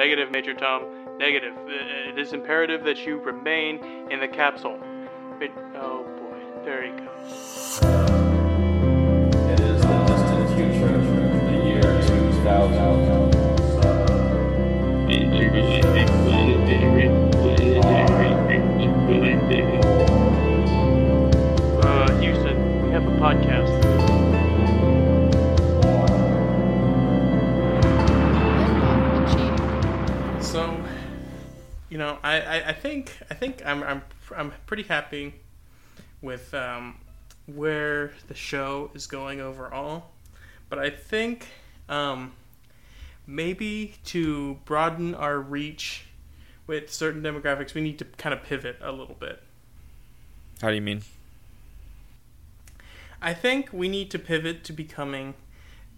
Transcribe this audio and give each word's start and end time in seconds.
Negative, 0.00 0.30
Major 0.30 0.54
Tom. 0.54 0.84
Negative. 1.18 1.52
Uh, 1.54 2.08
It 2.08 2.18
is 2.18 2.32
imperative 2.32 2.84
that 2.84 3.04
you 3.04 3.18
remain 3.18 3.84
in 4.10 4.18
the 4.18 4.28
capsule. 4.28 4.80
It, 5.42 5.50
oh 5.76 6.04
boy, 6.18 6.40
there 6.64 6.82
he 6.84 6.92
goes. 6.92 7.80
It 9.52 9.60
is 9.60 9.82
the 9.82 9.98
distant 10.08 10.48
future, 10.56 10.96
the 11.50 11.56
year 11.68 11.82
2000. 11.82 12.80
Uh, 21.84 22.20
Houston, 22.20 22.86
we 22.86 22.90
have 22.92 23.06
a 23.06 23.10
podcast. 23.20 24.09
Know, 32.00 32.18
I, 32.22 32.40
I, 32.40 32.68
I 32.68 32.72
think 32.72 33.16
I 33.30 33.34
think 33.34 33.64
I'm 33.64 33.82
I'm 33.82 34.02
I'm 34.36 34.52
pretty 34.66 34.82
happy 34.82 35.34
with 36.20 36.52
um, 36.54 36.96
where 37.46 38.12
the 38.26 38.34
show 38.34 38.90
is 38.94 39.06
going 39.06 39.40
overall, 39.40 40.10
but 40.68 40.78
I 40.78 40.90
think 40.90 41.46
um, 41.88 42.32
maybe 43.26 43.94
to 44.06 44.58
broaden 44.64 45.14
our 45.14 45.38
reach 45.38 46.06
with 46.66 46.92
certain 46.92 47.22
demographics, 47.22 47.74
we 47.74 47.80
need 47.80 47.98
to 47.98 48.04
kind 48.04 48.32
of 48.32 48.42
pivot 48.42 48.76
a 48.80 48.92
little 48.92 49.16
bit. 49.18 49.42
How 50.60 50.68
do 50.68 50.74
you 50.74 50.82
mean? 50.82 51.02
I 53.22 53.34
think 53.34 53.70
we 53.72 53.88
need 53.88 54.10
to 54.12 54.18
pivot 54.18 54.64
to 54.64 54.72
becoming 54.72 55.34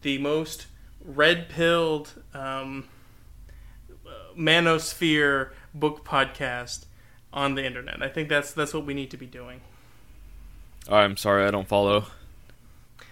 the 0.03 0.19
most 0.19 0.66
red 1.05 1.48
pilled 1.48 2.12
um, 2.34 2.89
manosphere 4.37 5.50
book 5.74 6.04
podcast 6.04 6.84
on 7.32 7.54
the 7.54 7.64
internet. 7.64 8.02
I 8.02 8.08
think 8.08 8.28
that's 8.28 8.52
that's 8.52 8.74
what 8.74 8.84
we 8.84 8.94
need 8.94 9.10
to 9.10 9.16
be 9.16 9.27
doing. 9.27 9.60
I'm 10.88 11.16
sorry, 11.16 11.44
I 11.44 11.50
don't 11.50 11.69
follow. 11.69 12.06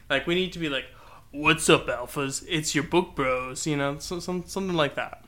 Like 0.09 0.27
we 0.27 0.35
need 0.35 0.53
to 0.53 0.59
be 0.59 0.69
like, 0.69 0.87
"What's 1.31 1.69
up, 1.69 1.87
alphas? 1.87 2.45
It's 2.49 2.75
your 2.75 2.85
book 2.85 3.15
bros," 3.15 3.67
you 3.67 3.77
know, 3.77 3.99
so, 3.99 4.19
some 4.21 4.45
something 4.47 4.77
like 4.77 4.95
that. 4.97 5.25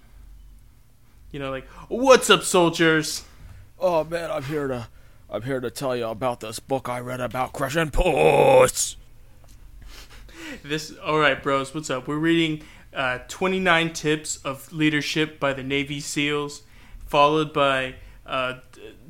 You 1.31 1.39
know, 1.39 1.51
like, 1.51 1.67
"What's 1.89 2.29
up, 2.31 2.43
soldiers?" 2.43 3.25
Oh 3.79 4.05
man, 4.05 4.31
I'm 4.31 4.45
here 4.45 4.69
to 4.69 4.89
I'm 5.31 5.43
here 5.43 5.61
to 5.61 5.71
tell 5.71 5.97
you 5.97 6.07
about 6.07 6.41
this 6.41 6.59
book 6.59 6.89
I 6.89 7.01
read 7.01 7.21
about 7.21 7.53
crushing 7.55 7.91
puss. 7.91 8.97
This, 10.63 10.93
all 11.03 11.19
right, 11.19 11.43
bros. 11.43 11.75
What's 11.75 11.89
up? 11.89 12.07
We're 12.07 12.17
reading 12.17 12.63
uh, 12.93 13.21
29 13.29 13.95
Tips 13.95 14.37
of 14.45 14.71
Leadership 14.71 15.41
by 15.41 15.55
the 15.55 15.63
Navy 15.63 16.01
SEALs, 16.01 16.63
followed 17.13 17.53
by 17.53 17.95
uh, 18.25 18.55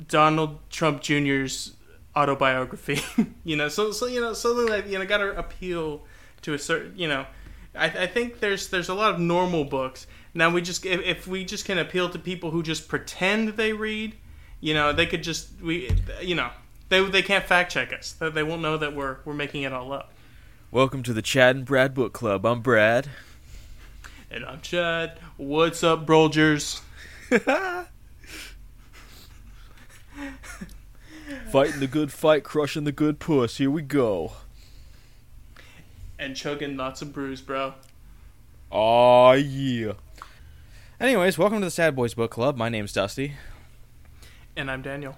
Donald 0.09 0.59
Trump 0.69 1.01
Jr.'s 1.01 1.71
autobiography. 2.13 2.99
you 3.45 3.55
know, 3.55 3.69
so 3.69 3.93
so 3.93 4.07
you 4.07 4.19
know 4.19 4.33
something 4.33 4.67
like 4.67 4.87
you 4.87 4.99
know 4.99 5.05
got 5.05 5.19
to 5.19 5.37
appeal 5.39 6.03
to 6.41 6.53
a 6.53 6.59
certain 6.59 6.93
you 6.97 7.07
know. 7.07 7.25
I, 7.73 7.85
I 7.85 8.07
think 8.07 8.41
there's 8.41 8.67
there's 8.67 8.89
a 8.89 8.93
lot 8.93 9.13
of 9.13 9.21
normal 9.21 9.63
books 9.63 10.05
now. 10.33 10.49
We 10.49 10.61
just 10.61 10.85
if, 10.85 10.99
if 11.01 11.27
we 11.27 11.45
just 11.45 11.63
can 11.63 11.77
appeal 11.77 12.09
to 12.09 12.19
people 12.19 12.51
who 12.51 12.61
just 12.61 12.89
pretend 12.89 13.49
they 13.49 13.71
read, 13.71 14.17
you 14.59 14.73
know, 14.73 14.91
they 14.91 15.05
could 15.05 15.23
just 15.23 15.61
we 15.61 15.89
you 16.21 16.35
know 16.35 16.49
they 16.89 17.01
they 17.09 17.21
can't 17.21 17.45
fact 17.45 17.71
check 17.71 17.93
us. 17.93 18.11
They 18.11 18.29
they 18.29 18.43
won't 18.43 18.61
know 18.61 18.77
that 18.77 18.93
we're 18.93 19.19
we're 19.23 19.33
making 19.33 19.63
it 19.63 19.71
all 19.71 19.93
up. 19.93 20.11
Welcome 20.71 21.03
to 21.03 21.13
the 21.13 21.21
Chad 21.21 21.55
and 21.55 21.65
Brad 21.65 21.93
Book 21.93 22.11
Club. 22.11 22.45
I'm 22.45 22.59
Brad. 22.59 23.07
And 24.29 24.43
I'm 24.43 24.59
Chad. 24.59 25.19
What's 25.37 25.85
up, 25.85 26.05
Brolgers? 26.05 26.81
Fighting 31.51 31.79
the 31.79 31.87
good 31.87 32.11
fight, 32.11 32.43
crushing 32.43 32.83
the 32.83 32.91
good 32.91 33.19
puss. 33.19 33.57
Here 33.57 33.69
we 33.71 33.81
go. 33.81 34.33
And 36.19 36.35
chugging 36.35 36.77
lots 36.77 37.01
of 37.01 37.13
brews, 37.13 37.41
bro. 37.41 37.73
Aw 38.71 39.33
yeah. 39.33 39.93
Anyways, 40.99 41.37
welcome 41.37 41.59
to 41.59 41.65
the 41.65 41.71
Sad 41.71 41.95
Boys 41.95 42.13
Book 42.13 42.31
Club. 42.31 42.55
My 42.57 42.69
name's 42.69 42.93
Dusty, 42.93 43.33
And 44.55 44.69
I'm 44.71 44.81
Daniel. 44.81 45.17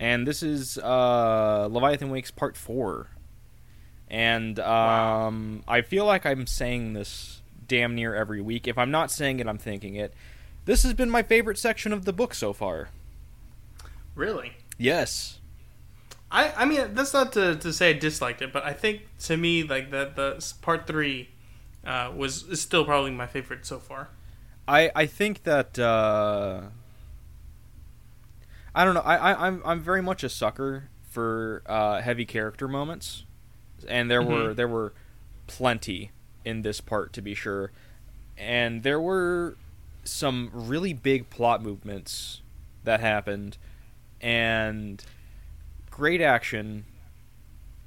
and 0.00 0.26
this 0.26 0.42
is 0.42 0.78
uh, 0.78 1.68
Leviathan 1.70 2.10
Wakes 2.10 2.30
Part 2.30 2.56
Four. 2.56 3.08
And 4.08 4.58
um, 4.60 5.62
I 5.66 5.82
feel 5.82 6.04
like 6.04 6.24
I'm 6.26 6.46
saying 6.46 6.92
this 6.94 7.42
damn 7.66 7.94
near 7.94 8.14
every 8.14 8.40
week. 8.40 8.66
If 8.68 8.78
I'm 8.78 8.90
not 8.92 9.10
saying 9.10 9.40
it, 9.40 9.48
I'm 9.48 9.58
thinking 9.58 9.96
it. 9.96 10.14
This 10.64 10.82
has 10.84 10.94
been 10.94 11.10
my 11.10 11.22
favorite 11.22 11.58
section 11.58 11.92
of 11.92 12.04
the 12.04 12.12
book 12.12 12.32
so 12.34 12.52
far. 12.52 12.88
Really? 14.14 14.52
Yes. 14.78 15.40
I, 16.36 16.52
I 16.56 16.64
mean, 16.66 16.94
that's 16.94 17.14
not 17.14 17.32
to, 17.32 17.56
to 17.56 17.72
say 17.72 17.90
I 17.90 17.92
disliked 17.94 18.42
it, 18.42 18.52
but 18.52 18.64
I 18.64 18.74
think 18.74 19.02
to 19.20 19.36
me, 19.36 19.62
like, 19.62 19.90
that 19.90 20.16
the 20.16 20.44
part 20.62 20.86
three 20.86 21.30
uh, 21.84 22.12
was 22.14 22.44
is 22.44 22.60
still 22.60 22.84
probably 22.84 23.10
my 23.12 23.26
favorite 23.26 23.64
so 23.66 23.78
far. 23.78 24.10
I 24.68 24.90
I 24.94 25.06
think 25.06 25.42
that 25.44 25.78
uh, 25.78 26.62
I 28.74 28.84
don't 28.84 28.94
know. 28.94 29.00
I, 29.00 29.16
I 29.32 29.46
I'm 29.46 29.62
I'm 29.64 29.80
very 29.80 30.02
much 30.02 30.22
a 30.22 30.28
sucker 30.28 30.88
for 31.10 31.62
uh, 31.66 32.00
heavy 32.00 32.26
character 32.26 32.68
moments, 32.68 33.24
and 33.88 34.10
there 34.10 34.22
were 34.22 34.52
Mhm. 34.52 34.56
there 34.56 34.68
were 34.68 34.92
plenty 35.46 36.10
in 36.44 36.62
this 36.62 36.80
part 36.80 37.12
to 37.14 37.22
be 37.22 37.34
sure, 37.34 37.72
and 38.36 38.82
there 38.82 39.00
were 39.00 39.56
some 40.04 40.50
really 40.52 40.92
big 40.92 41.30
plot 41.30 41.62
movements 41.62 42.42
that 42.84 43.00
happened, 43.00 43.58
and 44.20 45.04
great 45.96 46.20
action, 46.20 46.84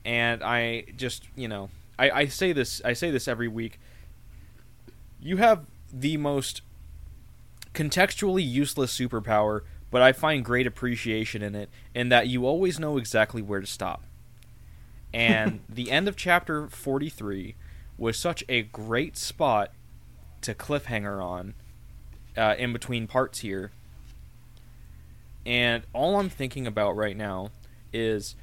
and 0.04 0.42
I 0.42 0.86
just 0.98 1.24
you 1.36 1.48
know 1.48 1.70
I, 2.00 2.10
I 2.10 2.26
say 2.26 2.54
this 2.54 2.82
I 2.84 2.94
say 2.94 3.12
this 3.12 3.28
every 3.28 3.48
week. 3.48 3.80
You 5.22 5.38
have 5.38 5.66
the 5.94 6.18
most 6.18 6.62
contextually 7.76 8.50
useless 8.50 8.98
superpower, 8.98 9.62
but 9.92 10.02
I 10.02 10.12
find 10.12 10.44
great 10.44 10.66
appreciation 10.66 11.44
in 11.44 11.54
it, 11.54 11.70
in 11.94 12.10
that 12.10 12.28
you 12.28 12.48
always 12.48 12.80
know 12.80 12.98
exactly 12.98 13.44
where 13.44 13.62
to 13.62 13.68
stop. 13.68 14.04
And 15.14 15.60
the 15.70 15.92
end 15.92 16.08
of 16.08 16.16
chapter 16.16 16.68
43 16.68 17.56
was 17.96 18.18
such 18.18 18.44
a 18.50 18.64
great 18.64 19.18
spot 19.18 19.72
to 20.42 20.56
cliffhanger 20.56 21.24
on 21.24 21.54
uh, 22.36 22.56
in 22.58 22.74
between 22.74 23.06
parts 23.06 23.40
here. 23.40 23.72
And 25.46 25.84
all 25.94 26.20
I'm 26.20 26.30
thinking 26.30 26.66
about 26.66 26.96
right 26.96 27.16
now 27.16 27.52
is 27.94 28.36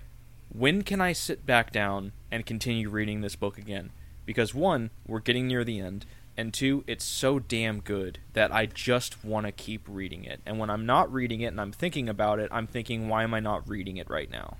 when 0.52 0.82
can 0.82 1.00
I 1.00 1.12
sit 1.12 1.44
back 1.44 1.72
down 1.72 2.12
and 2.30 2.46
continue 2.46 2.88
reading 2.88 3.20
this 3.20 3.36
book 3.36 3.58
again? 3.58 3.90
Because 4.24 4.54
one, 4.54 4.90
we're 5.06 5.20
getting 5.20 5.46
near 5.46 5.64
the 5.64 5.78
end, 5.78 6.04
and 6.36 6.52
two, 6.52 6.84
it's 6.86 7.04
so 7.04 7.38
damn 7.38 7.80
good 7.80 8.18
that 8.34 8.52
I 8.52 8.66
just 8.66 9.24
want 9.24 9.46
to 9.46 9.52
keep 9.52 9.82
reading 9.88 10.24
it. 10.24 10.40
And 10.44 10.58
when 10.58 10.68
I'm 10.68 10.84
not 10.84 11.12
reading 11.12 11.40
it 11.40 11.46
and 11.46 11.60
I'm 11.60 11.72
thinking 11.72 12.08
about 12.08 12.38
it, 12.38 12.48
I'm 12.52 12.66
thinking, 12.66 13.08
why 13.08 13.22
am 13.22 13.34
I 13.34 13.40
not 13.40 13.68
reading 13.68 13.96
it 13.96 14.10
right 14.10 14.30
now? 14.30 14.56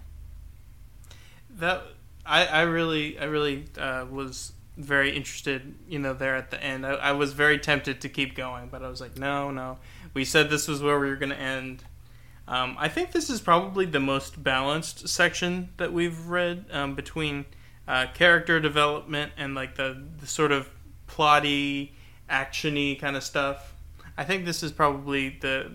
That 1.59 1.83
I, 2.25 2.47
I 2.47 2.63
really 2.63 3.19
I 3.19 3.25
really 3.25 3.65
uh, 3.79 4.07
was 4.11 4.53
very 4.77 5.17
interested, 5.17 5.75
you 5.89 5.99
know, 5.99 6.13
there 6.13 6.37
at 6.37 6.51
the 6.51 6.63
end. 6.63 6.87
I, 6.87 6.93
I 6.93 7.13
was 7.13 7.33
very 7.33 7.59
tempted 7.59 8.01
to 8.03 8.09
keep 8.09 8.35
going, 8.35 8.69
but 8.69 8.83
I 8.83 8.89
was 8.89 9.01
like, 9.01 9.17
no, 9.17 9.51
no. 9.51 9.79
We 10.15 10.25
said 10.25 10.51
this 10.51 10.69
was 10.69 10.83
where 10.83 10.99
we 10.99 11.09
were 11.09 11.17
going 11.17 11.31
to 11.31 11.39
end. 11.39 11.83
Um, 12.49 12.77
I 12.79 12.89
think 12.89 13.13
this 13.13 13.29
is 13.29 13.41
probably 13.41 13.87
the 13.87 14.01
most 14.01 14.43
balanced 14.43 15.09
section 15.09 15.71
that 15.79 15.93
we've 15.93 16.27
read 16.27 16.67
um, 16.71 16.95
between 16.95 17.45
uh, 17.89 18.07
character 18.15 18.61
development 18.61 19.33
and 19.37 19.55
like 19.55 19.75
the, 19.75 20.01
the 20.21 20.27
sort 20.27 20.53
of 20.53 20.71
plotty, 21.09 21.91
actiony 22.31 22.99
kind 22.99 23.17
of 23.17 23.25
stuff. 23.25 23.75
I 24.17 24.25
think 24.25 24.45
this 24.45 24.63
is 24.63 24.73
probably 24.73 25.39
the 25.41 25.71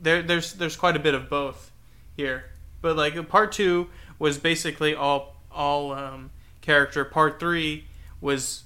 there. 0.00 0.22
There's 0.22 0.54
there's 0.54 0.76
quite 0.76 0.96
a 0.96 1.00
bit 1.00 1.14
of 1.14 1.28
both 1.28 1.72
here, 2.16 2.44
but 2.80 2.96
like 2.96 3.28
part 3.28 3.52
two 3.52 3.88
was 4.18 4.38
basically 4.38 4.94
all 4.94 5.36
all 5.50 5.92
um, 5.92 6.30
character. 6.60 7.04
Part 7.04 7.40
three 7.40 7.86
was 8.20 8.64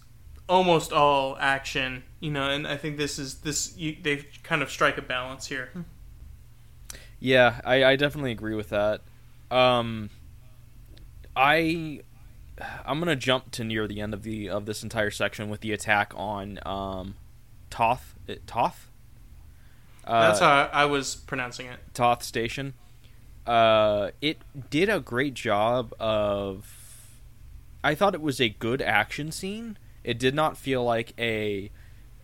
almost 0.48 0.92
all 0.92 1.36
action. 1.40 2.02
You 2.20 2.30
know, 2.30 2.50
and 2.50 2.66
I 2.66 2.76
think 2.76 2.98
this 2.98 3.18
is 3.18 3.36
this 3.36 3.76
you, 3.76 3.96
they 4.02 4.26
kind 4.42 4.62
of 4.62 4.70
strike 4.70 4.98
a 4.98 5.02
balance 5.02 5.46
here. 5.46 5.70
Yeah, 7.24 7.58
I, 7.64 7.84
I 7.84 7.96
definitely 7.96 8.32
agree 8.32 8.54
with 8.54 8.68
that. 8.68 9.00
Um, 9.50 10.10
I 11.34 12.02
I'm 12.84 12.98
gonna 12.98 13.16
jump 13.16 13.50
to 13.52 13.64
near 13.64 13.88
the 13.88 14.02
end 14.02 14.12
of 14.12 14.24
the 14.24 14.50
of 14.50 14.66
this 14.66 14.82
entire 14.82 15.10
section 15.10 15.48
with 15.48 15.62
the 15.62 15.72
attack 15.72 16.12
on 16.14 16.58
um, 16.66 17.14
Thoth 17.70 18.14
Thoth. 18.46 18.90
Uh, 20.06 20.26
That's 20.26 20.40
how 20.40 20.68
I 20.70 20.84
was 20.84 21.16
pronouncing 21.16 21.64
it. 21.64 21.78
Thoth 21.94 22.22
Station. 22.22 22.74
Uh, 23.46 24.10
it 24.20 24.36
did 24.68 24.90
a 24.90 25.00
great 25.00 25.32
job 25.32 25.94
of. 25.98 26.76
I 27.82 27.94
thought 27.94 28.12
it 28.12 28.20
was 28.20 28.38
a 28.38 28.50
good 28.50 28.82
action 28.82 29.32
scene. 29.32 29.78
It 30.02 30.18
did 30.18 30.34
not 30.34 30.58
feel 30.58 30.84
like 30.84 31.14
a, 31.18 31.70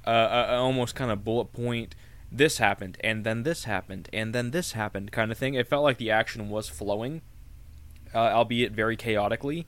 uh, 0.07 0.11
a 0.11 0.55
a 0.57 0.57
almost 0.59 0.95
kind 0.95 1.11
of 1.11 1.25
bullet 1.25 1.55
point 1.55 1.95
this 2.33 2.59
happened 2.59 2.97
and 3.03 3.25
then 3.25 3.43
this 3.43 3.65
happened 3.65 4.09
and 4.13 4.35
then 4.35 4.51
this 4.51 4.73
happened 4.73 5.13
kind 5.13 5.33
of 5.33 5.39
thing. 5.39 5.55
It 5.55 5.67
felt 5.67 5.83
like 5.83 5.99
the 5.99 6.11
action 6.11 6.49
was 6.49 6.69
flowing, 6.69 7.23
uh, 8.15 8.19
albeit 8.19 8.73
very 8.73 8.97
chaotically. 8.97 9.67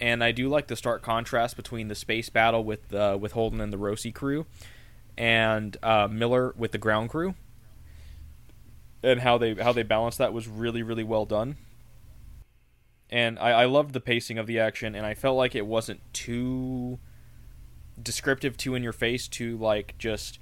And 0.00 0.22
I 0.22 0.32
do 0.32 0.48
like 0.48 0.66
the 0.66 0.76
stark 0.76 1.02
contrast 1.02 1.56
between 1.56 1.88
the 1.88 1.94
space 1.94 2.28
battle 2.28 2.62
with 2.62 2.92
uh, 2.92 3.16
with 3.18 3.32
Holden 3.32 3.60
and 3.60 3.72
the 3.72 3.78
Roci 3.78 4.12
crew, 4.12 4.44
and 5.16 5.76
uh, 5.82 6.06
Miller 6.10 6.54
with 6.58 6.72
the 6.72 6.78
ground 6.78 7.08
crew, 7.08 7.34
and 9.02 9.20
how 9.20 9.38
they 9.38 9.54
how 9.54 9.72
they 9.72 9.82
balanced 9.82 10.18
that 10.18 10.34
was 10.34 10.48
really 10.48 10.82
really 10.82 11.02
well 11.02 11.24
done. 11.24 11.56
And 13.08 13.38
I, 13.38 13.52
I 13.52 13.64
loved 13.64 13.94
the 13.94 14.00
pacing 14.00 14.36
of 14.36 14.46
the 14.46 14.58
action, 14.58 14.94
and 14.94 15.06
I 15.06 15.14
felt 15.14 15.36
like 15.36 15.54
it 15.54 15.64
wasn't 15.64 16.00
too 16.12 16.98
descriptive, 18.02 18.58
too 18.58 18.74
in 18.74 18.82
your 18.82 18.92
face, 18.92 19.28
too 19.28 19.56
like 19.56 19.94
just 19.96 20.38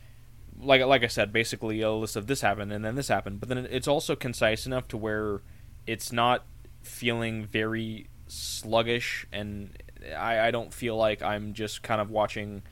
like 0.60 0.82
like 0.82 1.02
I 1.02 1.08
said, 1.08 1.32
basically 1.32 1.80
a 1.80 1.90
list 1.90 2.16
of 2.16 2.26
this 2.26 2.40
happened 2.40 2.72
and 2.72 2.84
then 2.84 2.94
this 2.94 3.08
happened. 3.08 3.40
But 3.40 3.48
then 3.48 3.66
it's 3.70 3.88
also 3.88 4.16
concise 4.16 4.66
enough 4.66 4.88
to 4.88 4.96
where 4.96 5.42
it's 5.86 6.12
not 6.12 6.44
feeling 6.82 7.44
very 7.44 8.08
sluggish, 8.26 9.26
and 9.32 9.70
I, 10.16 10.48
I 10.48 10.50
don't 10.50 10.72
feel 10.72 10.96
like 10.96 11.22
I'm 11.22 11.54
just 11.54 11.82
kind 11.82 12.00
of 12.00 12.10
watching 12.10 12.62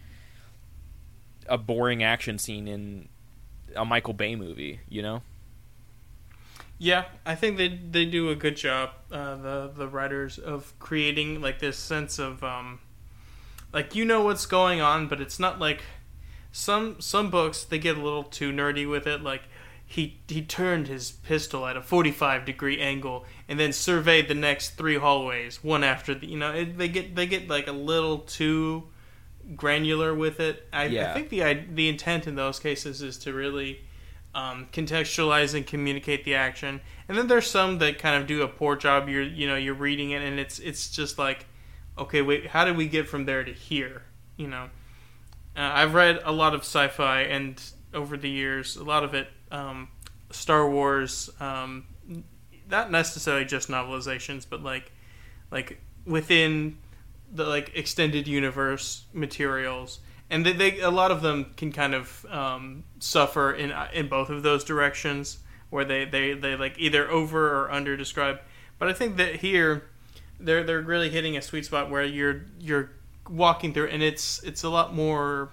a 1.48 1.58
boring 1.58 2.02
action 2.02 2.38
scene 2.38 2.68
in 2.68 3.08
a 3.74 3.84
Michael 3.84 4.14
Bay 4.14 4.36
movie. 4.36 4.80
You 4.88 5.02
know? 5.02 5.22
Yeah, 6.78 7.04
I 7.24 7.34
think 7.34 7.58
they 7.58 7.68
they 7.68 8.04
do 8.04 8.30
a 8.30 8.34
good 8.34 8.56
job. 8.56 8.90
Uh, 9.10 9.36
the 9.36 9.72
the 9.74 9.88
writers 9.88 10.38
of 10.38 10.74
creating 10.78 11.40
like 11.40 11.58
this 11.58 11.78
sense 11.78 12.18
of 12.18 12.42
um, 12.42 12.80
like 13.72 13.94
you 13.94 14.04
know 14.04 14.22
what's 14.22 14.46
going 14.46 14.80
on, 14.80 15.08
but 15.08 15.20
it's 15.20 15.38
not 15.38 15.58
like 15.60 15.82
some 16.52 17.00
some 17.00 17.30
books 17.30 17.64
they 17.64 17.78
get 17.78 17.96
a 17.96 18.00
little 18.02 18.22
too 18.24 18.52
nerdy 18.52 18.88
with 18.88 19.06
it. 19.06 19.22
Like 19.22 19.42
he 19.84 20.18
he 20.28 20.42
turned 20.42 20.86
his 20.88 21.10
pistol 21.10 21.66
at 21.66 21.76
a 21.76 21.82
forty 21.82 22.10
five 22.12 22.44
degree 22.44 22.80
angle 22.80 23.24
and 23.48 23.58
then 23.58 23.72
surveyed 23.72 24.28
the 24.28 24.34
next 24.34 24.70
three 24.76 24.96
hallways 24.96 25.62
one 25.64 25.82
after 25.84 26.14
the 26.14 26.26
you 26.26 26.38
know 26.38 26.52
it, 26.52 26.78
they 26.78 26.88
get 26.88 27.14
they 27.16 27.26
get 27.26 27.48
like 27.48 27.66
a 27.66 27.72
little 27.72 28.18
too 28.18 28.84
granular 29.56 30.14
with 30.14 30.40
it. 30.40 30.66
I, 30.72 30.86
Yeah. 30.86 31.10
I 31.10 31.14
think 31.14 31.28
the 31.30 31.42
i- 31.44 31.66
the 31.72 31.88
intent 31.88 32.26
in 32.26 32.36
those 32.36 32.58
cases 32.58 33.02
is 33.02 33.18
to 33.18 33.32
really 33.32 33.80
um, 34.34 34.68
contextualize 34.72 35.54
and 35.54 35.66
communicate 35.66 36.24
the 36.24 36.34
action. 36.34 36.80
And 37.08 37.18
then 37.18 37.26
there's 37.26 37.46
some 37.50 37.78
that 37.78 37.98
kind 37.98 38.16
of 38.20 38.26
do 38.26 38.42
a 38.42 38.48
poor 38.48 38.76
job. 38.76 39.08
You're 39.08 39.22
you 39.22 39.46
know 39.46 39.56
you're 39.56 39.74
reading 39.74 40.10
it 40.12 40.22
and 40.22 40.38
it's 40.40 40.58
it's 40.58 40.90
just 40.90 41.18
like, 41.18 41.44
okay, 41.98 42.22
wait, 42.22 42.46
how 42.48 42.64
did 42.64 42.76
we 42.76 42.86
get 42.88 43.08
from 43.08 43.26
there 43.26 43.44
to 43.44 43.52
here? 43.52 44.02
You 44.38 44.48
know, 44.48 44.70
uh, 45.56 45.60
I've 45.60 45.94
read 45.94 46.20
a 46.24 46.32
lot 46.32 46.54
of 46.54 46.60
sci-fi 46.60 47.22
and 47.22 47.60
over 47.94 48.16
the 48.16 48.30
years, 48.30 48.76
a 48.76 48.84
lot 48.84 49.04
of 49.04 49.14
it 49.14 49.28
um, 49.50 49.88
Star 50.30 50.68
Wars, 50.68 51.30
um, 51.40 51.84
not 52.70 52.90
necessarily 52.90 53.44
just 53.44 53.68
novelizations, 53.68 54.46
but 54.48 54.62
like 54.62 54.92
like 55.50 55.78
within 56.06 56.78
the 57.30 57.44
like 57.44 57.72
extended 57.74 58.26
universe 58.26 59.04
materials. 59.12 60.00
And 60.30 60.46
they, 60.46 60.52
they 60.52 60.80
a 60.80 60.90
lot 60.90 61.10
of 61.10 61.20
them 61.20 61.52
can 61.56 61.72
kind 61.72 61.94
of 61.94 62.24
um, 62.30 62.84
suffer 62.98 63.52
in 63.52 63.72
in 63.92 64.08
both 64.08 64.30
of 64.30 64.42
those 64.42 64.64
directions 64.64 65.38
where 65.72 65.84
they, 65.86 66.04
they, 66.04 66.34
they 66.34 66.54
like 66.54 66.78
either 66.78 67.10
over 67.10 67.62
or 67.62 67.70
under 67.70 67.96
describe 67.96 68.38
but 68.78 68.88
i 68.88 68.92
think 68.92 69.16
that 69.16 69.36
here 69.36 69.84
they're 70.38 70.62
they're 70.62 70.82
really 70.82 71.08
hitting 71.08 71.34
a 71.34 71.40
sweet 71.40 71.64
spot 71.64 71.88
where 71.90 72.04
you're 72.04 72.42
you're 72.60 72.90
walking 73.28 73.72
through 73.72 73.88
and 73.88 74.02
it's 74.02 74.42
it's 74.42 74.62
a 74.62 74.68
lot 74.68 74.94
more 74.94 75.50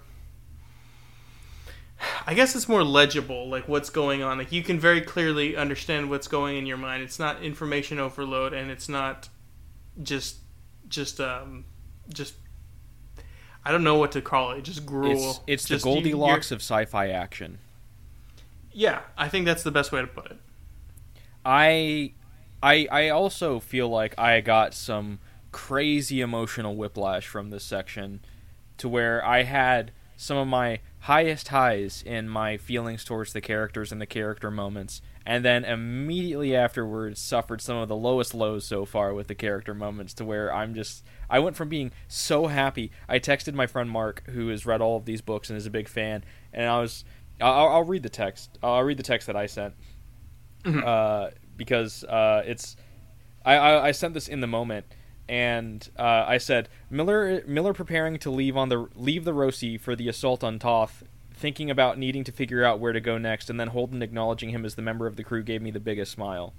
I 2.26 2.34
guess 2.34 2.56
it's 2.56 2.68
more 2.68 2.82
legible, 2.82 3.48
like 3.48 3.68
what's 3.68 3.90
going 3.90 4.22
on. 4.22 4.38
Like 4.38 4.52
you 4.52 4.62
can 4.62 4.78
very 4.78 5.00
clearly 5.00 5.56
understand 5.56 6.08
what's 6.08 6.28
going 6.28 6.56
in 6.56 6.66
your 6.66 6.76
mind. 6.76 7.02
It's 7.02 7.18
not 7.18 7.42
information 7.42 7.98
overload, 7.98 8.52
and 8.52 8.70
it's 8.70 8.88
not 8.88 9.28
just, 10.02 10.36
just, 10.88 11.20
um, 11.20 11.64
just. 12.08 12.34
I 13.64 13.72
don't 13.72 13.84
know 13.84 13.96
what 13.96 14.12
to 14.12 14.22
call 14.22 14.52
it. 14.52 14.62
Just 14.62 14.86
gruel. 14.86 15.12
It's 15.12 15.40
it's 15.46 15.64
Just 15.66 15.84
the 15.84 15.90
Goldilocks 15.90 16.50
you're- 16.50 16.56
of 16.56 16.62
sci-fi 16.62 17.08
action. 17.08 17.58
Yeah, 18.72 19.00
I 19.18 19.28
think 19.28 19.44
that's 19.44 19.62
the 19.62 19.70
best 19.70 19.92
way 19.92 20.00
to 20.00 20.06
put 20.06 20.26
it. 20.30 20.38
I 21.44 22.12
I 22.62 22.88
I 22.90 23.08
also 23.10 23.60
feel 23.60 23.88
like 23.88 24.18
I 24.18 24.40
got 24.40 24.72
some 24.72 25.18
crazy 25.52 26.20
emotional 26.20 26.76
whiplash 26.76 27.26
from 27.26 27.50
this 27.50 27.64
section 27.64 28.20
to 28.78 28.88
where 28.88 29.24
I 29.24 29.42
had 29.42 29.92
some 30.16 30.36
of 30.36 30.46
my 30.46 30.80
highest 31.00 31.48
highs 31.48 32.02
in 32.04 32.28
my 32.28 32.56
feelings 32.56 33.04
towards 33.04 33.32
the 33.32 33.40
characters 33.40 33.90
and 33.90 34.00
the 34.00 34.06
character 34.06 34.50
moments 34.50 35.00
and 35.24 35.44
then 35.44 35.64
immediately 35.64 36.54
afterwards 36.54 37.20
suffered 37.20 37.60
some 37.60 37.76
of 37.76 37.88
the 37.88 37.96
lowest 37.96 38.34
lows 38.34 38.66
so 38.66 38.84
far 38.84 39.14
with 39.14 39.28
the 39.28 39.34
character 39.34 39.74
moments 39.74 40.12
to 40.14 40.24
where 40.24 40.52
I'm 40.52 40.74
just 40.74 41.04
I 41.28 41.38
went 41.38 41.56
from 41.56 41.68
being 41.68 41.92
so 42.08 42.48
happy. 42.48 42.90
I 43.08 43.18
texted 43.18 43.54
my 43.54 43.66
friend 43.66 43.88
Mark 43.88 44.24
who 44.30 44.48
has 44.48 44.66
read 44.66 44.80
all 44.80 44.96
of 44.96 45.04
these 45.04 45.20
books 45.20 45.48
and 45.48 45.56
is 45.56 45.66
a 45.66 45.70
big 45.70 45.88
fan 45.88 46.24
and 46.52 46.66
I 46.68 46.80
was 46.80 47.04
I'll, 47.40 47.68
I'll 47.68 47.84
read 47.84 48.02
the 48.02 48.08
text 48.08 48.58
I'll 48.62 48.82
read 48.82 48.98
the 48.98 49.02
text 49.02 49.26
that 49.26 49.36
I 49.36 49.46
sent. 49.46 49.74
Uh, 50.66 51.30
because 51.56 52.04
uh, 52.04 52.42
it's 52.44 52.76
I, 53.44 53.54
I, 53.56 53.86
I 53.88 53.90
sent 53.92 54.14
this 54.14 54.28
in 54.28 54.40
the 54.40 54.46
moment 54.46 54.84
and 55.30 55.88
uh, 55.96 56.24
I 56.26 56.38
said 56.38 56.68
Miller 56.90 57.44
Miller 57.46 57.72
preparing 57.72 58.18
to 58.18 58.30
leave 58.30 58.56
on 58.56 58.68
the 58.68 58.88
leave 58.96 59.24
the 59.24 59.32
Roci 59.32 59.80
for 59.80 59.94
the 59.94 60.08
assault 60.08 60.42
on 60.42 60.58
Thoth, 60.58 61.04
thinking 61.32 61.70
about 61.70 61.98
needing 61.98 62.24
to 62.24 62.32
figure 62.32 62.64
out 62.64 62.80
where 62.80 62.92
to 62.92 63.00
go 63.00 63.16
next, 63.16 63.48
and 63.48 63.58
then 63.58 63.68
Holden 63.68 64.02
acknowledging 64.02 64.50
him 64.50 64.64
as 64.64 64.74
the 64.74 64.82
member 64.82 65.06
of 65.06 65.14
the 65.14 65.22
crew 65.22 65.44
gave 65.44 65.62
me 65.62 65.70
the 65.70 65.78
biggest 65.78 66.10
smile. 66.10 66.52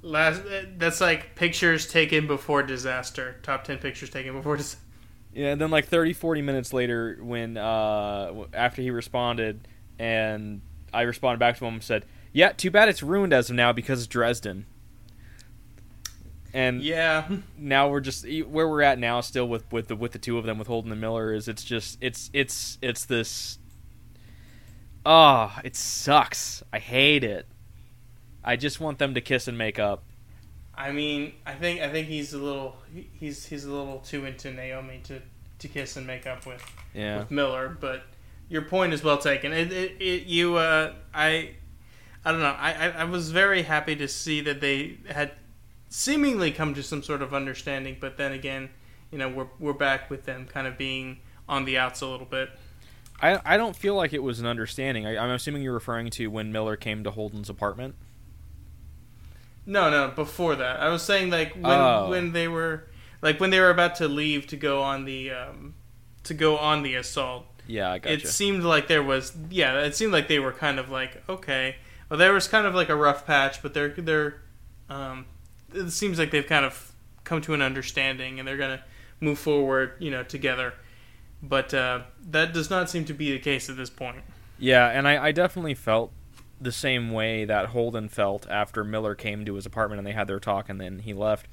Last, 0.00 0.42
that's 0.78 1.00
like 1.00 1.34
pictures 1.34 1.88
taken 1.88 2.28
before 2.28 2.62
disaster. 2.62 3.34
Top 3.42 3.64
ten 3.64 3.78
pictures 3.78 4.10
taken 4.10 4.34
before 4.34 4.58
disaster. 4.58 4.84
Yeah, 5.34 5.48
and 5.48 5.60
then 5.60 5.70
like 5.70 5.86
30, 5.86 6.12
40 6.12 6.42
minutes 6.42 6.72
later, 6.72 7.18
when 7.20 7.56
uh, 7.56 8.44
after 8.54 8.80
he 8.80 8.92
responded, 8.92 9.66
and 9.98 10.62
I 10.94 11.02
responded 11.02 11.40
back 11.40 11.58
to 11.58 11.64
him 11.64 11.74
and 11.74 11.82
said, 11.82 12.04
"Yeah, 12.32 12.52
too 12.52 12.70
bad 12.70 12.88
it's 12.88 13.02
ruined 13.02 13.32
as 13.32 13.50
of 13.50 13.56
now 13.56 13.72
because 13.72 14.06
Dresden." 14.06 14.66
And 16.56 16.82
Yeah, 16.82 17.28
now 17.58 17.90
we're 17.90 18.00
just 18.00 18.26
where 18.46 18.66
we're 18.66 18.80
at 18.80 18.98
now 18.98 19.20
still 19.20 19.46
with 19.46 19.70
with 19.70 19.88
the 19.88 19.96
with 19.96 20.12
the 20.12 20.18
two 20.18 20.38
of 20.38 20.46
them 20.46 20.58
with 20.58 20.68
Holden 20.68 20.90
and 20.90 20.98
Miller 20.98 21.34
is 21.34 21.48
it's 21.48 21.62
just 21.62 21.98
it's 22.00 22.30
it's 22.32 22.78
it's 22.80 23.04
this 23.04 23.58
ah 25.04 25.60
it 25.64 25.76
sucks 25.76 26.62
I 26.72 26.78
hate 26.78 27.24
it 27.24 27.46
I 28.42 28.56
just 28.56 28.80
want 28.80 28.98
them 28.98 29.12
to 29.12 29.20
kiss 29.20 29.48
and 29.48 29.58
make 29.58 29.78
up 29.78 30.02
I 30.74 30.92
mean, 30.92 31.34
I 31.44 31.52
think 31.52 31.80
I 31.80 31.90
think 31.90 32.08
he's 32.08 32.32
a 32.32 32.38
little 32.38 32.76
he's 32.92 33.44
he's 33.44 33.64
a 33.64 33.70
little 33.70 33.98
too 33.98 34.24
into 34.24 34.50
Naomi 34.50 35.00
to, 35.04 35.20
to 35.58 35.68
kiss 35.68 35.96
and 35.96 36.06
make 36.06 36.26
up 36.26 36.46
with. 36.46 36.62
yeah 36.94 37.18
with 37.18 37.30
Miller, 37.30 37.76
but 37.80 38.02
your 38.48 38.62
point 38.62 38.92
is 38.94 39.02
well 39.02 39.18
taken. 39.18 39.52
It, 39.52 39.72
it, 39.72 39.96
it 40.00 40.26
you 40.26 40.56
uh, 40.56 40.92
I 41.14 41.56
I 42.24 42.32
don't 42.32 42.40
know. 42.40 42.56
I, 42.58 42.72
I 42.72 42.88
I 42.88 43.04
was 43.04 43.30
very 43.30 43.62
happy 43.62 43.96
to 43.96 44.08
see 44.08 44.40
that 44.42 44.60
they 44.60 44.98
had 45.08 45.32
seemingly 45.88 46.50
come 46.52 46.74
to 46.74 46.82
some 46.82 47.02
sort 47.02 47.22
of 47.22 47.32
understanding, 47.34 47.96
but 48.00 48.16
then 48.16 48.32
again, 48.32 48.70
you 49.10 49.18
know, 49.18 49.28
we're 49.28 49.48
we're 49.58 49.72
back 49.72 50.10
with 50.10 50.24
them 50.24 50.46
kind 50.46 50.66
of 50.66 50.76
being 50.78 51.18
on 51.48 51.64
the 51.64 51.78
outs 51.78 52.00
a 52.00 52.06
little 52.06 52.26
bit. 52.26 52.50
I 53.22 53.40
I 53.44 53.56
don't 53.56 53.74
feel 53.76 53.94
like 53.94 54.12
it 54.12 54.22
was 54.22 54.40
an 54.40 54.46
understanding 54.46 55.06
I, 55.06 55.16
I'm 55.16 55.30
assuming 55.30 55.62
you're 55.62 55.72
referring 55.72 56.10
to 56.10 56.26
when 56.26 56.52
Miller 56.52 56.76
came 56.76 57.02
to 57.04 57.10
Holden's 57.10 57.48
apartment 57.48 57.94
No, 59.64 59.90
no, 59.90 60.08
before 60.14 60.54
that. 60.56 60.80
I 60.80 60.88
was 60.90 61.02
saying 61.02 61.30
like 61.30 61.54
when 61.54 61.64
Oh. 61.66 62.08
when 62.10 62.32
they 62.32 62.46
were 62.48 62.84
like 63.22 63.40
when 63.40 63.50
they 63.50 63.58
were 63.60 63.70
about 63.70 63.94
to 63.96 64.08
leave 64.08 64.46
to 64.48 64.56
go 64.56 64.82
on 64.82 65.04
the 65.06 65.30
um 65.30 65.74
to 66.24 66.34
go 66.34 66.58
on 66.58 66.82
the 66.82 66.94
assault. 66.96 67.46
yeah 67.66 67.90
I 67.90 67.98
got 67.98 68.10
gotcha 68.10 68.26
It 68.26 68.28
seemed 68.28 68.64
like 68.64 68.86
there 68.88 69.02
was 69.02 69.32
yeah, 69.50 69.80
it 69.80 69.94
seemed 69.96 70.12
like 70.12 70.28
they 70.28 70.38
were 70.38 70.52
kind 70.52 70.78
of 70.78 70.90
like 70.90 71.22
okay. 71.28 71.76
Well, 72.08 72.18
there 72.18 72.32
was 72.32 72.46
kind 72.48 72.66
of 72.66 72.74
like 72.74 72.88
a 72.88 72.94
rough 72.96 73.26
patch, 73.26 73.62
but 73.62 73.72
they're 73.74 73.88
they're 73.88 74.42
um 74.90 75.26
it 75.76 75.90
seems 75.90 76.18
like 76.18 76.30
they've 76.30 76.46
kind 76.46 76.64
of 76.64 76.92
come 77.24 77.40
to 77.42 77.54
an 77.54 77.62
understanding 77.62 78.38
and 78.38 78.46
they're 78.46 78.56
going 78.56 78.78
to 78.78 78.84
move 79.20 79.38
forward, 79.38 79.92
you 79.98 80.10
know, 80.10 80.22
together. 80.22 80.74
But 81.42 81.74
uh, 81.74 82.02
that 82.30 82.52
does 82.52 82.70
not 82.70 82.88
seem 82.90 83.04
to 83.06 83.14
be 83.14 83.32
the 83.32 83.38
case 83.38 83.68
at 83.68 83.76
this 83.76 83.90
point. 83.90 84.22
Yeah, 84.58 84.88
and 84.88 85.06
I, 85.06 85.26
I 85.26 85.32
definitely 85.32 85.74
felt 85.74 86.12
the 86.60 86.72
same 86.72 87.10
way 87.10 87.44
that 87.44 87.66
Holden 87.66 88.08
felt 88.08 88.48
after 88.48 88.82
Miller 88.82 89.14
came 89.14 89.44
to 89.44 89.54
his 89.54 89.66
apartment 89.66 89.98
and 89.98 90.06
they 90.06 90.12
had 90.12 90.26
their 90.26 90.40
talk 90.40 90.68
and 90.68 90.80
then 90.80 91.00
he 91.00 91.12
left. 91.12 91.46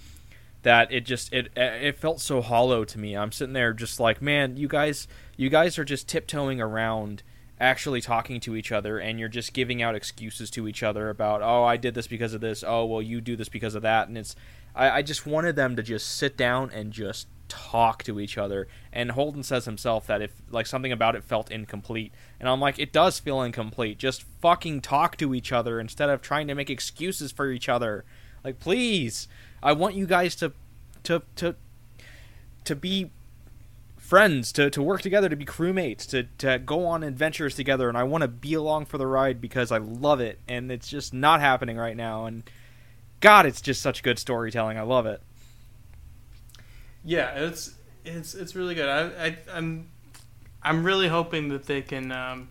That 0.61 0.93
it 0.93 1.01
just 1.01 1.33
it 1.33 1.51
it 1.57 1.99
felt 1.99 2.21
so 2.21 2.41
hollow 2.41 2.85
to 2.85 2.97
me. 2.97 3.17
I'm 3.17 3.33
sitting 3.33 3.51
there 3.51 3.73
just 3.73 3.99
like, 3.99 4.21
man, 4.21 4.55
you 4.55 4.69
guys 4.69 5.09
you 5.35 5.49
guys 5.49 5.77
are 5.77 5.83
just 5.83 6.07
tiptoeing 6.07 6.61
around 6.61 7.21
actually 7.63 8.01
talking 8.01 8.41
to 8.41 8.57
each 8.57 8.73
other 8.73 8.99
and 8.99 9.17
you're 9.17 9.29
just 9.29 9.53
giving 9.53 9.81
out 9.81 9.95
excuses 9.95 10.51
to 10.51 10.67
each 10.67 10.83
other 10.83 11.09
about 11.09 11.41
oh 11.41 11.63
i 11.63 11.77
did 11.77 11.95
this 11.95 12.07
because 12.07 12.33
of 12.33 12.41
this. 12.41 12.63
Oh 12.65 12.85
well 12.85 13.01
you 13.01 13.21
do 13.21 13.37
this 13.37 13.47
because 13.47 13.73
of 13.73 13.81
that. 13.83 14.09
And 14.09 14.17
it's 14.17 14.35
i, 14.75 14.97
I 14.97 15.01
just 15.01 15.25
wanted 15.25 15.55
them 15.55 15.77
to 15.77 15.81
just 15.81 16.07
sit 16.09 16.35
down 16.35 16.69
and 16.71 16.91
just 16.91 17.27
talk 17.47 18.03
to 18.03 18.19
each 18.19 18.37
other. 18.37 18.67
And 18.91 19.11
holden 19.11 19.43
says 19.43 19.63
himself 19.63 20.05
that 20.07 20.21
if 20.21 20.31
like 20.51 20.67
something 20.67 20.91
about 20.91 21.15
it 21.15 21.23
felt 21.23 21.49
incomplete. 21.49 22.11
And 22.37 22.49
i'm 22.49 22.59
like 22.59 22.77
it 22.79 22.91
does 22.91 23.17
feel 23.17 23.41
incomplete. 23.41 23.97
Just 23.97 24.23
fucking 24.41 24.81
talk 24.81 25.15
to 25.17 25.33
each 25.33 25.53
other 25.53 25.79
instead 25.79 26.09
of 26.09 26.21
trying 26.21 26.47
to 26.47 26.55
make 26.55 26.69
excuses 26.69 27.31
for 27.31 27.49
each 27.49 27.69
other. 27.69 28.03
Like 28.43 28.59
please 28.59 29.29
i 29.63 29.71
want 29.71 29.95
you 29.95 30.05
guys 30.05 30.35
to 30.35 30.51
to 31.03 31.23
to 31.37 31.55
to 32.65 32.75
be 32.75 33.11
friends 34.13 34.51
to, 34.51 34.69
to 34.69 34.81
work 34.81 35.01
together 35.01 35.27
to 35.27 35.35
be 35.35 35.45
crewmates 35.45 36.05
to, 36.07 36.23
to 36.37 36.59
go 36.59 36.85
on 36.85 37.01
adventures 37.01 37.55
together 37.55 37.89
and 37.89 37.97
i 37.97 38.03
want 38.03 38.21
to 38.21 38.27
be 38.27 38.53
along 38.53 38.85
for 38.85 38.99
the 38.99 39.07
ride 39.07 39.41
because 39.41 39.71
i 39.71 39.77
love 39.79 40.19
it 40.19 40.39
and 40.47 40.71
it's 40.71 40.87
just 40.87 41.13
not 41.13 41.39
happening 41.39 41.77
right 41.77 41.97
now 41.97 42.25
and 42.25 42.43
god 43.21 43.45
it's 43.45 43.59
just 43.59 43.81
such 43.81 44.03
good 44.03 44.19
storytelling 44.19 44.77
i 44.77 44.81
love 44.83 45.07
it 45.07 45.19
Yeah, 47.03 47.31
it's 47.35 47.75
it's 48.05 48.33
it's 48.33 48.55
really 48.55 48.75
good. 48.75 48.89
I, 48.89 49.25
I 49.27 49.37
I'm 49.51 49.89
I'm 50.61 50.83
really 50.83 51.09
hoping 51.09 51.49
that 51.49 51.65
they 51.65 51.81
can. 51.81 52.11
Um, 52.11 52.49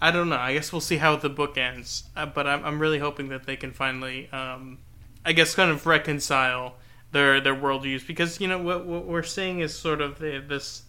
I 0.00 0.10
don't 0.10 0.28
know. 0.28 0.36
I 0.36 0.54
guess 0.54 0.72
we'll 0.72 0.80
see 0.80 0.96
how 0.96 1.16
the 1.16 1.28
book 1.28 1.56
ends, 1.56 2.04
uh, 2.16 2.26
but 2.26 2.46
I'm 2.46 2.64
I'm 2.64 2.78
really 2.80 2.98
hoping 2.98 3.28
that 3.28 3.44
they 3.46 3.56
can 3.56 3.72
finally, 3.72 4.30
um, 4.32 4.78
I 5.24 5.32
guess, 5.32 5.54
kind 5.54 5.70
of 5.70 5.86
reconcile 5.86 6.74
their 7.12 7.40
their 7.40 7.54
worldviews 7.54 8.06
because 8.06 8.40
you 8.40 8.48
know 8.48 8.58
what 8.58 8.86
what 8.86 9.06
we're 9.06 9.22
seeing 9.22 9.60
is 9.60 9.74
sort 9.74 10.00
of 10.00 10.18
the, 10.18 10.44
this 10.46 10.82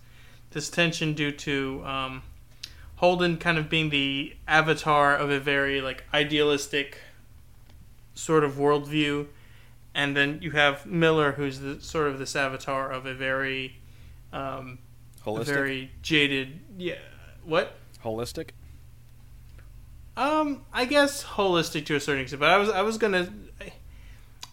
this 0.52 0.70
tension 0.70 1.14
due 1.14 1.32
to 1.32 1.84
um, 1.86 2.22
Holden 2.98 3.38
kind 3.38 3.58
of 3.58 3.70
being 3.70 3.90
the 3.90 4.36
avatar 4.48 5.16
of 5.16 5.30
a 5.30 5.40
very 5.40 5.82
like 5.82 6.04
idealistic 6.14 6.98
sort 8.14 8.44
of 8.44 8.54
worldview 8.54 9.28
and 9.94 10.16
then 10.16 10.40
you 10.42 10.52
have 10.52 10.86
Miller, 10.86 11.34
who's 11.34 11.60
the, 11.60 11.82
sort 11.82 12.08
of 12.08 12.20
this 12.20 12.36
avatar 12.36 12.92
of 12.92 13.06
a 13.06 13.14
very, 13.14 13.78
um, 14.32 14.80
holistic 15.26 15.46
very 15.46 15.92
jaded. 16.02 16.60
Yeah, 16.78 16.96
what? 17.44 17.76
holistic 18.04 18.52
Um, 20.16 20.64
I 20.72 20.86
guess 20.86 21.24
holistic 21.24 21.86
to 21.88 21.96
a 21.96 22.00
certain 22.00 22.22
extent, 22.22 22.40
but 22.40 22.50
I 22.50 22.58
was 22.58 22.70
I 22.70 22.82
was 22.82 22.98
gonna. 22.98 23.30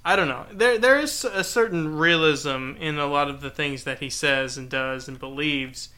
I 0.06 0.14
don't 0.14 0.28
know. 0.28 0.46
There 0.52 0.78
there 0.78 1.00
is 1.00 1.24
a 1.24 1.42
certain 1.42 1.96
realism 1.96 2.74
in 2.78 2.96
a 2.96 3.06
lot 3.06 3.28
of 3.28 3.40
the 3.40 3.50
things 3.50 3.82
that 3.82 3.98
he 3.98 4.08
says 4.08 4.56
and 4.56 4.70
does 4.70 5.08
and 5.08 5.18
believes, 5.18 5.88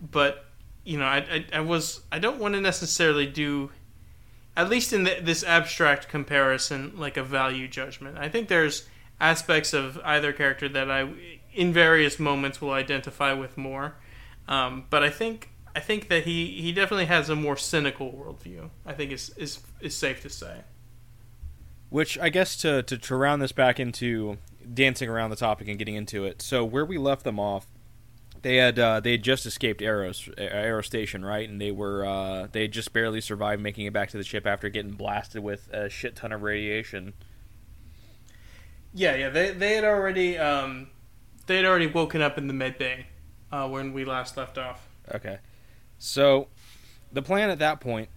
but 0.00 0.46
you 0.84 0.98
know, 0.98 1.04
I 1.04 1.18
I, 1.18 1.44
I 1.52 1.60
was 1.60 2.00
I 2.10 2.18
don't 2.18 2.38
want 2.38 2.54
to 2.54 2.62
necessarily 2.62 3.26
do. 3.26 3.70
At 4.56 4.70
least 4.70 4.92
in 4.94 5.04
the, 5.04 5.18
this 5.20 5.44
abstract 5.44 6.08
comparison, 6.08 6.94
like 6.96 7.18
a 7.18 7.22
value 7.22 7.68
judgment, 7.68 8.16
I 8.16 8.30
think 8.30 8.48
there's 8.48 8.88
aspects 9.20 9.74
of 9.74 10.00
either 10.02 10.32
character 10.32 10.68
that 10.70 10.90
I, 10.90 11.08
in 11.52 11.72
various 11.72 12.18
moments, 12.18 12.60
will 12.60 12.72
identify 12.72 13.34
with 13.34 13.58
more. 13.58 13.96
Um, 14.48 14.86
but 14.88 15.04
I 15.04 15.10
think 15.10 15.50
I 15.76 15.80
think 15.80 16.08
that 16.08 16.24
he, 16.24 16.60
he 16.62 16.72
definitely 16.72 17.04
has 17.04 17.28
a 17.28 17.36
more 17.36 17.58
cynical 17.58 18.10
worldview. 18.12 18.70
I 18.86 18.94
think 18.94 19.12
is 19.12 19.28
is 19.36 19.60
is 19.82 19.94
safe 19.94 20.22
to 20.22 20.30
say. 20.30 20.62
Which 21.90 22.18
i 22.18 22.28
guess 22.28 22.56
to, 22.58 22.82
to 22.82 22.98
to 22.98 23.16
round 23.16 23.40
this 23.40 23.52
back 23.52 23.80
into 23.80 24.38
dancing 24.72 25.08
around 25.08 25.30
the 25.30 25.36
topic 25.36 25.68
and 25.68 25.78
getting 25.78 25.94
into 25.94 26.24
it 26.24 26.42
so 26.42 26.64
where 26.64 26.84
we 26.84 26.98
left 26.98 27.24
them 27.24 27.40
off 27.40 27.66
they 28.42 28.56
had 28.56 28.78
uh, 28.78 29.00
they 29.00 29.12
had 29.12 29.22
just 29.22 29.46
escaped 29.46 29.82
Eros, 29.82 30.28
Eros 30.38 30.86
Station, 30.86 31.24
right? 31.24 31.48
And 31.48 31.60
they 31.60 31.70
were 31.70 32.04
uh, 32.04 32.48
they 32.50 32.62
had 32.62 32.72
just 32.72 32.92
barely 32.92 33.20
survived 33.20 33.62
making 33.62 33.86
it 33.86 33.92
back 33.92 34.10
to 34.10 34.16
the 34.16 34.24
ship 34.24 34.46
after 34.46 34.68
getting 34.68 34.92
blasted 34.92 35.42
with 35.42 35.68
a 35.72 35.88
shit 35.88 36.16
ton 36.16 36.32
of 36.32 36.42
radiation. 36.42 37.14
Yeah, 38.94 39.16
yeah. 39.16 39.28
They 39.30 39.52
they 39.52 39.74
had 39.74 39.84
already 39.84 40.38
um, 40.38 40.88
they 41.46 41.56
had 41.56 41.64
already 41.64 41.86
woken 41.86 42.22
up 42.22 42.38
in 42.38 42.46
the 42.46 42.54
med 42.54 42.78
bay 42.78 43.06
uh, 43.50 43.68
when 43.68 43.92
we 43.92 44.04
last 44.04 44.36
left 44.36 44.58
off. 44.58 44.88
Okay. 45.12 45.38
So 45.98 46.48
the 47.12 47.22
plan 47.22 47.50
at 47.50 47.58
that 47.58 47.80
point, 47.80 48.08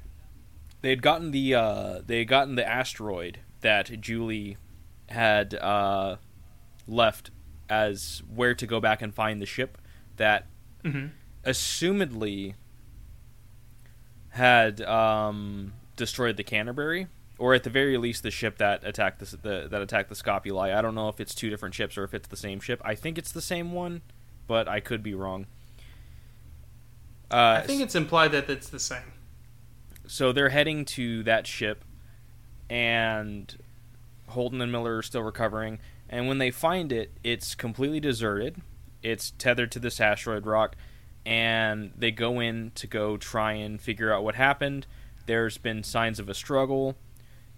they 0.81 0.89
had 0.89 1.01
gotten 1.01 1.31
the 1.31 1.55
uh, 1.55 2.01
they 2.05 2.19
had 2.19 2.27
gotten 2.27 2.55
the 2.55 2.67
asteroid 2.67 3.39
that 3.61 4.01
Julie 4.01 4.57
had 5.09 5.53
uh, 5.55 6.17
left 6.87 7.31
as 7.69 8.21
where 8.33 8.53
to 8.55 8.67
go 8.67 8.79
back 8.79 9.01
and 9.01 9.13
find 9.13 9.41
the 9.41 9.45
ship 9.45 9.77
that 10.17 10.47
Mm-hmm. 10.83 11.07
assumedly 11.45 12.55
had 14.29 14.81
um, 14.81 15.73
destroyed 15.95 16.37
the 16.37 16.43
Canterbury, 16.43 17.07
or 17.37 17.53
at 17.53 17.63
the 17.63 17.69
very 17.69 17.97
least 17.97 18.23
the 18.23 18.31
ship 18.31 18.57
that 18.57 18.83
attacked 18.83 19.19
the, 19.19 19.37
the 19.37 19.67
that 19.69 19.81
attacked 19.81 20.09
the 20.09 20.15
Scopuli. 20.15 20.73
I 20.73 20.81
don't 20.81 20.95
know 20.95 21.09
if 21.09 21.19
it's 21.19 21.35
two 21.35 21.49
different 21.49 21.75
ships 21.75 21.97
or 21.97 22.03
if 22.03 22.13
it's 22.13 22.27
the 22.27 22.35
same 22.37 22.59
ship. 22.59 22.81
I 22.83 22.95
think 22.95 23.17
it's 23.17 23.31
the 23.31 23.41
same 23.41 23.73
one, 23.73 24.01
but 24.47 24.67
I 24.67 24.79
could 24.79 25.03
be 25.03 25.13
wrong. 25.13 25.45
Uh, 27.29 27.59
I 27.61 27.67
think 27.67 27.81
it's 27.81 27.95
implied 27.95 28.31
that 28.31 28.49
it's 28.49 28.69
the 28.69 28.79
same. 28.79 29.13
so 30.07 30.31
they're 30.31 30.49
heading 30.49 30.83
to 30.85 31.23
that 31.23 31.45
ship, 31.47 31.83
and 32.71 33.57
Holden 34.29 34.61
and 34.61 34.71
Miller 34.71 34.97
are 34.97 35.01
still 35.03 35.23
recovering. 35.23 35.79
And 36.09 36.29
when 36.29 36.37
they 36.37 36.51
find 36.51 36.93
it, 36.93 37.11
it's 37.21 37.53
completely 37.53 37.99
deserted. 37.99 38.61
It's 39.03 39.31
tethered 39.31 39.73
to 39.73 39.79
this 39.79 39.99
asteroid 39.99 40.45
rock, 40.45 40.77
and 41.25 41.91
they 41.97 42.11
go 42.11 42.39
in 42.39 42.71
to 42.75 42.87
go 42.87 43.17
try 43.17 43.53
and 43.53 43.81
figure 43.81 44.13
out 44.13 44.23
what 44.23 44.35
happened. 44.35 44.87
There's 45.25 45.57
been 45.57 45.83
signs 45.83 46.17
of 46.17 46.29
a 46.29 46.33
struggle, 46.33 46.95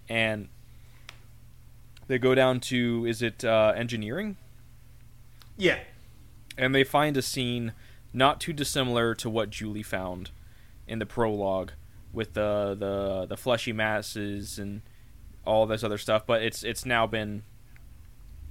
and 0.08 0.48
they 2.08 2.18
go 2.18 2.34
down 2.34 2.58
to 2.60 3.06
is 3.06 3.22
it 3.22 3.44
uh, 3.44 3.72
engineering? 3.76 4.36
Yeah. 5.56 5.78
and 6.58 6.74
they 6.74 6.82
find 6.82 7.16
a 7.16 7.22
scene 7.22 7.72
not 8.12 8.40
too 8.40 8.52
dissimilar 8.52 9.14
to 9.14 9.30
what 9.30 9.50
Julie 9.50 9.84
found 9.84 10.32
in 10.88 10.98
the 10.98 11.06
prologue 11.06 11.70
with 12.12 12.34
the 12.34 12.76
the 12.78 13.26
the 13.28 13.36
fleshy 13.36 13.72
masses 13.72 14.58
and 14.58 14.82
all 15.44 15.66
this 15.66 15.84
other 15.84 15.98
stuff, 15.98 16.26
but 16.26 16.42
it's 16.42 16.62
it's 16.62 16.84
now 16.86 17.06
been 17.06 17.42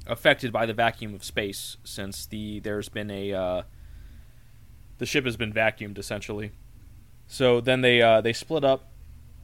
affected 0.05 0.51
by 0.51 0.65
the 0.65 0.73
vacuum 0.73 1.13
of 1.13 1.23
space 1.23 1.77
since 1.83 2.25
the 2.25 2.59
there's 2.59 2.89
been 2.89 3.09
a 3.09 3.33
uh, 3.33 3.61
the 4.97 5.05
ship 5.05 5.25
has 5.25 5.37
been 5.37 5.53
vacuumed 5.53 5.97
essentially. 5.97 6.51
So 7.27 7.61
then 7.61 7.81
they 7.81 8.01
uh, 8.01 8.21
they 8.21 8.33
split 8.33 8.63
up. 8.63 8.89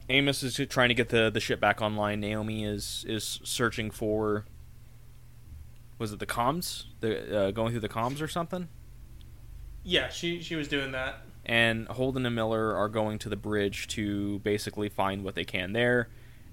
Amos 0.10 0.42
is 0.42 0.60
trying 0.70 0.90
to 0.90 0.96
get 0.96 1.10
the, 1.10 1.30
the 1.30 1.40
ship 1.40 1.60
back 1.60 1.82
online. 1.82 2.20
Naomi 2.20 2.66
is 2.66 3.06
is 3.08 3.40
searching 3.44 3.92
for 3.92 4.46
was 5.98 6.12
it 6.12 6.20
the 6.20 6.26
comms? 6.26 6.86
The 7.00 7.38
uh, 7.48 7.52
going 7.52 7.72
through 7.72 7.82
the 7.82 7.90
comms 7.90 8.22
or 8.22 8.28
something? 8.28 8.70
Yeah, 9.84 10.10
she 10.10 10.42
she 10.42 10.56
was 10.56 10.68
doing 10.68 10.92
that. 10.92 11.22
and 11.46 11.88
Holden 11.88 12.26
and 12.26 12.36
Miller 12.36 12.76
are 12.76 12.90
going 12.90 13.18
to 13.20 13.30
the 13.30 13.36
bridge 13.36 13.88
to 13.90 14.40
basically 14.40 14.90
find 14.90 15.24
what 15.24 15.36
they 15.36 15.46
can 15.46 15.74
there, 15.74 16.10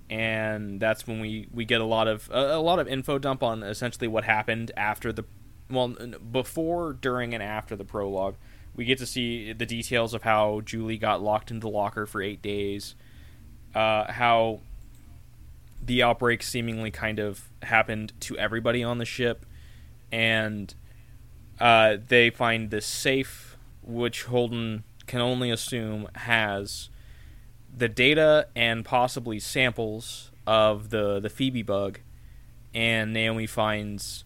and 0.09 0.79
that's 0.81 1.07
when 1.07 1.21
we, 1.21 1.49
we 1.53 1.65
get 1.65 1.81
a 1.81 1.85
lot 1.85 2.09
of 2.09 2.31
a, 2.31 2.57
a 2.57 2.61
lot 2.61 2.79
of 2.79 2.89
info 2.89 3.19
dump 3.19 3.43
on 3.43 3.63
essentially 3.63 4.09
what 4.09 4.25
happened 4.25 4.71
after 4.77 5.13
the 5.13 5.25
well 5.71 5.89
before, 6.31 6.93
during, 6.93 7.35
and 7.35 7.43
after 7.43 7.77
the 7.77 7.85
prologue. 7.85 8.37
We 8.75 8.85
get 8.85 8.99
to 8.99 9.07
see 9.07 9.53
the 9.53 9.67
details 9.67 10.13
of 10.15 10.23
how 10.23 10.61
Julie 10.61 10.99
got 10.99 11.23
locked 11.23 11.51
into 11.51 11.63
the 11.67 11.71
locker 11.71 12.07
for 12.07 12.21
eight 12.23 12.43
days, 12.43 12.95
uh, 13.75 14.13
how 14.13 14.61
the 15.83 16.03
outbreak 16.03 16.43
seemingly 16.43 16.91
kind 16.91 17.19
of 17.19 17.49
happened 17.63 18.13
to 18.21 18.37
everybody 18.37 18.85
on 18.85 18.99
the 18.99 19.05
ship, 19.05 19.47
and 20.13 20.75
uh, 21.59 21.97
they 22.07 22.29
find 22.31 22.71
this 22.71 22.87
safe, 22.87 23.57
which 23.83 24.25
Holden 24.25 24.85
can 25.07 25.21
only 25.21 25.51
assume 25.51 26.09
has 26.15 26.91
the 27.76 27.88
data 27.88 28.49
and 28.56 28.85
possibly 28.85 29.38
samples 29.38 30.30
of 30.47 30.90
the 30.90 31.21
the 31.21 31.28
Phoebe 31.28 31.62
bug, 31.62 32.00
and 32.75 33.12
Naomi 33.12 33.47
finds 33.47 34.25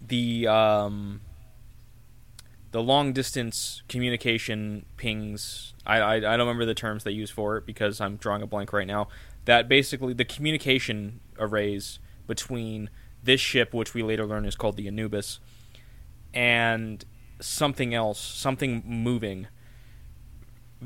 the 0.00 0.46
um, 0.46 1.20
the 2.70 2.82
long 2.82 3.12
distance 3.12 3.82
communication 3.88 4.86
pings. 4.96 5.74
I, 5.86 5.98
I 5.98 6.14
I 6.16 6.20
don't 6.20 6.40
remember 6.40 6.64
the 6.64 6.74
terms 6.74 7.04
they 7.04 7.10
use 7.10 7.30
for 7.30 7.58
it 7.58 7.66
because 7.66 8.00
I'm 8.00 8.16
drawing 8.16 8.42
a 8.42 8.46
blank 8.46 8.72
right 8.72 8.86
now. 8.86 9.08
That 9.44 9.68
basically 9.68 10.14
the 10.14 10.24
communication 10.24 11.20
arrays 11.38 11.98
between 12.26 12.88
this 13.22 13.40
ship, 13.40 13.74
which 13.74 13.92
we 13.92 14.02
later 14.02 14.24
learn 14.24 14.46
is 14.46 14.56
called 14.56 14.76
the 14.76 14.88
Anubis, 14.88 15.40
and 16.32 17.04
something 17.40 17.92
else, 17.92 18.18
something 18.18 18.82
moving 18.86 19.48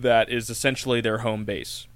that 0.02 0.30
is 0.30 0.50
essentially 0.50 1.00
their 1.00 1.18
home 1.18 1.44
base. 1.44 1.86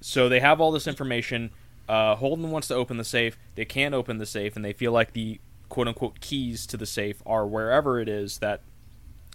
So 0.00 0.28
they 0.28 0.40
have 0.40 0.60
all 0.60 0.70
this 0.70 0.86
information. 0.86 1.50
Uh, 1.88 2.14
Holden 2.16 2.50
wants 2.50 2.68
to 2.68 2.74
open 2.74 2.96
the 2.96 3.04
safe. 3.04 3.38
They 3.54 3.64
can't 3.64 3.94
open 3.94 4.18
the 4.18 4.26
safe, 4.26 4.56
and 4.56 4.64
they 4.64 4.72
feel 4.72 4.92
like 4.92 5.12
the 5.12 5.40
quote 5.68 5.88
unquote 5.88 6.20
keys 6.20 6.66
to 6.66 6.76
the 6.76 6.86
safe 6.86 7.22
are 7.26 7.46
wherever 7.46 8.00
it 8.00 8.08
is 8.08 8.38
that 8.38 8.62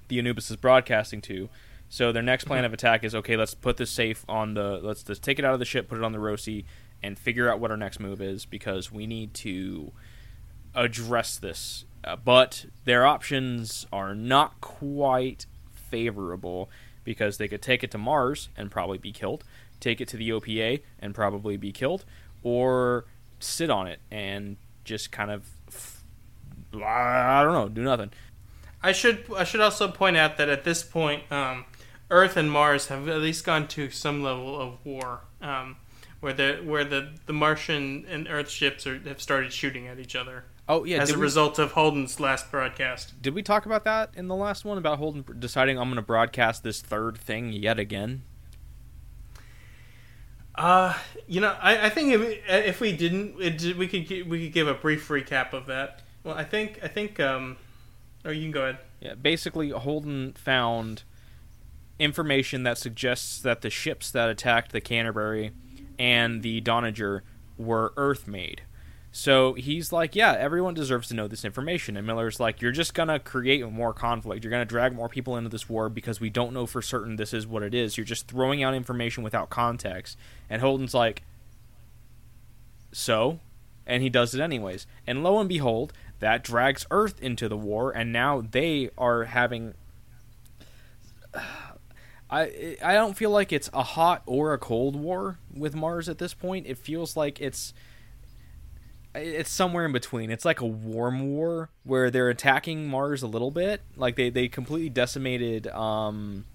the 0.07 0.19
Anubis 0.19 0.49
is 0.49 0.57
broadcasting 0.57 1.21
to. 1.21 1.49
So 1.89 2.11
their 2.11 2.23
next 2.23 2.45
plan 2.45 2.65
of 2.65 2.73
attack 2.73 3.03
is 3.03 3.13
okay. 3.13 3.37
Let's 3.37 3.53
put 3.53 3.77
the 3.77 3.85
safe 3.85 4.25
on 4.27 4.55
the. 4.55 4.79
Let's 4.81 5.03
just 5.03 5.21
take 5.21 5.37
it 5.37 5.45
out 5.45 5.53
of 5.53 5.59
the 5.59 5.65
ship, 5.65 5.87
put 5.87 5.97
it 5.97 6.03
on 6.03 6.11
the 6.11 6.17
Roci, 6.17 6.65
and 7.03 7.19
figure 7.19 7.51
out 7.51 7.59
what 7.59 7.71
our 7.71 7.77
next 7.77 7.99
move 7.99 8.21
is 8.21 8.45
because 8.45 8.91
we 8.91 9.05
need 9.05 9.33
to 9.35 9.91
address 10.73 11.37
this. 11.37 11.85
Uh, 12.03 12.15
but 12.15 12.65
their 12.85 13.05
options 13.05 13.85
are 13.93 14.15
not 14.15 14.59
quite 14.59 15.45
favorable 15.71 16.69
because 17.03 17.37
they 17.37 17.47
could 17.47 17.61
take 17.61 17.83
it 17.83 17.91
to 17.91 17.97
Mars 17.97 18.49
and 18.55 18.71
probably 18.71 18.97
be 18.97 19.11
killed, 19.11 19.43
take 19.79 20.01
it 20.01 20.07
to 20.09 20.17
the 20.17 20.29
OPA 20.29 20.81
and 20.99 21.13
probably 21.13 21.57
be 21.57 21.71
killed, 21.71 22.05
or 22.43 23.05
sit 23.39 23.69
on 23.69 23.87
it 23.87 23.99
and 24.11 24.57
just 24.83 25.11
kind 25.11 25.31
of 25.31 25.45
I 26.81 27.43
don't 27.43 27.53
know, 27.53 27.69
do 27.69 27.83
nothing. 27.83 28.11
I 28.81 28.91
should 28.91 29.25
I 29.35 29.43
should 29.43 29.61
also 29.61 29.87
point 29.87 30.17
out 30.17 30.37
that 30.37 30.49
at 30.49 30.63
this 30.63 30.83
point, 30.83 31.31
um, 31.31 31.65
Earth 32.09 32.35
and 32.35 32.51
Mars 32.51 32.87
have 32.87 33.07
at 33.07 33.21
least 33.21 33.45
gone 33.45 33.67
to 33.69 33.89
some 33.89 34.23
level 34.23 34.59
of 34.59 34.83
war, 34.83 35.21
um, 35.41 35.77
where 36.19 36.33
the 36.33 36.61
where 36.63 36.83
the, 36.83 37.13
the 37.25 37.33
Martian 37.33 38.05
and 38.09 38.27
Earth 38.27 38.49
ships 38.49 38.85
are, 38.87 38.99
have 38.99 39.21
started 39.21 39.53
shooting 39.53 39.87
at 39.87 39.99
each 39.99 40.15
other 40.15 40.45
Oh 40.67 40.85
yeah, 40.85 41.01
as 41.01 41.11
a 41.11 41.15
we, 41.15 41.21
result 41.21 41.59
of 41.59 41.73
Holden's 41.73 42.19
last 42.19 42.49
broadcast. 42.49 43.21
did 43.21 43.33
we 43.33 43.43
talk 43.43 43.65
about 43.65 43.83
that 43.83 44.11
in 44.15 44.27
the 44.27 44.35
last 44.35 44.63
one 44.63 44.77
about 44.77 44.97
Holden 44.97 45.25
deciding 45.39 45.77
I'm 45.77 45.89
going 45.89 45.97
to 45.97 46.01
broadcast 46.01 46.63
this 46.63 46.81
third 46.81 47.17
thing 47.17 47.51
yet 47.51 47.79
again? 47.79 48.23
Uh, 50.55 50.93
you 51.27 51.41
know, 51.41 51.55
I, 51.61 51.87
I 51.87 51.89
think 51.89 52.13
if, 52.13 52.39
if 52.47 52.79
we 52.79 52.95
didn't, 52.95 53.41
it, 53.41 53.75
we 53.77 53.87
could 53.87 54.29
we 54.29 54.45
could 54.45 54.53
give 54.53 54.67
a 54.67 54.73
brief 54.73 55.07
recap 55.09 55.51
of 55.53 55.65
that. 55.65 56.01
Well, 56.23 56.35
I 56.35 56.43
think 56.43 56.79
I 56.81 56.87
think 56.87 57.19
um, 57.19 57.57
or 58.23 58.31
you 58.31 58.43
can 58.43 58.51
go 58.51 58.61
ahead. 58.61 58.77
Yeah, 59.01 59.15
basically 59.15 59.69
Holden 59.71 60.33
found 60.33 61.03
information 61.99 62.63
that 62.63 62.77
suggests 62.77 63.41
that 63.41 63.61
the 63.61 63.69
ships 63.69 64.11
that 64.11 64.29
attacked 64.29 64.71
the 64.71 64.81
Canterbury 64.81 65.51
and 65.99 66.41
the 66.41 66.61
Donager 66.61 67.23
were 67.57 67.93
Earth 67.97 68.27
made. 68.27 68.61
So 69.15 69.53
he's 69.53 69.91
like, 69.91 70.15
yeah, 70.15 70.35
everyone 70.39 70.73
deserves 70.73 71.09
to 71.09 71.13
know 71.13 71.27
this 71.27 71.45
information. 71.45 71.95
And 71.95 72.07
Miller's 72.07 72.39
like, 72.39 72.63
you're 72.63 72.71
just 72.71 72.95
going 72.95 73.09
to 73.09 73.19
create 73.19 73.63
more 73.71 73.93
conflict. 73.93 74.43
You're 74.43 74.49
going 74.49 74.65
to 74.65 74.69
drag 74.69 74.95
more 74.95 75.07
people 75.07 75.37
into 75.37 75.51
this 75.51 75.69
war 75.69 75.87
because 75.87 76.19
we 76.19 76.31
don't 76.31 76.51
know 76.51 76.65
for 76.65 76.81
certain 76.81 77.15
this 77.15 77.31
is 77.31 77.45
what 77.45 77.61
it 77.61 77.75
is. 77.75 77.95
You're 77.95 78.05
just 78.05 78.27
throwing 78.27 78.63
out 78.63 78.73
information 78.73 79.23
without 79.23 79.51
context. 79.51 80.17
And 80.49 80.63
Holden's 80.63 80.95
like, 80.95 81.21
so? 82.91 83.39
And 83.85 84.01
he 84.01 84.09
does 84.09 84.33
it 84.33 84.41
anyways. 84.41 84.87
And 85.05 85.21
lo 85.21 85.37
and 85.39 85.47
behold, 85.47 85.93
that 86.17 86.43
drags 86.43 86.87
Earth 86.89 87.21
into 87.21 87.47
the 87.47 87.57
war, 87.57 87.91
and 87.91 88.11
now 88.11 88.41
they 88.41 88.89
are 88.97 89.25
having. 89.25 89.75
I 92.31 92.77
I 92.83 92.93
don't 92.93 93.15
feel 93.15 93.29
like 93.29 93.53
it's 93.53 93.69
a 93.73 93.83
hot 93.83 94.23
or 94.25 94.53
a 94.53 94.57
cold 94.57 94.95
war 94.95 95.37
with 95.53 95.75
Mars 95.75 96.09
at 96.09 96.17
this 96.17 96.33
point. 96.33 96.65
It 96.65 96.79
feels 96.79 97.15
like 97.15 97.39
it's 97.39 97.75
it's 99.15 99.49
somewhere 99.49 99.85
in 99.85 99.91
between. 99.91 100.31
It's 100.31 100.45
like 100.45 100.61
a 100.61 100.65
warm 100.65 101.21
war 101.21 101.69
where 101.83 102.09
they're 102.09 102.29
attacking 102.29 102.87
Mars 102.87 103.21
a 103.21 103.27
little 103.27 103.51
bit. 103.51 103.81
Like 103.95 104.15
they, 104.15 104.29
they 104.29 104.47
completely 104.47 104.89
decimated 104.89 105.67
um, 105.67 106.45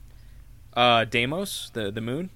uh, 0.74 1.04
Deimos, 1.04 1.70
the 1.72 1.90
the 1.90 2.00
moon, 2.00 2.30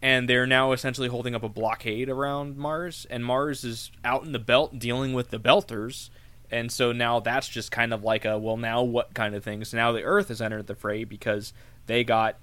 and 0.00 0.28
they're 0.28 0.46
now 0.46 0.72
essentially 0.72 1.08
holding 1.08 1.34
up 1.34 1.42
a 1.42 1.48
blockade 1.48 2.08
around 2.08 2.56
Mars. 2.56 3.06
And 3.10 3.24
Mars 3.24 3.64
is 3.64 3.90
out 4.04 4.24
in 4.24 4.32
the 4.32 4.38
belt 4.38 4.78
dealing 4.78 5.12
with 5.12 5.30
the 5.30 5.38
Belters. 5.38 6.10
And 6.50 6.70
so 6.70 6.92
now 6.92 7.18
that's 7.20 7.48
just 7.48 7.70
kind 7.70 7.94
of 7.94 8.02
like 8.02 8.24
a 8.24 8.38
well, 8.38 8.56
now 8.56 8.82
what 8.82 9.14
kind 9.14 9.34
of 9.34 9.44
thing? 9.44 9.64
So 9.64 9.76
now 9.76 9.92
the 9.92 10.02
Earth 10.02 10.28
has 10.28 10.42
entered 10.42 10.66
the 10.66 10.74
fray 10.74 11.04
because 11.04 11.52
they 11.86 12.04
got 12.04 12.36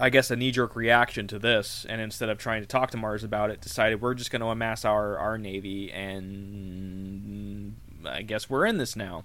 I 0.00 0.08
guess 0.08 0.30
a 0.30 0.36
knee 0.36 0.50
jerk 0.50 0.74
reaction 0.74 1.26
to 1.28 1.38
this, 1.38 1.84
and 1.88 2.00
instead 2.00 2.28
of 2.30 2.38
trying 2.38 2.62
to 2.62 2.66
talk 2.66 2.90
to 2.92 2.96
Mars 2.96 3.22
about 3.22 3.50
it, 3.50 3.60
decided 3.60 4.00
we're 4.00 4.14
just 4.14 4.30
going 4.30 4.40
to 4.40 4.48
amass 4.48 4.84
our 4.84 5.18
our 5.18 5.38
navy, 5.38 5.92
and 5.92 7.76
I 8.04 8.22
guess 8.22 8.48
we're 8.50 8.66
in 8.66 8.78
this 8.78 8.96
now. 8.96 9.24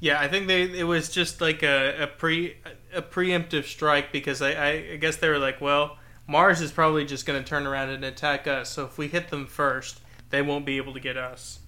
Yeah, 0.00 0.18
I 0.18 0.28
think 0.28 0.48
they 0.48 0.62
it 0.62 0.84
was 0.84 1.10
just 1.10 1.40
like 1.40 1.62
a, 1.62 2.04
a 2.04 2.06
pre 2.06 2.56
a 2.92 3.02
preemptive 3.02 3.64
strike 3.64 4.10
because 4.10 4.40
I, 4.42 4.52
I, 4.52 4.68
I 4.92 4.96
guess 4.96 5.16
they 5.16 5.28
were 5.28 5.38
like, 5.38 5.60
well, 5.60 5.98
Mars 6.26 6.60
is 6.60 6.72
probably 6.72 7.04
just 7.04 7.26
going 7.26 7.42
to 7.42 7.48
turn 7.48 7.66
around 7.66 7.90
and 7.90 8.04
attack 8.04 8.46
us. 8.46 8.70
So 8.70 8.84
if 8.86 8.96
we 8.98 9.08
hit 9.08 9.28
them 9.28 9.46
first, 9.46 10.00
they 10.30 10.42
won't 10.42 10.64
be 10.64 10.78
able 10.78 10.94
to 10.94 11.00
get 11.00 11.16
us. 11.16 11.59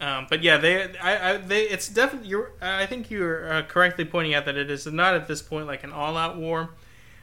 Um, 0.00 0.26
but 0.30 0.42
yeah, 0.42 0.56
they 0.56 0.96
I, 0.98 1.32
I 1.32 1.36
they 1.36 1.62
it's 1.64 1.88
definitely 1.88 2.28
you're 2.28 2.52
I 2.60 2.86
think 2.86 3.10
you're 3.10 3.52
uh, 3.52 3.62
correctly 3.62 4.04
pointing 4.04 4.34
out 4.34 4.46
that 4.46 4.56
it 4.56 4.70
is 4.70 4.86
not 4.86 5.14
at 5.14 5.28
this 5.28 5.42
point 5.42 5.66
like 5.66 5.84
an 5.84 5.92
all 5.92 6.16
out 6.16 6.36
war, 6.36 6.70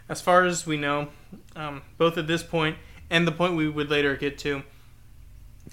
as 0.08 0.22
far 0.22 0.46
as 0.46 0.68
we 0.68 0.78
know, 0.78 1.08
um, 1.56 1.82
both 1.98 2.18
at 2.18 2.28
this 2.28 2.44
point 2.44 2.78
and 3.10 3.28
the 3.28 3.32
point 3.32 3.56
we 3.56 3.68
would 3.68 3.90
later 3.90 4.16
get 4.16 4.38
to. 4.40 4.64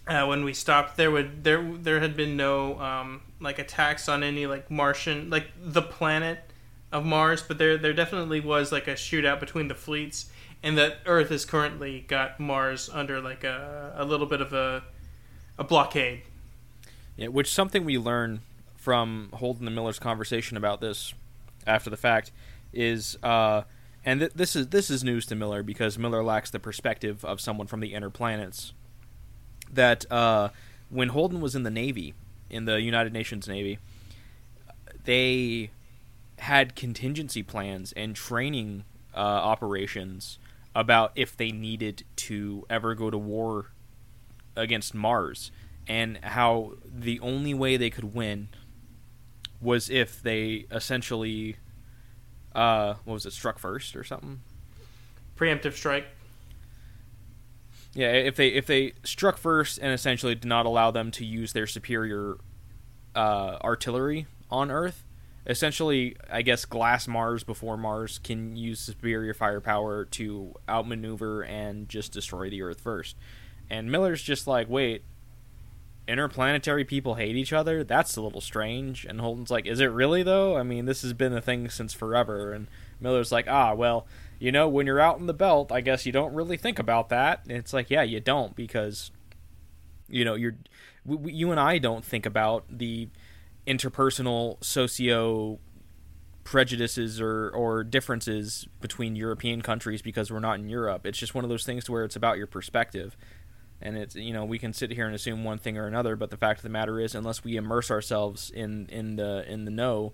Uh, 0.07 0.27
when 0.27 0.45
we 0.45 0.53
stopped, 0.53 0.97
there 0.97 1.11
would 1.11 1.45
there 1.45 1.62
there 1.62 2.01
had 2.01 2.17
been 2.17 2.37
no 2.37 2.79
um, 2.81 3.23
like 3.40 3.59
attacks 3.59 4.09
on 4.09 4.23
any 4.23 4.47
like 4.47 4.71
Martian 4.71 5.31
like 5.31 5.49
the 5.57 5.83
planet 5.83 6.40
of 6.90 7.05
Mars, 7.05 7.43
but 7.43 7.59
there 7.59 7.77
there 7.77 7.93
definitely 7.93 8.40
was 8.40 8.73
like 8.73 8.88
a 8.88 8.95
shootout 8.95 9.40
between 9.40 9.69
the 9.69 9.75
fleets, 9.75 10.31
and 10.62 10.77
that 10.77 10.99
Earth 11.07 11.29
has 11.29 11.45
currently 11.45 12.05
got 12.09 12.40
Mars 12.40 12.90
under 12.93 13.21
like 13.21 13.45
a 13.45 13.95
a 13.97 14.05
little 14.05 14.27
bit 14.27 14.40
of 14.40 14.53
a 14.53 14.83
a 15.59 15.64
blockade. 15.64 16.23
Yeah, 17.16 17.29
which 17.29 17.53
something 17.53 17.85
we 17.85 17.98
learn 17.98 18.40
from 18.77 19.31
Holden 19.35 19.66
and 19.66 19.74
Miller's 19.74 19.98
conversation 19.98 20.57
about 20.57 20.81
this 20.81 21.14
after 21.66 21.88
the 21.88 21.96
fact 21.96 22.33
is, 22.72 23.16
uh, 23.22 23.62
and 24.05 24.20
th- 24.20 24.33
this 24.35 24.57
is 24.57 24.68
this 24.68 24.90
is 24.90 25.05
news 25.05 25.24
to 25.27 25.35
Miller 25.35 25.62
because 25.62 25.96
Miller 25.96 26.22
lacks 26.22 26.50
the 26.50 26.59
perspective 26.59 27.24
of 27.24 27.40
someone 27.40 27.66
from 27.66 27.81
the 27.81 27.94
inner 27.94 28.11
planets. 28.11 28.72
That 29.72 30.11
uh, 30.11 30.50
when 30.90 31.09
Holden 31.09 31.40
was 31.40 31.55
in 31.55 31.62
the 31.62 31.70
Navy, 31.70 32.14
in 32.50 32.64
the 32.64 32.81
United 32.81 33.12
Nations 33.12 33.48
Navy, 33.48 33.79
they 35.05 35.70
had 36.38 36.74
contingency 36.74 37.42
plans 37.42 37.92
and 37.92 38.14
training 38.14 38.85
uh, 39.14 39.18
operations 39.18 40.38
about 40.74 41.12
if 41.14 41.37
they 41.37 41.53
needed 41.53 42.03
to 42.16 42.66
ever 42.68 42.94
go 42.94 43.11
to 43.11 43.16
war 43.16 43.70
against 44.57 44.94
Mars 44.94 45.50
and 45.87 46.18
how 46.23 46.73
the 46.85 47.20
only 47.20 47.55
way 47.55 47.77
they 47.77 47.90
could 47.90 48.14
win 48.14 48.49
was 49.61 49.90
if 49.90 50.23
they 50.23 50.66
essentially 50.70 51.57
uh 52.55 52.94
what 53.05 53.14
was 53.14 53.27
it 53.27 53.33
struck 53.33 53.59
first 53.59 53.97
or 53.97 54.05
something 54.05 54.40
Preemptive 55.37 55.73
strike. 55.73 56.07
yeah 57.94 58.12
if 58.12 58.37
they 58.37 58.49
if 58.49 58.66
they 58.66 58.92
struck 59.03 59.37
first 59.37 59.79
and 59.79 59.92
essentially 59.92 60.35
did 60.35 60.44
not 60.44 60.66
allow 60.66 60.90
them 60.90 61.11
to 61.12 61.25
use 61.25 61.53
their 61.53 61.66
superior 61.66 62.37
uh 63.14 63.59
artillery 63.62 64.27
on 64.51 64.70
earth 64.70 65.05
essentially 65.47 66.16
i 66.31 66.40
guess 66.42 66.64
glass 66.64 67.07
mars 67.09 67.42
before 67.44 67.77
mars 67.77 68.18
can 68.18 68.57
use 68.57 68.81
superior 68.81 69.35
firepower 69.35 70.05
to 70.05 70.55
outmaneuver 70.68 71.42
and 71.42 71.88
just 71.88 72.12
destroy 72.12 72.49
the 72.49 72.62
earth 72.62 72.81
first 72.81 73.16
and 73.68 73.90
miller's 73.90 74.23
just 74.23 74.47
like 74.47 74.68
wait 74.68 75.03
interplanetary 76.07 76.85
people 76.85 77.14
hate 77.14 77.35
each 77.37 77.53
other 77.53 77.83
that's 77.83 78.17
a 78.17 78.21
little 78.21 78.40
strange. 78.40 79.05
And 79.05 79.21
holden's 79.21 79.51
like 79.51 79.67
is 79.67 79.81
it 79.81 79.87
really 79.87 80.23
though? 80.23 80.57
I 80.57 80.62
mean 80.62 80.85
this 80.85 81.03
has 81.03 81.12
been 81.12 81.33
a 81.33 81.40
thing 81.40 81.69
since 81.71 81.95
forever. 81.95 82.53
And 82.53 82.69
miller's 83.01 83.33
like 83.33 83.49
ah 83.49 83.75
well 83.75 84.07
you 84.38 84.53
know 84.53 84.69
when 84.69 84.87
you're 84.87 85.01
out 85.01 85.19
in 85.19 85.27
the 85.27 85.35
belt 85.35 85.71
i 85.71 85.81
guess 85.81 86.07
you 86.07 86.12
don't 86.12 86.35
really 86.35 86.57
think 86.57 86.79
about 86.79 87.09
that. 87.09 87.40
And 87.49 87.57
it's 87.57 87.73
like 87.73 87.90
yeah 87.90 88.03
you 88.03 88.21
don't 88.21 88.55
because 88.55 89.11
you 90.09 90.25
know 90.25 90.35
you're 90.35 90.57
we, 91.07 91.17
we, 91.17 91.33
you 91.33 91.51
and 91.51 91.61
i 91.61 91.79
don't 91.79 92.05
think 92.05 92.27
about 92.27 92.64
the 92.71 93.09
interpersonal 93.67 94.62
socio 94.62 95.59
prejudices 96.45 97.23
or, 97.23 97.49
or 97.51 97.83
differences 97.83 98.69
between 98.83 99.17
european 99.17 99.62
countries 99.62 100.03
because 100.03 100.31
we're 100.31 100.40
not 100.40 100.59
in 100.59 100.69
europe. 100.69 101.07
It's 101.07 101.19
just 101.19 101.35
one 101.35 101.45
of 101.45 101.49
those 101.49 101.64
things 101.64 101.85
to 101.85 101.93
where 101.93 102.05
it's 102.05 102.17
about 102.17 102.37
your 102.37 102.47
perspective 102.47 103.17
and 103.81 103.97
it's 103.97 104.15
you 104.15 104.33
know 104.33 104.45
we 104.45 104.59
can 104.59 104.73
sit 104.73 104.91
here 104.91 105.07
and 105.07 105.15
assume 105.15 105.45
one 105.45 105.59
thing 105.59 105.77
or 105.77 105.87
another 105.87 106.17
but 106.17 106.31
the 106.31 106.37
fact 106.37 106.59
of 106.59 106.63
the 106.63 106.69
matter 106.69 106.99
is 107.01 107.15
unless 107.15 107.45
we 107.45 107.57
immerse 107.57 107.91
ourselves 107.91 108.51
in 108.51 108.87
in 108.87 109.17
the 109.17 109.45
in 109.51 109.65
the 109.65 109.71
know 109.71 110.13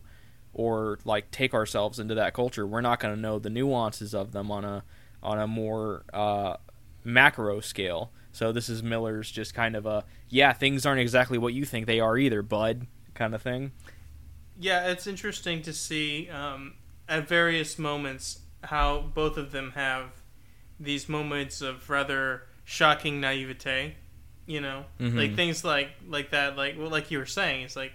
or 0.53 0.99
like 1.05 1.31
take 1.31 1.55
ourselves 1.55 1.99
into 1.99 2.14
that 2.14 2.35
culture 2.35 2.66
we're 2.66 2.81
not 2.81 2.99
going 2.99 3.14
to 3.14 3.20
know 3.20 3.38
the 3.38 3.51
nuances 3.51 4.14
of 4.14 4.33
them 4.33 4.51
on 4.51 4.64
a 4.64 4.83
on 5.23 5.38
a 5.38 5.46
more 5.46 6.05
uh, 6.12 6.57
macro 7.05 7.61
scale. 7.61 8.11
So 8.33 8.53
this 8.53 8.68
is 8.68 8.83
miller's 8.83 9.31
just 9.31 9.55
kind 9.55 9.75
of 9.75 9.87
a 9.87 10.05
yeah 10.29 10.53
things 10.53 10.87
aren't 10.87 11.01
exactly 11.01 11.38
what 11.38 11.53
you 11.53 11.64
think 11.64 11.87
they 11.87 12.01
are 12.01 12.16
either 12.16 12.42
bud 12.42 12.87
kind 13.14 13.35
of 13.35 13.42
thing. 13.42 13.73
Yeah, 14.59 14.88
it's 14.88 15.07
interesting 15.07 15.62
to 15.62 15.73
see 15.73 16.29
um, 16.29 16.75
at 17.09 17.27
various 17.27 17.79
moments 17.79 18.40
how 18.64 19.11
both 19.14 19.37
of 19.37 19.53
them 19.53 19.73
have 19.73 20.11
these 20.79 21.09
moments 21.09 21.61
of 21.61 21.88
rather 21.88 22.42
shocking 22.70 23.20
naivete. 23.20 23.96
You 24.46 24.61
know, 24.61 24.85
Mhm. 25.00 25.16
like 25.16 25.35
things 25.37 25.64
like 25.64 25.90
like 26.09 26.30
that. 26.30 26.56
Like 26.56 26.76
well, 26.78 26.88
like 26.90 27.11
you 27.11 27.18
were 27.18 27.26
saying, 27.26 27.62
it's 27.64 27.76
like 27.76 27.92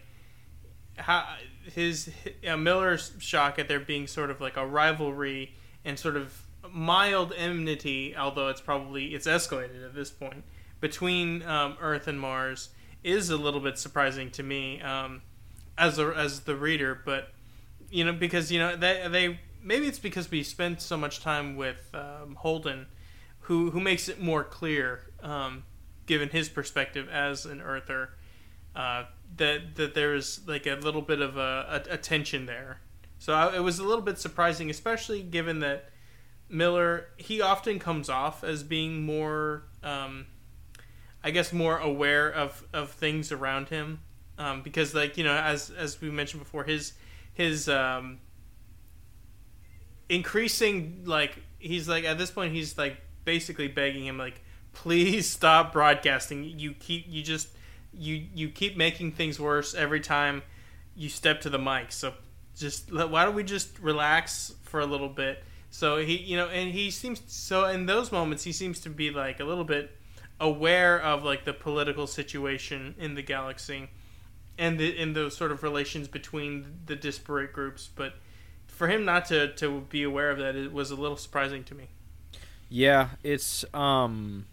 how 0.97 1.25
his 1.73 2.09
uh, 2.47 2.55
Miller's 2.57 3.11
shock 3.19 3.57
at 3.59 3.67
there 3.67 3.79
being 3.79 4.07
sort 4.07 4.29
of 4.29 4.39
like 4.39 4.55
a 4.57 4.65
rivalry 4.65 5.53
and 5.83 5.97
sort 5.99 6.15
of 6.15 6.41
mild 6.71 7.33
enmity, 7.37 8.15
although 8.15 8.47
it's 8.49 8.61
probably 8.61 9.13
it's 9.15 9.27
escalated 9.27 9.83
at 9.85 9.93
this 9.95 10.09
point 10.11 10.43
between 10.79 11.41
um, 11.43 11.77
Earth 11.81 12.07
and 12.07 12.19
Mars 12.19 12.69
is 13.03 13.29
a 13.29 13.37
little 13.37 13.59
bit 13.61 13.77
surprising 13.77 14.29
to 14.31 14.43
me 14.43 14.81
um, 14.81 15.21
as 15.77 15.99
a, 15.99 16.05
as 16.15 16.41
the 16.41 16.55
reader, 16.55 16.99
but 17.05 17.33
you 17.89 18.03
know 18.05 18.13
because 18.13 18.51
you 18.51 18.59
know 18.59 18.75
they 18.77 19.05
they 19.09 19.39
maybe 19.61 19.87
it's 19.87 19.99
because 19.99 20.29
we 20.31 20.41
spent 20.43 20.81
so 20.81 20.95
much 20.95 21.19
time 21.21 21.55
with 21.57 21.89
um, 21.93 22.35
Holden, 22.35 22.87
who 23.45 23.71
who 23.71 23.79
makes 23.79 24.09
it 24.09 24.19
more 24.19 24.43
clear, 24.43 25.01
um, 25.21 25.63
given 26.07 26.29
his 26.29 26.49
perspective 26.49 27.07
as 27.09 27.45
an 27.45 27.61
Earther, 27.61 28.09
uh, 28.75 29.05
that 29.37 29.75
that 29.75 29.93
there 29.93 30.15
is 30.15 30.41
like 30.47 30.65
a 30.65 30.75
little 30.75 31.01
bit 31.01 31.21
of 31.21 31.37
a, 31.37 31.83
a, 31.89 31.93
a 31.93 31.97
tension 31.97 32.45
there. 32.47 32.81
So 33.19 33.33
I, 33.33 33.55
it 33.55 33.59
was 33.63 33.79
a 33.79 33.83
little 33.83 34.03
bit 34.03 34.17
surprising, 34.17 34.69
especially 34.69 35.21
given 35.21 35.59
that 35.59 35.89
Miller 36.49 37.09
he 37.17 37.39
often 37.39 37.77
comes 37.77 38.09
off 38.09 38.43
as 38.43 38.63
being 38.63 39.05
more, 39.05 39.63
um, 39.83 40.25
I 41.23 41.29
guess, 41.29 41.53
more 41.53 41.77
aware 41.77 42.31
of 42.31 42.65
of 42.73 42.91
things 42.91 43.31
around 43.31 43.69
him, 43.69 43.99
um, 44.39 44.63
because 44.63 44.95
like 44.95 45.17
you 45.17 45.23
know 45.23 45.35
as 45.35 45.69
as 45.69 46.01
we 46.01 46.09
mentioned 46.09 46.41
before, 46.41 46.63
his 46.63 46.93
his 47.33 47.69
um, 47.69 48.21
increasing 50.09 51.03
like 51.05 51.43
he's 51.59 51.87
like 51.87 52.05
at 52.05 52.17
this 52.17 52.31
point 52.31 52.51
he's 52.51 52.75
like 52.75 52.97
basically 53.25 53.67
begging 53.67 54.05
him 54.05 54.17
like 54.17 54.41
please 54.75 55.27
stop 55.27 55.73
broadcasting. 55.73 56.43
You 56.43 56.73
keep 56.73 57.05
you 57.07 57.23
just 57.23 57.47
you 57.91 58.27
you 58.35 58.49
keep 58.49 58.77
making 58.77 59.13
things 59.13 59.39
worse 59.39 59.73
every 59.73 60.01
time 60.01 60.43
you 60.95 61.09
step 61.09 61.41
to 61.41 61.49
the 61.49 61.57
mic. 61.57 61.91
So 61.91 62.13
just 62.55 62.93
why 62.93 63.25
don't 63.25 63.35
we 63.35 63.43
just 63.43 63.79
relax 63.79 64.53
for 64.63 64.79
a 64.79 64.85
little 64.85 65.09
bit? 65.09 65.43
So 65.71 65.97
he 65.97 66.17
you 66.17 66.37
know 66.37 66.47
and 66.47 66.71
he 66.71 66.91
seems 66.91 67.21
so 67.27 67.65
in 67.65 67.87
those 67.87 68.11
moments 68.11 68.43
he 68.43 68.51
seems 68.51 68.79
to 68.81 68.89
be 68.89 69.09
like 69.09 69.39
a 69.39 69.45
little 69.45 69.63
bit 69.63 69.97
aware 70.39 71.01
of 71.01 71.23
like 71.23 71.45
the 71.45 71.53
political 71.53 72.05
situation 72.05 72.93
in 72.99 73.15
the 73.15 73.21
galaxy 73.21 73.89
and 74.57 74.77
the 74.77 74.97
in 74.97 75.13
those 75.13 75.35
sort 75.35 75.51
of 75.51 75.63
relations 75.63 76.07
between 76.07 76.79
the 76.85 76.95
disparate 76.95 77.53
groups. 77.53 77.89
But 77.93 78.15
for 78.67 78.89
him 78.89 79.05
not 79.05 79.25
to, 79.25 79.53
to 79.55 79.81
be 79.89 80.03
aware 80.03 80.31
of 80.31 80.37
that 80.39 80.55
it 80.55 80.73
was 80.73 80.91
a 80.91 80.95
little 80.95 81.17
surprising 81.17 81.63
to 81.63 81.75
me 81.75 81.87
Yeah, 82.69 83.09
it's 83.23 83.63
um 83.73 84.45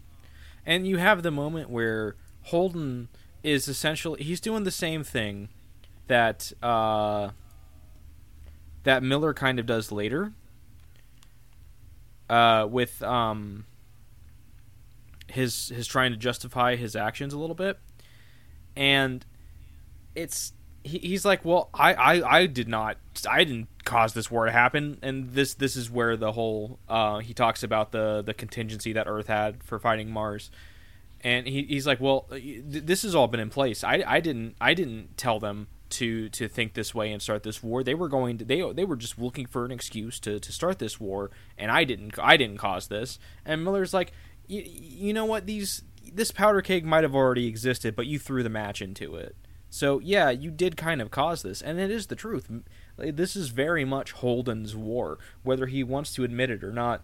and 0.65 0.87
you 0.87 0.97
have 0.97 1.23
the 1.23 1.31
moment 1.31 1.69
where 1.69 2.15
Holden 2.43 3.09
is 3.43 3.67
essentially 3.67 4.23
he's 4.23 4.39
doing 4.39 4.63
the 4.63 4.71
same 4.71 5.03
thing 5.03 5.49
that 6.07 6.51
uh 6.61 7.29
that 8.83 9.03
Miller 9.03 9.33
kind 9.33 9.59
of 9.59 9.65
does 9.65 9.91
later. 9.91 10.33
Uh 12.29 12.67
with 12.69 13.01
um 13.03 13.65
his 15.29 15.69
his 15.69 15.87
trying 15.87 16.11
to 16.11 16.17
justify 16.17 16.75
his 16.75 16.95
actions 16.95 17.33
a 17.33 17.39
little 17.39 17.55
bit. 17.55 17.79
And 18.75 19.25
it's 20.15 20.53
he, 20.83 20.99
he's 20.99 21.25
like, 21.25 21.43
well, 21.45 21.69
I, 21.73 21.93
I, 21.93 22.37
I 22.39 22.45
did 22.45 22.67
not, 22.67 22.97
I 23.29 23.43
didn't 23.43 23.67
cause 23.83 24.13
this 24.13 24.31
war 24.31 24.45
to 24.45 24.51
happen, 24.51 24.97
and 25.01 25.33
this 25.33 25.53
this 25.53 25.75
is 25.75 25.89
where 25.89 26.17
the 26.17 26.31
whole 26.31 26.79
uh, 26.89 27.19
he 27.19 27.33
talks 27.33 27.63
about 27.63 27.91
the 27.91 28.21
the 28.21 28.33
contingency 28.33 28.93
that 28.93 29.07
Earth 29.07 29.27
had 29.27 29.63
for 29.63 29.79
fighting 29.79 30.09
Mars, 30.09 30.51
and 31.21 31.47
he, 31.47 31.63
he's 31.63 31.87
like, 31.87 31.99
well, 31.99 32.27
th- 32.31 32.63
this 32.63 33.03
has 33.03 33.15
all 33.15 33.27
been 33.27 33.39
in 33.39 33.49
place. 33.49 33.83
I, 33.83 34.03
I 34.05 34.19
didn't 34.19 34.55
I 34.59 34.73
didn't 34.73 35.17
tell 35.17 35.39
them 35.39 35.67
to 35.93 36.27
to 36.29 36.47
think 36.47 36.73
this 36.73 36.93
way 36.95 37.11
and 37.11 37.21
start 37.21 37.43
this 37.43 37.61
war. 37.61 37.83
They 37.83 37.93
were 37.93 38.09
going 38.09 38.37
to 38.39 38.45
they 38.45 38.61
they 38.73 38.85
were 38.85 38.95
just 38.95 39.19
looking 39.19 39.45
for 39.45 39.63
an 39.65 39.71
excuse 39.71 40.19
to, 40.21 40.39
to 40.39 40.51
start 40.51 40.79
this 40.79 40.99
war, 40.99 41.31
and 41.57 41.71
I 41.71 41.83
didn't 41.83 42.17
I 42.19 42.37
didn't 42.37 42.57
cause 42.57 42.87
this. 42.87 43.19
And 43.45 43.63
Miller's 43.63 43.93
like, 43.93 44.11
you 44.47 45.13
know 45.13 45.25
what 45.25 45.45
these 45.45 45.83
this 46.11 46.31
powder 46.31 46.61
keg 46.61 46.85
might 46.85 47.03
have 47.03 47.15
already 47.15 47.47
existed, 47.47 47.95
but 47.95 48.07
you 48.07 48.19
threw 48.19 48.43
the 48.43 48.49
match 48.49 48.81
into 48.81 49.15
it. 49.15 49.35
So 49.69 49.99
yeah, 49.99 50.29
you 50.29 50.51
did 50.51 50.77
kind 50.77 51.01
of 51.01 51.11
cause 51.11 51.41
this, 51.43 51.61
and 51.61 51.79
it 51.79 51.91
is 51.91 52.07
the 52.07 52.15
truth. 52.15 52.49
This 52.97 53.35
is 53.35 53.49
very 53.49 53.85
much 53.85 54.11
Holden's 54.11 54.75
war, 54.75 55.17
whether 55.43 55.65
he 55.65 55.83
wants 55.83 56.13
to 56.15 56.23
admit 56.23 56.49
it 56.49 56.63
or 56.63 56.71
not, 56.71 57.01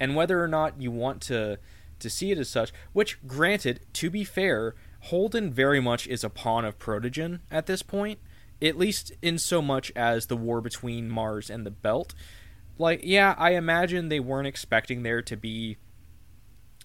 and 0.00 0.16
whether 0.16 0.42
or 0.42 0.48
not 0.48 0.80
you 0.80 0.90
want 0.90 1.20
to 1.22 1.58
to 1.98 2.10
see 2.10 2.30
it 2.30 2.38
as 2.38 2.48
such. 2.48 2.72
Which, 2.92 3.18
granted, 3.26 3.80
to 3.94 4.10
be 4.10 4.24
fair, 4.24 4.74
Holden 5.00 5.52
very 5.52 5.80
much 5.80 6.06
is 6.06 6.24
a 6.24 6.30
pawn 6.30 6.64
of 6.64 6.78
Protogen 6.78 7.40
at 7.50 7.66
this 7.66 7.82
point, 7.82 8.18
at 8.62 8.78
least 8.78 9.12
in 9.20 9.38
so 9.38 9.60
much 9.60 9.92
as 9.94 10.26
the 10.26 10.36
war 10.36 10.60
between 10.60 11.08
Mars 11.08 11.50
and 11.50 11.66
the 11.66 11.70
Belt. 11.70 12.14
Like, 12.78 13.00
yeah, 13.02 13.34
I 13.36 13.54
imagine 13.54 14.08
they 14.08 14.20
weren't 14.20 14.46
expecting 14.46 15.02
there 15.02 15.22
to 15.22 15.36
be 15.36 15.76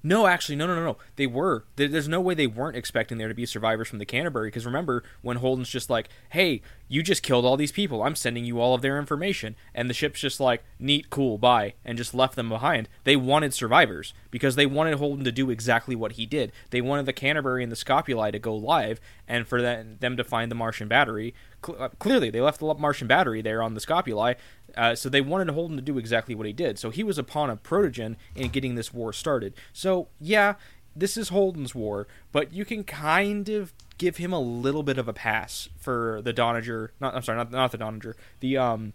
no, 0.03 0.27
actually, 0.27 0.57
no, 0.57 0.67
no, 0.67 0.75
no, 0.75 0.83
no. 0.83 0.97
They 1.15 1.27
were. 1.27 1.63
There's 1.77 2.09
no 2.09 2.19
way 2.19 2.33
they 2.33 2.45
weren't 2.45 2.75
expecting 2.75 3.17
there 3.17 3.29
to 3.29 3.33
be 3.33 3.45
survivors 3.45 3.87
from 3.87 3.99
the 3.99 4.05
Canterbury. 4.05 4.47
Because 4.47 4.65
remember 4.65 5.03
when 5.21 5.37
Holden's 5.37 5.69
just 5.69 5.89
like, 5.89 6.09
"Hey, 6.29 6.61
you 6.89 7.01
just 7.01 7.23
killed 7.23 7.45
all 7.45 7.55
these 7.55 7.71
people. 7.71 8.03
I'm 8.03 8.15
sending 8.15 8.43
you 8.43 8.59
all 8.59 8.75
of 8.75 8.81
their 8.81 8.99
information," 8.99 9.55
and 9.73 9.89
the 9.89 9.93
ship's 9.93 10.19
just 10.19 10.41
like, 10.41 10.63
"Neat, 10.77 11.09
cool, 11.09 11.37
bye," 11.37 11.75
and 11.85 11.97
just 11.97 12.13
left 12.13 12.35
them 12.35 12.49
behind. 12.49 12.89
They 13.05 13.15
wanted 13.15 13.53
survivors 13.53 14.13
because 14.29 14.55
they 14.55 14.65
wanted 14.65 14.95
Holden 14.95 15.23
to 15.23 15.31
do 15.31 15.49
exactly 15.49 15.95
what 15.95 16.13
he 16.13 16.25
did. 16.25 16.51
They 16.71 16.81
wanted 16.81 17.05
the 17.05 17.13
Canterbury 17.13 17.63
and 17.63 17.71
the 17.71 17.77
Scopuli 17.77 18.31
to 18.31 18.39
go 18.39 18.55
live, 18.55 18.99
and 19.27 19.47
for 19.47 19.61
them 19.61 20.17
to 20.17 20.23
find 20.23 20.51
the 20.51 20.55
Martian 20.55 20.89
battery. 20.89 21.33
Cl- 21.65 21.81
uh, 21.81 21.89
clearly, 21.99 22.29
they 22.29 22.41
left 22.41 22.59
the 22.59 22.73
Martian 22.73 23.07
battery 23.07 23.41
there 23.41 23.61
on 23.61 23.73
the 23.73 23.79
Scopuli. 23.79 24.35
Uh, 24.75 24.95
so 24.95 25.09
they 25.09 25.21
wanted 25.21 25.49
Holden 25.53 25.77
to 25.77 25.83
do 25.83 25.97
exactly 25.97 26.35
what 26.35 26.47
he 26.47 26.53
did. 26.53 26.79
So 26.79 26.89
he 26.89 27.03
was 27.03 27.17
upon 27.17 27.49
a 27.49 27.57
Protogen 27.57 28.15
in 28.35 28.49
getting 28.49 28.75
this 28.75 28.93
war 28.93 29.13
started. 29.13 29.53
So 29.71 30.07
yeah, 30.19 30.55
this 30.95 31.17
is 31.17 31.29
Holden's 31.29 31.75
war, 31.75 32.07
but 32.31 32.53
you 32.53 32.65
can 32.65 32.83
kind 32.83 33.49
of 33.49 33.73
give 33.97 34.17
him 34.17 34.33
a 34.33 34.39
little 34.39 34.83
bit 34.83 34.97
of 34.97 35.07
a 35.07 35.13
pass 35.13 35.69
for 35.77 36.21
the 36.23 36.33
Donager. 36.33 36.93
Not 36.99 37.15
I'm 37.15 37.21
sorry, 37.21 37.37
not 37.37 37.51
not 37.51 37.71
the 37.71 37.77
Donager. 37.77 38.15
The 38.39 38.57
um 38.57 38.93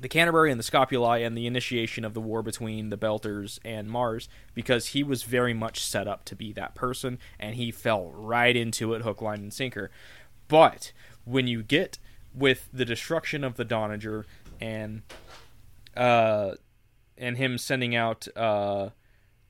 the 0.00 0.08
Canterbury 0.08 0.50
and 0.50 0.58
the 0.58 0.64
Scopuli 0.64 1.26
and 1.26 1.36
the 1.36 1.46
initiation 1.46 2.04
of 2.04 2.14
the 2.14 2.20
war 2.20 2.42
between 2.42 2.88
the 2.88 2.96
Belters 2.96 3.58
and 3.64 3.90
Mars 3.90 4.28
because 4.54 4.88
he 4.88 5.02
was 5.02 5.24
very 5.24 5.52
much 5.52 5.84
set 5.84 6.08
up 6.08 6.24
to 6.26 6.36
be 6.36 6.52
that 6.54 6.74
person 6.74 7.18
and 7.38 7.54
he 7.54 7.70
fell 7.70 8.10
right 8.10 8.56
into 8.56 8.94
it 8.94 9.02
hook, 9.02 9.20
line, 9.20 9.40
and 9.40 9.52
sinker. 9.52 9.90
But 10.48 10.92
when 11.24 11.46
you 11.46 11.62
get 11.62 11.98
with 12.34 12.68
the 12.72 12.84
destruction 12.84 13.44
of 13.44 13.56
the 13.56 13.64
Donager 13.64 14.24
and 14.60 15.02
uh 15.96 16.52
and 17.18 17.36
him 17.36 17.58
sending 17.58 17.94
out 17.94 18.28
uh 18.36 18.90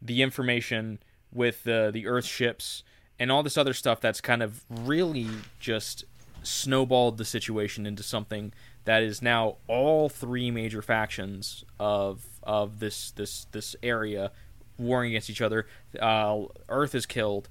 the 0.01 0.23
information 0.23 0.99
with 1.33 1.65
the 1.65 1.91
the 1.93 2.07
Earth 2.07 2.25
ships 2.25 2.83
and 3.19 3.31
all 3.31 3.43
this 3.43 3.59
other 3.59 3.75
stuff 3.75 4.01
that's 4.01 4.21
kind 4.21 4.43
of 4.43 4.65
really 4.71 5.29
just 5.59 6.05
snowballed 6.43 7.19
the 7.19 7.25
situation 7.25 7.85
into 7.85 8.03
something 8.03 8.53
that 8.85 9.03
is 9.03 9.21
now 9.21 9.57
all 9.69 10.09
three 10.09 10.51
major 10.51 10.83
factions 10.83 11.65
of 11.79 12.27
of 12.43 12.81
this 12.81 13.11
this 13.13 13.47
this 13.53 13.77
area 13.83 14.33
warring 14.79 15.11
against 15.11 15.29
each 15.29 15.43
other. 15.43 15.67
Uh, 16.01 16.45
Earth 16.69 16.95
is 16.95 17.07
killed 17.07 17.49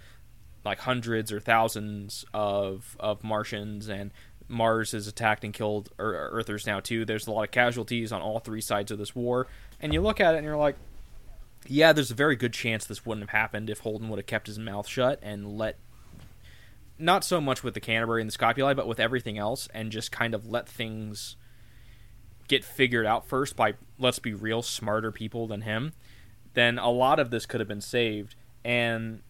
like 0.65 0.79
hundreds 0.79 1.31
or 1.31 1.39
thousands 1.39 2.25
of 2.33 2.97
of 2.99 3.23
Martians, 3.23 3.87
and 3.87 4.11
Mars 4.49 4.93
is 4.93 5.07
attacked 5.07 5.43
and 5.45 5.53
killed 5.53 5.89
Ear- 5.99 6.29
Earthers 6.31 6.67
now 6.67 6.79
too. 6.79 7.05
There's 7.05 7.27
a 7.27 7.31
lot 7.31 7.43
of 7.43 7.51
casualties 7.51 8.11
on 8.11 8.21
all 8.21 8.39
three 8.39 8.61
sides 8.61 8.91
of 8.91 8.97
this 8.97 9.15
war, 9.15 9.47
and 9.79 9.93
you 9.93 10.01
look 10.01 10.19
at 10.19 10.33
it 10.33 10.39
and 10.39 10.45
you're 10.45 10.57
like, 10.57 10.75
yeah, 11.67 11.93
there's 11.93 12.11
a 12.11 12.15
very 12.15 12.35
good 12.35 12.53
chance 12.53 12.85
this 12.85 13.05
wouldn't 13.05 13.29
have 13.29 13.39
happened 13.39 13.69
if 13.69 13.79
Holden 13.79 14.09
would 14.09 14.17
have 14.17 14.25
kept 14.25 14.47
his 14.47 14.57
mouth 14.57 14.87
shut 14.87 15.19
and 15.21 15.57
let 15.57 15.77
not 16.97 17.23
so 17.23 17.39
much 17.39 17.63
with 17.63 17.73
the 17.73 17.79
Canterbury 17.79 18.21
and 18.21 18.29
the 18.29 18.37
Scopuli, 18.37 18.75
but 18.75 18.87
with 18.87 18.99
everything 18.99 19.37
else, 19.37 19.69
and 19.73 19.91
just 19.91 20.11
kind 20.11 20.33
of 20.33 20.47
let 20.47 20.67
things 20.67 21.37
get 22.47 22.65
figured 22.65 23.05
out 23.05 23.27
first 23.27 23.55
by 23.55 23.75
let's 23.97 24.19
be 24.19 24.33
real 24.33 24.61
smarter 24.61 25.11
people 25.11 25.47
than 25.47 25.61
him. 25.61 25.93
Then 26.55 26.79
a 26.79 26.89
lot 26.89 27.19
of 27.19 27.29
this 27.29 27.45
could 27.45 27.61
have 27.61 27.67
been 27.67 27.81
saved, 27.81 28.35
and 28.65 29.21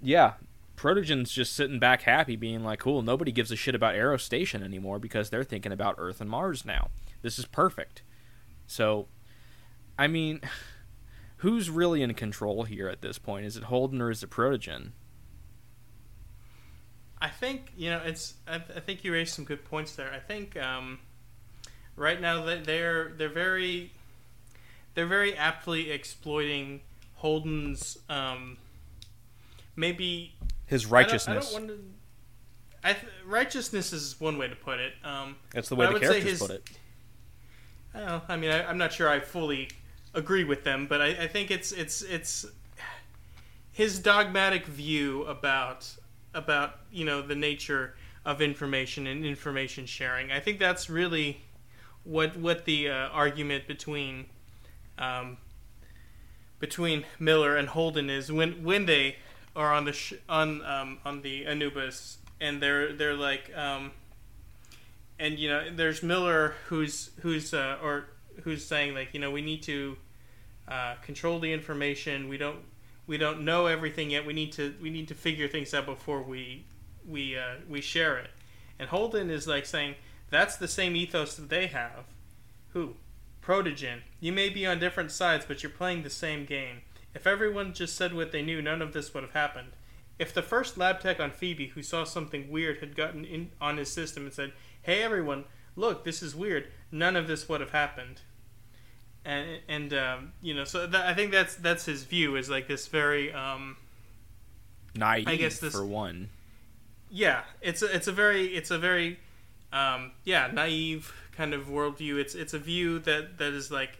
yeah, 0.00 0.34
Protogen's 0.76 1.32
just 1.32 1.54
sitting 1.54 1.78
back 1.78 2.02
happy, 2.02 2.36
being 2.36 2.62
like, 2.62 2.80
"Cool, 2.80 3.02
nobody 3.02 3.32
gives 3.32 3.50
a 3.50 3.56
shit 3.56 3.74
about 3.74 3.94
Eros 3.94 4.22
Station 4.22 4.62
anymore 4.62 4.98
because 4.98 5.30
they're 5.30 5.44
thinking 5.44 5.72
about 5.72 5.94
Earth 5.98 6.20
and 6.20 6.28
Mars 6.30 6.64
now. 6.64 6.90
This 7.22 7.38
is 7.38 7.46
perfect." 7.46 8.02
So, 8.66 9.08
I 9.98 10.06
mean, 10.06 10.40
who's 11.38 11.70
really 11.70 12.02
in 12.02 12.12
control 12.14 12.64
here 12.64 12.88
at 12.88 13.00
this 13.00 13.18
point? 13.18 13.46
Is 13.46 13.56
it 13.56 13.64
Holden 13.64 14.00
or 14.02 14.10
is 14.10 14.22
it 14.22 14.30
Protogen? 14.30 14.90
I 17.20 17.28
think 17.30 17.72
you 17.76 17.90
know 17.90 18.02
it's. 18.04 18.34
I, 18.46 18.56
I 18.56 18.80
think 18.80 19.02
you 19.02 19.12
raised 19.12 19.34
some 19.34 19.44
good 19.44 19.64
points 19.64 19.96
there. 19.96 20.12
I 20.12 20.18
think 20.18 20.56
um, 20.62 20.98
right 21.96 22.20
now 22.20 22.44
they- 22.44 22.60
they're 22.60 23.08
they're 23.16 23.28
very 23.30 23.92
they're 24.94 25.06
very 25.06 25.34
aptly 25.34 25.90
exploiting 25.90 26.82
Holden's 27.14 27.96
um, 28.10 28.58
maybe 29.74 30.34
His 30.66 30.82
I 30.82 30.84
don't- 30.84 30.92
righteousness. 30.92 31.54
I 31.54 31.58
don't, 31.58 31.68
to. 31.68 31.78
I 32.84 32.92
th- 32.92 33.12
righteousness 33.24 33.92
is 33.92 34.20
one 34.20 34.38
way 34.38 34.48
to 34.48 34.56
put 34.56 34.78
it. 34.78 34.92
Um, 35.02 35.36
That's 35.52 35.68
the 35.68 35.76
way 35.76 35.92
the 35.92 35.98
characters 35.98 36.22
his- 36.24 36.40
put 36.40 36.50
it. 36.50 36.70
I 37.94 37.98
don't 37.98 38.06
know. 38.08 38.22
I 38.28 38.36
mean, 38.36 38.50
I, 38.50 38.68
I'm 38.68 38.78
not 38.78 38.92
sure 38.92 39.08
I 39.08 39.20
fully 39.20 39.70
agree 40.14 40.44
with 40.44 40.64
them, 40.64 40.86
but 40.86 41.00
I, 41.00 41.06
I 41.06 41.28
think 41.28 41.50
it's 41.50 41.72
it's 41.72 42.02
it's 42.02 42.44
his 43.72 43.98
dogmatic 43.98 44.66
view 44.66 45.22
about 45.24 45.88
about 46.34 46.80
you 46.92 47.04
know 47.04 47.22
the 47.22 47.34
nature 47.34 47.94
of 48.24 48.42
information 48.42 49.06
and 49.06 49.24
information 49.24 49.86
sharing. 49.86 50.30
I 50.30 50.40
think 50.40 50.58
that's 50.58 50.90
really 50.90 51.40
what 52.04 52.36
what 52.36 52.66
the 52.66 52.90
uh, 52.90 52.94
argument 53.08 53.66
between 53.66 54.26
um, 54.98 55.38
between 56.58 57.04
Miller 57.18 57.56
and 57.56 57.68
Holden 57.68 58.10
is 58.10 58.30
when 58.30 58.62
when 58.62 58.86
they 58.86 59.16
are 59.56 59.72
on 59.72 59.84
the 59.84 59.92
sh- 59.92 60.14
on 60.28 60.64
um, 60.64 60.98
on 61.04 61.22
the 61.22 61.46
Anubis 61.46 62.18
and 62.40 62.62
they're 62.62 62.92
they're 62.92 63.14
like 63.14 63.50
um, 63.56 63.92
and 65.18 65.38
you 65.38 65.48
know 65.48 65.70
there's 65.74 66.02
Miller 66.02 66.54
who's 66.66 67.10
who's 67.20 67.54
uh, 67.54 67.78
or 67.82 68.06
who's 68.42 68.64
saying 68.64 68.94
like 68.94 69.14
you 69.14 69.20
know 69.20 69.30
we 69.30 69.42
need 69.42 69.62
to 69.64 69.96
uh, 70.68 70.94
control 71.02 71.38
the 71.38 71.52
information. 71.52 72.28
We 72.28 72.36
don't 72.36 72.60
we 73.06 73.16
don't 73.16 73.44
know 73.44 73.66
everything 73.66 74.10
yet. 74.10 74.26
We 74.26 74.32
need 74.32 74.52
to 74.52 74.74
we 74.80 74.90
need 74.90 75.08
to 75.08 75.14
figure 75.14 75.48
things 75.48 75.72
out 75.72 75.86
before 75.86 76.22
we 76.22 76.66
we 77.06 77.36
uh, 77.36 77.56
we 77.68 77.80
share 77.80 78.18
it. 78.18 78.30
And 78.78 78.88
Holden 78.88 79.30
is 79.30 79.46
like 79.46 79.64
saying 79.64 79.94
that's 80.30 80.56
the 80.56 80.68
same 80.68 80.96
ethos 80.96 81.36
that 81.36 81.48
they 81.48 81.68
have. 81.68 82.04
Who? 82.72 82.96
Protogen. 83.42 84.00
You 84.18 84.32
may 84.32 84.48
be 84.48 84.66
on 84.66 84.78
different 84.78 85.12
sides 85.12 85.44
but 85.46 85.62
you're 85.62 85.70
playing 85.70 86.02
the 86.02 86.10
same 86.10 86.44
game 86.44 86.82
if 87.16 87.26
everyone 87.26 87.72
just 87.72 87.96
said 87.96 88.12
what 88.14 88.30
they 88.30 88.42
knew 88.42 88.60
none 88.60 88.82
of 88.82 88.92
this 88.92 89.12
would 89.14 89.22
have 89.22 89.32
happened 89.32 89.72
if 90.18 90.32
the 90.32 90.42
first 90.42 90.78
lab 90.78 91.00
tech 91.00 91.20
on 91.20 91.30
Phoebe 91.30 91.68
who 91.68 91.82
saw 91.82 92.04
something 92.04 92.50
weird 92.50 92.78
had 92.78 92.96
gotten 92.96 93.24
in 93.24 93.50
on 93.60 93.76
his 93.76 93.92
system 93.92 94.24
and 94.24 94.32
said, 94.32 94.52
"Hey 94.82 95.02
everyone, 95.02 95.44
look, 95.74 96.04
this 96.04 96.22
is 96.22 96.34
weird," 96.34 96.68
none 96.90 97.16
of 97.16 97.26
this 97.26 97.48
would 97.48 97.60
have 97.60 97.72
happened. 97.72 98.22
And 99.24 99.60
and 99.68 99.92
um, 99.92 100.32
you 100.40 100.54
know, 100.54 100.64
so 100.64 100.86
that, 100.86 101.06
I 101.06 101.12
think 101.12 101.32
that's 101.32 101.56
that's 101.56 101.84
his 101.84 102.04
view 102.04 102.36
is 102.36 102.48
like 102.48 102.66
this 102.66 102.86
very 102.86 103.32
um, 103.32 103.76
Naive, 104.94 105.38
guess 105.38 105.58
this- 105.58 105.74
for 105.74 105.84
one. 105.84 106.30
yeah, 107.10 107.42
it's 107.60 107.82
a, 107.82 107.94
it's 107.94 108.08
a 108.08 108.12
very 108.12 108.46
it's 108.56 108.70
a 108.70 108.78
very 108.78 109.18
um, 109.72 110.12
yeah 110.24 110.48
naive 110.52 111.12
kind 111.32 111.52
of 111.52 111.66
worldview. 111.66 112.18
It's 112.18 112.34
it's 112.34 112.54
a 112.54 112.58
view 112.58 113.00
that 113.00 113.36
that 113.36 113.52
is 113.52 113.70
like, 113.70 113.98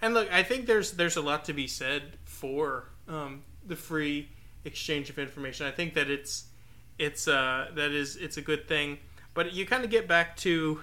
and 0.00 0.14
look, 0.14 0.32
I 0.32 0.42
think 0.42 0.66
there's 0.66 0.92
there's 0.92 1.16
a 1.16 1.22
lot 1.22 1.44
to 1.46 1.52
be 1.52 1.66
said 1.66 2.18
for 2.24 2.84
um, 3.08 3.42
the 3.66 3.76
free 3.76 4.28
exchange 4.64 5.10
of 5.10 5.18
information. 5.18 5.66
I 5.66 5.70
think 5.70 5.94
that 5.94 6.10
it's 6.10 6.44
it's 6.98 7.26
uh, 7.26 7.68
that 7.74 7.90
is 7.90 8.16
it's 8.16 8.36
a 8.36 8.42
good 8.42 8.68
thing, 8.68 8.98
but 9.34 9.52
you 9.52 9.66
kind 9.66 9.84
of 9.84 9.90
get 9.90 10.06
back 10.06 10.36
to 10.38 10.80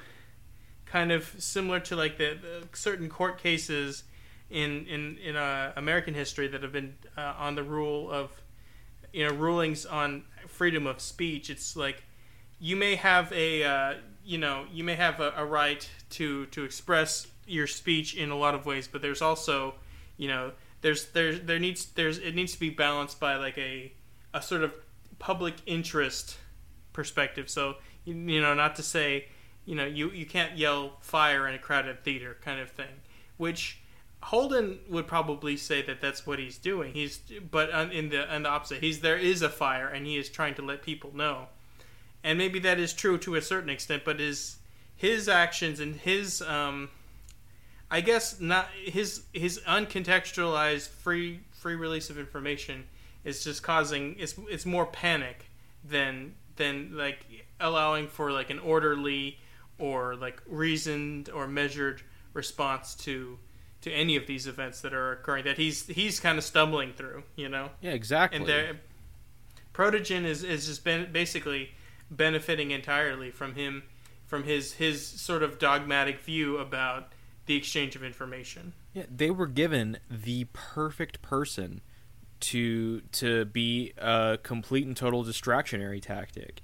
kind 0.86 1.12
of 1.12 1.34
similar 1.40 1.80
to 1.82 1.96
like 1.96 2.18
the, 2.18 2.38
the 2.42 2.68
certain 2.74 3.10
court 3.10 3.38
cases 3.38 4.04
in 4.50 4.86
in 4.88 5.18
in 5.18 5.36
uh, 5.36 5.74
American 5.76 6.14
history 6.14 6.48
that 6.48 6.62
have 6.62 6.72
been 6.72 6.96
uh, 7.18 7.34
on 7.38 7.56
the 7.56 7.64
rule 7.64 8.12
of 8.12 8.32
you 9.14 9.28
know 9.28 9.34
rulings 9.34 9.86
on 9.86 10.24
freedom 10.48 10.86
of 10.86 11.00
speech. 11.00 11.50
It's 11.50 11.76
like 11.76 12.04
you 12.60 12.76
may 12.76 12.96
have 12.96 13.32
a 13.32 13.64
uh, 13.64 13.94
you 14.26 14.38
know 14.38 14.66
you 14.72 14.84
may 14.84 14.96
have 14.96 15.20
a, 15.20 15.34
a 15.38 15.46
right 15.46 15.90
to 16.12 16.48
to 16.48 16.64
express 16.64 17.28
your 17.46 17.68
speech 17.68 18.16
in 18.16 18.32
a 18.32 18.36
lot 18.36 18.56
of 18.56 18.66
ways, 18.66 18.88
but 18.88 19.02
there's 19.02 19.22
also 19.22 19.76
you 20.18 20.28
know 20.28 20.52
there's 20.82 21.06
there's 21.10 21.42
there 21.42 21.60
needs 21.60 21.86
there's 21.94 22.18
it 22.18 22.34
needs 22.36 22.54
to 22.54 22.60
be 22.60 22.70
balanced 22.70 23.20
by 23.20 23.36
like 23.36 23.58
a 23.58 23.94
a 24.34 24.42
sort 24.42 24.64
of 24.64 24.74
public 25.20 25.56
interest 25.66 26.38
perspective. 26.94 27.50
So 27.50 27.76
you, 28.04 28.16
you 28.16 28.42
know 28.42 28.54
not 28.54 28.76
to 28.78 28.84
say 28.84 29.28
you 29.66 29.76
know 29.76 29.86
you 29.86 30.10
you 30.12 30.26
can't 30.26 30.58
yell 30.58 30.98
fire 31.02 31.48
in 31.48 31.56
a 31.56 31.60
crowded 31.60 32.04
theater 32.04 32.38
kind 32.42 32.60
of 32.60 32.72
thing, 32.72 33.02
which 33.38 33.82
Holden 34.24 34.80
would 34.90 35.06
probably 35.06 35.56
say 35.56 35.84
that 35.84 36.02
that's 36.02 36.26
what 36.26 36.40
he's 36.40 36.58
doing. 36.58 36.94
He's 36.94 37.20
but 37.52 37.72
on, 37.72 37.92
in 37.92 38.10
the 38.10 38.34
on 38.34 38.44
the 38.44 38.50
opposite, 38.50 38.82
he's 38.82 39.02
there 39.02 39.18
is 39.18 39.44
a 39.44 39.50
fire 39.50 39.88
and 39.88 40.06
he 40.08 40.18
is 40.18 40.30
trying 40.30 40.56
to 40.56 40.64
let 40.64 40.82
people 40.82 41.16
know, 41.16 41.48
and 42.26 42.40
maybe 42.40 42.58
that 42.60 42.80
is 42.80 42.92
true 42.92 43.20
to 43.20 43.36
a 43.36 43.42
certain 43.42 43.70
extent. 43.70 44.04
But 44.04 44.20
his 44.20 44.58
his 44.96 45.30
actions 45.30 45.80
and 45.80 45.96
his 45.96 46.42
um, 46.42 46.90
I 47.90 48.02
guess 48.02 48.42
not 48.42 48.68
his 48.84 49.24
his 49.32 49.60
uncontextualized 49.60 50.90
free 50.90 51.42
free 51.52 51.76
release 51.76 52.10
of 52.10 52.18
information 52.18 52.86
is 53.24 53.44
just 53.44 53.62
causing 53.64 54.16
it's 54.20 54.36
it's 54.50 54.66
more 54.66 54.88
panic 54.88 55.50
than 55.88 56.34
than 56.56 56.98
like 56.98 57.26
allowing 57.60 58.08
for 58.08 58.32
like 58.32 58.50
an 58.50 58.60
orderly 58.60 59.38
or 59.78 60.16
like 60.16 60.42
reasoned 60.48 61.30
or 61.30 61.48
measured 61.48 62.02
response 62.34 62.96
to 62.96 63.38
to 63.82 63.92
any 63.92 64.16
of 64.16 64.26
these 64.26 64.48
events 64.48 64.82
that 64.82 64.94
are 64.94 65.12
occurring 65.12 65.44
that 65.44 65.58
he's 65.58 65.86
he's 65.86 66.20
kind 66.20 66.40
of 66.40 66.44
stumbling 66.44 66.92
through 66.94 67.22
you 67.36 67.48
know 67.50 67.70
Yeah, 67.82 67.92
exactly. 67.92 68.40
and 68.40 68.48
there 68.48 68.80
protogen 69.76 70.24
is 70.24 70.44
is 70.44 70.66
just 70.66 70.84
been 70.84 71.12
basically 71.12 71.72
benefiting 72.10 72.72
entirely 72.72 73.32
from 73.32 73.56
him 73.56 73.84
from 74.26 74.44
his 74.44 74.74
his 74.74 75.06
sort 75.06 75.44
of 75.44 75.60
dogmatic 75.60 76.20
view 76.20 76.58
about 76.58 77.12
the 77.46 77.56
exchange 77.56 77.96
of 77.96 78.04
information 78.04 78.74
Yeah, 78.94 79.04
they 79.14 79.30
were 79.30 79.48
given 79.48 79.98
the 80.10 80.46
perfect 80.54 81.22
person 81.22 81.82
to 82.42 83.02
to 83.14 83.46
be 83.46 83.94
a 83.98 84.38
complete 84.42 84.86
and 84.86 84.96
total 84.96 85.24
distractionary 85.24 86.02
tactic. 86.02 86.62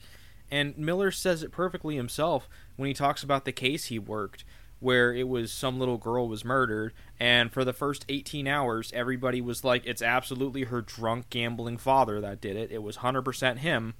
And 0.49 0.77
Miller 0.77 1.11
says 1.11 1.43
it 1.43 1.51
perfectly 1.51 1.95
himself 1.95 2.49
when 2.75 2.87
he 2.87 2.93
talks 2.93 3.23
about 3.23 3.45
the 3.45 3.51
case 3.51 3.85
he 3.85 3.99
worked 3.99 4.43
where 4.79 5.13
it 5.13 5.27
was 5.27 5.51
some 5.51 5.79
little 5.79 5.99
girl 5.99 6.27
was 6.27 6.43
murdered 6.43 6.91
and 7.19 7.53
for 7.53 7.63
the 7.63 7.71
first 7.71 8.03
18 8.09 8.47
hours 8.47 8.91
everybody 8.95 9.39
was 9.39 9.63
like 9.63 9.85
it's 9.85 10.01
absolutely 10.01 10.63
her 10.63 10.81
drunk 10.81 11.29
gambling 11.29 11.77
father 11.77 12.19
that 12.19 12.41
did 12.41 12.57
it. 12.57 12.71
It 12.71 12.83
was 12.83 12.97
100% 12.97 13.57
him. 13.57 13.93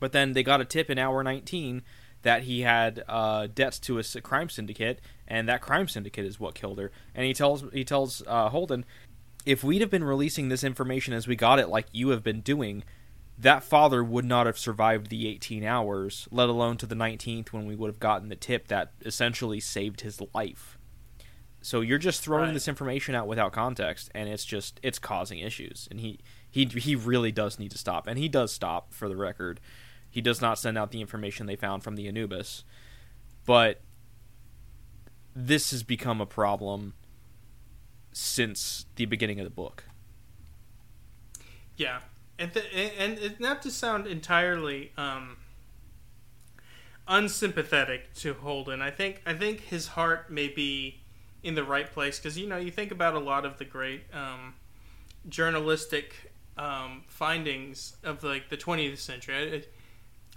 But 0.00 0.12
then 0.12 0.32
they 0.32 0.42
got 0.42 0.60
a 0.60 0.64
tip 0.64 0.90
in 0.90 0.98
hour 0.98 1.22
19 1.22 1.82
that 2.22 2.42
he 2.42 2.62
had 2.62 3.04
uh, 3.08 3.46
debts 3.52 3.78
to 3.80 3.98
a 3.98 4.02
crime 4.20 4.48
syndicate, 4.48 5.00
and 5.28 5.48
that 5.48 5.60
crime 5.60 5.86
syndicate 5.88 6.24
is 6.24 6.40
what 6.40 6.54
killed 6.54 6.78
her. 6.78 6.90
And 7.14 7.24
he 7.24 7.32
tells 7.34 7.64
he 7.72 7.84
tells 7.84 8.22
uh, 8.26 8.48
Holden, 8.48 8.84
if 9.44 9.62
we'd 9.62 9.80
have 9.80 9.90
been 9.90 10.04
releasing 10.04 10.48
this 10.48 10.64
information 10.64 11.14
as 11.14 11.28
we 11.28 11.36
got 11.36 11.58
it, 11.58 11.68
like 11.68 11.86
you 11.92 12.08
have 12.08 12.24
been 12.24 12.40
doing, 12.40 12.82
that 13.38 13.62
father 13.62 14.02
would 14.02 14.24
not 14.24 14.46
have 14.46 14.58
survived 14.58 15.08
the 15.08 15.28
18 15.28 15.62
hours, 15.62 16.26
let 16.32 16.48
alone 16.48 16.76
to 16.78 16.86
the 16.86 16.94
19th 16.96 17.52
when 17.52 17.64
we 17.66 17.76
would 17.76 17.88
have 17.88 18.00
gotten 18.00 18.28
the 18.28 18.34
tip 18.36 18.68
that 18.68 18.92
essentially 19.04 19.60
saved 19.60 20.00
his 20.00 20.20
life. 20.34 20.78
So 21.60 21.80
you're 21.80 21.98
just 21.98 22.22
throwing 22.22 22.46
Right. 22.46 22.54
this 22.54 22.68
information 22.68 23.14
out 23.14 23.26
without 23.26 23.52
context, 23.52 24.10
and 24.14 24.28
it's 24.28 24.44
just 24.44 24.80
it's 24.82 24.98
causing 24.98 25.38
issues. 25.40 25.86
And 25.90 26.00
he 26.00 26.18
he 26.50 26.64
he 26.64 26.94
really 26.96 27.30
does 27.32 27.58
need 27.58 27.70
to 27.72 27.78
stop, 27.78 28.06
and 28.06 28.18
he 28.18 28.28
does 28.28 28.52
stop 28.52 28.92
for 28.92 29.08
the 29.08 29.16
record. 29.16 29.60
He 30.16 30.22
does 30.22 30.40
not 30.40 30.58
send 30.58 30.78
out 30.78 30.92
the 30.92 31.02
information 31.02 31.44
they 31.44 31.56
found 31.56 31.84
from 31.84 31.94
the 31.94 32.08
Anubis, 32.08 32.64
but 33.44 33.82
this 35.34 35.72
has 35.72 35.82
become 35.82 36.22
a 36.22 36.24
problem 36.24 36.94
since 38.12 38.86
the 38.94 39.04
beginning 39.04 39.40
of 39.40 39.44
the 39.44 39.50
book. 39.50 39.84
Yeah, 41.76 41.98
and 42.38 42.50
and 42.56 43.38
not 43.38 43.60
to 43.64 43.70
sound 43.70 44.06
entirely 44.06 44.92
um, 44.96 45.36
unsympathetic 47.06 48.14
to 48.14 48.32
Holden, 48.32 48.80
I 48.80 48.90
think 48.90 49.20
I 49.26 49.34
think 49.34 49.60
his 49.60 49.88
heart 49.88 50.30
may 50.30 50.48
be 50.48 51.02
in 51.42 51.56
the 51.56 51.64
right 51.64 51.92
place 51.92 52.18
because 52.18 52.38
you 52.38 52.48
know 52.48 52.56
you 52.56 52.70
think 52.70 52.90
about 52.90 53.12
a 53.12 53.20
lot 53.20 53.44
of 53.44 53.58
the 53.58 53.66
great 53.66 54.04
um, 54.14 54.54
journalistic 55.28 56.32
um, 56.56 57.04
findings 57.06 57.98
of 58.02 58.24
like 58.24 58.48
the 58.48 58.56
20th 58.56 58.96
century. 58.96 59.66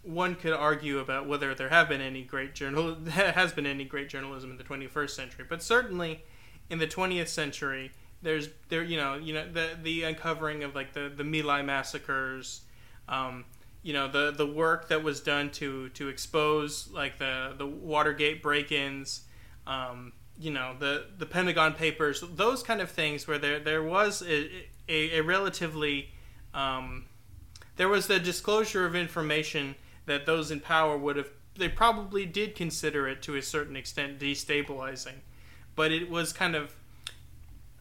One 0.03 0.35
could 0.35 0.53
argue 0.53 0.99
about 0.99 1.27
whether 1.27 1.53
there 1.53 1.69
have 1.69 1.89
been 1.89 2.01
any 2.01 2.23
great 2.23 2.55
journal 2.55 2.95
has 3.09 3.51
been 3.51 3.65
any 3.65 3.85
great 3.85 4.09
journalism 4.09 4.51
in 4.51 4.57
the 4.57 4.63
21st 4.63 5.09
century, 5.09 5.45
but 5.47 5.61
certainly 5.61 6.23
in 6.69 6.79
the 6.79 6.87
20th 6.87 7.27
century, 7.27 7.91
there's 8.21 8.49
there 8.69 8.83
you 8.83 8.97
know 8.97 9.15
you 9.15 9.33
know 9.33 9.49
the 9.51 9.77
the 9.81 10.03
uncovering 10.03 10.63
of 10.63 10.75
like 10.75 10.93
the 10.93 11.11
the 11.15 11.23
My 11.23 11.41
Lai 11.41 11.61
massacres, 11.61 12.61
um, 13.07 13.45
you 13.81 13.93
know 13.93 14.07
the 14.07 14.31
the 14.31 14.45
work 14.45 14.89
that 14.89 15.03
was 15.03 15.21
done 15.21 15.49
to 15.51 15.89
to 15.89 16.09
expose 16.09 16.89
like 16.91 17.17
the 17.17 17.53
the 17.57 17.65
Watergate 17.65 18.41
break-ins, 18.41 19.21
um, 19.67 20.11
you 20.37 20.51
know 20.51 20.75
the 20.77 21.05
the 21.17 21.25
Pentagon 21.25 21.73
Papers, 21.73 22.23
those 22.35 22.61
kind 22.61 22.81
of 22.81 22.91
things 22.91 23.27
where 23.27 23.37
there 23.37 23.59
there 23.59 23.83
was 23.83 24.21
a 24.21 24.49
a, 24.87 25.19
a 25.19 25.21
relatively 25.21 26.09
um, 26.53 27.05
there 27.77 27.87
was 27.87 28.07
the 28.07 28.19
disclosure 28.19 28.85
of 28.85 28.95
information 28.95 29.75
that 30.09 30.25
those 30.25 30.51
in 30.51 30.59
power 30.59 30.97
would 30.97 31.15
have 31.15 31.29
they 31.55 31.69
probably 31.69 32.25
did 32.25 32.55
consider 32.55 33.07
it 33.07 33.21
to 33.21 33.35
a 33.35 33.41
certain 33.41 33.75
extent 33.75 34.19
destabilizing 34.19 35.21
but 35.75 35.91
it 35.91 36.09
was 36.09 36.33
kind 36.33 36.55
of 36.55 36.75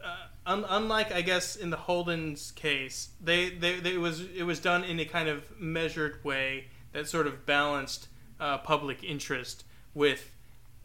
uh, 0.05 0.27
un- 0.47 0.65
unlike 0.69 1.13
I 1.13 1.23
guess 1.23 1.57
in 1.57 1.71
the 1.71 1.77
Holden's 1.77 2.53
case 2.53 3.11
they, 3.21 3.51
they, 3.51 3.81
they 3.81 3.95
it 3.95 4.01
was 4.01 4.21
it 4.21 4.45
was 4.45 4.61
done 4.61 4.85
in 4.85 5.01
a 5.01 5.05
kind 5.05 5.29
of 5.29 5.59
measured 5.59 6.23
way 6.25 6.67
that 6.93 7.09
sort 7.09 7.27
of 7.27 7.45
balanced 7.47 8.09
uh, 8.41 8.59
public 8.59 9.03
interest 9.03 9.65
with 9.95 10.31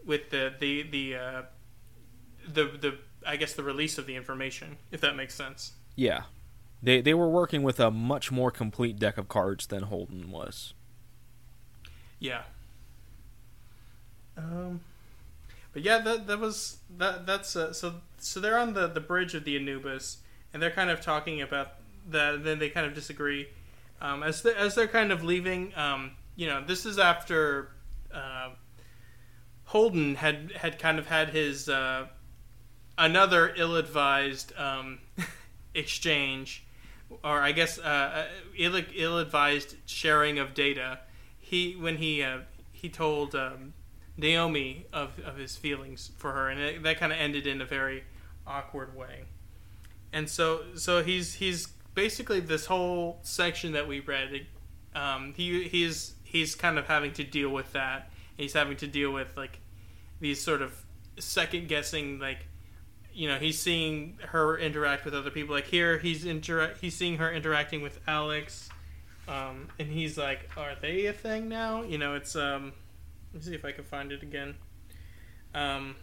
with 0.06 0.30
the 0.30 0.54
the 0.60 0.84
the 0.84 1.16
uh, 1.16 1.42
the 2.52 2.66
the 2.66 2.98
I 3.26 3.38
guess 3.38 3.54
the 3.54 3.64
release 3.64 3.98
of 3.98 4.06
the 4.06 4.16
information, 4.16 4.78
if 4.92 5.02
that 5.02 5.16
makes 5.16 5.34
sense. 5.36 5.74
Yeah. 5.96 6.24
They 6.82 7.02
they 7.02 7.14
were 7.14 7.30
working 7.30 7.64
with 7.64 7.80
a 7.80 7.90
much 7.92 8.32
more 8.32 8.52
complete 8.52 9.00
deck 9.00 9.18
of 9.18 9.30
cards 9.30 9.68
than 9.68 9.84
Holden 9.84 10.30
was. 10.32 10.74
Yeah. 12.24 12.44
Um, 14.38 14.80
but 15.74 15.82
yeah, 15.82 16.00
that 16.00 16.26
that 16.28 16.40
was 16.40 16.78
that 16.98 17.26
that's 17.26 17.54
uh, 17.58 17.74
so 17.74 17.96
so 18.18 18.40
they're 18.40 18.58
on 18.58 18.74
the 18.74 18.88
the 18.88 19.02
bridge 19.02 19.36
of 19.36 19.44
the 19.44 19.58
Anubis, 19.58 20.20
and 20.54 20.64
they're 20.64 20.72
kind 20.72 20.90
of 20.90 21.02
talking 21.02 21.42
about 21.42 21.74
that. 22.10 22.36
And 22.36 22.46
then 22.46 22.60
they 22.60 22.70
kind 22.70 22.88
of 22.88 22.94
disagree. 22.94 23.48
Um, 24.02 24.24
as 24.24 24.42
they, 24.42 24.56
as 24.56 24.74
they're 24.74 24.88
kind 24.88 25.12
of 25.12 25.26
leaving, 25.26 25.74
um, 25.76 26.12
you 26.38 26.48
know, 26.48 26.64
this 26.66 26.86
is 26.86 26.98
after 26.98 27.72
uh, 28.14 28.52
Holden 29.66 30.16
had 30.16 30.54
had 30.54 30.80
kind 30.80 31.00
of 31.00 31.08
had 31.08 31.32
his 31.32 31.68
uh, 31.68 32.08
another 32.98 33.54
ill-advised 33.58 34.54
um, 34.58 35.00
exchange, 35.76 36.64
or 37.22 37.42
I 37.42 37.52
guess 37.52 37.80
uh, 37.80 38.28
ill 38.58 38.82
ill-advised 38.96 39.76
sharing 39.86 40.40
of 40.40 40.54
data. 40.54 41.00
He 41.54 41.76
when 41.76 41.98
he 41.98 42.24
uh, 42.24 42.40
he 42.72 42.90
told 42.90 43.36
um, 43.36 43.76
Naomi 44.18 44.88
of 44.92 45.20
of 45.20 45.38
his 45.38 45.56
feelings 45.56 46.10
for 46.18 46.32
her, 46.32 46.50
and 46.50 46.60
it, 46.60 46.82
that 46.82 46.98
kind 46.98 47.12
of 47.12 47.20
ended 47.20 47.46
in 47.46 47.62
a 47.62 47.66
very 47.66 48.06
awkward 48.48 48.96
way. 48.96 49.26
And 50.12 50.28
so 50.28 50.64
so 50.74 51.04
he's 51.04 51.36
he's 51.36 51.68
basically 51.94 52.40
this 52.40 52.66
whole 52.66 53.20
section 53.22 53.74
that 53.74 53.88
we 53.88 54.00
read. 54.00 54.48
Um, 54.96 55.36
he 55.38 55.68
he's 55.68 56.16
he's 56.24 56.56
kind 56.56 56.80
of 56.80 56.88
having 56.88 57.14
to 57.14 57.24
deal 57.24 57.50
with 57.50 57.72
that. 57.74 58.10
He's 58.36 58.54
having 58.54 58.78
to 58.78 58.88
deal 58.88 59.12
with 59.12 59.38
like 59.38 59.60
these 60.20 60.42
sort 60.42 60.64
of 60.64 60.84
second 61.20 61.68
guessing 61.68 62.18
like 62.18 62.48
you 63.14 63.28
know 63.28 63.38
he's 63.38 63.60
seeing 63.60 64.18
her 64.30 64.58
interact 64.58 65.06
with 65.06 65.14
other 65.14 65.30
people 65.30 65.54
like 65.54 65.68
here 65.68 66.00
he's 66.00 66.26
intera- 66.26 66.76
he's 66.80 66.96
seeing 66.96 67.18
her 67.18 67.32
interacting 67.32 67.84
with 67.84 68.00
alex 68.08 68.70
um, 69.28 69.70
and 69.80 69.90
he's 69.90 70.18
like 70.18 70.50
are 70.58 70.76
they 70.82 71.06
a 71.06 71.14
thing 71.14 71.48
now 71.48 71.84
you 71.84 71.98
know 71.98 72.16
it's 72.16 72.36
um 72.36 72.74
let 73.34 73.42
me 73.44 73.50
see 73.50 73.56
if 73.56 73.66
i 73.66 73.72
can 73.72 73.84
find 73.84 74.12
it 74.12 74.22
again 74.22 74.56
um 75.56 75.96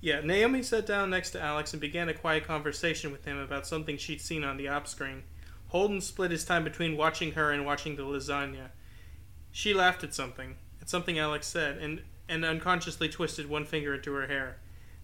yeah 0.00 0.20
naomi 0.20 0.62
sat 0.62 0.86
down 0.86 1.10
next 1.10 1.30
to 1.30 1.40
alex 1.40 1.72
and 1.72 1.80
began 1.80 2.08
a 2.08 2.14
quiet 2.14 2.44
conversation 2.44 3.10
with 3.10 3.24
him 3.24 3.38
about 3.38 3.66
something 3.66 3.96
she'd 3.96 4.20
seen 4.20 4.44
on 4.44 4.56
the 4.56 4.68
op 4.68 4.86
screen 4.86 5.22
holden 5.68 6.00
split 6.00 6.30
his 6.30 6.44
time 6.44 6.64
between 6.64 6.96
watching 6.96 7.32
her 7.32 7.50
and 7.50 7.64
watching 7.64 7.96
the 7.96 8.02
lasagna 8.02 8.68
she 9.50 9.72
laughed 9.72 10.04
at 10.04 10.12
something 10.12 10.56
at 10.80 10.88
something 10.88 11.18
alex 11.18 11.46
said 11.46 11.78
and 11.78 12.02
and 12.28 12.44
unconsciously 12.44 13.08
twisted 13.08 13.48
one 13.48 13.64
finger 13.64 13.94
into 13.94 14.12
her 14.12 14.26
hair. 14.26 14.58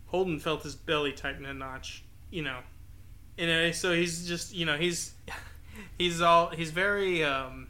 Holden 0.07 0.39
felt 0.39 0.63
his 0.63 0.75
belly 0.75 1.13
tighten 1.13 1.47
a 1.47 1.55
notch. 1.55 2.05
You 2.31 2.43
know, 2.43 2.59
and 3.39 3.49
know 3.49 3.71
so 3.73 3.93
he's 3.95 4.27
just 4.27 4.55
you 4.55 4.67
know 4.67 4.77
he's 4.77 5.15
he's 5.99 6.21
all 6.21 6.49
he's 6.51 6.71
very 6.71 7.25
um, 7.25 7.69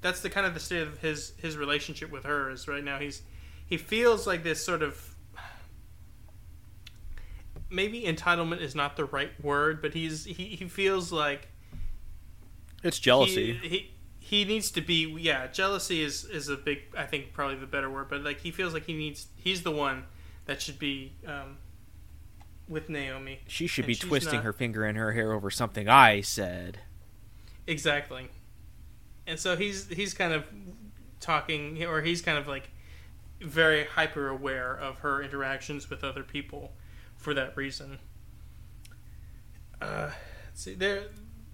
that's 0.00 0.20
the 0.20 0.30
kind 0.30 0.46
of 0.46 0.54
the 0.54 0.60
state 0.60 0.82
of 0.82 0.98
his 0.98 1.32
his 1.38 1.56
relationship 1.56 2.10
with 2.10 2.24
her 2.24 2.50
is 2.50 2.66
right 2.68 2.84
now 2.84 2.98
he's 2.98 3.22
he 3.66 3.76
feels 3.76 4.26
like 4.26 4.42
this 4.42 4.62
sort 4.64 4.82
of 4.82 5.14
maybe 7.70 8.02
entitlement 8.02 8.60
is 8.60 8.74
not 8.74 8.96
the 8.96 9.04
right 9.04 9.32
word 9.42 9.80
but 9.82 9.94
he's 9.94 10.24
he, 10.24 10.32
he 10.32 10.68
feels 10.68 11.10
like 11.10 11.48
It's 12.82 12.98
jealousy. 12.98 13.54
he, 13.54 13.68
he 13.68 13.90
he 14.20 14.44
needs 14.44 14.70
to 14.72 14.80
be 14.80 15.06
yeah 15.18 15.46
jealousy 15.48 16.02
is 16.02 16.24
is 16.26 16.48
a 16.48 16.56
big 16.56 16.80
i 16.96 17.04
think 17.04 17.32
probably 17.32 17.56
the 17.56 17.66
better 17.66 17.90
word 17.90 18.08
but 18.08 18.22
like 18.22 18.40
he 18.40 18.50
feels 18.50 18.72
like 18.74 18.84
he 18.84 18.94
needs 18.94 19.26
he's 19.36 19.62
the 19.62 19.70
one 19.70 20.04
that 20.46 20.62
should 20.62 20.78
be 20.78 21.12
um 21.26 21.56
with 22.68 22.88
naomi 22.88 23.40
she 23.46 23.66
should 23.66 23.86
be 23.86 23.94
twisting 23.94 24.36
not- 24.36 24.44
her 24.44 24.52
finger 24.52 24.86
in 24.86 24.96
her 24.96 25.12
hair 25.12 25.32
over 25.32 25.50
something 25.50 25.88
I 25.88 26.20
said. 26.22 26.78
exactly. 27.66 28.28
And 29.26 29.38
so 29.38 29.56
he's 29.56 29.88
he's 29.88 30.12
kind 30.14 30.32
of 30.34 30.44
talking 31.20 31.82
or 31.84 32.02
he's 32.02 32.20
kind 32.20 32.36
of 32.36 32.46
like 32.46 32.68
very 33.40 33.84
hyper 33.84 34.28
aware 34.28 34.74
of 34.74 34.98
her 34.98 35.22
interactions 35.22 35.88
with 35.88 36.04
other 36.04 36.22
people 36.22 36.72
for 37.16 37.32
that 37.34 37.56
reason. 37.56 37.98
Uh 39.80 40.10
let's 40.46 40.62
see 40.62 40.74
there 40.74 41.04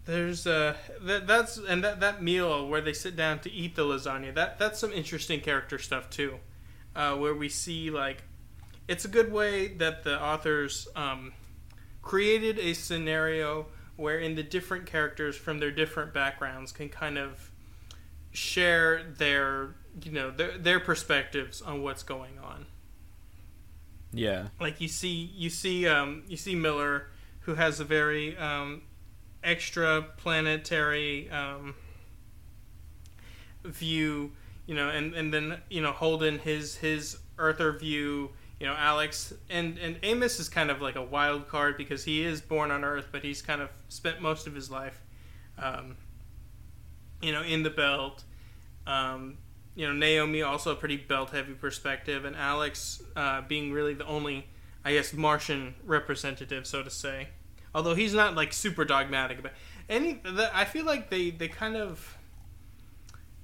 there's 0.05 0.47
uh 0.47 0.77
that 1.03 1.27
that's 1.27 1.57
and 1.59 1.83
that 1.85 2.01
that 2.01 2.23
meal 2.23 2.67
where 2.69 2.81
they 2.81 2.93
sit 2.93 3.17
down 3.17 3.39
to 3.41 3.51
eat 3.51 3.75
the 3.77 3.83
lasagna 3.83 4.35
that 4.35 4.59
that's 4.59 4.79
some 4.79 4.93
interesting 4.93 5.41
character 5.41 5.79
stuff 5.79 6.11
too. 6.11 6.39
Uh 6.95 7.15
where 7.17 7.35
we 7.35 7.49
see 7.49 7.91
like 7.91 8.23
it's 8.91 9.05
a 9.05 9.09
good 9.09 9.33
way 9.33 9.69
that 9.69 10.03
the 10.03 10.21
authors 10.21 10.89
um 10.97 11.33
created 12.03 12.59
a 12.59 12.73
scenario 12.75 13.67
wherein 13.97 14.35
the 14.35 14.43
different 14.43 14.85
characters 14.85 15.37
from 15.37 15.61
their 15.61 15.71
different 15.71 16.13
backgrounds 16.13 16.73
can 16.73 16.89
kind 16.89 17.17
of 17.17 17.51
share 18.33 19.05
their 19.17 19.77
you 20.03 20.11
know 20.11 20.31
their, 20.31 20.59
their 20.59 20.81
perspectives 20.81 21.63
on 21.63 21.83
what's 21.83 22.03
going 22.03 22.37
on 22.43 22.67
Yeah. 24.13 24.49
like 24.61 24.81
you 24.81 24.89
see 24.89 25.31
you 25.37 25.51
see 25.51 25.87
um, 25.87 26.25
you 26.27 26.37
see 26.37 26.57
Miller 26.57 27.07
who 27.41 27.55
has 27.55 27.79
a 27.79 27.85
very 27.85 28.37
um, 28.37 28.83
extra 29.45 30.03
planetary 30.17 31.31
um, 31.31 31.75
view 33.65 34.33
you 34.67 34.75
know 34.75 34.89
and, 34.89 35.15
and 35.15 35.33
then 35.33 35.59
you 35.69 35.81
know 35.81 35.93
Holden 35.93 36.39
his 36.41 36.77
his 36.77 37.19
Earther 37.39 37.73
view 37.73 38.31
you 38.61 38.67
know 38.67 38.75
Alex 38.75 39.33
and 39.49 39.79
and 39.79 39.99
Amos 40.03 40.39
is 40.39 40.49
kind 40.49 40.71
of 40.71 40.81
like 40.81 40.97
a 40.97 41.03
wild 41.03 41.49
card 41.49 41.77
because 41.77 42.05
he 42.05 42.23
is 42.23 42.41
born 42.41 42.71
on 42.71 42.85
Earth 42.85 43.09
but 43.11 43.23
he's 43.25 43.43
kind 43.43 43.61
of 43.61 43.71
spent 43.89 44.21
most 44.21 44.47
of 44.47 44.55
his 44.55 44.71
life 44.71 45.03
um, 45.59 45.97
you 47.21 47.33
know 47.33 47.43
in 47.43 47.63
the 47.63 47.71
belt 47.71 48.23
um, 48.87 49.39
you 49.75 49.87
know 49.87 49.93
Naomi 49.93 50.43
also 50.43 50.73
a 50.73 50.77
pretty 50.77 50.97
belt 50.97 51.31
heavy 51.31 51.55
perspective, 51.55 52.25
and 52.25 52.37
Alex 52.37 53.03
uh, 53.17 53.43
being 53.43 53.73
really 53.73 53.95
the 53.95 54.07
only, 54.07 54.47
I 54.85 54.93
guess, 54.93 55.13
Martian 55.13 55.75
representative, 55.85 56.67
so 56.67 56.83
to 56.83 56.91
say. 56.91 57.29
Although 57.75 57.95
he's 57.95 58.15
not 58.15 58.35
like 58.35 58.53
super 58.53 58.85
dogmatic 58.85 59.39
about 59.39 59.53
any. 59.89 60.15
The, 60.23 60.51
I 60.53 60.65
feel 60.65 60.85
like 60.85 61.09
they 61.09 61.31
they 61.31 61.49
kind 61.49 61.77
of 61.77 62.19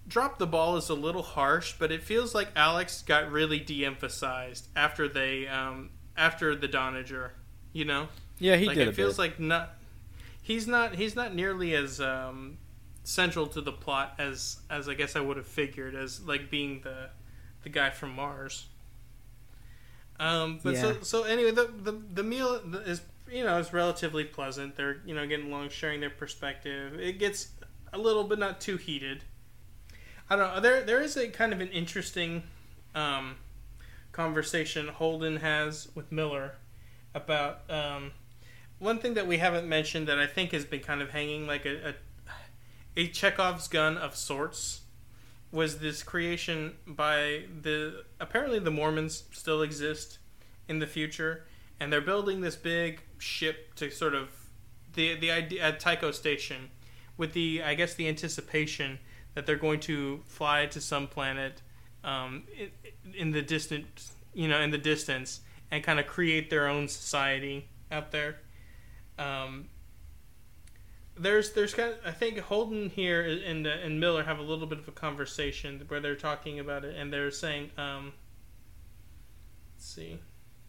dropped 0.08 0.38
the 0.38 0.46
ball 0.46 0.76
is 0.76 0.88
a 0.88 0.94
little 0.94 1.22
harsh, 1.22 1.74
but 1.78 1.90
it 1.92 2.02
feels 2.02 2.34
like 2.34 2.48
Alex 2.56 3.02
got 3.02 3.30
really 3.30 3.58
de-emphasized 3.60 4.68
after 4.76 5.08
they 5.08 5.46
um, 5.48 5.90
after 6.16 6.54
the 6.54 6.68
Donager. 6.68 7.32
You 7.72 7.84
know, 7.84 8.08
Yeah, 8.38 8.56
he 8.56 8.66
like 8.66 8.76
did 8.76 8.88
it 8.88 8.94
feels 8.94 9.14
bit. 9.16 9.18
like 9.18 9.40
not. 9.40 9.74
He's 10.42 10.66
not. 10.66 10.94
He's 10.94 11.16
not 11.16 11.34
nearly 11.34 11.74
as 11.74 12.00
um, 12.00 12.58
central 13.04 13.46
to 13.48 13.60
the 13.60 13.72
plot 13.72 14.14
as 14.18 14.58
as 14.70 14.88
I 14.88 14.94
guess 14.94 15.16
I 15.16 15.20
would 15.20 15.36
have 15.36 15.46
figured 15.46 15.94
as 15.94 16.22
like 16.26 16.50
being 16.50 16.80
the 16.82 17.10
the 17.62 17.68
guy 17.68 17.90
from 17.90 18.14
Mars. 18.14 18.66
Um, 20.18 20.60
but 20.62 20.74
Yeah. 20.74 20.80
so 20.80 21.00
so 21.02 21.22
anyway, 21.24 21.50
the 21.50 21.66
the 21.66 21.92
the 21.92 22.22
meal 22.22 22.54
is 22.86 23.02
you 23.30 23.44
know 23.44 23.58
is 23.58 23.72
relatively 23.72 24.24
pleasant. 24.24 24.76
They're 24.76 24.98
you 25.04 25.14
know 25.14 25.26
getting 25.26 25.48
along, 25.48 25.68
sharing 25.70 26.00
their 26.00 26.10
perspective. 26.10 26.98
It 26.98 27.18
gets 27.18 27.48
a 27.92 27.98
little 27.98 28.24
but 28.24 28.38
not 28.38 28.60
too 28.60 28.76
heated. 28.76 29.24
I 30.28 30.36
don't 30.36 30.54
know. 30.54 30.60
There 30.60 30.82
there 30.82 31.00
is 31.00 31.16
a 31.16 31.28
kind 31.28 31.52
of 31.52 31.60
an 31.60 31.68
interesting 31.68 32.42
um, 32.94 33.36
conversation 34.12 34.88
Holden 34.88 35.36
has 35.36 35.88
with 35.94 36.10
Miller 36.10 36.56
about 37.14 37.68
um, 37.70 38.12
one 38.78 38.98
thing 38.98 39.14
that 39.14 39.26
we 39.26 39.38
haven't 39.38 39.68
mentioned 39.68 40.08
that 40.08 40.18
I 40.18 40.26
think 40.26 40.52
has 40.52 40.64
been 40.64 40.80
kind 40.80 41.00
of 41.00 41.10
hanging 41.10 41.46
like 41.46 41.64
a, 41.64 41.90
a 41.90 41.94
a 42.96 43.08
Chekhov's 43.08 43.68
gun 43.68 43.96
of 43.96 44.16
sorts 44.16 44.80
was 45.52 45.78
this 45.78 46.02
creation 46.02 46.74
by 46.86 47.44
the 47.62 48.04
apparently 48.18 48.58
the 48.58 48.70
Mormons 48.70 49.24
still 49.32 49.62
exist 49.62 50.18
in 50.68 50.80
the 50.80 50.86
future 50.86 51.44
and 51.78 51.92
they're 51.92 52.00
building 52.00 52.40
this 52.40 52.56
big 52.56 53.02
ship 53.18 53.74
to 53.76 53.90
sort 53.90 54.14
of 54.14 54.30
the 54.94 55.14
the 55.14 55.30
idea 55.30 55.62
at 55.62 55.78
Tycho 55.78 56.10
station 56.10 56.70
with 57.16 57.32
the 57.32 57.62
I 57.62 57.74
guess 57.74 57.94
the 57.94 58.08
anticipation 58.08 58.98
that 59.36 59.46
they're 59.46 59.54
going 59.54 59.78
to 59.78 60.22
fly 60.24 60.64
to 60.64 60.80
some 60.80 61.06
planet 61.06 61.62
um, 62.02 62.44
in, 62.58 62.70
in 63.14 63.30
the 63.30 63.42
distant 63.42 63.86
you 64.34 64.48
know 64.48 64.60
in 64.60 64.70
the 64.70 64.78
distance 64.78 65.40
and 65.70 65.84
kind 65.84 66.00
of 66.00 66.06
create 66.06 66.50
their 66.50 66.66
own 66.66 66.88
society 66.88 67.68
out 67.92 68.10
there. 68.10 68.40
Um, 69.18 69.68
there's 71.18 71.52
there's 71.52 71.74
kind 71.74 71.92
of, 71.92 71.98
I 72.04 72.12
think 72.12 72.38
Holden 72.38 72.90
here 72.90 73.22
and 73.22 73.66
uh, 73.66 73.70
and 73.70 74.00
Miller 74.00 74.24
have 74.24 74.38
a 74.38 74.42
little 74.42 74.66
bit 74.66 74.78
of 74.78 74.88
a 74.88 74.92
conversation 74.92 75.84
where 75.88 76.00
they're 76.00 76.16
talking 76.16 76.58
about 76.58 76.84
it 76.84 76.96
and 76.96 77.12
they're 77.12 77.30
saying 77.30 77.70
um, 77.76 78.14
let's 79.74 79.86
see. 79.86 80.18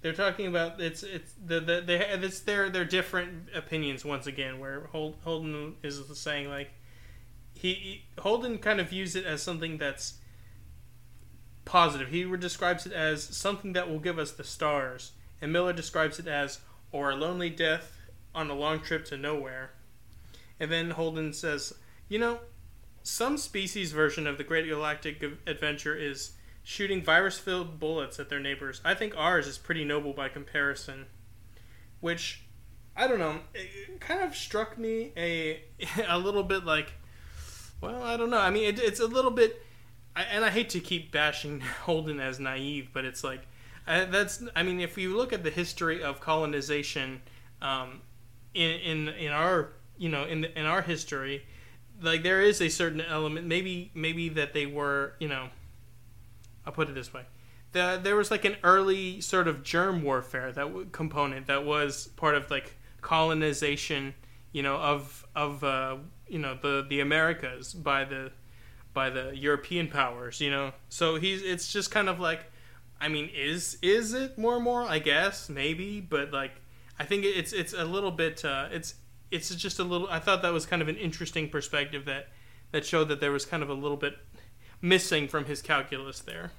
They're 0.01 0.13
talking 0.13 0.47
about 0.47 0.81
it's 0.81 1.03
it's 1.03 1.33
the, 1.45 1.61
the 1.61 1.83
they 1.85 1.99
it's 1.99 2.41
their 2.41 2.69
their 2.69 2.85
different 2.85 3.49
opinions 3.55 4.03
once 4.03 4.27
again 4.27 4.59
where 4.59 4.87
Hol- 4.87 5.15
Holden 5.23 5.75
is 5.83 6.01
saying 6.19 6.49
like 6.49 6.71
he, 7.61 8.05
Holden 8.19 8.57
kind 8.59 8.79
of 8.79 8.89
views 8.89 9.15
it 9.15 9.25
as 9.25 9.41
something 9.41 9.77
that's 9.77 10.15
positive. 11.65 12.09
He 12.09 12.23
describes 12.37 12.85
it 12.85 12.93
as 12.93 13.23
something 13.23 13.73
that 13.73 13.89
will 13.89 13.99
give 13.99 14.17
us 14.17 14.31
the 14.31 14.43
stars, 14.43 15.11
and 15.41 15.51
Miller 15.51 15.73
describes 15.73 16.19
it 16.19 16.27
as 16.27 16.59
or 16.91 17.11
a 17.11 17.15
lonely 17.15 17.49
death 17.49 17.97
on 18.33 18.49
a 18.49 18.53
long 18.53 18.79
trip 18.79 19.05
to 19.05 19.17
nowhere. 19.17 19.71
And 20.59 20.71
then 20.71 20.91
Holden 20.91 21.33
says, 21.33 21.73
you 22.07 22.17
know, 22.17 22.39
some 23.03 23.37
species 23.37 23.91
version 23.91 24.27
of 24.27 24.37
the 24.37 24.43
Great 24.43 24.67
Galactic 24.67 25.23
Adventure 25.45 25.95
is 25.95 26.33
shooting 26.63 27.01
virus 27.01 27.39
filled 27.39 27.79
bullets 27.79 28.19
at 28.19 28.29
their 28.29 28.39
neighbors. 28.39 28.81
I 28.83 28.93
think 28.93 29.15
ours 29.15 29.47
is 29.47 29.57
pretty 29.57 29.85
noble 29.85 30.13
by 30.13 30.29
comparison. 30.29 31.05
Which, 31.99 32.43
I 32.95 33.07
don't 33.07 33.19
know, 33.19 33.39
it 33.53 33.99
kind 33.99 34.21
of 34.21 34.35
struck 34.35 34.77
me 34.77 35.11
a, 35.15 35.63
a 36.07 36.19
little 36.19 36.43
bit 36.43 36.65
like, 36.65 36.93
well, 37.81 38.03
I 38.03 38.17
don't 38.17 38.29
know. 38.29 38.39
I 38.39 38.49
mean, 38.49 38.65
it, 38.65 38.79
it's 38.79 38.99
a 38.99 39.07
little 39.07 39.31
bit, 39.31 39.61
I, 40.15 40.23
and 40.23 40.43
I 40.43 40.49
hate 40.49 40.69
to 40.71 40.79
keep 40.79 41.11
bashing 41.11 41.59
Holden 41.83 42.19
as 42.19 42.39
naive, 42.39 42.89
but 42.93 43.05
it's 43.05 43.23
like, 43.23 43.47
that's, 43.85 44.43
I 44.55 44.63
mean, 44.63 44.81
if 44.81 44.97
you 44.97 45.15
look 45.15 45.31
at 45.31 45.43
the 45.43 45.49
history 45.49 46.03
of 46.03 46.19
colonization 46.19 47.21
um, 47.61 48.01
in, 48.53 48.71
in, 48.71 49.07
in 49.09 49.31
our, 49.31 49.69
you 49.97 50.09
know, 50.09 50.25
in, 50.25 50.45
in 50.45 50.65
our 50.65 50.81
history, 50.81 51.43
like 52.01 52.23
there 52.23 52.41
is 52.41 52.61
a 52.61 52.69
certain 52.69 53.01
element 53.01 53.47
maybe 53.47 53.91
maybe 53.93 54.29
that 54.29 54.53
they 54.53 54.65
were 54.65 55.13
you 55.19 55.27
know 55.27 55.49
i'll 56.65 56.73
put 56.73 56.89
it 56.89 56.95
this 56.95 57.13
way 57.13 57.23
the, 57.73 57.99
there 58.01 58.15
was 58.15 58.31
like 58.31 58.45
an 58.45 58.55
early 58.63 59.19
sort 59.19 59.47
of 59.47 59.63
germ 59.63 60.03
warfare 60.03 60.51
that 60.51 60.67
w- 60.67 60.87
component 60.91 61.47
that 61.47 61.65
was 61.65 62.07
part 62.15 62.35
of 62.35 62.49
like 62.49 62.75
colonization 63.01 64.13
you 64.51 64.63
know 64.63 64.75
of 64.77 65.25
of 65.35 65.63
uh, 65.63 65.97
you 66.29 66.39
know 66.39 66.57
the 66.61 66.85
the 66.89 66.99
americas 66.99 67.73
by 67.73 68.03
the 68.03 68.31
by 68.93 69.09
the 69.09 69.35
european 69.35 69.87
powers 69.87 70.41
you 70.41 70.49
know 70.49 70.71
so 70.89 71.15
he's 71.15 71.41
it's 71.41 71.71
just 71.71 71.91
kind 71.91 72.09
of 72.09 72.19
like 72.19 72.45
i 72.99 73.07
mean 73.07 73.29
is 73.35 73.77
is 73.81 74.13
it 74.13 74.37
more 74.37 74.59
more 74.59 74.83
i 74.83 74.99
guess 74.99 75.49
maybe 75.49 75.99
but 75.99 76.31
like 76.31 76.53
i 76.99 77.03
think 77.03 77.23
it's 77.23 77.53
it's 77.53 77.73
a 77.73 77.85
little 77.85 78.11
bit 78.11 78.43
uh, 78.43 78.67
it's 78.71 78.95
it's 79.31 79.53
just 79.55 79.79
a 79.79 79.83
little. 79.83 80.07
I 80.09 80.19
thought 80.19 80.41
that 80.41 80.53
was 80.53 80.65
kind 80.65 80.81
of 80.81 80.87
an 80.87 80.95
interesting 80.95 81.49
perspective 81.49 82.05
that 82.05 82.27
that 82.71 82.85
showed 82.85 83.07
that 83.09 83.19
there 83.19 83.31
was 83.31 83.45
kind 83.45 83.63
of 83.63 83.69
a 83.69 83.73
little 83.73 83.97
bit 83.97 84.17
missing 84.81 85.27
from 85.27 85.45
his 85.45 85.61
calculus 85.61 86.19
there. 86.19 86.51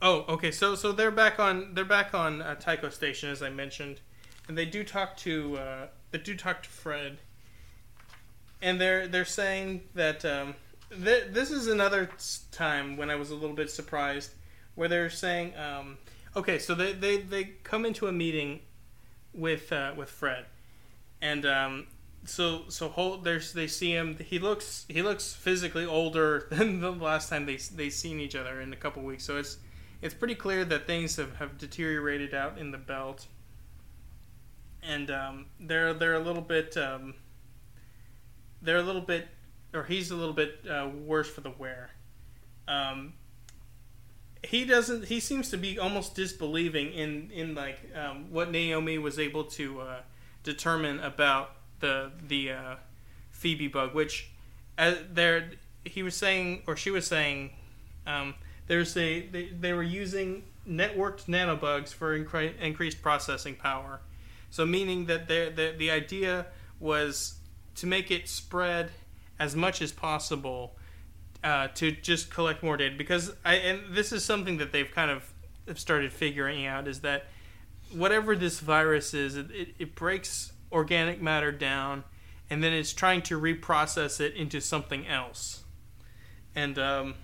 Oh, 0.00 0.24
okay. 0.28 0.50
So 0.50 0.74
so 0.74 0.92
they're 0.92 1.10
back 1.10 1.38
on 1.38 1.74
they're 1.74 1.84
back 1.84 2.14
on 2.14 2.42
uh, 2.42 2.54
Tycho 2.56 2.88
Station 2.88 3.30
as 3.30 3.42
I 3.42 3.50
mentioned, 3.50 4.00
and 4.48 4.56
they 4.56 4.64
do 4.64 4.82
talk 4.84 5.16
to 5.18 5.56
uh, 5.58 5.86
they 6.10 6.18
do 6.18 6.36
talk 6.36 6.62
to 6.64 6.68
Fred, 6.68 7.18
and 8.62 8.80
they're 8.80 9.06
they're 9.06 9.24
saying 9.24 9.82
that 9.94 10.24
um, 10.24 10.54
th- 10.90 11.28
this 11.30 11.50
is 11.50 11.66
another 11.66 12.10
time 12.52 12.96
when 12.96 13.10
I 13.10 13.16
was 13.16 13.30
a 13.30 13.34
little 13.34 13.56
bit 13.56 13.70
surprised, 13.70 14.32
where 14.74 14.88
they're 14.88 15.10
saying, 15.10 15.54
um, 15.56 15.98
okay, 16.36 16.58
so 16.58 16.74
they, 16.74 16.92
they 16.92 17.18
they 17.18 17.44
come 17.64 17.84
into 17.84 18.06
a 18.06 18.12
meeting 18.12 18.60
with 19.32 19.72
uh, 19.72 19.92
with 19.96 20.10
Fred 20.10 20.46
and 21.20 21.44
um, 21.46 21.86
so 22.24 22.62
so 22.68 22.88
Holt, 22.88 23.24
there's 23.24 23.52
they 23.52 23.66
see 23.66 23.92
him. 23.92 24.16
He 24.18 24.38
looks 24.38 24.86
he 24.88 25.02
looks 25.02 25.32
physically 25.32 25.84
older 25.84 26.46
than 26.50 26.80
the 26.80 26.92
last 26.92 27.28
time 27.28 27.46
they 27.46 27.56
they 27.56 27.90
seen 27.90 28.20
each 28.20 28.34
other 28.34 28.60
in 28.60 28.72
a 28.72 28.76
couple 28.76 29.02
weeks. 29.02 29.24
So 29.24 29.36
it's 29.36 29.58
it's 30.00 30.14
pretty 30.14 30.36
clear 30.36 30.64
that 30.64 30.86
things 30.86 31.16
have, 31.16 31.36
have 31.36 31.58
deteriorated 31.58 32.32
out 32.32 32.58
in 32.58 32.70
the 32.70 32.78
belt, 32.78 33.26
and 34.82 35.10
um, 35.10 35.46
they're 35.58 35.92
they're 35.94 36.14
a 36.14 36.20
little 36.20 36.42
bit 36.42 36.76
um, 36.76 37.14
they're 38.62 38.78
a 38.78 38.82
little 38.82 39.02
bit 39.02 39.28
or 39.74 39.84
he's 39.84 40.10
a 40.10 40.16
little 40.16 40.34
bit 40.34 40.60
uh, 40.68 40.88
worse 41.04 41.28
for 41.28 41.40
the 41.40 41.50
wear. 41.50 41.90
Um, 42.66 43.14
he 44.44 44.64
doesn't. 44.64 45.06
He 45.06 45.20
seems 45.20 45.50
to 45.50 45.56
be 45.56 45.78
almost 45.78 46.14
disbelieving 46.14 46.92
in 46.92 47.30
in 47.32 47.54
like 47.54 47.78
um, 47.94 48.30
what 48.30 48.50
Naomi 48.50 48.98
was 48.98 49.18
able 49.18 49.44
to. 49.44 49.80
Uh, 49.80 50.00
determine 50.48 50.98
about 51.00 51.50
the 51.80 52.10
the 52.26 52.52
uh, 52.52 52.76
Phoebe 53.30 53.68
bug, 53.68 53.94
which 53.94 54.30
uh, 54.78 54.94
there 55.12 55.50
he 55.84 56.02
was 56.02 56.16
saying 56.16 56.62
or 56.66 56.76
she 56.76 56.90
was 56.90 57.06
saying 57.06 57.50
um, 58.06 58.34
there's 58.66 58.96
a 58.96 59.26
they, 59.26 59.46
they 59.48 59.72
were 59.72 59.82
using 59.82 60.44
networked 60.68 61.26
nanobugs 61.26 61.92
for 61.92 62.18
incre- 62.18 62.58
increased 62.60 63.02
processing 63.02 63.54
power. 63.54 64.00
So 64.50 64.64
meaning 64.64 65.06
that 65.06 65.28
the 65.28 65.74
the 65.76 65.90
idea 65.90 66.46
was 66.80 67.34
to 67.80 67.86
make 67.86 68.10
it 68.10 68.28
spread 68.28 68.90
as 69.38 69.54
much 69.54 69.80
as 69.80 69.92
possible 69.92 70.76
uh, 71.44 71.68
to 71.68 71.92
just 71.92 72.30
collect 72.30 72.62
more 72.62 72.76
data 72.76 72.94
because 72.96 73.32
I 73.44 73.54
and 73.54 73.94
this 73.94 74.12
is 74.12 74.24
something 74.24 74.58
that 74.58 74.72
they've 74.72 74.90
kind 74.90 75.10
of 75.10 75.32
started 75.78 76.12
figuring 76.12 76.66
out 76.66 76.88
is 76.88 77.00
that 77.00 77.26
whatever 77.92 78.36
this 78.36 78.60
virus 78.60 79.14
is, 79.14 79.36
it, 79.36 79.50
it, 79.50 79.74
it 79.78 79.94
breaks 79.94 80.52
organic 80.72 81.20
matter 81.20 81.52
down, 81.52 82.04
and 82.50 82.62
then 82.62 82.72
it's 82.72 82.92
trying 82.92 83.22
to 83.22 83.40
reprocess 83.40 84.20
it 84.20 84.34
into 84.34 84.60
something 84.60 85.06
else. 85.06 85.64
And 86.54 86.78
um, 86.78 87.14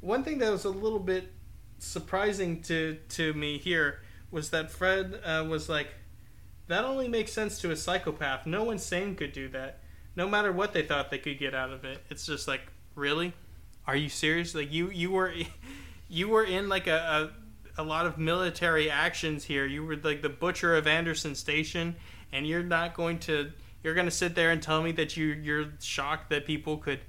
one 0.00 0.24
thing 0.24 0.38
that 0.38 0.50
was 0.50 0.64
a 0.64 0.70
little 0.70 0.98
bit 0.98 1.32
surprising 1.78 2.62
to 2.62 2.98
to 3.10 3.32
me 3.34 3.58
here 3.58 4.00
was 4.30 4.50
that 4.50 4.70
Fred 4.70 5.20
uh, 5.24 5.44
was 5.48 5.68
like, 5.68 5.88
"That 6.68 6.84
only 6.84 7.08
makes 7.08 7.32
sense 7.32 7.60
to 7.60 7.70
a 7.70 7.76
psychopath. 7.76 8.46
No 8.46 8.64
one 8.64 8.78
sane 8.78 9.14
could 9.14 9.32
do 9.32 9.48
that. 9.48 9.80
No 10.14 10.28
matter 10.28 10.52
what 10.52 10.72
they 10.72 10.82
thought 10.82 11.10
they 11.10 11.18
could 11.18 11.38
get 11.38 11.54
out 11.54 11.70
of 11.70 11.84
it. 11.84 12.02
It's 12.08 12.26
just 12.26 12.48
like, 12.48 12.62
really? 12.94 13.34
Are 13.86 13.96
you 13.96 14.08
serious? 14.08 14.54
Like 14.54 14.72
you 14.72 14.90
you 14.90 15.10
were." 15.10 15.32
You 16.08 16.28
were 16.28 16.44
in 16.44 16.68
like 16.68 16.86
a, 16.86 17.32
a 17.76 17.82
a 17.82 17.82
lot 17.82 18.06
of 18.06 18.18
military 18.18 18.90
actions 18.90 19.44
here. 19.44 19.66
You 19.66 19.84
were 19.84 19.96
like 19.96 20.22
the 20.22 20.28
butcher 20.28 20.76
of 20.76 20.86
Anderson 20.86 21.34
Station, 21.34 21.96
and 22.32 22.46
you're 22.46 22.62
not 22.62 22.94
going 22.94 23.18
to 23.20 23.52
you're 23.82 23.94
going 23.94 24.06
to 24.06 24.12
sit 24.12 24.34
there 24.34 24.50
and 24.50 24.62
tell 24.62 24.82
me 24.82 24.92
that 24.92 25.16
you 25.16 25.26
you're 25.26 25.66
shocked 25.80 26.30
that 26.30 26.46
people 26.46 26.78
could 26.78 27.00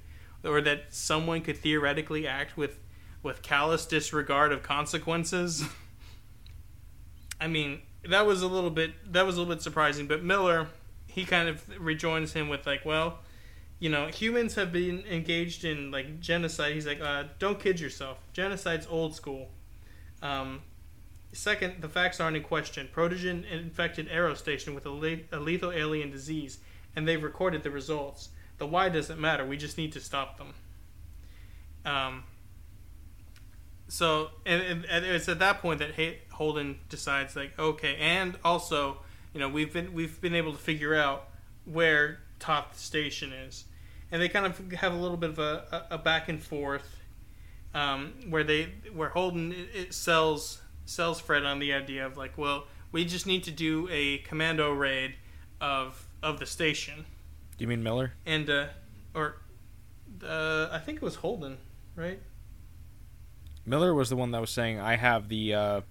or 0.44 0.62
that 0.62 0.94
someone 0.94 1.42
could 1.42 1.58
theoretically 1.58 2.28
act 2.28 2.58
with 2.58 2.80
with 3.24 3.42
callous 3.42 3.86
disregard 3.86 4.52
of 4.52 4.62
consequences. 4.62 5.64
I 7.42 7.48
mean, 7.48 7.82
that 8.10 8.26
was 8.26 8.42
a 8.42 8.48
little 8.48 8.70
bit 8.70 8.92
that 9.14 9.26
was 9.26 9.36
a 9.36 9.40
little 9.40 9.54
bit 9.54 9.62
surprising, 9.62 10.08
but 10.08 10.24
Miller 10.24 10.68
he 11.18 11.26
kind 11.26 11.50
of 11.50 11.64
rejoins 11.80 12.34
him 12.34 12.48
with 12.48 12.68
like, 12.68 12.86
well, 12.86 13.18
you 13.80 13.90
know, 13.90 14.06
humans 14.06 14.54
have 14.54 14.72
been 14.72 15.04
engaged 15.10 15.66
in 15.66 15.90
like 15.90 16.20
genocide. 16.20 16.74
He's 16.74 16.86
like, 16.86 17.02
uh, 17.02 17.24
don't 17.40 17.60
kid 17.60 17.80
yourself. 17.80 18.20
Genocide's 18.34 18.86
old 18.88 19.16
school. 19.16 19.50
Um, 20.22 20.62
second, 21.34 21.82
the 21.82 21.90
facts 21.90 22.20
aren't 22.20 22.38
in 22.38 22.44
question. 22.44 22.88
Protogen 22.94 23.50
infected 23.50 24.10
Eros 24.12 24.38
Station 24.38 24.76
with 24.76 24.86
a, 24.86 24.92
le- 24.92 25.26
a 25.32 25.40
lethal 25.40 25.72
alien 25.72 26.12
disease, 26.12 26.60
and 26.96 27.08
they've 27.08 27.24
recorded 27.24 27.64
the 27.64 27.72
results. 27.72 28.30
The 28.60 28.68
why 28.68 28.90
doesn't 28.90 29.20
matter. 29.20 29.44
We 29.44 29.58
just 29.58 29.76
need 29.76 29.94
to 29.94 30.00
stop 30.00 30.38
them. 30.38 30.54
Um, 31.84 32.24
so, 33.88 34.32
and, 34.46 34.86
and 34.86 35.06
it's 35.06 35.30
at 35.30 35.40
that 35.40 35.62
point 35.62 35.80
that 35.80 35.92
Holden 36.32 36.80
decides, 36.90 37.36
like, 37.36 37.58
okay, 37.58 37.96
and 37.98 38.38
also, 38.44 38.98
you 39.34 39.40
know, 39.40 39.50
we've 39.50 39.72
been 39.72 39.94
we've 39.94 40.20
been 40.20 40.36
able 40.36 40.52
to 40.52 40.58
figure 40.58 40.94
out 40.94 41.30
where 41.66 42.20
Thoth 42.40 42.78
Station 42.78 43.32
is, 43.32 43.66
and 44.12 44.22
they 44.22 44.30
kind 44.30 44.46
of 44.46 44.72
have 44.74 44.94
a 44.94 44.98
little 44.98 45.18
bit 45.18 45.30
of 45.30 45.40
a, 45.40 45.86
a, 45.90 45.96
a 45.96 45.98
back 45.98 46.30
and 46.30 46.42
forth 46.42 46.98
um, 47.74 48.14
where 48.30 48.44
they 48.44 48.74
where 48.94 49.10
Holden 49.10 49.52
it, 49.52 49.70
it 49.74 49.94
sells 49.94 50.62
sells 50.86 51.20
Fred 51.20 51.46
on 51.46 51.60
the 51.60 51.74
idea 51.74 52.06
of 52.06 52.18
like, 52.18 52.38
well, 52.38 52.66
we 52.92 53.06
just 53.06 53.28
need 53.28 53.44
to 53.46 53.52
do 53.52 53.88
a 53.92 54.20
commando 54.20 54.72
raid 54.74 55.16
of 55.62 56.08
of 56.24 56.40
the 56.40 56.46
station. 56.46 57.06
Do 57.58 57.64
you 57.64 57.68
mean 57.68 57.84
Miller? 57.84 58.14
And 58.26 58.50
uh, 58.50 58.68
or 59.14 59.38
uh, 60.24 60.70
I 60.72 60.80
think 60.80 60.98
it 60.98 61.04
was 61.04 61.16
Holden, 61.16 61.58
right? 61.96 62.20
Miller 63.68 63.94
was 63.94 64.10
the 64.10 64.16
one 64.16 64.32
that 64.32 64.42
was 64.42 64.50
saying, 64.50 64.80
"I 64.80 64.96
have 64.96 65.28
the." 65.28 65.54
Uh, 65.54 65.82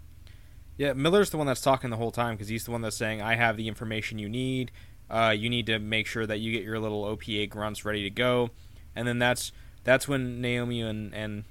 yeah, 0.78 0.92
Miller's 0.94 1.30
the 1.30 1.36
one 1.36 1.46
that's 1.46 1.60
talking 1.60 1.90
the 1.90 1.96
whole 1.96 2.10
time 2.10 2.34
because 2.34 2.48
he's 2.48 2.64
the 2.64 2.70
one 2.70 2.80
that's 2.80 2.96
saying, 2.96 3.22
"I 3.22 3.36
have 3.36 3.56
the 3.56 3.68
information 3.68 4.18
you 4.18 4.28
need. 4.28 4.72
Uh, 5.08 5.32
you 5.36 5.48
need 5.48 5.66
to 5.66 5.78
make 5.78 6.06
sure 6.06 6.26
that 6.26 6.40
you 6.40 6.50
get 6.52 6.64
your 6.64 6.80
little 6.80 7.04
OPA 7.04 7.48
grunts 7.50 7.84
ready 7.84 8.02
to 8.02 8.10
go." 8.10 8.50
And 8.94 9.06
then 9.06 9.18
that's 9.18 9.52
that's 9.84 10.08
when 10.08 10.40
Naomi 10.40 10.80
and 10.80 11.14
and 11.14 11.44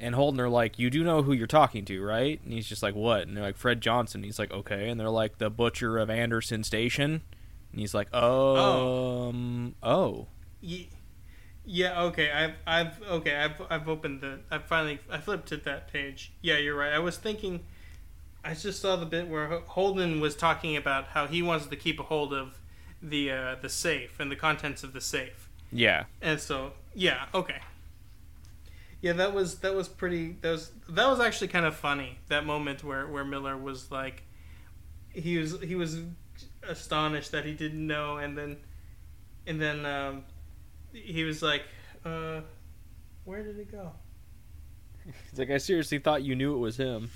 and 0.00 0.14
Holden 0.14 0.40
are 0.40 0.48
like, 0.48 0.78
"You 0.78 0.90
do 0.90 1.04
know 1.04 1.22
who 1.22 1.32
you're 1.32 1.46
talking 1.46 1.84
to, 1.84 2.02
right?" 2.02 2.40
And 2.42 2.52
he's 2.52 2.66
just 2.66 2.82
like, 2.82 2.94
"What?" 2.94 3.26
And 3.28 3.36
they're 3.36 3.44
like, 3.44 3.56
"Fred 3.56 3.80
Johnson." 3.80 4.22
He's 4.22 4.38
like, 4.38 4.52
"Okay." 4.52 4.88
And 4.88 4.98
they're 4.98 5.10
like, 5.10 5.38
"The 5.38 5.50
butcher 5.50 5.98
of 5.98 6.10
Anderson 6.10 6.64
Station." 6.64 7.22
And 7.72 7.80
he's 7.80 7.94
like, 7.94 8.08
Oh. 8.12 9.28
"Um, 9.28 9.74
oh." 9.82 10.28
Ye- 10.60 10.88
Yeah, 11.66 12.02
okay. 12.02 12.30
I've 12.30 12.54
I've 12.66 13.02
okay. 13.02 13.36
I've 13.36 13.62
I've 13.70 13.88
opened 13.88 14.20
the. 14.20 14.40
I 14.50 14.58
finally 14.58 14.98
I 15.10 15.18
flipped 15.18 15.48
to 15.48 15.56
that 15.58 15.92
page. 15.92 16.32
Yeah, 16.42 16.58
you're 16.58 16.76
right. 16.76 16.92
I 16.92 16.98
was 16.98 17.16
thinking. 17.16 17.64
I 18.44 18.52
just 18.52 18.82
saw 18.82 18.96
the 18.96 19.06
bit 19.06 19.28
where 19.28 19.60
Holden 19.60 20.20
was 20.20 20.36
talking 20.36 20.76
about 20.76 21.06
how 21.08 21.26
he 21.26 21.40
wants 21.40 21.66
to 21.66 21.76
keep 21.76 21.98
a 21.98 22.02
hold 22.02 22.34
of 22.34 22.60
the 23.02 23.30
uh, 23.30 23.56
the 23.60 23.70
safe 23.70 24.20
and 24.20 24.30
the 24.30 24.36
contents 24.36 24.82
of 24.84 24.92
the 24.92 25.00
safe. 25.00 25.48
Yeah. 25.72 26.04
And 26.22 26.38
so, 26.38 26.72
yeah, 26.94 27.26
okay. 27.34 27.60
Yeah, 29.00 29.12
that 29.14 29.34
was 29.34 29.58
that 29.58 29.74
was 29.74 29.88
pretty. 29.88 30.36
That 30.40 30.50
was 30.50 30.70
that 30.88 31.06
was 31.06 31.20
actually 31.20 31.48
kind 31.48 31.66
of 31.66 31.74
funny. 31.74 32.18
That 32.28 32.46
moment 32.46 32.84
where 32.84 33.06
where 33.06 33.24
Miller 33.24 33.56
was 33.56 33.90
like, 33.90 34.22
he 35.10 35.38
was 35.38 35.60
he 35.60 35.74
was 35.74 35.98
astonished 36.62 37.32
that 37.32 37.44
he 37.44 37.52
didn't 37.52 37.86
know, 37.86 38.16
and 38.16 38.36
then 38.36 38.56
and 39.46 39.60
then 39.60 39.84
um, 39.84 40.24
he 40.94 41.24
was 41.24 41.42
like, 41.42 41.62
uh, 42.04 42.40
where 43.24 43.42
did 43.42 43.58
it 43.58 43.70
go? 43.70 43.92
It's 45.28 45.38
like 45.38 45.50
I 45.50 45.58
seriously 45.58 45.98
thought 45.98 46.22
you 46.22 46.34
knew 46.34 46.54
it 46.54 46.58
was 46.58 46.76
him. 46.76 47.10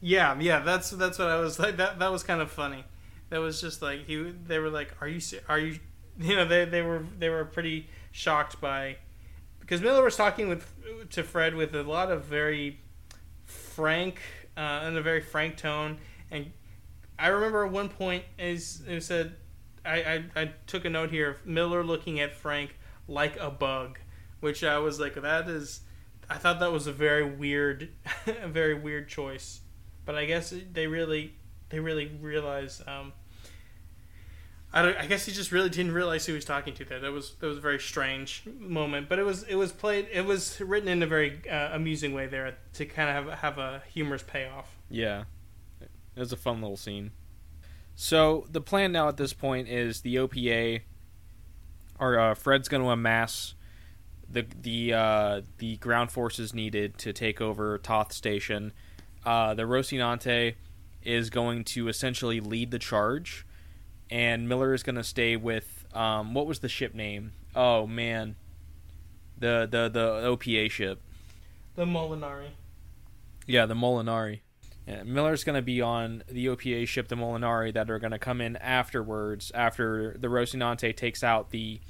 Yeah, 0.00 0.38
yeah, 0.40 0.60
that's 0.60 0.90
that's 0.90 1.18
what 1.18 1.28
I 1.28 1.36
was 1.36 1.58
like. 1.58 1.76
That 1.76 1.98
that 1.98 2.10
was 2.10 2.22
kind 2.22 2.40
of 2.40 2.50
funny. 2.50 2.84
That 3.28 3.40
was 3.40 3.60
just 3.60 3.82
like 3.82 4.06
he. 4.06 4.16
They 4.46 4.58
were 4.58 4.70
like, 4.70 4.94
"Are 5.00 5.08
you? 5.08 5.20
Are 5.48 5.58
you?" 5.58 5.78
You 6.18 6.36
know, 6.36 6.44
they 6.44 6.66
they 6.66 6.82
were 6.82 7.02
they 7.18 7.30
were 7.30 7.46
pretty 7.46 7.88
shocked 8.12 8.60
by 8.60 8.96
because 9.60 9.80
Miller 9.80 10.02
was 10.02 10.16
talking 10.16 10.48
with 10.48 10.66
to 11.10 11.22
Fred 11.22 11.54
with 11.54 11.74
a 11.74 11.82
lot 11.82 12.10
of 12.10 12.24
very 12.24 12.78
frank 13.44 14.20
uh, 14.54 14.84
in 14.86 14.98
a 14.98 15.00
very 15.00 15.22
frank 15.22 15.56
tone, 15.56 15.96
and 16.30 16.52
I 17.18 17.28
remember 17.28 17.64
at 17.64 17.72
one 17.72 17.88
point 17.88 18.24
is 18.38 18.82
it 18.86 19.02
said, 19.02 19.34
I, 19.84 20.02
I 20.02 20.24
I 20.42 20.52
took 20.66 20.84
a 20.84 20.90
note 20.90 21.10
here 21.10 21.30
of 21.30 21.46
Miller 21.46 21.82
looking 21.82 22.20
at 22.20 22.34
Frank 22.34 22.76
like 23.10 23.36
a 23.38 23.50
bug, 23.50 23.98
which 24.40 24.64
I 24.64 24.78
was 24.78 25.00
like, 25.00 25.14
that 25.14 25.48
is. 25.48 25.80
I 26.28 26.36
thought 26.36 26.60
that 26.60 26.70
was 26.70 26.86
a 26.86 26.92
very 26.92 27.24
weird, 27.24 27.90
a 28.26 28.48
very 28.48 28.74
weird 28.74 29.08
choice, 29.08 29.60
but 30.04 30.14
I 30.14 30.26
guess 30.26 30.54
they 30.72 30.86
really, 30.86 31.34
they 31.70 31.80
really 31.80 32.06
realize. 32.20 32.82
Um, 32.86 33.12
I, 34.72 34.94
I 34.94 35.06
guess 35.06 35.26
he 35.26 35.32
just 35.32 35.50
really 35.50 35.68
didn't 35.68 35.92
realize 35.92 36.24
who 36.26 36.32
he 36.32 36.36
was 36.36 36.44
talking 36.44 36.74
to 36.74 36.84
there. 36.84 37.00
That 37.00 37.10
was 37.10 37.34
that 37.40 37.46
was 37.46 37.58
a 37.58 37.60
very 37.60 37.80
strange 37.80 38.44
moment, 38.58 39.08
but 39.08 39.18
it 39.18 39.24
was 39.24 39.42
it 39.44 39.56
was 39.56 39.72
played 39.72 40.06
it 40.12 40.24
was 40.24 40.60
written 40.60 40.88
in 40.88 41.02
a 41.02 41.06
very 41.06 41.40
uh, 41.50 41.74
amusing 41.74 42.14
way 42.14 42.28
there 42.28 42.56
to 42.74 42.86
kind 42.86 43.08
of 43.08 43.26
have 43.26 43.38
have 43.40 43.58
a 43.58 43.82
humorous 43.92 44.22
payoff. 44.22 44.76
Yeah. 44.88 45.24
It 45.80 46.20
was 46.20 46.32
a 46.32 46.36
fun 46.36 46.60
little 46.60 46.76
scene. 46.76 47.12
So 47.94 48.46
the 48.50 48.60
plan 48.60 48.92
now 48.92 49.08
at 49.08 49.16
this 49.16 49.32
point 49.32 49.68
is 49.68 50.00
the 50.00 50.16
OPA, 50.16 50.82
or 52.00 52.18
uh, 52.18 52.34
Fred's 52.34 52.68
going 52.68 52.82
to 52.82 52.88
amass 52.88 53.54
the 54.28 54.46
the 54.60 54.92
uh, 54.92 55.40
the 55.58 55.76
ground 55.76 56.10
forces 56.10 56.54
needed 56.54 56.98
to 56.98 57.12
take 57.12 57.40
over 57.40 57.78
Thoth 57.78 58.12
Station. 58.12 58.72
Uh, 59.24 59.54
the 59.54 59.64
Rocinante 59.64 60.54
is 61.02 61.30
going 61.30 61.64
to 61.64 61.88
essentially 61.88 62.40
lead 62.40 62.70
the 62.70 62.78
charge, 62.78 63.46
and 64.10 64.48
Miller 64.48 64.72
is 64.74 64.82
going 64.82 64.96
to 64.96 65.04
stay 65.04 65.36
with 65.36 65.86
um, 65.94 66.34
what 66.34 66.46
was 66.46 66.60
the 66.60 66.68
ship 66.68 66.94
name? 66.94 67.32
Oh 67.54 67.86
man, 67.86 68.36
the 69.38 69.68
the 69.70 69.88
the 69.88 70.26
OPA 70.26 70.70
ship. 70.70 71.00
The 71.74 71.84
Molinari. 71.84 72.50
Yeah, 73.46 73.66
the 73.66 73.74
Molinari. 73.74 74.40
Yeah, 74.86 75.02
Miller's 75.04 75.44
going 75.44 75.56
to 75.56 75.62
be 75.62 75.80
on 75.80 76.24
the 76.28 76.46
OPA 76.46 76.88
ship, 76.88 77.08
the 77.08 77.14
Molinari, 77.14 77.72
that 77.74 77.90
are 77.90 77.98
going 77.98 78.10
to 78.10 78.18
come 78.18 78.40
in 78.40 78.56
afterwards, 78.56 79.52
after 79.54 80.16
the 80.18 80.28
Rocinante 80.28 80.96
takes 80.96 81.22
out 81.22 81.50
the, 81.50 81.80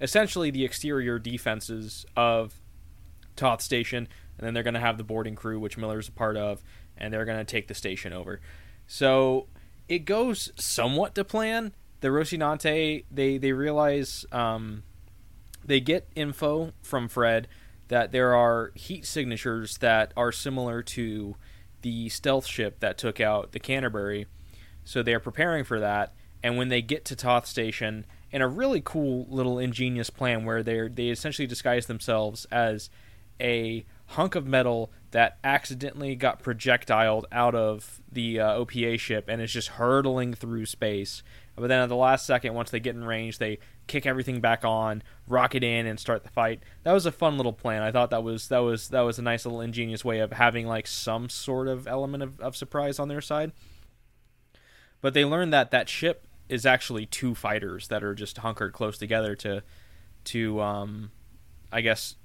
essentially 0.00 0.50
the 0.50 0.64
exterior 0.64 1.18
defenses 1.18 2.06
of 2.16 2.60
Thoth 3.36 3.62
Station, 3.62 4.08
and 4.38 4.46
then 4.46 4.54
they're 4.54 4.62
going 4.62 4.74
to 4.74 4.80
have 4.80 4.98
the 4.98 5.04
boarding 5.04 5.34
crew, 5.34 5.58
which 5.58 5.76
Miller's 5.76 6.08
a 6.08 6.12
part 6.12 6.36
of, 6.36 6.62
and 6.96 7.12
they're 7.12 7.24
going 7.24 7.38
to 7.38 7.44
take 7.44 7.68
the 7.68 7.74
station 7.74 8.12
over. 8.12 8.40
So 8.86 9.46
it 9.88 10.00
goes 10.00 10.52
somewhat 10.56 11.14
to 11.14 11.24
plan. 11.24 11.72
The 12.00 12.08
Rocinante, 12.08 13.04
they 13.10 13.38
they 13.38 13.52
realize, 13.52 14.24
um, 14.32 14.84
they 15.64 15.80
get 15.80 16.08
info 16.14 16.72
from 16.82 17.08
Fred 17.08 17.48
that 17.88 18.12
there 18.12 18.34
are 18.34 18.72
heat 18.74 19.04
signatures 19.04 19.78
that 19.78 20.12
are 20.16 20.32
similar 20.32 20.82
to 20.82 21.36
the 21.82 22.08
stealth 22.08 22.46
ship 22.46 22.80
that 22.80 22.96
took 22.96 23.20
out 23.20 23.52
the 23.52 23.58
Canterbury. 23.58 24.26
So 24.84 25.02
they're 25.02 25.20
preparing 25.20 25.64
for 25.64 25.80
that. 25.80 26.14
And 26.42 26.56
when 26.56 26.68
they 26.68 26.82
get 26.82 27.04
to 27.06 27.14
Thoth 27.14 27.46
Station, 27.46 28.06
in 28.32 28.42
a 28.42 28.48
really 28.48 28.80
cool 28.80 29.26
little 29.28 29.58
ingenious 29.58 30.10
plan 30.10 30.44
where 30.44 30.62
they 30.62 30.88
they 30.88 31.08
essentially 31.08 31.46
disguise 31.46 31.86
themselves 31.86 32.46
as 32.50 32.90
a 33.40 33.84
hunk 34.06 34.34
of 34.34 34.46
metal 34.46 34.90
that 35.12 35.38
accidentally 35.42 36.14
got 36.14 36.42
projectiled 36.42 37.26
out 37.32 37.54
of 37.54 38.00
the 38.10 38.38
uh, 38.38 38.58
OPA 38.58 38.98
ship 38.98 39.26
and 39.28 39.40
is 39.40 39.52
just 39.52 39.68
hurtling 39.68 40.34
through 40.34 40.66
space. 40.66 41.22
But 41.56 41.68
then 41.68 41.82
at 41.82 41.88
the 41.88 41.96
last 41.96 42.26
second, 42.26 42.54
once 42.54 42.70
they 42.70 42.80
get 42.80 42.94
in 42.94 43.04
range, 43.04 43.38
they 43.38 43.58
kick 43.86 44.06
everything 44.06 44.40
back 44.40 44.64
on, 44.64 45.02
rocket 45.26 45.62
in, 45.62 45.86
and 45.86 45.98
start 45.98 46.22
the 46.22 46.30
fight. 46.30 46.60
That 46.84 46.92
was 46.92 47.06
a 47.06 47.12
fun 47.12 47.36
little 47.36 47.52
plan. 47.52 47.82
I 47.82 47.92
thought 47.92 48.10
that 48.10 48.22
was 48.22 48.48
that 48.48 48.58
was 48.58 48.88
that 48.88 49.00
was 49.02 49.18
a 49.18 49.22
nice 49.22 49.44
little 49.44 49.60
ingenious 49.60 50.04
way 50.04 50.20
of 50.20 50.32
having 50.32 50.66
like 50.66 50.86
some 50.86 51.28
sort 51.28 51.68
of 51.68 51.86
element 51.86 52.22
of, 52.22 52.40
of 52.40 52.56
surprise 52.56 52.98
on 52.98 53.08
their 53.08 53.20
side. 53.20 53.52
But 55.00 55.14
they 55.14 55.24
learned 55.24 55.52
that 55.52 55.70
that 55.70 55.88
ship 55.88 56.26
is 56.50 56.66
actually 56.66 57.06
two 57.06 57.34
fighters 57.34 57.88
that 57.88 58.02
are 58.02 58.14
just 58.14 58.38
hunkered 58.38 58.72
close 58.72 58.98
together 58.98 59.34
to 59.36 59.62
to 60.24 60.60
um, 60.60 61.10
I 61.72 61.80
guess 61.80 62.16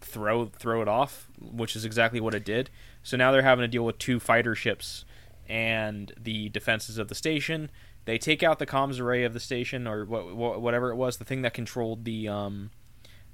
throw 0.00 0.46
throw 0.46 0.82
it 0.82 0.88
off, 0.88 1.28
which 1.40 1.76
is 1.76 1.84
exactly 1.84 2.20
what 2.20 2.34
it 2.34 2.44
did. 2.44 2.68
So 3.02 3.16
now 3.16 3.32
they're 3.32 3.42
having 3.42 3.62
to 3.62 3.68
deal 3.68 3.84
with 3.84 3.98
two 3.98 4.20
fighter 4.20 4.54
ships 4.54 5.04
and 5.48 6.12
the 6.20 6.48
defenses 6.50 6.98
of 6.98 7.08
the 7.08 7.14
station. 7.14 7.70
They 8.06 8.18
take 8.18 8.42
out 8.42 8.58
the 8.58 8.66
comms 8.66 9.00
array 9.00 9.24
of 9.24 9.32
the 9.32 9.40
station 9.40 9.86
or 9.86 10.04
what, 10.04 10.60
whatever 10.60 10.90
it 10.90 10.96
was, 10.96 11.16
the 11.16 11.24
thing 11.24 11.42
that 11.42 11.54
controlled 11.54 12.04
the 12.04 12.28
um, 12.28 12.70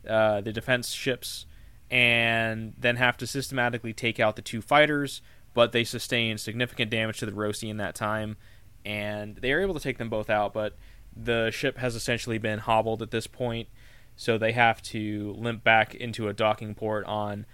uh, 0.08 0.40
the 0.40 0.52
defense 0.52 0.90
ships, 0.90 1.46
and 1.90 2.74
then 2.78 2.96
have 2.96 3.16
to 3.18 3.26
systematically 3.26 3.92
take 3.92 4.20
out 4.20 4.36
the 4.36 4.42
two 4.42 4.60
fighters. 4.60 5.22
But 5.52 5.72
they 5.72 5.82
sustain 5.82 6.38
significant 6.38 6.92
damage 6.92 7.18
to 7.18 7.26
the 7.26 7.32
Roci 7.32 7.68
in 7.68 7.78
that 7.78 7.96
time, 7.96 8.36
and 8.85 9.37
they 9.37 9.53
are 9.53 9.61
able 9.61 9.74
to 9.74 9.81
take 9.81 9.99
them 9.99 10.09
both 10.09 10.31
out. 10.31 10.53
But 10.53 10.76
the 11.14 11.51
ship 11.51 11.78
has 11.78 11.95
essentially 11.95 12.39
been 12.39 12.61
hobbled 12.61 13.03
at 13.03 13.11
this 13.11 13.26
point, 13.26 13.68
so 14.16 14.39
they 14.39 14.53
have 14.53 14.83
to 14.83 15.35
limp 15.39 15.64
back 15.64 15.95
into 15.95 16.28
a 16.28 16.33
docking 16.33 16.74
port 16.74 17.05
on 17.07 17.47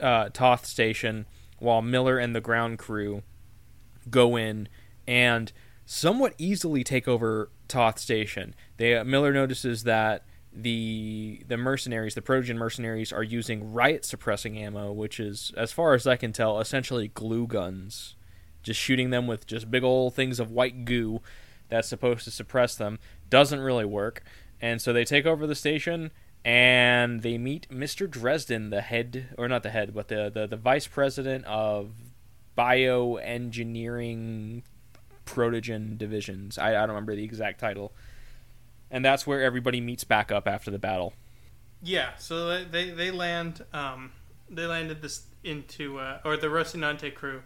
uh, 0.00 0.30
Thoth 0.30 0.66
Station, 0.66 1.26
while 1.58 1.82
Miller 1.82 2.18
and 2.18 2.34
the 2.34 2.40
ground 2.40 2.78
crew 2.78 3.22
go 4.10 4.36
in 4.36 4.68
and 5.06 5.52
somewhat 5.84 6.34
easily 6.38 6.84
take 6.84 7.08
over 7.08 7.50
Thoth 7.68 7.98
Station. 7.98 8.54
They 8.76 8.96
uh, 8.96 9.04
Miller 9.04 9.32
notices 9.32 9.84
that 9.84 10.24
the 10.52 11.42
the 11.46 11.56
mercenaries, 11.56 12.14
the 12.14 12.22
Protogen 12.22 12.56
mercenaries, 12.56 13.12
are 13.12 13.22
using 13.22 13.72
riot 13.72 14.04
suppressing 14.04 14.58
ammo, 14.58 14.90
which 14.92 15.20
is, 15.20 15.52
as 15.56 15.70
far 15.72 15.94
as 15.94 16.06
I 16.06 16.16
can 16.16 16.32
tell, 16.32 16.60
essentially 16.60 17.08
glue 17.08 17.46
guns. 17.46 18.15
Just 18.66 18.80
shooting 18.80 19.10
them 19.10 19.28
with 19.28 19.46
just 19.46 19.70
big 19.70 19.84
old 19.84 20.14
things 20.14 20.40
of 20.40 20.50
white 20.50 20.84
goo 20.84 21.20
that's 21.68 21.86
supposed 21.86 22.24
to 22.24 22.32
suppress 22.32 22.74
them 22.74 22.98
doesn't 23.30 23.60
really 23.60 23.84
work. 23.84 24.24
And 24.60 24.82
so 24.82 24.92
they 24.92 25.04
take 25.04 25.24
over 25.24 25.46
the 25.46 25.54
station 25.54 26.10
and 26.44 27.22
they 27.22 27.38
meet 27.38 27.68
Mr. 27.70 28.10
Dresden, 28.10 28.70
the 28.70 28.80
head, 28.80 29.28
or 29.38 29.46
not 29.46 29.62
the 29.62 29.70
head, 29.70 29.94
but 29.94 30.08
the, 30.08 30.32
the, 30.34 30.48
the 30.48 30.56
vice 30.56 30.88
president 30.88 31.44
of 31.44 31.92
bioengineering 32.58 34.64
protogen 35.26 35.96
divisions. 35.96 36.58
I, 36.58 36.70
I 36.70 36.80
don't 36.80 36.88
remember 36.88 37.14
the 37.14 37.22
exact 37.22 37.60
title. 37.60 37.92
And 38.90 39.04
that's 39.04 39.28
where 39.28 39.42
everybody 39.42 39.80
meets 39.80 40.02
back 40.02 40.32
up 40.32 40.48
after 40.48 40.72
the 40.72 40.80
battle. 40.80 41.12
Yeah, 41.84 42.16
so 42.18 42.64
they 42.64 42.90
they, 42.90 43.12
land 43.12 43.64
um, 43.72 44.10
they 44.50 44.66
landed 44.66 45.02
this 45.02 45.26
into 45.44 46.00
uh, 46.00 46.18
or 46.24 46.36
the 46.36 46.48
Rocinante 46.48 47.14
crew. 47.14 47.42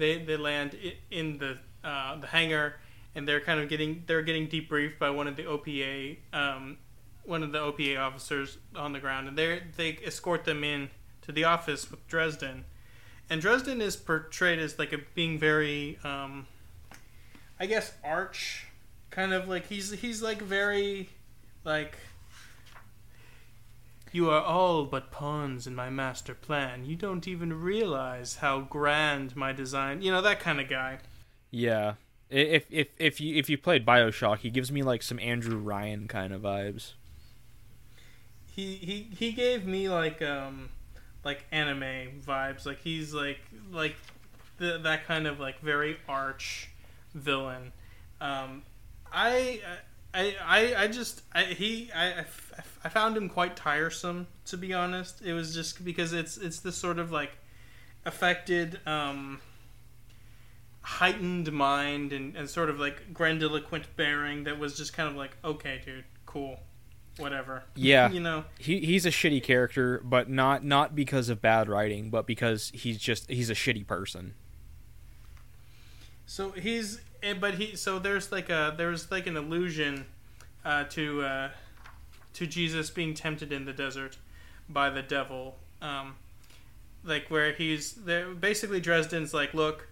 They 0.00 0.18
they 0.18 0.36
land 0.36 0.76
in 1.10 1.38
the 1.38 1.58
uh, 1.84 2.16
the 2.16 2.26
hangar 2.26 2.76
and 3.14 3.26
they're 3.26 3.40
kind 3.40 3.60
of 3.60 3.68
getting 3.68 4.02
they're 4.06 4.22
getting 4.22 4.48
debriefed 4.48 4.98
by 4.98 5.10
one 5.10 5.26
of 5.26 5.36
the 5.36 5.44
OPA 5.44 6.16
um, 6.32 6.78
one 7.24 7.42
of 7.42 7.52
the 7.52 7.58
OPA 7.58 7.98
officers 7.98 8.58
on 8.74 8.92
the 8.92 8.98
ground 8.98 9.28
and 9.28 9.36
they 9.36 9.62
they 9.76 9.98
escort 10.04 10.44
them 10.44 10.64
in 10.64 10.90
to 11.22 11.32
the 11.32 11.44
office 11.44 11.90
with 11.90 12.06
Dresden. 12.08 12.64
And 13.28 13.40
Dresden 13.40 13.80
is 13.80 13.94
portrayed 13.94 14.58
as 14.58 14.78
like 14.78 14.92
a 14.92 14.98
being 15.14 15.38
very 15.38 15.98
um, 16.02 16.46
I 17.58 17.66
guess 17.66 17.92
arch 18.02 18.66
kind 19.10 19.32
of 19.32 19.48
like 19.48 19.66
he's 19.66 19.90
he's 19.90 20.22
like 20.22 20.40
very 20.40 21.10
like 21.64 21.96
you 24.12 24.30
are 24.30 24.42
all 24.42 24.84
but 24.84 25.10
pawns 25.10 25.66
in 25.66 25.74
my 25.74 25.90
master 25.90 26.34
plan. 26.34 26.84
You 26.84 26.96
don't 26.96 27.26
even 27.28 27.60
realize 27.60 28.36
how 28.36 28.60
grand 28.60 29.36
my 29.36 29.52
design. 29.52 30.02
You 30.02 30.12
know 30.12 30.22
that 30.22 30.40
kind 30.40 30.60
of 30.60 30.68
guy. 30.68 30.98
Yeah. 31.50 31.94
If 32.28 32.66
if 32.70 32.88
if 32.98 33.20
you 33.20 33.36
if 33.36 33.50
you 33.50 33.58
played 33.58 33.84
BioShock, 33.84 34.38
he 34.38 34.50
gives 34.50 34.70
me 34.70 34.82
like 34.82 35.02
some 35.02 35.18
Andrew 35.18 35.58
Ryan 35.58 36.06
kind 36.06 36.32
of 36.32 36.42
vibes. 36.42 36.92
He 38.46 38.76
he 38.76 39.08
he 39.14 39.32
gave 39.32 39.66
me 39.66 39.88
like 39.88 40.22
um 40.22 40.70
like 41.24 41.44
anime 41.50 42.20
vibes. 42.24 42.66
Like 42.66 42.80
he's 42.82 43.12
like 43.12 43.40
like 43.72 43.96
the, 44.58 44.78
that 44.78 45.06
kind 45.06 45.26
of 45.26 45.40
like 45.40 45.60
very 45.60 45.98
arch 46.08 46.70
villain. 47.14 47.72
Um, 48.20 48.62
I 49.12 49.60
I, 50.12 50.34
I, 50.44 50.74
I 50.84 50.88
just 50.88 51.22
I, 51.32 51.44
he 51.44 51.90
I, 51.94 52.06
I 52.06 52.18
f- 52.20 52.78
I 52.84 52.88
found 52.88 53.16
him 53.16 53.28
quite 53.28 53.56
tiresome 53.56 54.26
to 54.46 54.56
be 54.56 54.72
honest. 54.74 55.22
It 55.22 55.32
was 55.32 55.54
just 55.54 55.84
because 55.84 56.12
it's 56.12 56.36
it's 56.36 56.60
this 56.60 56.76
sort 56.76 56.98
of 56.98 57.12
like 57.12 57.32
affected 58.04 58.80
um, 58.86 59.40
heightened 60.82 61.52
mind 61.52 62.12
and, 62.12 62.34
and 62.36 62.48
sort 62.48 62.70
of 62.70 62.80
like 62.80 63.12
grandiloquent 63.12 63.84
bearing 63.96 64.44
that 64.44 64.58
was 64.58 64.76
just 64.76 64.92
kind 64.94 65.08
of 65.08 65.14
like 65.16 65.36
okay 65.44 65.80
dude 65.84 66.04
cool 66.26 66.58
whatever 67.18 67.62
Yeah. 67.74 68.10
you 68.10 68.20
know 68.20 68.44
He 68.58 68.80
he's 68.80 69.04
a 69.04 69.10
shitty 69.10 69.42
character, 69.42 70.00
but 70.04 70.30
not 70.30 70.64
not 70.64 70.94
because 70.96 71.28
of 71.28 71.40
bad 71.42 71.68
writing, 71.68 72.08
but 72.10 72.26
because 72.26 72.70
he's 72.74 72.98
just 72.98 73.28
he's 73.30 73.50
a 73.50 73.54
shitty 73.54 73.86
person. 73.86 74.34
So 76.24 76.52
he's, 76.52 77.00
eh, 77.22 77.34
but 77.34 77.54
he, 77.54 77.76
so 77.76 77.98
there's 77.98 78.32
like 78.32 78.50
a 78.50 78.74
there's 78.76 79.10
like 79.10 79.26
an 79.26 79.36
allusion 79.36 80.06
uh, 80.64 80.84
to 80.84 81.22
uh, 81.22 81.50
to 82.34 82.46
Jesus 82.46 82.90
being 82.90 83.14
tempted 83.14 83.52
in 83.52 83.64
the 83.64 83.72
desert 83.72 84.18
by 84.68 84.90
the 84.90 85.02
devil, 85.02 85.56
um, 85.82 86.14
like 87.04 87.28
where 87.28 87.52
he's 87.52 87.92
there. 87.92 88.28
Basically, 88.34 88.80
Dresden's 88.80 89.34
like, 89.34 89.54
look, 89.54 89.88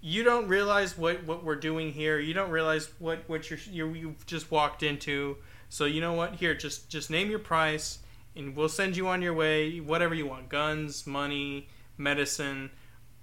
you 0.00 0.22
don't 0.22 0.48
realize 0.48 0.96
what 0.96 1.24
what 1.24 1.44
we're 1.44 1.56
doing 1.56 1.92
here. 1.92 2.18
You 2.18 2.34
don't 2.34 2.50
realize 2.50 2.90
what 2.98 3.28
what 3.28 3.50
you're, 3.50 3.58
you 3.70 3.88
you've 3.94 4.26
just 4.26 4.50
walked 4.50 4.82
into. 4.82 5.36
So 5.68 5.84
you 5.84 6.00
know 6.00 6.14
what? 6.14 6.36
Here, 6.36 6.54
just 6.54 6.88
just 6.88 7.10
name 7.10 7.30
your 7.30 7.38
price, 7.38 7.98
and 8.34 8.56
we'll 8.56 8.68
send 8.68 8.96
you 8.96 9.08
on 9.08 9.22
your 9.22 9.34
way. 9.34 9.80
Whatever 9.80 10.14
you 10.14 10.26
want, 10.26 10.48
guns, 10.48 11.06
money, 11.06 11.68
medicine 11.96 12.70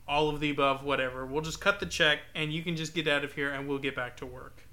all 0.08 0.30
of 0.30 0.39
the 0.39 0.49
above, 0.49 0.84
whatever. 0.84 1.26
We'll 1.26 1.41
just 1.41 1.60
cut 1.60 1.80
the 1.80 1.86
check, 1.86 2.20
and 2.34 2.53
you 2.53 2.64
can 2.64 2.76
just 2.76 2.93
get 2.93 3.08
out 3.08 3.24
of 3.24 3.34
here, 3.34 3.51
and 3.51 3.68
we'll 3.68 3.80
get 3.80 3.95
back 3.95 4.18
to 4.18 4.26
work. 4.26 4.64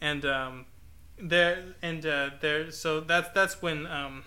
And 0.00 0.24
um, 0.24 0.66
there 1.18 1.62
and 1.82 2.04
uh, 2.06 2.30
there, 2.40 2.70
so 2.70 3.00
that's 3.00 3.28
that's 3.30 3.60
when 3.60 3.86
um, 3.86 4.22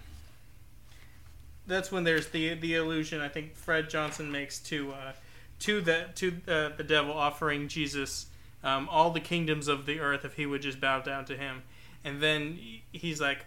that's 1.65 1.91
when 1.91 2.03
there's 2.03 2.27
the 2.29 2.55
the 2.55 2.75
illusion 2.75 3.21
I 3.21 3.29
think 3.29 3.55
Fred 3.55 3.89
Johnson 3.89 4.31
makes 4.31 4.59
to 4.59 4.91
uh, 4.91 5.11
to 5.59 5.81
the 5.81 6.05
to 6.15 6.33
uh, 6.47 6.69
the 6.75 6.83
devil 6.83 7.13
offering 7.13 7.67
Jesus 7.67 8.27
um, 8.63 8.87
all 8.89 9.11
the 9.11 9.19
kingdoms 9.19 9.67
of 9.67 9.85
the 9.85 9.99
earth 9.99 10.25
if 10.25 10.35
he 10.35 10.45
would 10.45 10.61
just 10.61 10.79
bow 10.79 10.99
down 10.99 11.25
to 11.25 11.37
him, 11.37 11.63
and 12.03 12.21
then 12.21 12.59
he's 12.91 13.21
like. 13.21 13.45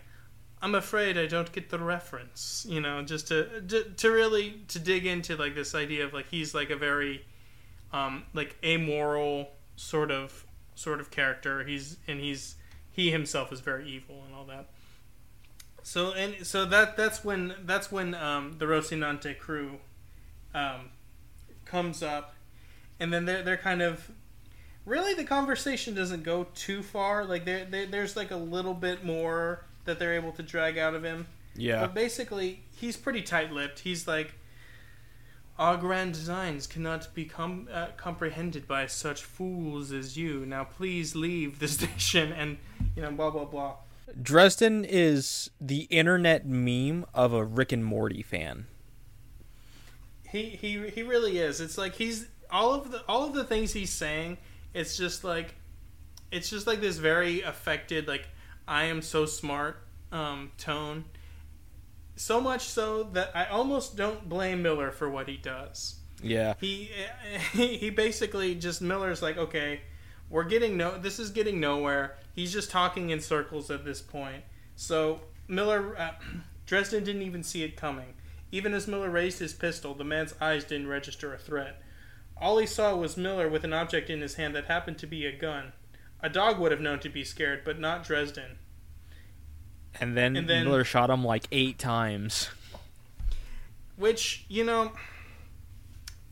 I'm 0.67 0.75
afraid 0.75 1.17
I 1.17 1.27
don't 1.27 1.53
get 1.53 1.71
the 1.71 1.79
reference, 1.79 2.67
you 2.69 2.81
know, 2.81 3.01
just 3.01 3.29
to, 3.29 3.61
to 3.69 3.85
to 3.85 4.11
really 4.11 4.63
to 4.67 4.81
dig 4.81 5.07
into 5.07 5.37
like 5.37 5.55
this 5.55 5.77
idea 5.77 6.05
of 6.05 6.13
like 6.13 6.29
he's 6.29 6.57
like 6.57 6.71
a 6.71 6.77
very 6.77 7.25
um 7.93 8.25
like 8.35 8.57
amoral 8.65 9.51
sort 9.77 10.11
of 10.11 10.45
sort 10.75 10.99
of 10.99 11.13
character. 11.13 11.63
He's 11.63 11.99
and 12.09 12.19
he's 12.19 12.57
he 12.91 13.13
himself 13.13 13.53
is 13.53 13.61
very 13.61 13.89
evil 13.89 14.25
and 14.27 14.35
all 14.35 14.45
that. 14.47 14.67
So 15.85 16.15
and 16.15 16.45
so 16.45 16.65
that 16.65 16.97
that's 16.97 17.23
when 17.25 17.55
that's 17.65 17.93
when 17.93 18.17
um 18.17 18.57
the 18.59 18.65
Rocinante 18.65 19.39
crew 19.39 19.79
um 20.53 20.91
comes 21.65 22.03
up 22.03 22.35
and 22.99 23.13
then 23.13 23.25
they're 23.25 23.45
they're 23.45 23.57
kind 23.57 23.83
of 23.83 24.11
really 24.85 25.15
the 25.15 25.23
conversation 25.23 25.95
doesn't 25.95 26.25
go 26.25 26.49
too 26.57 26.83
far 26.83 27.25
like 27.25 27.45
there 27.45 27.65
there- 27.67 27.87
there's 27.87 28.17
like 28.17 28.33
a 28.33 28.37
little 28.37 28.75
bit 28.75 29.05
more 29.05 29.66
that 29.87 29.99
they're 29.99 30.15
able 30.15 30.33
to 30.33 30.43
drag 30.43 30.77
out 30.79 30.95
of 30.95 31.03
him 31.05 31.27
Yeah. 31.57 31.81
but 31.81 31.95
basically, 31.95 32.63
he's 32.77 32.97
pretty 32.97 33.23
tight-lipped. 33.23 33.81
He's 33.81 34.07
like, 34.07 34.35
our 35.59 35.77
grand 35.79 36.13
designs 36.13 36.67
cannot 36.67 37.15
be 37.15 37.25
com- 37.25 37.67
uh, 37.73 37.87
comprehended 37.97 38.69
by 38.69 38.87
such 38.87 39.23
fools 39.25 39.91
as 39.91 40.17
you. 40.17 40.45
Now, 40.45 40.65
please 40.65 41.17
leave 41.17 41.59
the 41.61 41.69
station, 41.79 42.31
and 42.33 42.59
you 42.95 43.03
know, 43.03 43.11
blah 43.11 43.31
blah 43.31 43.47
blah. 43.47 43.77
Dresden 44.23 44.85
is 44.85 45.51
the 45.61 45.83
internet 45.91 46.47
meme 46.47 47.07
of 47.15 47.33
a 47.33 47.43
Rick 47.43 47.73
and 47.73 47.85
Morty 47.85 48.23
fan. 48.23 48.67
He 50.31 50.51
he 50.51 50.89
he 50.91 51.03
really 51.03 51.39
is. 51.39 51.61
It's 51.61 51.79
like 51.79 51.95
he's 51.95 52.27
all 52.51 52.75
of 52.75 52.91
the 52.91 53.03
all 53.09 53.25
of 53.27 53.33
the 53.35 53.45
things 53.45 53.73
he's 53.73 53.91
saying. 53.93 54.39
It's 54.75 54.97
just 54.97 55.25
like, 55.25 55.55
it's 56.31 56.51
just 56.51 56.67
like 56.67 56.81
this 56.83 56.99
very 56.99 57.41
affected, 57.41 58.07
like 58.09 58.29
I 58.69 58.85
am 58.85 59.03
so 59.03 59.27
smart 59.27 59.83
um, 60.13 60.53
tone. 60.59 61.05
So 62.17 62.41
much 62.41 62.63
so 62.63 63.03
that 63.13 63.31
I 63.35 63.45
almost 63.47 63.97
don't 63.97 64.29
blame 64.29 64.63
Miller 64.63 64.91
for 64.91 65.09
what 65.11 65.29
he 65.29 65.37
does. 65.37 65.97
Yeah. 66.23 66.55
he 66.61 66.91
he 67.53 67.91
basically 67.91 68.55
just 68.55 68.81
Miller's 68.81 69.23
like, 69.23 69.37
okay, 69.37 69.83
we're 70.31 70.45
getting 70.45 70.77
no, 70.77 70.99
this 70.99 71.19
is 71.19 71.31
getting 71.31 71.61
nowhere. 71.61 72.17
He's 72.35 72.53
just 72.53 72.71
talking 72.71 73.11
in 73.11 73.21
circles 73.21 73.71
at 73.71 73.85
this 73.85 74.01
point. 74.01 74.45
So 74.75 75.21
Miller, 75.49 75.99
uh, 75.99 76.13
Dresden 76.67 77.05
didn't 77.05 77.23
even 77.23 77.43
see 77.43 77.63
it 77.63 77.77
coming. 77.77 78.15
Even 78.53 78.75
as 78.75 78.89
Miller 78.89 79.11
raised 79.11 79.39
his 79.39 79.53
pistol, 79.53 79.95
the 79.95 80.05
man's 80.05 80.35
eyes 80.41 80.65
didn't 80.65 80.89
register 80.89 81.35
a 81.35 81.39
threat. 81.39 81.83
All 82.39 82.59
he 82.59 82.67
saw 82.67 82.95
was 82.95 83.17
Miller 83.17 83.49
with 83.49 83.65
an 83.65 83.73
object 83.73 84.11
in 84.11 84.21
his 84.21 84.35
hand 84.35 84.55
that 84.55 84.67
happened 84.67 84.99
to 84.99 85.07
be 85.07 85.27
a 85.27 85.37
gun. 85.37 85.73
A 86.27 86.29
dog 86.29 86.59
would 86.59 86.73
have 86.73 86.81
known 86.81 86.99
to 86.99 87.09
be 87.09 87.23
scared, 87.23 87.63
but 87.65 87.79
not 87.79 88.03
Dresden. 88.03 88.59
And 90.01 90.17
then, 90.17 90.35
And 90.35 90.49
then- 90.49 90.65
Miller 90.65 90.83
shot 90.83 91.09
him 91.09 91.25
like 91.25 91.47
eight 91.53 91.79
times. 91.79 92.49
Which, 93.95 94.45
you 94.49 94.65
know, 94.65 94.91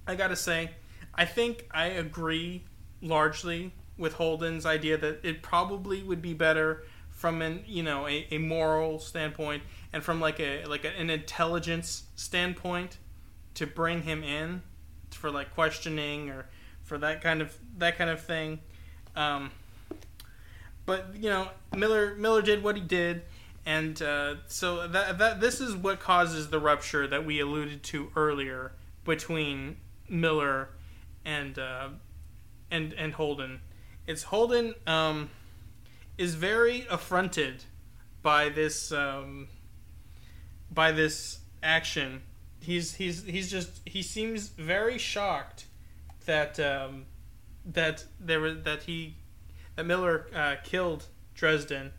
I 0.05 0.17
gotta 0.17 0.35
say, 0.35 0.73
I 1.15 1.25
think 1.27 1.69
I 1.71 1.87
agree 1.87 2.65
largely 3.01 3.71
with 3.97 4.15
Holden's 4.15 4.67
idea 4.67 4.99
that 4.99 5.25
it 5.25 5.43
probably 5.43 6.03
would 6.03 6.21
be 6.21 6.35
better 6.35 6.83
from 7.11 7.41
an 7.41 7.63
you 7.65 7.85
know 7.85 8.09
a, 8.09 8.27
a 8.33 8.39
moral 8.39 8.99
standpoint 8.99 9.63
and 9.93 10.03
from 10.03 10.21
like 10.21 10.41
a 10.41 10.65
like 10.67 10.85
a, 10.85 10.91
an 10.99 11.09
intelligence 11.09 12.03
standpoint 12.17 12.99
to 13.55 13.65
bring 13.65 14.03
him 14.03 14.25
in 14.25 14.61
for 15.13 15.31
like 15.31 15.55
questioning 15.55 16.29
or 16.31 16.47
for 16.83 16.99
that 16.99 17.23
kind 17.23 17.41
of 17.41 17.57
that 17.79 17.97
kind 17.97 18.11
of 18.11 18.21
thing. 18.21 18.59
Um, 19.15 19.53
but 20.87 21.15
you 21.15 21.31
know, 21.31 21.49
Miller 21.75 22.15
Miller 22.15 22.43
did 22.43 22.63
what 22.63 22.77
he 22.77 22.83
did, 22.83 23.23
and 23.65 24.01
uh, 24.03 24.37
so 24.47 24.87
that 24.89 25.19
that 25.19 25.41
this 25.41 25.61
is 25.61 25.75
what 25.77 26.01
causes 26.01 26.51
the 26.51 26.59
rupture 26.59 27.07
that 27.07 27.25
we 27.25 27.41
alluded 27.41 27.83
to 27.85 28.11
earlier 28.17 28.73
between 29.05 29.77
Miller 30.09 30.71
and 31.25 31.59
uh, 31.59 31.89
and 32.71 32.93
and 32.95 33.15
Holden. 33.15 33.61
It's 34.07 34.25
Holden 34.25 34.75
um, 34.87 35.31
is 36.19 36.35
very 36.35 36.87
affronted 36.91 37.65
by 38.23 38.49
this 38.49 38.93
um, 38.93 39.49
by 40.71 40.93
this 40.93 41.41
action. 41.63 42.23
He's 42.61 42.95
he's 42.95 43.25
he's 43.25 43.51
just 43.51 43.81
he 43.87 44.03
seems 44.03 44.49
very 44.49 44.99
shocked 44.99 45.67
that 46.27 46.61
um, 46.61 47.07
that 47.65 48.05
there 48.21 48.53
that 48.55 48.83
he 48.83 49.17
that 49.77 49.87
Miller 49.87 50.27
uh, 50.35 50.57
killed 50.63 51.07
Dresden 51.35 51.93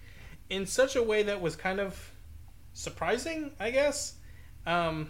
in 0.49 0.65
such 0.65 0.95
a 0.95 1.03
way 1.03 1.23
that 1.23 1.41
was 1.41 1.55
kind 1.55 1.80
of 1.80 2.11
surprising, 2.73 3.51
I 3.59 3.71
guess. 3.71 4.15
Um, 4.65 5.09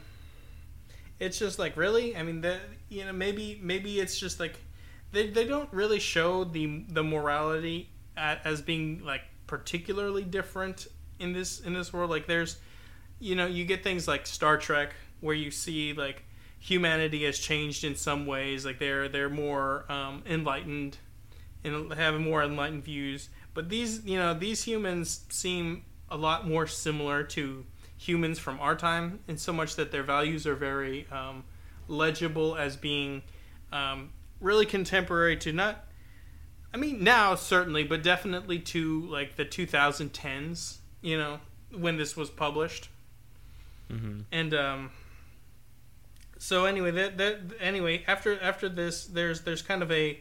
it's 1.19 1.39
just 1.39 1.59
like 1.59 1.77
really, 1.77 2.15
I 2.15 2.23
mean, 2.23 2.41
the 2.41 2.59
you 2.89 3.05
know 3.05 3.13
maybe 3.13 3.59
maybe 3.61 3.99
it's 3.99 4.19
just 4.19 4.39
like 4.39 4.59
they 5.11 5.29
they 5.29 5.45
don't 5.45 5.71
really 5.71 5.99
show 5.99 6.43
the 6.43 6.83
the 6.89 7.03
morality 7.03 7.89
at, 8.17 8.45
as 8.45 8.61
being 8.61 9.03
like 9.03 9.21
particularly 9.47 10.23
different 10.23 10.87
in 11.19 11.33
this 11.33 11.59
in 11.59 11.73
this 11.73 11.93
world. 11.93 12.09
Like 12.09 12.27
there's 12.27 12.57
you 13.19 13.35
know 13.35 13.45
you 13.45 13.65
get 13.65 13.83
things 13.83 14.07
like 14.07 14.27
Star 14.27 14.57
Trek 14.57 14.93
where 15.21 15.35
you 15.35 15.51
see 15.51 15.93
like 15.93 16.23
humanity 16.59 17.23
has 17.25 17.37
changed 17.37 17.83
in 17.83 17.95
some 17.95 18.25
ways 18.25 18.65
like 18.65 18.79
they're 18.79 19.07
they're 19.07 19.29
more 19.29 19.89
um, 19.91 20.23
enlightened 20.25 20.97
and 21.65 21.93
have 21.93 22.19
more 22.19 22.43
enlightened 22.43 22.83
views 22.83 23.29
but 23.53 23.69
these 23.69 24.03
you 24.05 24.17
know 24.17 24.33
these 24.33 24.63
humans 24.63 25.25
seem 25.29 25.83
a 26.09 26.17
lot 26.17 26.47
more 26.47 26.67
similar 26.67 27.23
to 27.23 27.65
humans 27.97 28.37
from 28.37 28.59
our 28.59 28.75
time 28.75 29.19
in 29.27 29.37
so 29.37 29.51
much 29.51 29.75
that 29.75 29.91
their 29.91 30.03
values 30.03 30.45
are 30.45 30.55
very 30.55 31.07
um, 31.11 31.43
legible 31.87 32.55
as 32.55 32.75
being 32.75 33.21
um, 33.71 34.11
really 34.39 34.65
contemporary 34.65 35.35
to 35.35 35.51
not 35.51 35.85
i 36.73 36.77
mean 36.77 37.03
now 37.03 37.35
certainly 37.35 37.83
but 37.83 38.03
definitely 38.03 38.59
to 38.59 39.05
like 39.07 39.35
the 39.35 39.45
2010s 39.45 40.77
you 41.01 41.17
know 41.17 41.39
when 41.71 41.97
this 41.97 42.15
was 42.15 42.29
published 42.29 42.89
Mm-hmm. 43.91 44.21
and 44.31 44.53
um, 44.55 44.89
so 46.37 46.65
anyway, 46.65 46.91
that 46.91 47.17
that 47.17 47.39
anyway 47.59 48.03
after 48.07 48.39
after 48.39 48.69
this, 48.69 49.05
there's 49.05 49.41
there's 49.41 49.61
kind 49.61 49.81
of 49.81 49.91
a 49.91 50.19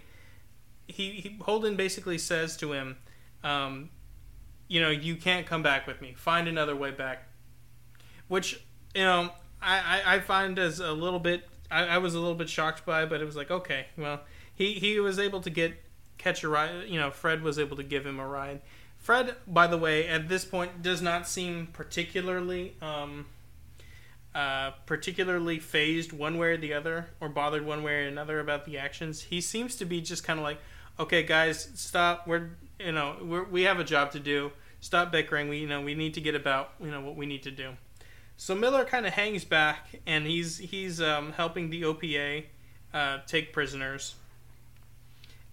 he, 0.86 1.10
he 1.12 1.38
Holden 1.42 1.76
basically 1.76 2.18
says 2.18 2.56
to 2.58 2.72
him, 2.72 2.96
um, 3.42 3.90
you 4.68 4.80
know, 4.80 4.90
you 4.90 5.16
can't 5.16 5.46
come 5.46 5.62
back 5.62 5.86
with 5.86 6.00
me. 6.00 6.14
Find 6.16 6.48
another 6.48 6.76
way 6.76 6.90
back. 6.90 7.28
Which 8.28 8.64
you 8.94 9.02
know 9.02 9.30
I, 9.60 10.02
I, 10.04 10.14
I 10.14 10.20
find 10.20 10.58
as 10.58 10.80
a 10.80 10.92
little 10.92 11.20
bit 11.20 11.48
I, 11.70 11.84
I 11.84 11.98
was 11.98 12.14
a 12.14 12.18
little 12.18 12.34
bit 12.34 12.48
shocked 12.48 12.86
by, 12.86 13.04
but 13.04 13.20
it 13.20 13.24
was 13.24 13.36
like 13.36 13.50
okay, 13.50 13.86
well 13.96 14.20
he 14.54 14.74
he 14.74 14.98
was 15.00 15.18
able 15.18 15.40
to 15.42 15.50
get 15.50 15.74
catch 16.18 16.42
a 16.42 16.48
ride. 16.48 16.88
You 16.88 16.98
know, 16.98 17.10
Fred 17.10 17.42
was 17.42 17.58
able 17.58 17.76
to 17.76 17.82
give 17.82 18.06
him 18.06 18.18
a 18.18 18.26
ride 18.26 18.60
Fred, 19.04 19.36
by 19.46 19.66
the 19.66 19.76
way, 19.76 20.08
at 20.08 20.30
this 20.30 20.46
point 20.46 20.80
does 20.80 21.02
not 21.02 21.28
seem 21.28 21.66
particularly 21.74 22.72
um, 22.80 23.26
uh, 24.34 24.70
particularly 24.86 25.58
fazed 25.58 26.10
one 26.10 26.38
way 26.38 26.52
or 26.52 26.56
the 26.56 26.72
other, 26.72 27.10
or 27.20 27.28
bothered 27.28 27.66
one 27.66 27.82
way 27.82 27.96
or 27.96 28.08
another 28.08 28.40
about 28.40 28.64
the 28.64 28.78
actions. 28.78 29.20
He 29.20 29.42
seems 29.42 29.76
to 29.76 29.84
be 29.84 30.00
just 30.00 30.24
kind 30.24 30.38
of 30.38 30.42
like, 30.42 30.58
okay, 30.98 31.22
guys, 31.22 31.68
stop. 31.74 32.26
We're 32.26 32.50
you 32.78 32.92
know 32.92 33.16
we're, 33.22 33.44
we 33.44 33.62
have 33.62 33.78
a 33.78 33.84
job 33.84 34.12
to 34.12 34.20
do. 34.20 34.52
Stop 34.80 35.12
bickering. 35.12 35.48
We 35.48 35.58
you 35.58 35.68
know 35.68 35.80
we 35.80 35.94
need 35.94 36.14
to 36.14 36.20
get 36.20 36.34
about 36.34 36.72
you 36.80 36.90
know 36.90 37.00
what 37.00 37.16
we 37.16 37.26
need 37.26 37.42
to 37.44 37.50
do. 37.50 37.72
So 38.36 38.54
Miller 38.54 38.84
kind 38.84 39.06
of 39.06 39.12
hangs 39.12 39.44
back, 39.44 40.00
and 40.06 40.26
he's 40.26 40.58
he's 40.58 41.00
um, 41.00 41.32
helping 41.32 41.70
the 41.70 41.82
OPA 41.82 42.44
uh, 42.92 43.18
take 43.26 43.52
prisoners, 43.52 44.14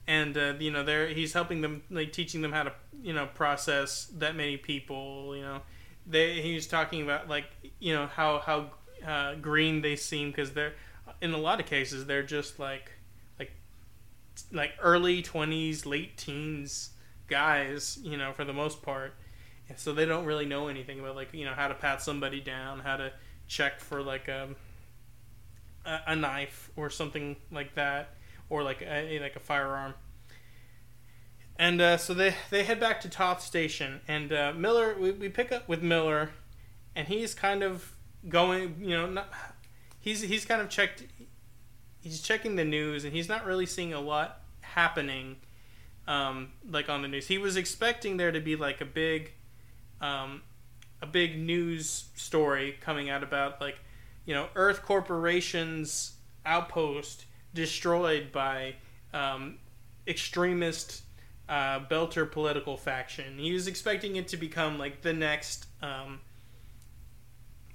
and 0.08 0.38
uh, 0.38 0.54
you 0.60 0.72
know 0.72 0.84
they're 0.84 1.08
he's 1.08 1.34
helping 1.34 1.62
them, 1.62 1.84
like 1.90 2.12
teaching 2.12 2.42
them 2.42 2.52
how 2.52 2.64
to 2.64 2.74
you 3.02 3.14
know 3.14 3.28
process 3.28 4.06
that 4.18 4.36
many 4.36 4.58
people. 4.58 5.36
You 5.36 5.44
know, 5.44 5.62
they 6.08 6.42
he's 6.42 6.68
talking 6.68 7.02
about 7.04 7.30
like 7.30 7.46
you 7.80 7.94
know 7.94 8.08
how 8.08 8.40
how 8.40 8.72
uh, 9.06 9.36
green 9.36 9.82
they 9.82 9.96
seem 9.96 10.30
because 10.30 10.52
they're 10.52 10.74
in 11.22 11.34
a 11.34 11.38
lot 11.38 11.60
of 11.60 11.66
cases 11.66 12.06
they're 12.06 12.24
just 12.24 12.60
like 12.60 12.92
like 14.52 14.72
early 14.82 15.22
twenties, 15.22 15.86
late 15.86 16.18
teens 16.18 16.92
guys. 17.28 18.00
You 18.02 18.18
know, 18.18 18.34
for 18.34 18.46
the 18.46 18.54
most 18.54 18.82
part 18.82 19.14
and 19.72 19.80
so 19.80 19.94
they 19.94 20.06
don't 20.06 20.26
really 20.26 20.46
know 20.46 20.68
anything 20.68 21.00
about 21.00 21.16
like 21.16 21.34
you 21.34 21.46
know 21.46 21.54
how 21.54 21.70
to 21.70 21.74
pat 21.74 22.02
somebody 22.02 22.42
down, 22.42 22.80
how 22.80 22.98
to 22.98 23.14
check 23.48 23.80
for 23.80 24.02
like 24.02 24.28
a 24.28 24.50
a, 25.86 26.00
a 26.08 26.16
knife 26.16 26.70
or 26.76 26.90
something 26.90 27.38
like 27.54 27.74
that, 27.76 28.16
or 28.50 28.64
like 28.64 28.82
a, 28.82 29.18
like 29.20 29.38
a 29.38 29.40
firearm. 29.40 29.94
And 31.56 31.80
uh, 31.80 31.96
so 31.96 32.14
they 32.14 32.36
they 32.50 32.66
head 32.66 32.82
back 32.82 33.00
to 33.00 33.08
Thoth 33.08 33.42
Station, 33.42 34.02
and 34.10 34.34
uh, 34.34 34.52
Miller 34.54 34.98
we, 35.00 35.12
we 35.12 35.30
pick 35.30 35.54
up 35.54 35.70
with 35.70 35.82
Miller, 35.82 36.32
and 36.94 37.08
he's 37.08 37.34
kind 37.34 37.64
of 37.64 37.94
going 38.28 38.76
you 38.82 38.98
know 38.98 39.06
not 39.10 39.34
he's 40.02 40.20
he's 40.20 40.44
kind 40.44 40.62
of 40.62 40.68
checked 40.68 41.06
he's 42.02 42.22
checking 42.22 42.56
the 42.56 42.66
news 42.66 43.06
and 43.06 43.14
he's 43.14 43.30
not 43.30 43.46
really 43.46 43.66
seeing 43.66 43.94
a 43.94 44.00
lot 44.00 44.42
happening 44.62 45.38
um, 46.08 46.52
like 46.70 46.90
on 46.90 47.02
the 47.02 47.08
news. 47.08 47.28
He 47.28 47.38
was 47.38 47.56
expecting 47.56 48.18
there 48.18 48.32
to 48.32 48.40
be 48.40 48.56
like 48.56 48.82
a 48.82 48.86
big 48.86 49.32
um, 50.02 50.42
a 51.02 51.06
big 51.06 51.40
news 51.40 52.06
story 52.16 52.78
coming 52.82 53.10
out 53.10 53.24
about 53.24 53.62
like 53.62 53.80
you 54.26 54.34
know 54.34 54.48
Earth 54.56 54.82
Corporation's 54.82 56.14
outpost 56.46 57.26
destroyed 57.54 58.32
by 58.32 58.76
um, 59.14 59.58
extremist 60.08 61.04
uh, 61.48 61.80
Belter 61.80 62.30
political 62.30 62.78
faction. 62.78 63.38
He 63.38 63.54
was 63.54 63.68
expecting 63.68 64.16
it 64.16 64.28
to 64.30 64.38
become 64.38 64.78
like 64.78 65.02
the 65.02 65.14
next 65.14 65.68
um, 65.82 66.22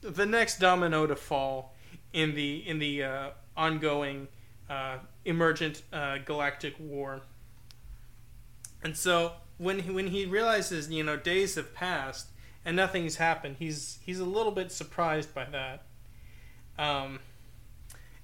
the 0.02 0.26
next 0.26 0.58
domino 0.58 1.06
to 1.06 1.16
fall 1.16 1.74
in 2.12 2.34
the 2.34 2.66
in 2.66 2.78
the 2.78 3.04
uh, 3.04 3.30
ongoing 3.56 4.28
uh, 4.68 4.98
emergent 5.24 5.82
uh, 5.92 6.18
galactic 6.24 6.74
war. 6.78 7.22
And 8.82 8.96
so 8.96 9.32
when 9.58 9.80
he, 9.80 9.90
when 9.90 10.08
he 10.08 10.26
realizes 10.26 10.90
you 10.90 11.02
know 11.02 11.16
days 11.16 11.54
have 11.54 11.74
passed 11.74 12.28
and 12.64 12.76
nothing's 12.76 13.16
happened, 13.16 13.56
he's 13.58 13.98
he's 14.04 14.20
a 14.20 14.24
little 14.24 14.52
bit 14.52 14.72
surprised 14.72 15.34
by 15.34 15.44
that. 15.46 15.82
Um, 16.78 17.20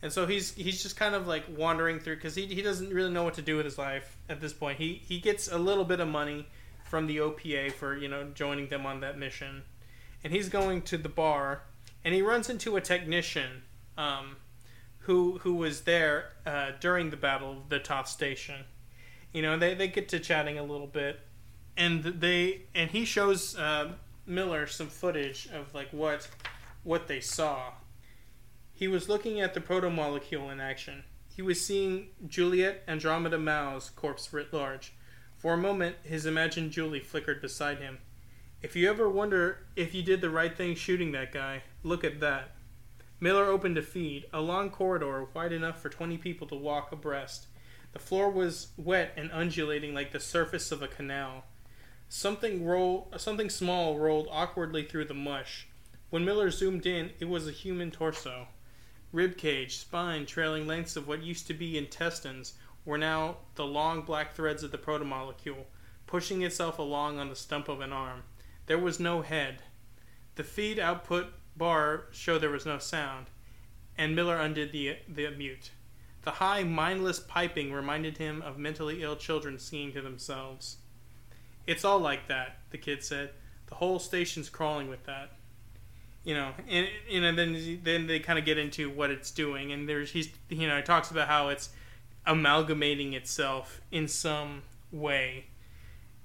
and 0.03 0.13
so 0.13 0.27
he's 0.27 0.53
he's 0.55 0.83
just 0.83 0.97
kind 0.97 1.15
of 1.15 1.27
like 1.27 1.45
wandering 1.57 2.01
through 2.01 2.17
because 2.17 2.35
he, 2.35 2.47
he 2.47 2.61
doesn't 2.61 2.93
really 2.93 3.11
know 3.11 3.23
what 3.23 3.35
to 3.35 3.43
do 3.43 3.57
with 3.57 3.65
his 3.65 3.79
life 3.79 4.17
at 4.29 4.41
this 4.41 4.53
point. 4.53 4.79
He 4.79 5.01
he 5.07 5.21
gets 5.21 5.51
a 5.51 5.59
little 5.59 5.85
bit 5.85 6.01
of 6.01 6.09
money 6.09 6.49
from 6.85 7.07
the 7.07 7.19
OPA 7.19 7.73
for 7.73 7.97
you 7.97 8.09
know 8.09 8.25
joining 8.35 8.69
them 8.69 8.85
on 8.85 9.01
that 9.01 9.17
mission, 9.17 9.63
and 10.25 10.33
he's 10.33 10.49
going 10.49 10.83
to 10.83 10.99
the 10.99 11.09
bar, 11.09 11.63
and 12.05 12.15
he 12.15 12.21
runs 12.21 12.51
into 12.51 12.77
a 12.77 12.81
technician, 12.81 13.63
um, 13.97 14.37
who 15.03 15.39
who 15.39 15.55
was 15.55 15.83
there 15.83 16.33
uh, 16.47 16.73
during 16.81 17.11
the 17.11 17.17
battle 17.17 17.53
of 17.53 17.69
the 17.69 17.81
Thoth 17.81 18.09
Station. 18.09 18.65
You 19.33 19.43
know, 19.43 19.59
they 19.59 19.75
they 19.75 19.89
get 19.89 20.09
to 20.11 20.21
chatting 20.21 20.59
a 20.59 20.63
little 20.63 20.87
bit, 20.87 21.21
and 21.77 22.03
they 22.05 22.63
and 22.75 22.91
he 22.91 23.05
shows 23.05 23.57
uh, 23.57 23.93
Miller 24.27 24.67
some 24.67 24.89
footage 24.89 25.49
of 25.53 25.75
like 25.75 25.89
what 25.91 26.29
what 26.83 27.09
they 27.09 27.21
saw. 27.21 27.73
He 28.73 28.89
was 28.89 29.09
looking 29.09 29.41
at 29.41 29.55
the 29.55 29.61
protomolecule 29.61 30.51
in 30.51 30.61
action. 30.61 31.05
He 31.35 31.43
was 31.43 31.65
seeing 31.65 32.09
Juliet 32.27 32.83
Andromeda 32.87 33.39
Mao's 33.39 33.91
corpse 33.91 34.33
writ 34.33 34.53
large. 34.53 34.93
For 35.37 35.55
a 35.55 35.59
moment, 35.59 35.97
his 36.05 36.27
imagined 36.27 36.71
Julie 36.71 37.01
flickered 37.01 37.41
beside 37.41 37.79
him. 37.79 37.99
If 38.61 38.77
you 38.77 38.89
ever 38.89 39.09
wonder 39.09 39.67
if 39.75 39.93
you 39.95 40.03
did 40.03 40.21
the 40.21 40.31
right 40.31 40.57
thing 40.57 40.77
shooting 40.77 41.11
that 41.13 41.33
guy, 41.33 41.65
look 41.83 42.05
at 42.05 42.21
that. 42.21 42.53
Miller 43.23 43.45
opened 43.45 43.79
a 43.79 43.83
feed, 43.83 44.27
a 44.33 44.41
long 44.41 44.69
corridor 44.69 45.29
wide 45.33 45.53
enough 45.53 45.81
for 45.81 45.89
20 45.89 46.19
people 46.19 46.45
to 46.49 46.57
walk 46.57 46.91
abreast. 46.91 47.47
The 47.93 48.01
floor 48.01 48.29
was 48.29 48.73
wet 48.77 49.13
and 49.17 49.31
undulating 49.31 49.95
like 49.95 50.11
the 50.11 50.19
surface 50.19 50.73
of 50.73 50.83
a 50.83 50.89
canal. 50.89 51.45
Something 52.09 52.67
roll, 52.67 53.13
something 53.17 53.49
small 53.49 53.97
rolled 53.97 54.27
awkwardly 54.29 54.83
through 54.83 55.05
the 55.05 55.15
mush. 55.15 55.69
When 56.11 56.25
Miller 56.25 56.51
zoomed 56.51 56.85
in, 56.85 57.13
it 57.21 57.27
was 57.27 57.47
a 57.47 57.53
human 57.53 57.93
torso. 57.93 58.49
Rib 59.13 59.37
cage, 59.37 59.77
spine, 59.77 60.27
trailing 60.27 60.67
lengths 60.67 60.97
of 60.97 61.07
what 61.07 61.23
used 61.23 61.47
to 61.47 61.55
be 61.55 61.79
intestines 61.79 62.55
were 62.85 62.99
now 62.99 63.37
the 63.55 63.65
long 63.65 64.03
black 64.03 64.35
threads 64.35 64.65
of 64.65 64.73
the 64.73 64.79
protomolecule, 64.79 65.67
pushing 66.09 66.43
itself 66.43 66.77
along 66.77 67.21
on 67.21 67.29
the 67.29 67.37
stump 67.37 67.69
of 67.69 67.83
an 67.83 67.93
arm. 67.93 68.25
There 68.67 68.81
was 68.81 68.99
no 68.99 69.23
head. 69.23 69.63
The 70.35 70.43
feed 70.43 70.81
output 70.81 71.33
bar 71.57 72.05
showed 72.11 72.41
there 72.41 72.51
was 72.51 72.67
no 72.67 72.79
sound, 72.79 73.27
and 73.97 74.17
Miller 74.17 74.37
undid 74.37 74.73
the, 74.73 74.97
the 75.09 75.31
mute. 75.31 75.71
The 76.23 76.33
high, 76.33 76.63
mindless 76.63 77.19
piping 77.19 77.73
reminded 77.73 78.19
him 78.19 78.43
of 78.43 78.59
mentally 78.59 79.03
ill 79.03 79.17
children 79.17 79.59
singing 79.59 79.93
to 79.93 80.01
themselves. 80.01 80.77
It's 81.67 81.85
all 81.85 81.99
like 81.99 82.29
that, 82.29 82.59
the 82.71 82.79
kid 82.79 83.03
said. 83.03 83.31
The 83.67 83.75
whole 83.75 83.99
station's 83.99 84.49
crawling 84.49 84.89
with 84.89 85.05
that. 85.05 85.33
You 86.25 86.35
know, 86.35 86.53
and 86.69 86.87
you 87.09 87.21
know, 87.21 87.35
then 87.35 87.81
then 87.83 88.07
they 88.07 88.21
kind 88.21 88.39
of 88.39 88.45
get 88.45 88.57
into 88.57 88.89
what 88.89 89.11
it's 89.11 89.33
doing, 89.33 89.73
and 89.73 89.89
there's 89.89 90.13
he's 90.13 90.29
you 90.49 90.69
know 90.69 90.77
he 90.77 90.83
talks 90.83 91.11
about 91.11 91.27
how 91.27 91.49
it's 91.49 91.71
amalgamating 92.25 93.13
itself 93.15 93.81
in 93.91 94.07
some 94.07 94.63
way, 94.93 95.47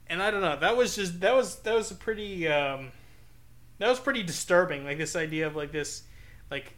and 0.05 0.21
I 0.21 0.29
don't 0.29 0.41
know. 0.41 0.55
That 0.55 0.77
was 0.77 0.95
just 0.95 1.19
that 1.21 1.33
was 1.33 1.55
that 1.59 1.73
was 1.73 1.89
a 1.89 1.95
pretty 1.95 2.47
um, 2.47 2.91
that 3.79 3.89
was 3.89 3.99
pretty 3.99 4.23
disturbing. 4.23 4.85
Like 4.85 4.97
this 4.97 5.15
idea 5.15 5.47
of 5.47 5.55
like 5.55 5.71
this 5.71 6.03
like 6.49 6.75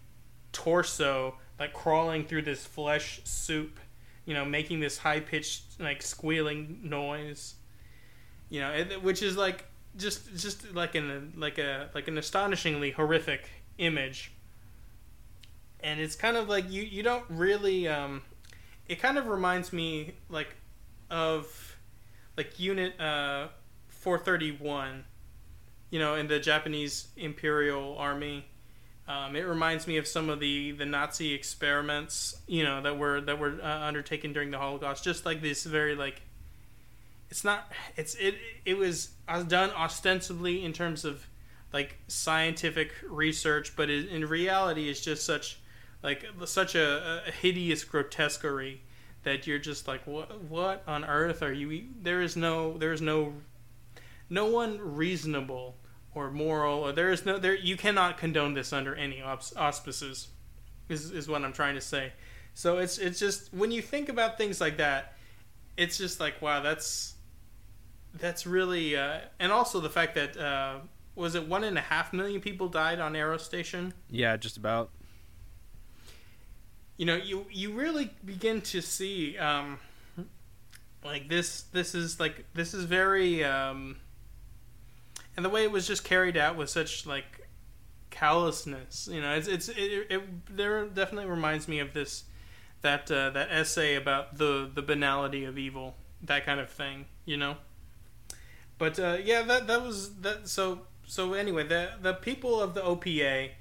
torso 0.52 1.36
like 1.60 1.74
crawling 1.74 2.26
through 2.26 2.44
this 2.44 2.66
flesh 2.66 3.22
soup, 3.26 3.80
you 4.26 4.34
know, 4.34 4.46
making 4.46 4.80
this 4.80 4.98
high 4.98 5.20
pitched 5.20 5.80
like 5.80 6.02
squealing 6.02 6.80
noise. 6.84 7.56
You 8.50 8.62
know, 8.62 8.72
it, 8.72 9.04
which 9.04 9.22
is 9.22 9.38
like 9.38 9.66
just 9.98 10.36
just 10.36 10.74
like 10.74 10.96
an 10.96 11.34
like 11.36 11.58
a 11.58 11.90
like 11.94 12.08
an 12.08 12.18
astonishingly 12.18 12.92
horrific 12.92 13.50
image. 13.78 14.32
And 15.82 16.00
it's 16.00 16.16
kind 16.16 16.38
of 16.38 16.50
like 16.50 16.70
you 16.72 16.84
you 16.84 17.04
don't 17.04 17.26
really 17.30 17.88
um 17.88 18.22
it 18.88 19.00
kind 19.00 19.18
of 19.18 19.28
reminds 19.28 19.72
me 19.72 20.16
like 20.30 20.56
of 21.10 21.78
like 22.38 22.60
unit 22.60 23.00
uh 23.00 23.50
431 23.90 25.04
you 25.90 26.00
know 26.00 26.16
in 26.16 26.28
the 26.28 26.40
Japanese 26.40 27.08
imperial 27.18 27.98
army 27.98 28.46
um, 29.10 29.36
it 29.36 29.48
reminds 29.48 29.88
me 29.88 29.98
of 29.98 30.08
some 30.08 30.30
of 30.30 30.40
the, 30.40 30.72
the 30.72 30.86
Nazi 30.86 31.34
experiments, 31.34 32.40
you 32.46 32.64
know, 32.64 32.80
that 32.84 32.96
were 33.00 33.20
that 33.22 33.40
were 33.40 33.60
uh, 33.60 33.80
undertaken 33.80 34.34
during 34.34 34.52
the 34.52 34.60
Holocaust. 34.60 35.04
Just 35.04 35.26
like 35.26 35.42
this 35.42 35.64
very 35.64 35.96
like, 35.96 36.22
it's 37.32 37.44
not 37.44 37.72
it's 37.96 38.14
it 38.16 38.36
it 38.66 38.78
was 38.78 39.10
done 39.48 39.72
ostensibly 39.72 40.64
in 40.64 40.74
terms 40.74 41.06
of 41.06 41.26
like 41.74 41.98
scientific 42.08 42.92
research, 43.10 43.76
but 43.76 43.90
it, 43.90 44.10
in 44.10 44.26
reality, 44.26 44.90
it's 44.90 45.02
just 45.02 45.26
such 45.26 45.60
like 46.04 46.24
such 46.46 46.76
a, 46.76 47.24
a 47.28 47.32
hideous 47.32 47.84
grotesquerie 47.84 48.82
that 49.24 49.48
you're 49.48 49.58
just 49.58 49.88
like 49.88 50.06
what 50.06 50.40
what 50.44 50.84
on 50.86 51.04
earth 51.04 51.42
are 51.42 51.52
you? 51.52 51.86
There 52.00 52.22
is 52.22 52.36
no 52.36 52.78
there 52.78 52.94
is 52.94 53.02
no 53.02 53.34
no 54.30 54.46
one 54.46 54.80
reasonable 54.80 55.76
or 56.16 56.32
moral 56.32 56.80
or 56.80 56.92
there 56.92 57.12
is 57.12 57.26
no 57.26 57.38
there 57.38 57.56
you 57.56 57.78
cannot 57.78 58.18
condone 58.18 58.54
this 58.54 58.74
under 58.74 58.96
any 58.96 59.22
auspices 59.22 60.30
is 60.90 61.12
is 61.12 61.28
what 61.28 61.44
I'm 61.44 61.54
trying 61.54 61.76
to 61.76 61.82
say. 61.82 62.14
So 62.54 62.80
it's 62.80 62.98
it's 62.98 63.20
just 63.20 63.54
when 63.54 63.72
you 63.72 63.82
think 63.82 64.10
about 64.10 64.38
things 64.38 64.60
like 64.60 64.78
that, 64.78 65.14
it's 65.78 65.98
just 65.98 66.20
like 66.20 66.42
wow, 66.42 66.62
that's 66.62 67.14
that's 68.16 68.46
really 68.46 68.98
uh, 68.98 69.20
and 69.40 69.52
also 69.52 69.80
the 69.80 69.90
fact 69.90 70.16
that 70.16 70.36
uh, 70.38 70.80
was 71.16 71.36
it 71.36 71.48
one 71.48 71.64
and 71.64 71.78
a 71.78 71.82
half 71.82 72.12
million 72.12 72.42
people 72.42 72.68
died 72.68 73.00
on 73.00 73.16
Eros 73.16 73.44
Station. 73.44 73.94
Yeah, 74.10 74.36
just 74.36 74.58
about. 74.58 74.90
You 76.98 77.06
know, 77.06 77.16
you 77.16 77.46
you 77.50 77.72
really 77.72 78.12
begin 78.26 78.62
to 78.62 78.82
see 78.82 79.38
um, 79.38 79.80
like 81.04 81.30
this. 81.30 81.62
This 81.62 81.96
is 81.96 82.20
like 82.20 82.46
this 82.54 82.74
is 82.74 82.84
very 82.84 83.44
um, 83.44 83.98
and 85.40 85.46
the 85.46 85.50
way 85.50 85.64
it 85.64 85.72
was 85.72 85.88
just 85.88 86.04
carried 86.04 86.36
out 86.36 86.58
with 86.58 86.70
such 86.70 87.06
like 87.06 87.48
callousness. 88.10 89.08
You 89.10 89.22
know, 89.22 89.36
it's 89.36 89.48
it's 89.48 89.70
it, 89.70 90.08
it 90.10 90.48
there 90.54 90.86
definitely 90.86 91.30
reminds 91.30 91.66
me 91.66 91.80
of 91.80 91.94
this 91.94 92.26
that 92.82 93.10
uh, 93.10 93.30
that 93.30 93.50
essay 93.50 93.96
about 93.96 94.38
the 94.38 94.70
the 94.74 94.82
banality 94.82 95.46
of 95.46 95.58
evil, 95.58 95.96
that 96.24 96.46
kind 96.46 96.60
of 96.60 96.70
thing. 96.70 97.06
You 97.24 97.38
know. 97.38 97.56
But 98.78 99.00
uh, 99.00 99.20
yeah, 99.24 99.44
that 99.44 99.68
that 99.68 99.82
was 99.82 100.16
that. 100.16 100.50
So 100.50 100.82
so 101.06 101.36
anyway, 101.36 101.66
the 101.66 101.92
the 102.02 102.16
people 102.16 102.62
of 102.62 102.74
the 102.74 102.82
OPA 102.82 103.52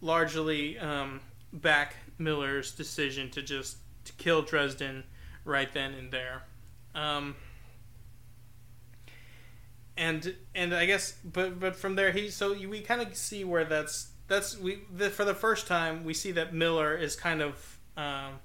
largely 0.00 0.78
um, 0.78 1.20
back 1.52 1.96
Miller's 2.16 2.70
decision 2.70 3.28
to 3.32 3.42
just 3.42 3.78
to 4.04 4.12
kill 4.12 4.42
Dresden 4.42 5.02
right 5.44 5.74
then 5.74 5.94
and 5.94 6.12
there. 6.12 6.44
Um, 6.94 7.34
and 9.96 10.34
and 10.54 10.74
I 10.74 10.86
guess, 10.86 11.14
but 11.24 11.60
but 11.60 11.76
from 11.76 11.94
there, 11.94 12.10
he 12.10 12.30
so 12.30 12.52
we 12.54 12.80
kind 12.80 13.00
of 13.00 13.14
see 13.16 13.44
where 13.44 13.64
that's 13.64 14.08
that's 14.26 14.58
we 14.58 14.80
the, 14.94 15.10
for 15.10 15.24
the 15.24 15.34
first 15.34 15.66
time 15.66 16.04
we 16.04 16.14
see 16.14 16.32
that 16.32 16.54
Miller 16.54 16.96
is 16.96 17.16
kind 17.16 17.42
of 17.42 17.78
um, 17.96 18.40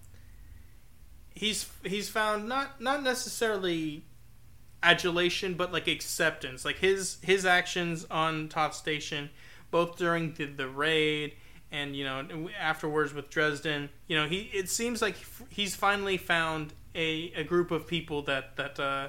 he's 1.33 1.69
he's 1.83 2.09
found 2.09 2.47
not 2.47 2.81
not 2.81 3.03
necessarily 3.03 4.03
adulation, 4.83 5.55
but 5.55 5.71
like 5.71 5.87
acceptance, 5.87 6.65
like 6.65 6.77
his 6.77 7.17
his 7.21 7.45
actions 7.45 8.05
on 8.11 8.49
Top 8.49 8.73
Station, 8.73 9.29
both 9.71 9.97
during 9.97 10.33
the 10.33 10.45
the 10.45 10.67
raid 10.67 11.33
and 11.71 11.95
you 11.95 12.03
know 12.03 12.49
afterwards 12.59 13.13
with 13.13 13.29
Dresden, 13.29 13.89
you 14.07 14.15
know 14.17 14.27
he 14.27 14.49
it 14.53 14.69
seems 14.69 15.01
like 15.01 15.15
he's 15.49 15.75
finally 15.75 16.17
found 16.17 16.73
a, 16.95 17.31
a 17.35 17.43
group 17.43 17.71
of 17.71 17.87
people 17.87 18.21
that 18.23 18.55
that 18.57 18.79
uh, 18.79 19.07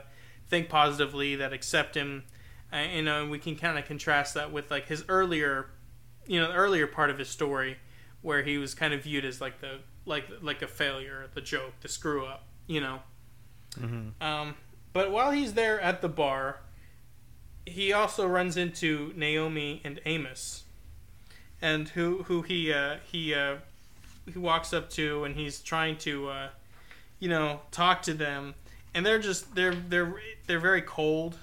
think 0.50 0.68
positively 0.68 1.36
that 1.36 1.52
accept 1.52 1.96
him. 1.96 2.24
Uh, 2.72 2.84
you 2.92 3.02
know, 3.02 3.22
and 3.22 3.30
we 3.30 3.38
can 3.38 3.56
kind 3.56 3.78
of 3.78 3.84
contrast 3.86 4.34
that 4.34 4.52
with 4.52 4.70
like 4.70 4.86
his 4.86 5.04
earlier, 5.08 5.70
you 6.26 6.38
know, 6.38 6.48
the 6.48 6.54
earlier 6.54 6.86
part 6.86 7.10
of 7.10 7.18
his 7.18 7.28
story 7.28 7.78
where 8.22 8.42
he 8.42 8.58
was 8.58 8.74
kind 8.74 8.92
of 8.92 9.02
viewed 9.02 9.24
as 9.24 9.40
like 9.40 9.60
the 9.60 9.78
like 10.04 10.26
like 10.42 10.62
a 10.62 10.68
failure, 10.68 11.26
the 11.34 11.40
joke, 11.40 11.72
the 11.80 11.88
screw 11.88 12.26
up. 12.26 12.44
You 12.66 12.80
know. 12.80 13.00
Mm-hmm. 13.78 14.22
Um, 14.22 14.54
but 14.92 15.10
while 15.10 15.30
he's 15.30 15.54
there 15.54 15.80
at 15.80 16.02
the 16.02 16.08
bar, 16.08 16.60
he 17.66 17.92
also 17.92 18.26
runs 18.26 18.56
into 18.56 19.12
Naomi 19.16 19.80
and 19.84 20.00
Amos, 20.04 20.64
and 21.62 21.88
who 21.90 22.24
who 22.24 22.42
he 22.42 22.72
uh, 22.72 22.96
he 23.10 23.34
uh, 23.34 23.56
he 24.30 24.38
walks 24.38 24.72
up 24.72 24.90
to 24.90 25.24
and 25.24 25.36
he's 25.36 25.60
trying 25.60 25.96
to 25.98 26.28
uh, 26.28 26.48
you 27.18 27.28
know 27.28 27.60
talk 27.70 28.02
to 28.02 28.14
them, 28.14 28.54
and 28.94 29.04
they're 29.04 29.18
just 29.18 29.54
they're 29.54 29.74
they're 29.74 30.14
they're 30.46 30.60
very 30.60 30.82
cold 30.82 31.38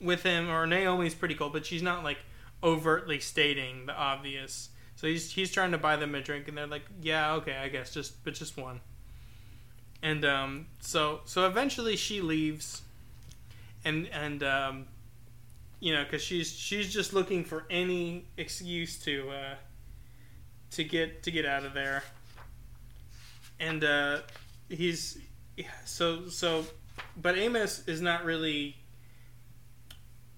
with 0.00 0.22
him. 0.22 0.50
Or 0.50 0.66
Naomi's 0.66 1.14
pretty 1.14 1.34
cold, 1.34 1.52
but 1.52 1.66
she's 1.66 1.82
not 1.82 2.04
like 2.04 2.18
overtly 2.62 3.20
stating 3.20 3.86
the 3.86 3.94
obvious. 3.94 4.70
So 4.96 5.06
he's 5.06 5.30
he's 5.30 5.50
trying 5.50 5.72
to 5.72 5.78
buy 5.78 5.96
them 5.96 6.14
a 6.14 6.20
drink, 6.20 6.48
and 6.48 6.56
they're 6.56 6.66
like, 6.66 6.84
yeah, 7.00 7.34
okay, 7.34 7.56
I 7.56 7.68
guess 7.68 7.92
just 7.92 8.22
but 8.24 8.34
just 8.34 8.56
one. 8.56 8.80
And 10.02 10.24
um, 10.24 10.66
so 10.80 11.20
so 11.24 11.46
eventually 11.46 11.96
she 11.96 12.20
leaves, 12.20 12.82
and 13.84 14.08
and 14.08 14.42
um, 14.42 14.86
you 15.80 15.92
know 15.92 16.04
because 16.04 16.22
she's 16.22 16.52
she's 16.52 16.92
just 16.92 17.12
looking 17.12 17.44
for 17.44 17.64
any 17.70 18.26
excuse 18.36 18.98
to 19.04 19.30
uh, 19.30 19.54
to 20.72 20.84
get 20.84 21.22
to 21.24 21.30
get 21.30 21.46
out 21.46 21.64
of 21.64 21.74
there. 21.74 22.02
And 23.58 23.84
uh, 23.84 24.18
he's 24.68 25.18
so 25.84 26.28
so, 26.28 26.64
but 27.16 27.36
Amos 27.36 27.86
is 27.86 28.00
not 28.00 28.24
really. 28.24 28.76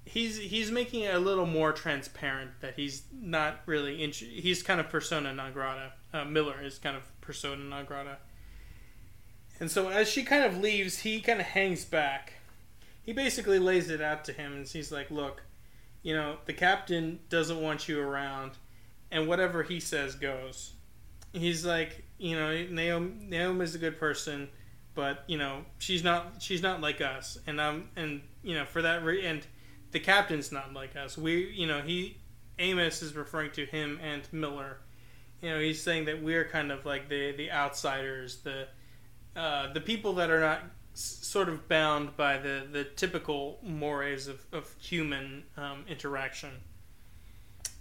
He's 0.05 0.39
he's 0.39 0.71
making 0.71 1.03
it 1.03 1.15
a 1.15 1.19
little 1.19 1.47
more 1.47 1.73
transparent 1.73 2.51
that 2.61 2.75
he's 2.75 3.03
not 3.13 3.61
really 3.67 4.03
int- 4.03 4.17
he's 4.17 4.63
kind 4.63 4.81
of 4.81 4.89
persona 4.89 5.33
non 5.33 5.53
grata. 5.53 5.93
Uh, 6.13 6.25
Miller 6.25 6.61
is 6.63 6.79
kind 6.79 6.97
of 6.97 7.03
persona 7.21 7.63
non 7.63 7.85
grata. 7.85 8.19
And 9.61 9.71
so 9.71 9.89
as 9.89 10.09
she 10.09 10.25
kind 10.25 10.45
of 10.45 10.59
leaves, 10.59 10.99
he 10.99 11.21
kind 11.21 11.41
of 11.41 11.47
hangs 11.47 11.85
back. 11.85 12.35
He 13.03 13.13
basically 13.13 13.59
lays 13.59 13.91
it 13.91 14.01
out 14.01 14.25
to 14.25 14.33
him, 14.33 14.53
and 14.55 14.67
he's 14.67 14.91
like, 14.91 15.11
"Look, 15.11 15.43
you 16.03 16.15
know, 16.15 16.39
the 16.47 16.53
captain 16.53 17.21
doesn't 17.29 17.61
want 17.61 17.89
you 17.89 18.01
around, 18.01 18.53
and 19.11 19.29
whatever 19.29 19.63
he 19.63 19.81
says 19.81 20.15
goes." 20.15 20.75
He's 21.33 21.67
like, 21.67 22.05
you 22.19 22.37
know, 22.37 22.67
Naomi, 22.71 23.13
Naomi 23.19 23.65
is 23.65 23.75
a 23.75 23.79
good 23.79 23.99
person, 23.99 24.49
but 24.95 25.25
you 25.27 25.39
know, 25.39 25.65
she's 25.79 26.05
not 26.05 26.35
she's 26.41 26.63
not 26.63 26.81
like 26.81 27.01
us, 27.01 27.39
and 27.47 27.61
um, 27.61 27.89
and 27.97 28.23
you 28.43 28.55
know, 28.55 28.65
for 28.65 28.83
that 28.83 29.05
re- 29.05 29.27
and 29.27 29.47
the 29.91 30.01
captain's 30.01 30.51
not 30.51 30.73
like 30.73 30.97
us. 30.97 31.17
We, 31.17 31.51
you 31.51 31.67
know, 31.67 31.81
he 31.81 32.19
Amos 32.59 33.03
is 33.03 33.15
referring 33.15 33.53
to 33.53 33.67
him 33.67 33.99
and 34.03 34.23
Miller. 34.33 34.79
You 35.41 35.51
know, 35.51 35.61
he's 35.61 35.83
saying 35.83 36.07
that 36.07 36.23
we're 36.23 36.45
kind 36.45 36.73
of 36.73 36.87
like 36.87 37.09
the 37.09 37.33
the 37.33 37.51
outsiders, 37.51 38.39
the 38.39 38.69
uh, 39.37 39.73
the 39.73 39.81
people 39.81 40.15
that 40.15 40.31
are 40.31 40.41
not 40.41 40.63
sort 40.95 41.49
of 41.49 41.69
bound 41.69 42.17
by 42.17 42.39
the, 42.39 42.67
the 42.71 42.85
typical 42.85 43.59
mores 43.63 44.29
of, 44.29 44.45
of 44.53 44.73
human 44.79 45.43
um, 45.57 45.85
interaction. 45.89 46.51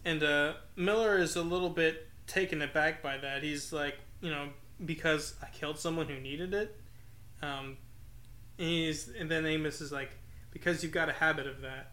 And 0.04 0.24
uh, 0.24 0.54
Miller 0.76 1.18
is 1.20 1.36
a 1.36 1.44
little 1.44 1.70
bit 1.70 2.08
taken 2.26 2.62
aback 2.62 3.02
by 3.02 3.18
that. 3.18 3.44
He's 3.44 3.72
like, 3.72 3.98
you 4.20 4.32
know, 4.32 4.50
because 4.84 5.36
I 5.42 5.48
killed 5.48 5.78
someone 5.78 6.08
who 6.08 6.20
needed 6.20 6.54
it. 6.54 6.76
Um, 7.44 7.78
and 8.58 8.68
he's 8.68 9.10
and 9.10 9.30
then 9.30 9.46
Amos 9.46 9.82
is 9.82 9.92
like, 9.92 10.12
because 10.52 10.84
you've 10.84 10.94
got 10.94 11.10
a 11.10 11.14
habit 11.14 11.48
of 11.48 11.62
that. 11.62 11.92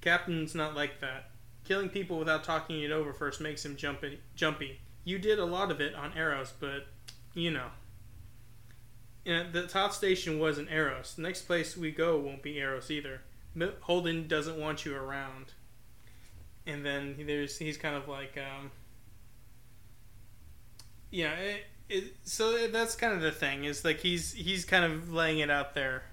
Captain's 0.00 0.54
not 0.54 0.74
like 0.74 1.00
that. 1.00 1.30
Killing 1.64 1.88
people 1.88 2.18
without 2.18 2.44
talking 2.44 2.82
it 2.82 2.90
over 2.90 3.12
first 3.12 3.40
makes 3.40 3.64
him 3.64 3.76
jumpy. 3.76 4.20
Jumpy. 4.36 4.80
You 5.02 5.18
did 5.18 5.38
a 5.38 5.44
lot 5.44 5.70
of 5.70 5.80
it 5.80 5.94
on 5.94 6.16
Eros, 6.16 6.52
but 6.58 6.86
you 7.34 7.50
know. 7.50 7.68
Know, 9.26 9.50
the 9.50 9.66
top 9.66 9.92
station 9.94 10.38
wasn't 10.38 10.70
Eros. 10.70 11.14
The 11.14 11.22
next 11.22 11.42
place 11.42 11.76
we 11.76 11.90
go 11.90 12.18
won't 12.18 12.42
be 12.42 12.58
Eros 12.58 12.90
either. 12.90 13.22
Holden 13.80 14.28
doesn't 14.28 14.58
want 14.58 14.84
you 14.84 14.94
around. 14.94 15.54
And 16.66 16.84
then 16.84 17.16
there's 17.26 17.58
he's 17.58 17.78
kind 17.78 17.96
of 17.96 18.06
like, 18.06 18.36
um, 18.36 18.70
yeah. 21.10 21.34
It, 21.88 22.16
so 22.24 22.66
that's 22.68 22.96
kind 22.96 23.12
of 23.12 23.20
the 23.20 23.30
thing 23.30 23.64
is 23.64 23.84
like 23.84 24.00
he's 24.00 24.32
he's 24.32 24.64
kind 24.64 24.84
of 24.84 25.12
laying 25.12 25.38
it 25.40 25.50
out 25.50 25.74
there 25.74 26.04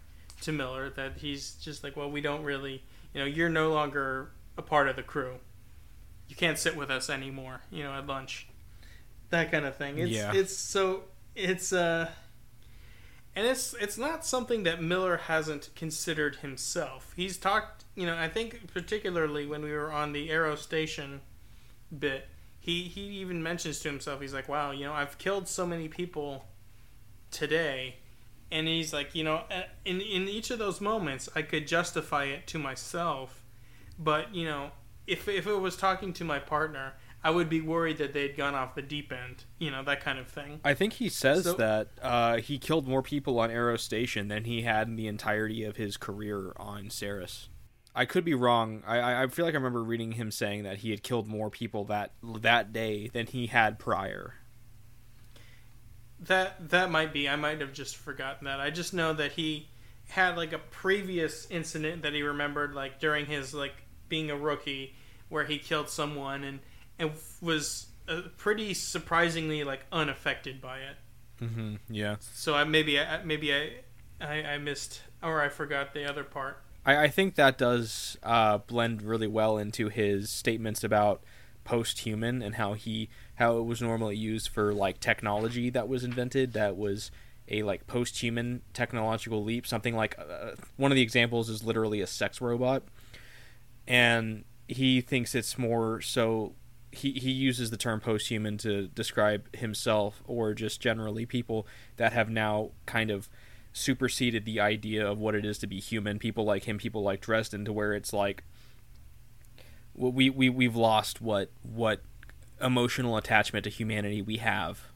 to 0.41 0.51
Miller 0.51 0.89
that 0.91 1.17
he's 1.17 1.53
just 1.55 1.84
like, 1.84 1.95
well, 1.95 2.09
we 2.11 2.19
don't 2.22 2.43
really, 2.43 2.84
you 3.13 3.22
know, 3.22 3.26
you're 3.26 3.49
no 3.49 3.72
longer 3.72 4.32
a 4.57 4.61
part 4.61 4.89
of 4.89 4.95
the 4.95 5.03
crew. 5.03 5.36
You 6.28 6.36
can't 6.36 6.57
sit 6.57 6.76
with 6.76 6.89
us 6.89 7.09
anymore, 7.09 7.61
you 7.72 7.84
know, 7.84 7.93
at 7.93 8.05
lunch. 8.07 8.47
That 9.30 9.51
kind 9.51 9.65
of 9.65 9.76
thing. 9.78 9.97
It's 9.97 10.11
Yeah. 10.11 10.34
it's 10.34 10.55
so 10.55 11.03
it's 11.36 11.72
uh 11.72 12.09
and 13.36 13.47
it's 13.47 13.74
it's 13.80 13.97
not 13.97 14.26
something 14.26 14.63
that 14.63 14.82
Miller 14.82 15.17
hasn't 15.17 15.69
considered 15.76 16.38
himself. 16.38 17.13
He's 17.15 17.38
talked, 17.38 17.86
you 17.95 18.05
know, 18.05 18.17
I 18.17 18.28
think 18.28 18.74
particularly 18.74 19.45
when 19.45 19.61
we 19.63 19.72
were 19.72 19.91
on 19.91 20.11
the 20.11 20.30
Eros 20.30 20.61
Station 20.61 21.22
bit, 21.97 22.28
he 22.62 22.84
he 22.84 23.01
even 23.20 23.43
mentions 23.43 23.80
to 23.80 23.89
himself, 23.89 24.22
he's 24.22 24.34
like, 24.34 24.47
"Wow, 24.47 24.72
you 24.72 24.86
know, 24.86 24.93
I've 24.93 25.18
killed 25.18 25.47
so 25.49 25.66
many 25.68 25.88
people 25.89 26.45
today." 27.32 27.97
And 28.53 28.68
he's 28.68 28.91
like, 28.93 29.16
you 29.16 29.24
know, 29.24 29.43
in 29.86 29.99
in 30.01 30.28
each 30.28 30.51
of 30.51 30.59
those 30.59 30.80
moments, 30.82 31.28
I 31.36 31.41
could 31.41 31.68
justify 31.68 32.26
it 32.26 32.47
to 32.47 32.59
myself, 32.59 33.43
but 33.97 34.36
you 34.36 34.45
know, 34.45 34.72
if 35.07 35.28
if 35.28 35.47
it 35.47 35.55
was 35.55 35.76
talking 35.78 36.12
to 36.14 36.24
my 36.26 36.38
partner, 36.38 36.93
I 37.24 37.30
would 37.32 37.49
be 37.49 37.62
worried 37.62 37.97
that 37.99 38.14
they'd 38.14 38.36
gone 38.36 38.53
off 38.53 38.76
the 38.76 38.82
deep 38.82 39.14
end, 39.14 39.45
you 39.57 39.72
know, 39.72 39.84
that 39.84 40.01
kind 40.01 40.20
of 40.20 40.28
thing. 40.28 40.59
I 40.66 40.74
think 40.74 40.93
he 40.93 41.07
says 41.07 41.45
So- 41.45 41.53
that 41.53 41.89
uh, 42.01 42.38
he 42.38 42.57
killed 42.59 42.88
more 42.88 43.01
people 43.01 43.39
on 43.39 43.49
Eros 43.51 43.84
Station 43.84 44.28
than 44.28 44.43
he 44.43 44.64
had 44.64 44.88
in 44.88 44.95
the 44.97 45.07
entirety 45.07 45.64
of 45.64 45.78
his 45.78 45.95
career 45.97 46.51
on 46.57 46.89
Ceres. 46.89 47.47
I 47.94 48.06
could 48.06 48.24
be 48.24 48.34
wrong. 48.34 48.84
I- 48.88 49.24
I, 49.24 49.28
feel 49.28 49.46
like 49.46 49.54
I 49.54 49.58
remember 49.58 49.84
reading 49.84 50.14
him 50.14 50.32
saying 50.32 50.64
that 50.64 50.78
he 50.78 50.92
had 50.92 51.04
killed 51.04 51.28
more 51.28 51.50
people 51.50 51.86
that 51.86 52.14
that 52.24 52.72
day 52.72 53.10
than 53.10 53.28
he 53.28 53.48
had 53.48 53.80
prior. 53.80 54.36
That 56.22 56.70
that 56.70 56.92
might 56.92 57.12
be. 57.14 57.28
I 57.28 57.36
might 57.36 57.60
have 57.62 57.74
just 57.74 57.98
forgotten 57.98 58.46
that. 58.46 58.60
I 58.60 58.70
just 58.70 58.94
know 58.94 59.12
that 59.14 59.34
he 59.34 59.68
had 60.10 60.38
like 60.38 60.54
a 60.54 60.60
previous 60.60 61.50
incident 61.50 62.04
that 62.04 62.14
he 62.14 62.22
remembered, 62.22 62.76
like 62.76 63.00
during 63.00 63.26
his 63.26 63.54
like 63.54 63.74
being 64.08 64.30
a 64.30 64.38
rookie, 64.38 64.96
where 65.30 65.46
he 65.46 65.58
killed 65.58 65.89
someone 65.89 66.44
and 66.44 66.60
and 67.00 67.12
was 67.42 67.88
uh, 68.08 68.22
pretty 68.38 68.74
surprisingly 68.74 69.64
like 69.64 69.86
unaffected 69.92 70.62
by 70.62 70.80
it. 70.80 70.96
Mm-hmm. 71.44 71.76
Yeah. 71.89 72.18
So 72.20 72.54
I 72.54 72.64
maybe 72.66 73.00
I 73.00 73.24
maybe 73.24 73.54
I 73.54 73.72
I, 74.22 74.44
I 74.44 74.58
missed 74.60 75.02
or 75.24 75.42
I 75.42 75.50
forgot 75.50 75.94
the 75.94 76.08
other 76.08 76.24
part. 76.24 76.62
I, 76.86 77.04
I 77.04 77.08
think 77.08 77.36
that 77.36 77.58
does 77.58 78.18
uh, 78.24 78.60
blend 78.60 79.02
really 79.02 79.28
well 79.28 79.58
into 79.58 79.90
his 79.90 80.30
statements 80.30 80.84
about 80.84 81.24
post-human 81.64 82.42
and 82.42 82.56
how 82.56 82.74
he 82.74 83.08
how 83.36 83.58
it 83.58 83.62
was 83.64 83.82
normally 83.82 84.16
used 84.16 84.50
for 84.50 84.74
like 84.74 85.00
technology 85.00 85.70
that 85.70 85.88
was 85.88 86.04
invented 86.04 86.54
that 86.54 86.76
was 86.76 87.12
a 87.48 87.62
like 87.64 87.86
post-human 87.86 88.62
technological 88.74 89.44
leap. 89.44 89.68
Something 89.68 89.96
like 89.96 90.18
uh, 90.18 90.52
one 90.78 90.92
of 90.92 90.96
the 90.96 91.02
examples 91.02 91.50
is 91.50 91.64
literally 91.64 92.02
a 92.02 92.08
sex 92.08 92.42
robot. 92.42 92.84
And 93.88 94.46
he 94.68 95.02
thinks 95.02 95.36
it's 95.36 95.58
more 95.58 96.02
so 96.02 96.54
he, 96.92 97.14
he 97.14 97.32
uses 97.32 97.70
the 97.70 97.78
term 97.78 98.00
post-human 98.00 98.58
to 98.60 98.88
describe 98.88 99.54
himself 99.56 100.22
or 100.26 100.54
just 100.54 100.82
generally 100.82 101.26
people 101.26 101.68
that 101.98 102.14
have 102.14 102.30
now 102.30 102.72
kind 102.86 103.12
of 103.12 103.30
superseded 103.74 104.45
the 104.45 104.59
idea 104.59 105.07
of 105.07 105.17
what 105.17 105.36
it 105.36 105.45
is 105.45 105.57
to 105.57 105.67
be 105.67 105.80
human 105.80 106.19
people 106.19 106.43
like 106.43 106.65
him 106.65 106.78
people 106.78 107.01
like 107.01 107.22
dresden 107.22 107.63
to 107.63 107.72
where 107.72 107.93
it's 107.93 108.11
like 108.11 108.43
we, 109.95 110.30
we 110.30 110.49
we've 110.49 110.76
lost 110.76 111.22
what 111.22 111.49
what 111.63 112.01
emotional 112.61 113.17
attachment 113.17 113.63
to 113.63 113.69
humanity 113.69 114.22
we 114.22 114.38
have 114.38 114.88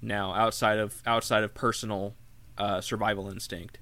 now 0.00 0.32
outside 0.32 0.78
of 0.78 1.02
outside 1.06 1.42
of 1.42 1.54
personal 1.54 2.14
uh, 2.56 2.80
survival 2.80 3.28
instinct 3.28 3.78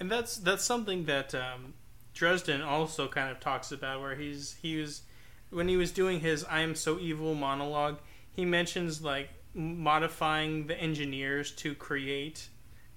and 0.00 0.10
that's 0.10 0.36
that's 0.36 0.64
something 0.64 1.04
that 1.04 1.34
um, 1.34 1.74
Dresden 2.12 2.62
also 2.62 3.08
kind 3.08 3.30
of 3.30 3.40
talks 3.40 3.72
about, 3.72 4.00
where 4.00 4.14
he's 4.14 4.56
he 4.60 4.76
was 4.76 5.02
when 5.50 5.68
he 5.68 5.76
was 5.76 5.92
doing 5.92 6.20
his 6.20 6.44
"I 6.44 6.60
am 6.60 6.74
so 6.74 6.98
evil" 6.98 7.34
monologue. 7.34 7.98
He 8.32 8.44
mentions 8.44 9.02
like 9.02 9.30
modifying 9.54 10.66
the 10.66 10.78
engineers 10.78 11.52
to 11.52 11.74
create, 11.74 12.48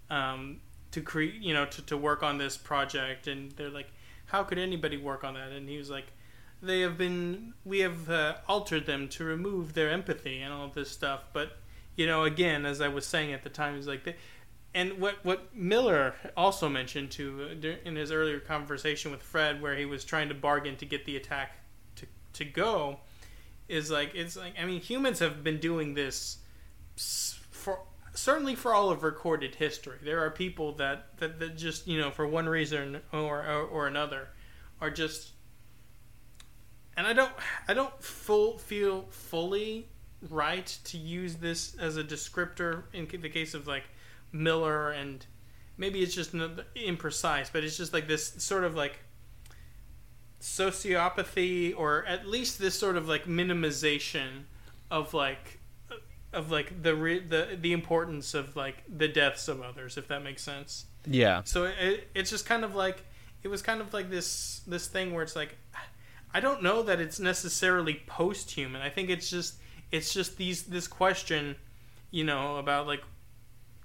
um, 0.09 0.61
to 0.91 1.01
create, 1.01 1.35
you 1.35 1.53
know, 1.53 1.65
to, 1.65 1.81
to 1.83 1.97
work 1.97 2.23
on 2.23 2.37
this 2.37 2.57
project, 2.57 3.27
and 3.27 3.51
they're 3.53 3.69
like, 3.69 3.91
"How 4.27 4.43
could 4.43 4.57
anybody 4.57 4.97
work 4.97 5.23
on 5.23 5.33
that?" 5.35 5.51
And 5.51 5.67
he 5.69 5.77
was 5.77 5.89
like, 5.89 6.07
"They 6.61 6.81
have 6.81 6.97
been, 6.97 7.53
we 7.65 7.79
have 7.79 8.09
uh, 8.09 8.35
altered 8.47 8.85
them 8.85 9.09
to 9.09 9.23
remove 9.23 9.73
their 9.73 9.89
empathy 9.89 10.41
and 10.41 10.53
all 10.53 10.69
this 10.69 10.89
stuff." 10.89 11.25
But 11.33 11.57
you 11.95 12.05
know, 12.05 12.23
again, 12.23 12.65
as 12.65 12.79
I 12.79 12.87
was 12.87 13.05
saying 13.05 13.33
at 13.33 13.43
the 13.43 13.49
time, 13.49 13.75
he's 13.75 13.87
like, 13.87 14.03
they, 14.03 14.15
and 14.73 14.99
what 14.99 15.25
what 15.25 15.55
Miller 15.55 16.13
also 16.35 16.69
mentioned 16.69 17.11
to 17.11 17.77
in 17.83 17.95
his 17.95 18.11
earlier 18.11 18.39
conversation 18.39 19.11
with 19.11 19.23
Fred, 19.23 19.61
where 19.61 19.75
he 19.75 19.85
was 19.85 20.05
trying 20.05 20.29
to 20.29 20.35
bargain 20.35 20.75
to 20.77 20.85
get 20.85 21.05
the 21.05 21.17
attack 21.17 21.57
to 21.95 22.05
to 22.33 22.45
go, 22.45 22.99
is 23.67 23.89
like 23.89 24.13
it's 24.13 24.37
like 24.37 24.53
I 24.59 24.65
mean 24.65 24.79
humans 24.79 25.19
have 25.19 25.43
been 25.43 25.59
doing 25.59 25.95
this 25.95 26.37
for 26.95 27.79
certainly 28.17 28.55
for 28.55 28.73
all 28.73 28.89
of 28.89 29.03
recorded 29.03 29.55
history. 29.55 29.99
There 30.01 30.25
are 30.25 30.31
people 30.31 30.73
that 30.73 31.17
that, 31.17 31.39
that 31.39 31.55
just 31.55 31.87
you 31.87 31.99
know 31.99 32.11
for 32.11 32.27
one 32.27 32.49
reason 32.49 33.01
or, 33.13 33.45
or 33.45 33.61
or 33.61 33.87
another 33.87 34.29
are 34.81 34.89
just 34.89 35.31
and 36.95 37.05
I 37.05 37.13
don't 37.13 37.31
I 37.67 37.73
don't 37.73 38.01
full 38.01 38.57
feel 38.57 39.05
fully 39.09 39.87
right 40.29 40.65
to 40.85 40.97
use 40.97 41.35
this 41.35 41.75
as 41.79 41.95
a 41.97 42.03
descriptor 42.03 42.83
in 42.91 43.07
the 43.21 43.29
case 43.29 43.53
of 43.53 43.67
like 43.67 43.83
Miller 44.31 44.89
and 44.91 45.25
maybe 45.77 46.01
it's 46.01 46.15
just 46.15 46.33
imprecise, 46.33 47.49
but 47.53 47.63
it's 47.63 47.77
just 47.77 47.93
like 47.93 48.07
this 48.07 48.33
sort 48.39 48.63
of 48.63 48.75
like 48.75 48.99
sociopathy 50.41 51.73
or 51.77 52.03
at 52.05 52.27
least 52.27 52.57
this 52.57 52.77
sort 52.77 52.97
of 52.97 53.07
like 53.07 53.25
minimization 53.25 54.43
of 54.89 55.13
like 55.13 55.56
of 56.37 56.51
like 56.51 56.83
the 56.83 56.95
re- 56.95 57.19
the 57.19 57.57
the 57.59 57.73
importance 57.73 58.33
of 58.33 58.55
like 58.55 58.83
the 58.87 59.07
deaths 59.07 59.47
of 59.47 59.61
others 59.61 59.97
if 59.97 60.07
that 60.07 60.23
makes 60.23 60.43
sense. 60.43 60.85
Yeah. 61.05 61.41
So 61.43 61.65
it, 61.65 62.07
it's 62.13 62.29
just 62.29 62.45
kind 62.45 62.63
of 62.63 62.75
like 62.75 63.03
it 63.43 63.47
was 63.47 63.61
kind 63.61 63.81
of 63.81 63.93
like 63.93 64.09
this 64.09 64.61
this 64.67 64.87
thing 64.87 65.13
where 65.13 65.23
it's 65.23 65.35
like 65.35 65.57
i 66.33 66.39
don't 66.39 66.61
know 66.61 66.83
that 66.83 66.99
it's 66.99 67.19
necessarily 67.19 68.01
post-human. 68.05 68.81
I 68.81 68.89
think 68.89 69.09
it's 69.09 69.29
just 69.29 69.55
it's 69.91 70.13
just 70.13 70.37
these 70.37 70.63
this 70.63 70.87
question 70.87 71.55
you 72.11 72.23
know 72.23 72.57
about 72.57 72.87
like 72.87 73.03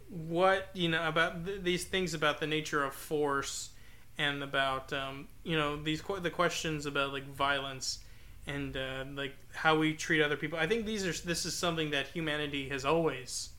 what 0.09 0.69
you 0.75 0.89
know 0.89 1.07
about 1.09 1.47
th- 1.47 1.63
these 1.63 1.85
things 1.85 2.13
about 2.13 2.39
the 2.39 2.47
nature 2.47 2.85
of 2.85 2.93
force 2.93 3.71
and 4.19 4.43
about 4.43 4.93
um, 4.93 5.29
you 5.43 5.57
know 5.57 5.83
these 5.83 6.03
qu- 6.03 6.21
the 6.21 6.31
questions 6.31 6.85
about 6.85 7.13
like 7.13 7.27
violence 7.35 8.01
and 8.47 8.77
uh, 8.77 9.05
like 9.15 9.35
how 9.55 9.77
we 9.79 9.95
treat 9.95 10.23
other 10.23 10.37
people. 10.37 10.59
I 10.59 10.67
think 10.67 10.87
these 10.87 11.07
are 11.07 11.27
this 11.27 11.45
is 11.47 11.55
something 11.57 11.91
that 11.91 12.09
humanity 12.09 12.69
has 12.69 12.85
always 12.85 13.51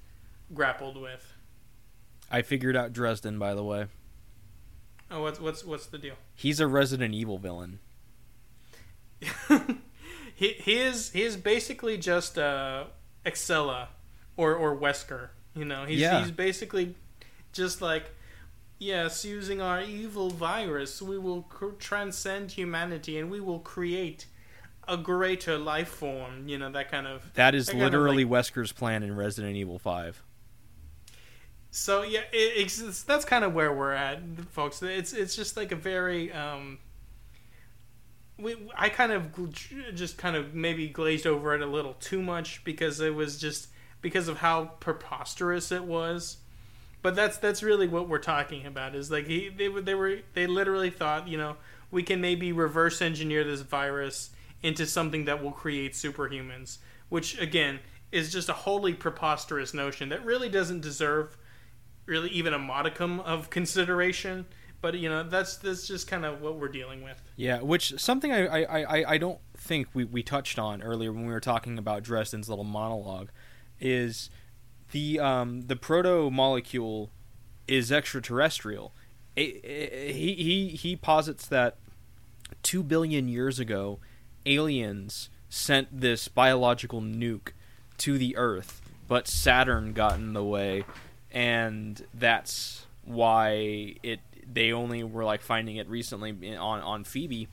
grappled 0.53 0.97
with. 0.97 1.33
I 2.31 2.41
figured 2.41 2.75
out 2.75 2.93
Dresden, 2.93 3.37
by 3.39 3.53
the 3.53 3.63
way. 3.63 3.87
Oh, 5.11 5.21
what's 5.21 5.39
what's 5.39 5.63
what's 5.63 5.85
the 5.87 5.97
deal? 5.97 6.15
He's 6.35 6.59
a 6.59 6.67
Resident 6.67 7.13
Evil 7.13 7.37
villain. 7.37 7.79
he 10.35 10.49
he 10.53 10.79
is 10.79 11.11
he 11.11 11.21
is 11.23 11.37
basically 11.37 11.97
just 11.97 12.37
uh, 12.37 12.85
Excella 13.25 13.87
or 14.35 14.55
or 14.55 14.75
Wesker 14.75 15.29
you 15.55 15.65
know, 15.65 15.85
he's 15.85 15.99
Yeah. 15.99 16.21
he's 16.21 16.31
basically 16.31 16.95
just 17.51 17.81
like, 17.81 18.11
yes, 18.79 19.23
using 19.23 19.61
our 19.61 19.81
evil 19.81 20.29
virus, 20.31 21.01
we 21.01 21.17
will 21.17 21.43
cr- 21.43 21.75
transcend 21.77 22.51
humanity 22.51 23.17
and 23.19 23.29
we 23.29 23.39
will 23.39 23.59
create 23.59 24.25
a 24.87 24.97
greater 24.97 25.57
life 25.57 25.89
form. 25.89 26.47
You 26.47 26.57
know, 26.57 26.71
that 26.71 26.91
kind 26.91 27.07
of. 27.07 27.33
That 27.33 27.55
is 27.55 27.67
that 27.67 27.73
kind 27.73 27.83
of, 27.83 27.91
literally 27.91 28.25
like- 28.25 28.45
Wesker's 28.45 28.71
plan 28.71 29.03
in 29.03 29.15
Resident 29.15 29.55
Evil 29.55 29.79
5. 29.79 30.21
So 31.75 32.03
yeah, 32.03 32.19
it, 32.31 32.53
it's, 32.57 32.79
it's 32.79 33.01
that's 33.01 33.25
kind 33.25 33.43
of 33.43 33.53
where 33.55 33.73
we're 33.73 33.93
at, 33.93 34.21
folks. 34.51 34.83
It's 34.83 35.11
it's 35.11 35.35
just 35.35 35.57
like 35.57 35.71
a 35.71 35.75
very 35.75 36.31
um. 36.31 36.77
We, 38.37 38.55
I 38.75 38.89
kind 38.89 39.11
of 39.11 39.31
just 39.95 40.17
kind 40.17 40.35
of 40.35 40.53
maybe 40.53 40.87
glazed 40.87 41.25
over 41.25 41.53
it 41.55 41.61
a 41.61 41.65
little 41.65 41.93
too 41.93 42.21
much 42.21 42.63
because 42.63 42.99
it 42.99 43.15
was 43.15 43.39
just 43.39 43.69
because 44.01 44.27
of 44.27 44.37
how 44.37 44.65
preposterous 44.79 45.71
it 45.71 45.83
was. 45.83 46.37
But 47.01 47.15
that's 47.15 47.37
that's 47.37 47.63
really 47.63 47.87
what 47.87 48.07
we're 48.07 48.19
talking 48.19 48.67
about. 48.67 48.93
Is 48.93 49.09
like 49.09 49.25
he 49.25 49.49
they 49.49 49.67
they 49.67 49.95
were 49.95 50.19
they 50.33 50.45
literally 50.45 50.91
thought 50.91 51.27
you 51.27 51.37
know 51.39 51.57
we 51.89 52.03
can 52.03 52.21
maybe 52.21 52.51
reverse 52.51 53.01
engineer 53.01 53.43
this 53.43 53.61
virus 53.61 54.29
into 54.63 54.85
something 54.87 55.25
that 55.25 55.43
will 55.43 55.51
create 55.51 55.93
superhumans, 55.93 56.79
which 57.09 57.39
again 57.39 57.79
is 58.11 58.31
just 58.31 58.49
a 58.49 58.53
wholly 58.53 58.93
preposterous 58.93 59.73
notion 59.73 60.09
that 60.09 60.23
really 60.25 60.49
doesn't 60.49 60.81
deserve 60.81 61.37
really 62.05 62.29
even 62.29 62.53
a 62.53 62.59
modicum 62.59 63.19
of 63.21 63.49
consideration. 63.49 64.45
But 64.81 64.95
you 64.95 65.07
know 65.09 65.23
that's 65.23 65.57
that's 65.57 65.87
just 65.87 66.07
kind 66.07 66.25
of 66.25 66.41
what 66.41 66.57
we're 66.57 66.67
dealing 66.67 67.03
with. 67.03 67.21
Yeah, 67.37 67.61
which 67.61 67.93
something 67.99 68.31
I 68.31 68.47
I, 68.47 68.81
I, 68.83 69.11
I 69.13 69.17
don't 69.17 69.39
think 69.55 69.87
we, 69.93 70.03
we 70.03 70.23
touched 70.23 70.59
on 70.59 70.81
earlier 70.81 71.11
when 71.13 71.25
we 71.25 71.31
were 71.31 71.39
talking 71.39 71.77
about 71.77 72.03
Dresden's 72.03 72.49
little 72.49 72.65
monologue 72.65 73.29
is 73.79 74.29
the 74.91 75.19
um, 75.21 75.61
the 75.67 75.75
proto 75.77 76.29
molecule 76.29 77.11
is 77.67 77.91
extraterrestrial. 77.93 78.93
It, 79.37 79.63
it- 79.63 80.15
he 80.15 80.33
he 80.35 80.67
he 80.69 80.95
posits 80.97 81.47
that 81.47 81.77
two 82.61 82.83
billion 82.83 83.29
years 83.29 83.59
ago, 83.59 83.99
aliens 84.45 85.29
sent 85.49 86.01
this 86.01 86.27
biological 86.27 87.01
nuke 87.01 87.49
to 87.99 88.17
the 88.17 88.35
Earth, 88.37 88.81
but 89.07 89.27
Saturn 89.27 89.93
got 89.93 90.15
in 90.15 90.33
the 90.33 90.43
way, 90.43 90.85
and 91.31 92.05
that's 92.13 92.85
why 93.05 93.95
it 94.01 94.19
they 94.51 94.71
only 94.71 95.03
were 95.03 95.23
like 95.23 95.41
finding 95.41 95.77
it 95.77 95.87
recently 95.87 96.55
on 96.55 96.81
on 96.81 97.03
Phoebe, 97.03 97.47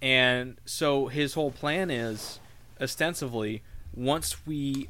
and 0.00 0.56
so 0.64 1.08
his 1.08 1.34
whole 1.34 1.50
plan 1.50 1.90
is 1.90 2.40
ostensibly 2.80 3.62
once 3.94 4.46
we 4.46 4.88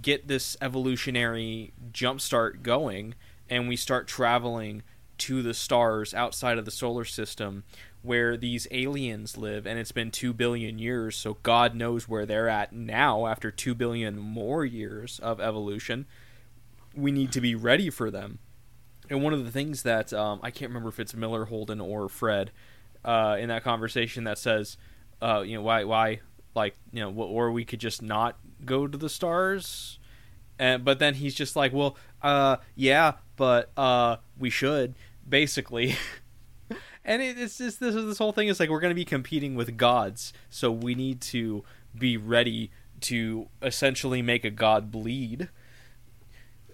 get 0.00 0.28
this 0.28 0.56
evolutionary 0.60 1.72
jumpstart 1.92 2.62
going 2.62 3.14
and 3.48 3.68
we 3.68 3.76
start 3.76 4.06
traveling 4.08 4.82
to 5.18 5.42
the 5.42 5.54
stars 5.54 6.14
outside 6.14 6.58
of 6.58 6.64
the 6.64 6.70
solar 6.70 7.04
system 7.04 7.64
where 8.02 8.36
these 8.36 8.66
aliens 8.70 9.36
live 9.36 9.66
and 9.66 9.78
it's 9.78 9.92
been 9.92 10.10
2 10.10 10.32
billion 10.32 10.78
years 10.78 11.16
so 11.16 11.38
god 11.42 11.74
knows 11.74 12.08
where 12.08 12.26
they're 12.26 12.48
at 12.48 12.72
now 12.72 13.26
after 13.26 13.50
2 13.50 13.74
billion 13.74 14.18
more 14.18 14.64
years 14.64 15.18
of 15.20 15.40
evolution. 15.40 16.06
We 16.94 17.10
need 17.10 17.32
to 17.32 17.40
be 17.40 17.54
ready 17.54 17.90
for 17.90 18.10
them. 18.10 18.38
And 19.10 19.22
one 19.22 19.32
of 19.32 19.44
the 19.44 19.50
things 19.50 19.82
that 19.82 20.12
um, 20.12 20.40
i 20.42 20.50
can't 20.50 20.70
remember 20.70 20.88
if 20.88 21.00
it's 21.00 21.14
miller 21.14 21.46
holden 21.46 21.80
or 21.80 22.08
fred 22.08 22.50
uh, 23.04 23.36
in 23.38 23.48
that 23.48 23.64
conversation 23.64 24.24
that 24.24 24.38
says 24.38 24.76
uh, 25.20 25.42
you 25.44 25.56
know 25.56 25.62
why 25.62 25.84
why 25.84 26.20
like 26.54 26.76
you 26.92 27.00
know 27.00 27.10
or 27.10 27.50
we 27.50 27.64
could 27.64 27.80
just 27.80 28.02
not 28.02 28.38
go 28.64 28.86
to 28.86 28.96
the 28.96 29.08
stars 29.08 29.98
and 30.58 30.84
but 30.84 30.98
then 30.98 31.14
he's 31.14 31.34
just 31.34 31.56
like 31.56 31.72
well 31.72 31.96
uh 32.22 32.56
yeah 32.74 33.12
but 33.36 33.70
uh 33.76 34.16
we 34.38 34.50
should 34.50 34.94
basically 35.28 35.96
and 37.04 37.22
it, 37.22 37.38
it's 37.38 37.58
just 37.58 37.80
this 37.80 37.94
this 37.94 38.18
whole 38.18 38.32
thing 38.32 38.48
is 38.48 38.60
like 38.60 38.68
we're 38.68 38.80
going 38.80 38.90
to 38.90 38.94
be 38.94 39.04
competing 39.04 39.54
with 39.54 39.76
gods 39.76 40.32
so 40.50 40.70
we 40.70 40.94
need 40.94 41.20
to 41.20 41.64
be 41.96 42.16
ready 42.16 42.70
to 43.00 43.48
essentially 43.62 44.22
make 44.22 44.44
a 44.44 44.50
god 44.50 44.90
bleed 44.90 45.48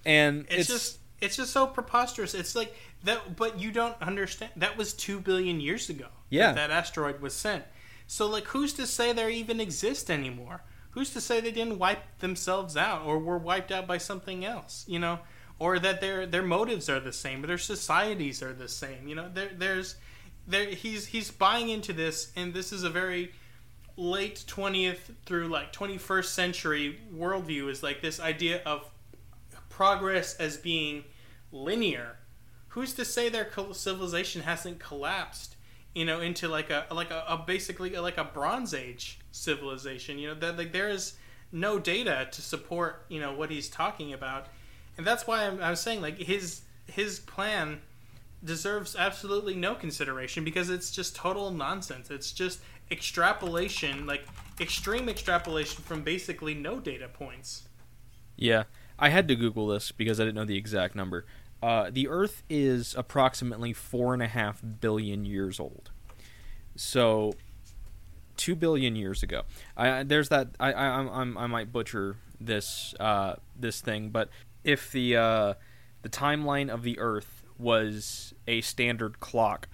and 0.05 0.47
it's, 0.49 0.69
just 0.69 0.99
it's 1.21 1.37
just 1.37 1.53
so 1.53 1.67
preposterous. 1.67 2.35
It's 2.35 2.55
like 2.55 2.75
that, 3.05 3.37
but 3.37 3.61
you 3.61 3.71
don't 3.71 4.01
understand. 4.01 4.53
That 4.57 4.77
was 4.77 4.93
two 4.93 5.21
billion 5.21 5.61
years 5.61 5.91
ago. 5.91 6.07
Yeah. 6.31 6.53
that, 6.53 6.69
that 6.69 6.71
asteroid 6.71 7.21
was 7.21 7.35
sent. 7.35 7.65
So 8.07 8.27
like, 8.27 8.45
who's 8.49 8.73
to 8.75 8.87
say 8.87 9.13
they 9.13 9.33
even 9.33 9.61
exist 9.61 10.11
anymore? 10.11 10.63
Who's 10.91 11.11
to 11.11 11.21
say 11.21 11.41
they 11.41 11.53
didn't 11.53 11.79
wipe 11.79 12.19
themselves 12.19 12.77
out 12.77 13.07
or 13.07 13.19
were 13.19 13.39
wiped 13.39 13.71
out 13.71 13.87
by 13.87 13.99
something 13.99 14.45
else? 14.45 14.85
You 14.89 14.99
know, 14.99 15.21
or 15.59 15.79
that 15.79 16.01
their 16.01 16.27
their 16.27 16.43
motives 16.43 16.89
are 16.89 16.99
the 16.99 17.13
same, 17.13 17.45
or 17.45 17.47
their 17.47 17.59
societies 17.59 18.43
are 18.43 18.53
the 18.53 18.69
same. 18.69 19.07
You 19.07 19.15
know, 19.15 19.31
there 19.33 19.51
there's 19.55 19.97
there 20.49 20.71
he's 20.71 21.07
he's 21.07 21.31
buying 21.31 21.69
into 21.69 21.93
this, 21.93 22.33
and 22.35 22.53
this 22.53 22.73
is 22.73 22.83
a 22.83 22.91
very 22.91 23.33
late 23.97 24.43
twentieth 24.49 25.13
through 25.27 25.47
like 25.49 25.73
twenty 25.73 25.99
first 25.99 26.35
century 26.35 26.99
worldview. 27.15 27.71
Is 27.71 27.83
like 27.83 28.01
this 28.01 28.19
idea 28.19 28.61
of 28.67 28.91
progress 29.69 30.35
as 30.37 30.57
being 30.57 31.05
linear. 31.53 32.17
Who's 32.69 32.95
to 32.95 33.05
say 33.05 33.29
their 33.29 33.49
civilization 33.73 34.43
hasn't 34.43 34.81
collapsed? 34.81 35.57
You 35.95 36.05
know, 36.05 36.21
into 36.21 36.49
like 36.49 36.71
a 36.71 36.87
like 36.91 37.11
a, 37.13 37.25
a 37.29 37.37
basically 37.37 37.91
like 37.97 38.19
a 38.19 38.25
Bronze 38.25 38.75
Age 38.75 39.20
civilization. 39.33 40.19
You 40.19 40.29
know 40.29 40.35
that 40.35 40.59
like 40.59 40.73
there 40.73 40.89
is 40.89 41.15
no 41.53 41.79
data 41.79 42.29
to 42.31 42.43
support 42.43 43.05
you 43.09 43.21
know 43.21 43.33
what 43.33 43.51
he's 43.51 43.69
talking 43.69 44.13
about, 44.13 44.47
and 44.97 45.07
that's 45.07 45.27
why 45.27 45.47
I'm, 45.47 45.63
I'm 45.63 45.77
saying 45.77 46.01
like 46.01 46.19
his 46.19 46.63
his 46.87 47.21
plan 47.21 47.81
deserves 48.43 48.97
absolutely 48.97 49.55
no 49.55 49.75
consideration 49.75 50.45
because 50.45 50.71
it's 50.71 50.91
just 50.91 51.15
total 51.15 51.51
nonsense. 51.51 52.11
It's 52.11 52.33
just 52.33 52.61
extrapolation, 52.91 54.07
like 54.07 54.25
extreme 54.59 55.09
extrapolation 55.09 55.83
from 55.83 56.03
basically 56.03 56.55
no 56.55 56.81
data 56.81 57.09
points. 57.09 57.69
Yeah, 58.37 58.65
I 58.99 59.11
had 59.11 59.29
to 59.29 59.37
Google 59.37 59.67
this 59.69 59.93
because 59.93 60.19
I 60.19 60.25
didn't 60.25 60.37
know 60.37 60.45
the 60.45 60.57
exact 60.57 60.95
number. 60.95 61.27
Uh, 61.63 61.91
the 61.91 62.09
Earth 62.09 62.43
is 62.49 62.95
approximately 62.97 63.73
four 63.73 64.15
and 64.15 64.23
a 64.23 64.27
half 64.27 64.63
billion 64.81 65.25
years 65.27 65.61
old. 65.61 65.91
So, 66.75 67.35
two 68.41 68.57
billion 68.57 68.97
years 68.97 69.23
ago. 69.23 69.43
I, 69.77 70.03
there's 70.03 70.31
that. 70.31 70.49
I, 70.59 70.73
I, 70.73 70.87
I'm, 70.99 71.37
I 71.37 71.47
might 71.47 71.71
butcher 71.73 72.17
this 72.41 72.95
uh, 72.99 73.35
this 73.55 73.81
thing, 73.83 74.09
but 74.09 74.31
if 74.65 74.91
the 74.91 75.17
uh, 75.17 75.55
the 76.03 76.09
timeline 76.09 76.71
of 76.73 76.83
the 76.83 76.99
Earth 76.99 77.45
was 77.59 78.33
a 78.49 78.63
standard 78.63 79.21
clock, 79.21 79.69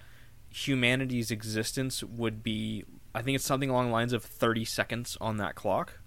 humanity's 0.49 1.31
existence 1.31 2.03
would 2.03 2.43
be. 2.43 2.83
I 3.15 3.21
think 3.21 3.35
it's 3.35 3.45
something 3.45 3.69
along 3.69 3.87
the 3.87 3.93
lines 3.93 4.13
of 4.13 4.23
30 4.23 4.65
seconds 4.65 5.17
on 5.19 5.37
that 5.37 5.55
clock. 5.55 5.99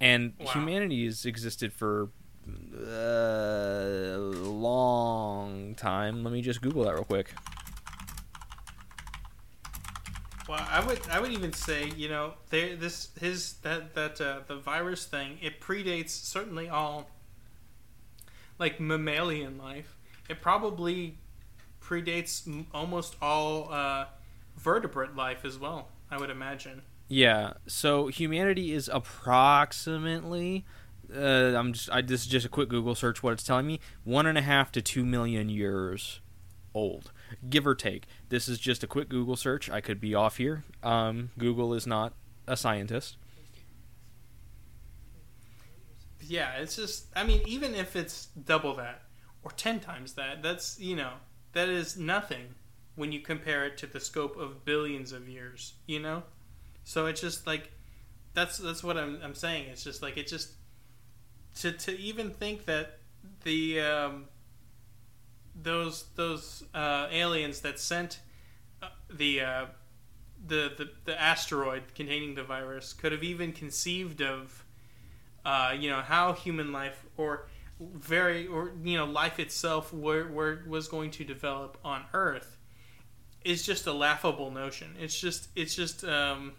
And 0.00 0.32
Wow. 0.38 0.46
humanity 0.52 1.04
has 1.04 1.26
existed 1.26 1.72
for 1.74 2.08
a 2.48 4.16
long 4.18 5.74
time. 5.74 6.24
Let 6.24 6.32
me 6.32 6.40
just 6.40 6.62
Google 6.62 6.84
that 6.84 6.94
real 6.94 7.04
quick. 7.04 7.34
Well, 10.50 10.66
I 10.68 10.84
would 10.84 10.98
I 11.08 11.20
would 11.20 11.30
even 11.30 11.52
say 11.52 11.92
you 11.96 12.08
know 12.08 12.32
there 12.48 12.74
this 12.74 13.10
his 13.20 13.52
that 13.62 13.94
that 13.94 14.20
uh, 14.20 14.40
the 14.48 14.56
virus 14.56 15.04
thing 15.04 15.38
it 15.40 15.60
predates 15.60 16.10
certainly 16.10 16.68
all 16.68 17.08
like 18.58 18.80
mammalian 18.80 19.58
life. 19.58 19.96
It 20.28 20.40
probably 20.40 21.18
predates 21.80 22.48
m- 22.48 22.66
almost 22.74 23.14
all 23.22 23.72
uh, 23.72 24.06
vertebrate 24.56 25.14
life 25.14 25.44
as 25.44 25.56
well. 25.56 25.86
I 26.10 26.18
would 26.18 26.30
imagine. 26.30 26.82
Yeah, 27.06 27.52
so 27.68 28.08
humanity 28.08 28.72
is 28.72 28.90
approximately. 28.92 30.64
Uh, 31.14 31.54
I'm 31.56 31.74
just. 31.74 31.88
I, 31.92 32.00
this 32.02 32.22
is 32.22 32.26
just 32.26 32.44
a 32.44 32.48
quick 32.48 32.68
Google 32.68 32.96
search. 32.96 33.22
What 33.22 33.34
it's 33.34 33.44
telling 33.44 33.68
me: 33.68 33.78
one 34.02 34.26
and 34.26 34.36
a 34.36 34.42
half 34.42 34.72
to 34.72 34.82
two 34.82 35.04
million 35.04 35.48
years 35.48 36.18
old, 36.74 37.12
give 37.48 37.66
or 37.66 37.74
take. 37.74 38.06
This 38.28 38.48
is 38.48 38.58
just 38.58 38.82
a 38.82 38.86
quick 38.86 39.08
Google 39.08 39.36
search. 39.36 39.70
I 39.70 39.80
could 39.80 40.00
be 40.00 40.14
off 40.14 40.36
here. 40.36 40.64
Um, 40.82 41.30
Google 41.38 41.74
is 41.74 41.86
not 41.86 42.14
a 42.46 42.56
scientist. 42.56 43.16
Yeah, 46.20 46.52
it's 46.58 46.76
just 46.76 47.06
I 47.16 47.24
mean 47.24 47.42
even 47.46 47.74
if 47.74 47.96
it's 47.96 48.26
double 48.26 48.74
that 48.76 49.02
or 49.42 49.50
10 49.52 49.80
times 49.80 50.14
that, 50.14 50.42
that's, 50.42 50.78
you 50.78 50.96
know, 50.96 51.12
that 51.52 51.68
is 51.68 51.96
nothing 51.96 52.54
when 52.94 53.12
you 53.12 53.20
compare 53.20 53.64
it 53.64 53.78
to 53.78 53.86
the 53.86 54.00
scope 54.00 54.36
of 54.36 54.64
billions 54.64 55.12
of 55.12 55.28
years, 55.28 55.74
you 55.86 55.98
know? 55.98 56.22
So 56.84 57.06
it's 57.06 57.20
just 57.20 57.46
like 57.46 57.70
that's 58.32 58.58
that's 58.58 58.82
what 58.82 58.96
I'm 58.96 59.18
I'm 59.22 59.34
saying. 59.34 59.66
It's 59.70 59.84
just 59.84 60.02
like 60.02 60.16
it 60.16 60.26
just 60.26 60.52
to 61.56 61.72
to 61.72 61.98
even 61.98 62.30
think 62.30 62.64
that 62.66 62.98
the 63.44 63.80
um 63.80 64.24
those 65.62 66.04
those 66.16 66.64
uh, 66.74 67.08
aliens 67.10 67.60
that 67.60 67.78
sent 67.78 68.20
uh, 68.82 68.88
the 69.12 69.40
uh, 69.40 69.66
the, 70.46 70.72
the 70.76 70.90
the 71.04 71.20
asteroid 71.20 71.82
containing 71.94 72.34
the 72.34 72.42
virus 72.42 72.92
could 72.92 73.12
have 73.12 73.22
even 73.22 73.52
conceived 73.52 74.22
of 74.22 74.64
uh, 75.44 75.74
you 75.76 75.90
know 75.90 76.00
how 76.00 76.32
human 76.32 76.72
life 76.72 77.04
or 77.16 77.46
very 77.80 78.46
or 78.46 78.72
you 78.82 78.96
know 78.96 79.06
life 79.06 79.38
itself 79.38 79.92
were, 79.92 80.28
were 80.28 80.62
was 80.66 80.88
going 80.88 81.10
to 81.10 81.24
develop 81.24 81.78
on 81.84 82.04
Earth 82.12 82.58
is 83.44 83.64
just 83.64 83.86
a 83.86 83.92
laughable 83.92 84.50
notion. 84.50 84.94
It's 85.00 85.18
just 85.18 85.48
it's 85.56 85.74
just 85.74 86.04
um, 86.04 86.52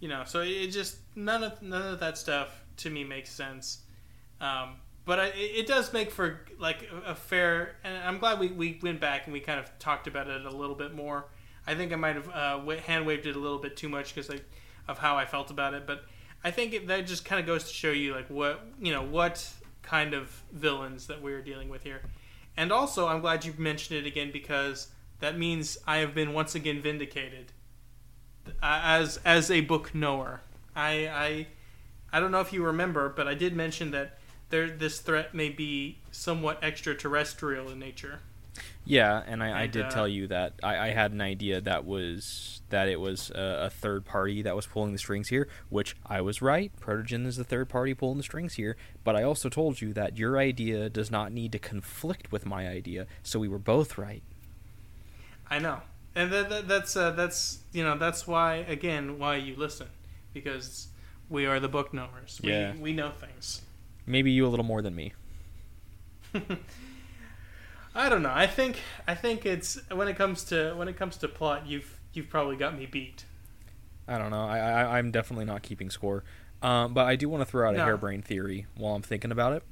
you 0.00 0.08
know 0.08 0.22
so 0.24 0.40
it 0.40 0.68
just 0.68 0.96
none 1.14 1.44
of 1.44 1.60
none 1.62 1.92
of 1.92 2.00
that 2.00 2.16
stuff 2.18 2.64
to 2.78 2.90
me 2.90 3.04
makes 3.04 3.30
sense. 3.30 3.82
Um, 4.40 4.76
but 5.04 5.18
I, 5.18 5.26
it 5.34 5.66
does 5.66 5.92
make 5.92 6.10
for 6.10 6.40
like 6.58 6.88
a 6.90 7.10
a 7.10 7.14
fair, 7.14 7.76
and 7.84 7.96
I'm 7.96 8.18
glad 8.18 8.38
we, 8.38 8.48
we 8.48 8.78
went 8.82 9.00
back 9.00 9.26
and 9.26 9.32
we 9.32 9.40
kind 9.40 9.58
of 9.58 9.70
talked 9.78 10.06
about 10.06 10.28
it 10.28 10.44
a 10.44 10.50
little 10.50 10.76
bit 10.76 10.94
more. 10.94 11.26
I 11.66 11.74
think 11.74 11.92
I 11.92 11.96
might 11.96 12.16
have 12.16 12.28
uh, 12.28 12.76
hand 12.76 13.06
waved 13.06 13.26
it 13.26 13.36
a 13.36 13.38
little 13.38 13.58
bit 13.58 13.76
too 13.76 13.88
much 13.88 14.14
because 14.14 14.30
of 14.88 14.98
how 14.98 15.16
I 15.16 15.24
felt 15.24 15.50
about 15.50 15.74
it, 15.74 15.86
but 15.86 16.04
I 16.44 16.50
think 16.50 16.72
it, 16.72 16.88
that 16.88 17.06
just 17.06 17.24
kind 17.24 17.40
of 17.40 17.46
goes 17.46 17.64
to 17.64 17.72
show 17.72 17.90
you 17.90 18.14
like 18.14 18.28
what 18.28 18.64
you 18.80 18.92
know 18.92 19.02
what 19.02 19.48
kind 19.82 20.14
of 20.14 20.42
villains 20.52 21.06
that 21.08 21.22
we're 21.22 21.42
dealing 21.42 21.68
with 21.68 21.82
here. 21.82 22.02
And 22.56 22.72
also, 22.72 23.08
I'm 23.08 23.20
glad 23.20 23.44
you 23.44 23.54
mentioned 23.56 23.98
it 23.98 24.06
again 24.06 24.30
because 24.32 24.88
that 25.20 25.38
means 25.38 25.78
I 25.86 25.98
have 25.98 26.14
been 26.14 26.32
once 26.32 26.54
again 26.54 26.82
vindicated 26.82 27.52
uh, 28.62 28.80
as 28.82 29.18
as 29.24 29.50
a 29.50 29.60
book 29.60 29.94
knower. 29.94 30.40
I 30.74 31.08
I 31.08 31.46
I 32.12 32.20
don't 32.20 32.30
know 32.30 32.40
if 32.40 32.52
you 32.52 32.64
remember, 32.64 33.08
but 33.08 33.26
I 33.26 33.34
did 33.34 33.54
mention 33.54 33.90
that 33.92 34.18
there 34.52 34.68
this 34.68 35.00
threat 35.00 35.34
may 35.34 35.48
be 35.48 35.98
somewhat 36.12 36.62
extraterrestrial 36.62 37.70
in 37.70 37.78
nature. 37.78 38.20
Yeah, 38.84 39.22
and 39.26 39.42
I, 39.42 39.62
I 39.62 39.66
did 39.66 39.86
uh, 39.86 39.90
tell 39.90 40.06
you 40.06 40.26
that 40.26 40.52
I, 40.62 40.76
I 40.76 40.90
had 40.90 41.12
an 41.12 41.22
idea 41.22 41.62
that 41.62 41.86
was 41.86 42.60
that 42.68 42.86
it 42.86 43.00
was 43.00 43.30
a, 43.30 43.64
a 43.64 43.70
third 43.70 44.04
party 44.04 44.42
that 44.42 44.54
was 44.54 44.66
pulling 44.66 44.92
the 44.92 44.98
strings 44.98 45.28
here, 45.28 45.48
which 45.70 45.96
I 46.04 46.20
was 46.20 46.42
right. 46.42 46.70
Protogen 46.78 47.26
is 47.26 47.36
the 47.36 47.44
third 47.44 47.70
party 47.70 47.94
pulling 47.94 48.18
the 48.18 48.22
strings 48.22 48.54
here, 48.54 48.76
but 49.04 49.16
I 49.16 49.22
also 49.22 49.48
told 49.48 49.80
you 49.80 49.94
that 49.94 50.18
your 50.18 50.38
idea 50.38 50.90
does 50.90 51.10
not 51.10 51.32
need 51.32 51.52
to 51.52 51.58
conflict 51.58 52.30
with 52.30 52.44
my 52.44 52.68
idea, 52.68 53.06
so 53.22 53.38
we 53.40 53.48
were 53.48 53.58
both 53.58 53.96
right. 53.96 54.22
I 55.48 55.58
know, 55.58 55.80
and 56.14 56.30
that, 56.30 56.50
that 56.50 56.68
that's 56.68 56.94
uh, 56.94 57.12
that's 57.12 57.60
you 57.72 57.82
know 57.82 57.96
that's 57.96 58.26
why 58.26 58.56
again 58.56 59.18
why 59.18 59.36
you 59.36 59.56
listen 59.56 59.88
because 60.34 60.88
we 61.30 61.46
are 61.46 61.58
the 61.58 61.68
book 61.68 61.94
knowers. 61.94 62.38
We 62.44 62.50
Yeah. 62.50 62.74
we 62.76 62.92
know 62.92 63.12
things. 63.12 63.62
Maybe 64.06 64.30
you 64.30 64.46
a 64.46 64.48
little 64.48 64.64
more 64.64 64.82
than 64.82 64.94
me. 64.94 65.12
I 67.94 68.08
don't 68.08 68.22
know. 68.22 68.32
I 68.32 68.46
think 68.46 68.78
I 69.06 69.14
think 69.14 69.44
it's 69.44 69.78
when 69.90 70.08
it 70.08 70.16
comes 70.16 70.44
to 70.44 70.72
when 70.74 70.88
it 70.88 70.96
comes 70.96 71.16
to 71.18 71.28
plot, 71.28 71.66
you've 71.66 71.98
you've 72.14 72.28
probably 72.30 72.56
got 72.56 72.76
me 72.78 72.86
beat. 72.86 73.24
I 74.08 74.18
don't 74.18 74.30
know. 74.30 74.44
I, 74.44 74.58
I 74.58 74.98
I'm 74.98 75.10
definitely 75.10 75.44
not 75.44 75.62
keeping 75.62 75.90
score, 75.90 76.24
um, 76.62 76.94
but 76.94 77.06
I 77.06 77.16
do 77.16 77.28
want 77.28 77.42
to 77.42 77.44
throw 77.46 77.68
out 77.68 77.74
a 77.74 77.78
No. 77.78 77.84
harebrained 77.84 78.24
theory 78.24 78.66
while 78.76 78.94
I'm 78.94 79.02
thinking 79.02 79.30
about 79.30 79.52
it. 79.52 79.62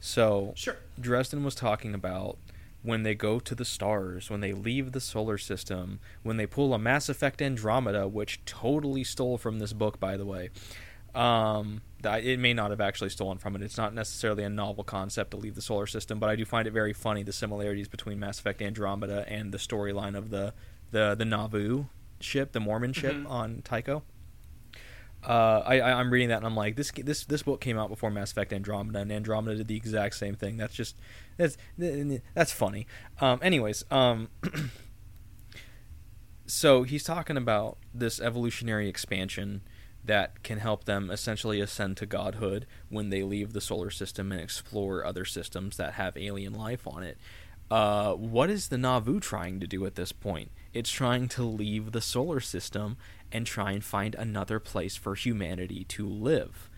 So 0.00 0.52
Sure. 0.56 0.76
Dresden 0.98 1.44
was 1.44 1.54
talking 1.54 1.94
about 1.94 2.38
when 2.82 3.02
they 3.02 3.14
go 3.14 3.38
to 3.40 3.54
the 3.54 3.64
stars, 3.64 4.30
when 4.30 4.40
they 4.40 4.52
leave 4.52 4.92
the 4.92 5.00
solar 5.00 5.36
system, 5.36 5.98
when 6.22 6.36
they 6.36 6.46
pull 6.46 6.72
a 6.72 6.78
Mass 6.78 7.08
Effect 7.08 7.42
Andromeda, 7.42 8.06
which 8.08 8.42
totally 8.46 9.02
stole 9.04 9.36
from 9.38 9.58
this 9.58 9.72
book, 9.72 9.98
by 10.00 10.16
the 10.16 10.24
way. 10.24 10.50
Um, 11.16 11.80
that 12.02 12.22
it 12.24 12.38
may 12.38 12.52
not 12.52 12.70
have 12.70 12.80
actually 12.80 13.10
stolen 13.10 13.38
from 13.38 13.56
it. 13.56 13.62
It's 13.62 13.78
not 13.78 13.94
necessarily 13.94 14.44
a 14.44 14.50
novel 14.50 14.84
concept 14.84 15.30
to 15.32 15.36
leave 15.38 15.54
the 15.54 15.62
solar 15.62 15.86
system, 15.86 16.18
but 16.20 16.28
I 16.28 16.36
do 16.36 16.44
find 16.44 16.68
it 16.68 16.72
very 16.72 16.92
funny 16.92 17.22
the 17.22 17.32
similarities 17.32 17.88
between 17.88 18.20
Mass 18.20 18.38
Effect 18.38 18.60
Andromeda 18.62 19.24
and 19.28 19.50
the 19.52 19.58
storyline 19.58 20.16
of 20.16 20.30
the 20.30 20.52
the 20.92 21.14
the 21.14 21.24
Nauvoo 21.24 21.86
ship, 22.20 22.52
the 22.52 22.60
Mormon 22.60 22.92
ship 22.92 23.14
Mhm. 23.14 23.28
on 23.30 23.62
Tycho. 23.62 24.02
Uh, 25.26 25.62
I, 25.66 25.80
I 25.80 25.92
I'm 25.98 26.12
reading 26.12 26.28
that 26.28 26.36
and 26.36 26.46
I'm 26.46 26.54
like 26.54 26.76
this 26.76 26.92
this 26.92 27.24
this 27.24 27.42
book 27.42 27.60
came 27.60 27.78
out 27.78 27.88
before 27.88 28.10
Mass 28.10 28.30
Effect 28.30 28.52
Andromeda 28.52 29.00
and 29.00 29.10
Andromeda 29.10 29.56
did 29.56 29.66
the 29.66 29.74
exact 29.76 30.14
same 30.16 30.36
thing. 30.36 30.56
That's 30.58 30.74
just 30.74 30.96
that's 31.38 31.56
that's 32.34 32.52
funny. 32.52 32.86
Um, 33.20 33.40
anyways, 33.42 33.84
um, 33.90 34.28
so 36.46 36.82
he's 36.84 37.02
talking 37.02 37.36
about 37.36 37.78
this 37.92 38.20
evolutionary 38.20 38.88
expansion 38.88 39.62
that 40.06 40.42
can 40.42 40.58
help 40.58 40.84
them 40.84 41.10
essentially 41.10 41.60
ascend 41.60 41.96
to 41.98 42.06
godhood 42.06 42.66
when 42.88 43.10
they 43.10 43.22
leave 43.22 43.52
the 43.52 43.60
solar 43.60 43.90
system 43.90 44.32
and 44.32 44.40
explore 44.40 45.04
other 45.04 45.24
systems 45.24 45.76
that 45.76 45.94
have 45.94 46.16
alien 46.16 46.54
life 46.54 46.86
on 46.86 47.02
it. 47.02 47.18
Uh, 47.70 48.12
what 48.12 48.48
is 48.48 48.68
the 48.68 48.78
Nauvoo 48.78 49.18
trying 49.18 49.58
to 49.58 49.66
do 49.66 49.84
at 49.84 49.96
this 49.96 50.12
point? 50.12 50.50
It's 50.72 50.90
trying 50.90 51.28
to 51.28 51.42
leave 51.42 51.92
the 51.92 52.00
solar 52.00 52.40
system 52.40 52.96
and 53.32 53.44
try 53.44 53.72
and 53.72 53.84
find 53.84 54.14
another 54.14 54.60
place 54.60 54.94
for 54.94 55.16
humanity 55.16 55.84
to 55.84 56.08
live. 56.08 56.70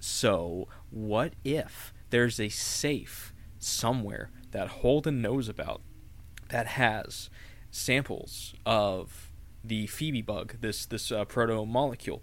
So, 0.00 0.66
what 0.90 1.34
if 1.44 1.94
there's 2.10 2.40
a 2.40 2.48
safe 2.48 3.32
somewhere 3.58 4.30
that 4.50 4.68
Holden 4.68 5.22
knows 5.22 5.48
about 5.48 5.80
that 6.48 6.66
has 6.66 7.30
samples 7.70 8.54
of 8.66 9.32
the 9.64 9.86
Phoebe 9.86 10.22
bug, 10.22 10.56
this 10.60 10.86
this 10.86 11.10
uh, 11.10 11.24
proto 11.24 11.64
molecule. 11.64 12.22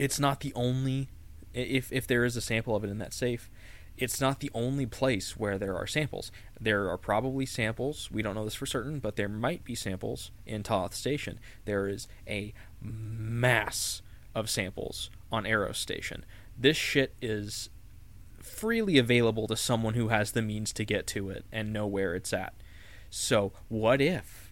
It's 0.00 0.18
not 0.18 0.40
the 0.40 0.54
only 0.54 1.10
if 1.52 1.92
if 1.92 2.06
there 2.06 2.24
is 2.24 2.34
a 2.34 2.40
sample 2.40 2.74
of 2.74 2.82
it 2.84 2.90
in 2.90 2.96
that 2.98 3.12
safe, 3.12 3.50
it's 3.98 4.18
not 4.18 4.40
the 4.40 4.50
only 4.54 4.86
place 4.86 5.36
where 5.36 5.58
there 5.58 5.76
are 5.76 5.86
samples. 5.86 6.32
There 6.58 6.88
are 6.88 6.96
probably 6.96 7.44
samples. 7.44 8.10
We 8.10 8.22
don't 8.22 8.34
know 8.34 8.46
this 8.46 8.54
for 8.54 8.64
certain, 8.64 8.98
but 8.98 9.16
there 9.16 9.28
might 9.28 9.62
be 9.62 9.74
samples 9.74 10.30
in 10.46 10.62
Thoth 10.62 10.94
Station. 10.94 11.38
There 11.66 11.86
is 11.86 12.08
a 12.26 12.54
mass 12.80 14.00
of 14.34 14.48
samples 14.48 15.10
on 15.30 15.44
Eros 15.44 15.78
Station. 15.78 16.24
This 16.56 16.78
shit 16.78 17.14
is 17.20 17.68
freely 18.38 18.96
available 18.96 19.46
to 19.48 19.56
someone 19.56 19.92
who 19.92 20.08
has 20.08 20.32
the 20.32 20.40
means 20.40 20.72
to 20.72 20.84
get 20.86 21.06
to 21.08 21.28
it 21.28 21.44
and 21.52 21.74
know 21.74 21.86
where 21.86 22.14
it's 22.14 22.32
at. 22.32 22.54
So, 23.10 23.52
what 23.68 24.00
if, 24.00 24.50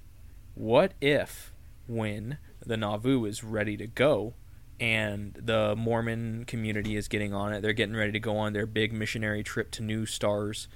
what 0.54 0.92
if, 1.00 1.54
when 1.86 2.36
the 2.60 2.76
Nauvoo 2.76 3.24
is 3.24 3.42
ready 3.42 3.78
to 3.78 3.86
go 3.86 4.34
and 4.80 5.34
the 5.34 5.74
Mormon 5.76 6.44
community 6.44 6.96
is 6.96 7.08
getting 7.08 7.34
on 7.34 7.52
it, 7.52 7.60
they're 7.60 7.72
getting 7.72 7.96
ready 7.96 8.12
to 8.12 8.20
go 8.20 8.36
on 8.36 8.52
their 8.52 8.66
big 8.66 8.92
missionary 8.92 9.42
trip 9.42 9.70
to 9.72 9.82
new 9.82 10.06
stars, 10.06 10.68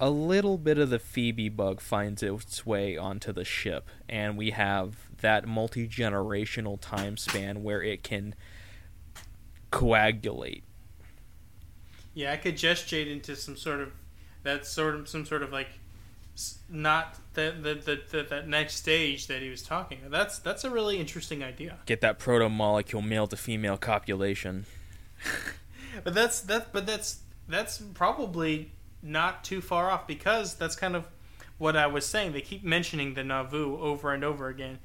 a 0.00 0.10
little 0.10 0.58
bit 0.58 0.78
of 0.78 0.90
the 0.90 0.98
Phoebe 0.98 1.48
bug 1.48 1.80
finds 1.80 2.22
its 2.22 2.66
way 2.66 2.96
onto 2.96 3.32
the 3.32 3.44
ship, 3.44 3.88
and 4.08 4.36
we 4.36 4.50
have 4.50 4.96
that 5.20 5.46
multi 5.46 5.88
generational 5.88 6.78
time 6.80 7.16
span 7.16 7.62
where 7.62 7.82
it 7.82 8.02
can 8.02 8.34
coagulate. 9.70 10.64
Yeah, 12.12 12.32
I 12.32 12.36
could 12.36 12.56
gestate 12.56 13.10
into 13.10 13.34
some 13.34 13.56
sort 13.56 13.80
of 13.80 13.92
that 14.42 14.66
sort 14.66 14.94
of 14.94 15.08
some 15.08 15.24
sort 15.24 15.42
of 15.42 15.52
like 15.52 15.68
not 16.68 17.16
the 17.34 17.54
the, 17.60 17.74
the, 17.74 18.00
the 18.10 18.22
that 18.30 18.48
next 18.48 18.76
stage 18.76 19.26
that 19.28 19.40
he 19.42 19.48
was 19.50 19.62
talking. 19.62 19.98
about. 19.98 20.10
That's 20.10 20.38
that's 20.38 20.64
a 20.64 20.70
really 20.70 20.98
interesting 20.98 21.42
idea. 21.42 21.78
Get 21.86 22.00
that 22.00 22.18
proto 22.18 22.48
molecule 22.48 23.02
male 23.02 23.26
to 23.28 23.36
female 23.36 23.76
copulation. 23.76 24.66
But 26.02 26.12
that's 26.12 26.40
that. 26.42 26.72
But 26.72 26.86
that's 26.86 27.20
that's 27.48 27.78
probably 27.78 28.72
not 29.00 29.44
too 29.44 29.60
far 29.60 29.90
off 29.90 30.08
because 30.08 30.54
that's 30.56 30.74
kind 30.74 30.96
of 30.96 31.06
what 31.58 31.76
I 31.76 31.86
was 31.86 32.04
saying. 32.04 32.32
They 32.32 32.40
keep 32.40 32.64
mentioning 32.64 33.14
the 33.14 33.22
Nauvoo 33.22 33.78
over 33.78 34.12
and 34.12 34.24
over 34.24 34.48
again, 34.48 34.80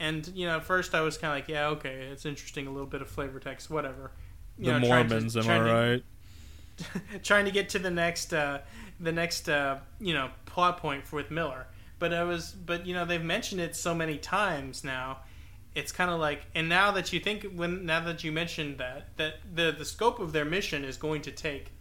and 0.00 0.26
you 0.34 0.46
know, 0.46 0.56
at 0.56 0.64
first 0.64 0.94
I 0.94 1.02
was 1.02 1.18
kind 1.18 1.32
of 1.32 1.36
like, 1.36 1.48
yeah, 1.48 1.66
okay, 1.68 2.08
it's 2.10 2.24
interesting, 2.24 2.66
a 2.66 2.70
little 2.70 2.86
bit 2.86 3.02
of 3.02 3.10
flavor 3.10 3.38
text, 3.40 3.68
whatever. 3.68 4.10
You 4.58 4.72
know, 4.72 4.80
trying 4.86 5.08
to- 5.10 5.42
trying 5.42 6.00
to- 6.78 7.18
trying 7.22 7.44
to 7.44 7.50
get 7.50 7.68
to 7.70 7.78
the 7.78 7.90
next 7.90 8.32
uh, 8.32 8.60
the 8.98 9.12
next 9.12 9.50
uh, 9.50 9.78
you 10.00 10.14
know 10.14 10.30
plot 10.54 10.78
point 10.78 11.04
for 11.04 11.16
with 11.16 11.32
Miller. 11.32 11.66
But 11.98 12.14
I 12.14 12.22
was 12.22 12.52
but 12.52 12.86
you 12.86 12.94
know 12.94 13.04
they've 13.04 13.22
mentioned 13.22 13.60
it 13.60 13.74
so 13.74 13.94
many 13.94 14.18
times 14.18 14.84
now. 14.84 15.18
It's 15.74 15.90
kind 15.90 16.10
of 16.10 16.20
like 16.20 16.46
and 16.54 16.68
now 16.68 16.92
that 16.92 17.12
you 17.12 17.18
think 17.18 17.44
when 17.54 17.84
now 17.84 18.00
that 18.04 18.22
you 18.22 18.30
mentioned 18.30 18.78
that 18.78 19.16
that 19.16 19.34
the 19.52 19.74
the 19.76 19.84
scope 19.84 20.20
of 20.20 20.32
their 20.32 20.44
mission 20.44 20.84
is 20.84 20.96
going 20.96 21.22
to 21.22 21.32
take 21.32 21.72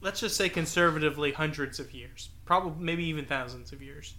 let's 0.00 0.20
just 0.20 0.36
say 0.36 0.48
conservatively 0.48 1.32
hundreds 1.32 1.80
of 1.80 1.92
years, 1.92 2.30
probably 2.44 2.84
maybe 2.84 3.04
even 3.06 3.24
thousands 3.24 3.72
of 3.72 3.82
years. 3.82 4.14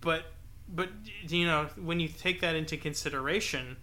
But 0.00 0.24
but 0.68 0.88
you 1.28 1.44
know 1.44 1.68
when 1.76 2.00
you 2.00 2.08
take 2.08 2.40
that 2.40 2.54
into 2.54 2.78
consideration, 2.78 3.76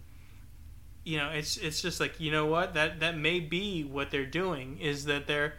you 1.04 1.18
know 1.18 1.30
it's 1.30 1.56
it's 1.56 1.80
just 1.80 2.00
like 2.00 2.18
you 2.18 2.32
know 2.32 2.46
what 2.46 2.74
that 2.74 2.98
that 2.98 3.16
may 3.16 3.38
be 3.38 3.84
what 3.84 4.10
they're 4.10 4.26
doing 4.26 4.78
is 4.78 5.04
that 5.04 5.28
they're 5.28 5.54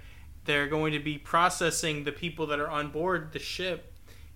they're 0.45 0.68
going 0.68 0.93
to 0.93 0.99
be 0.99 1.18
processing 1.18 2.03
the 2.03 2.11
people 2.11 2.47
that 2.47 2.59
are 2.59 2.69
on 2.69 2.89
board 2.89 3.31
the 3.31 3.39
ship 3.39 3.93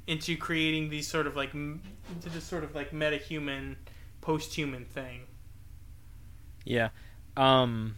into 0.08 0.38
creating 0.38 0.90
these 0.90 1.08
sort 1.08 1.26
of 1.28 1.36
like 1.36 1.54
into 1.54 2.30
this 2.30 2.44
sort 2.44 2.64
of 2.64 2.76
like 2.76 2.94
meta-human 2.94 3.76
post-human 4.22 4.86
thing 4.86 5.22
Yeah. 6.64 6.90
Um 7.36 7.96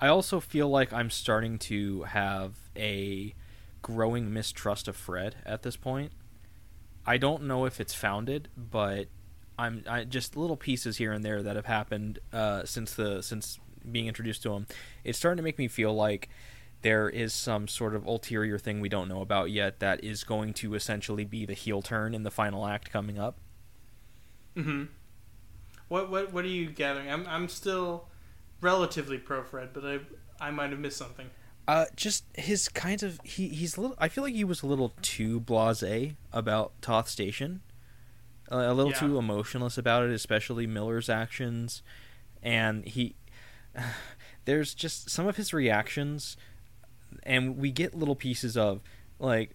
I 0.00 0.08
also 0.08 0.38
feel 0.40 0.68
like 0.68 0.92
I'm 0.92 1.10
starting 1.10 1.58
to 1.60 2.04
have 2.04 2.54
a 2.76 3.34
growing 3.82 4.32
mistrust 4.32 4.86
of 4.86 4.96
Fred 4.96 5.36
at 5.44 5.62
this 5.62 5.76
point. 5.76 6.12
I 7.04 7.16
don't 7.16 7.44
know 7.44 7.64
if 7.64 7.80
it's 7.80 7.94
founded, 7.94 8.48
but 8.56 9.08
I'm 9.58 9.82
I, 9.88 10.04
just 10.04 10.36
little 10.36 10.56
pieces 10.56 10.98
here 10.98 11.12
and 11.12 11.24
there 11.24 11.42
that 11.42 11.56
have 11.56 11.66
happened 11.66 12.20
uh, 12.32 12.64
since 12.64 12.94
the 12.94 13.22
since 13.22 13.58
being 13.92 14.06
introduced 14.06 14.42
to 14.44 14.52
him. 14.52 14.66
It's 15.04 15.18
starting 15.18 15.36
to 15.38 15.42
make 15.42 15.58
me 15.58 15.68
feel 15.68 15.94
like 15.94 16.28
there 16.82 17.08
is 17.08 17.32
some 17.34 17.66
sort 17.68 17.94
of 17.94 18.06
ulterior 18.06 18.58
thing 18.58 18.80
we 18.80 18.88
don't 18.88 19.08
know 19.08 19.20
about 19.20 19.50
yet 19.50 19.80
that 19.80 20.02
is 20.04 20.22
going 20.24 20.52
to 20.54 20.74
essentially 20.74 21.24
be 21.24 21.44
the 21.44 21.54
heel 21.54 21.82
turn 21.82 22.14
in 22.14 22.22
the 22.22 22.30
final 22.30 22.66
act 22.66 22.90
coming 22.92 23.18
up. 23.18 23.36
mm-hmm. 24.56 24.84
what 25.88 26.10
what 26.10 26.32
what 26.32 26.44
are 26.44 26.48
you 26.48 26.70
gathering 26.70 27.10
i'm 27.10 27.26
i'm 27.26 27.48
still 27.48 28.06
relatively 28.60 29.18
pro 29.18 29.42
fred 29.42 29.70
but 29.72 29.84
i 29.84 29.98
i 30.40 30.50
might 30.50 30.70
have 30.70 30.78
missed 30.78 30.96
something 30.98 31.30
Uh, 31.66 31.84
just 31.96 32.24
his 32.34 32.68
kind 32.68 33.02
of 33.02 33.20
he 33.24 33.48
he's 33.48 33.76
a 33.76 33.80
little. 33.82 33.96
I 33.98 34.08
feel 34.08 34.24
like 34.24 34.32
he 34.34 34.42
was 34.44 34.62
a 34.62 34.66
little 34.66 34.94
too 35.02 35.38
blasé 35.40 36.16
about 36.32 36.72
Thoth 36.80 37.08
Station, 37.10 37.60
uh, 38.50 38.56
a 38.56 38.72
little 38.72 38.92
Yeah. 38.92 39.00
too 39.00 39.18
emotionless 39.18 39.76
about 39.76 40.02
it, 40.04 40.10
especially 40.10 40.66
Miller's 40.66 41.10
actions, 41.10 41.82
and 42.42 42.86
he. 42.86 43.16
There's 44.44 44.74
just 44.74 45.10
some 45.10 45.26
of 45.26 45.36
his 45.36 45.52
reactions, 45.52 46.36
and 47.22 47.58
we 47.58 47.70
get 47.70 47.94
little 47.94 48.16
pieces 48.16 48.56
of 48.56 48.80
like 49.18 49.50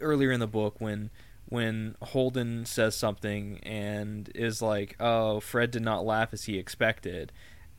earlier 0.00 0.30
in 0.30 0.40
the 0.40 0.46
book 0.46 0.76
when 0.80 1.10
when 1.46 1.96
Holden 2.02 2.64
says 2.66 2.94
something 2.94 3.58
and 3.62 4.30
is 4.34 4.62
like, 4.62 4.96
"Oh, 4.98 5.40
Fred 5.40 5.70
did 5.70 5.82
not 5.82 6.04
laugh 6.04 6.32
as 6.32 6.44
he 6.44 6.58
expected," 6.58 7.30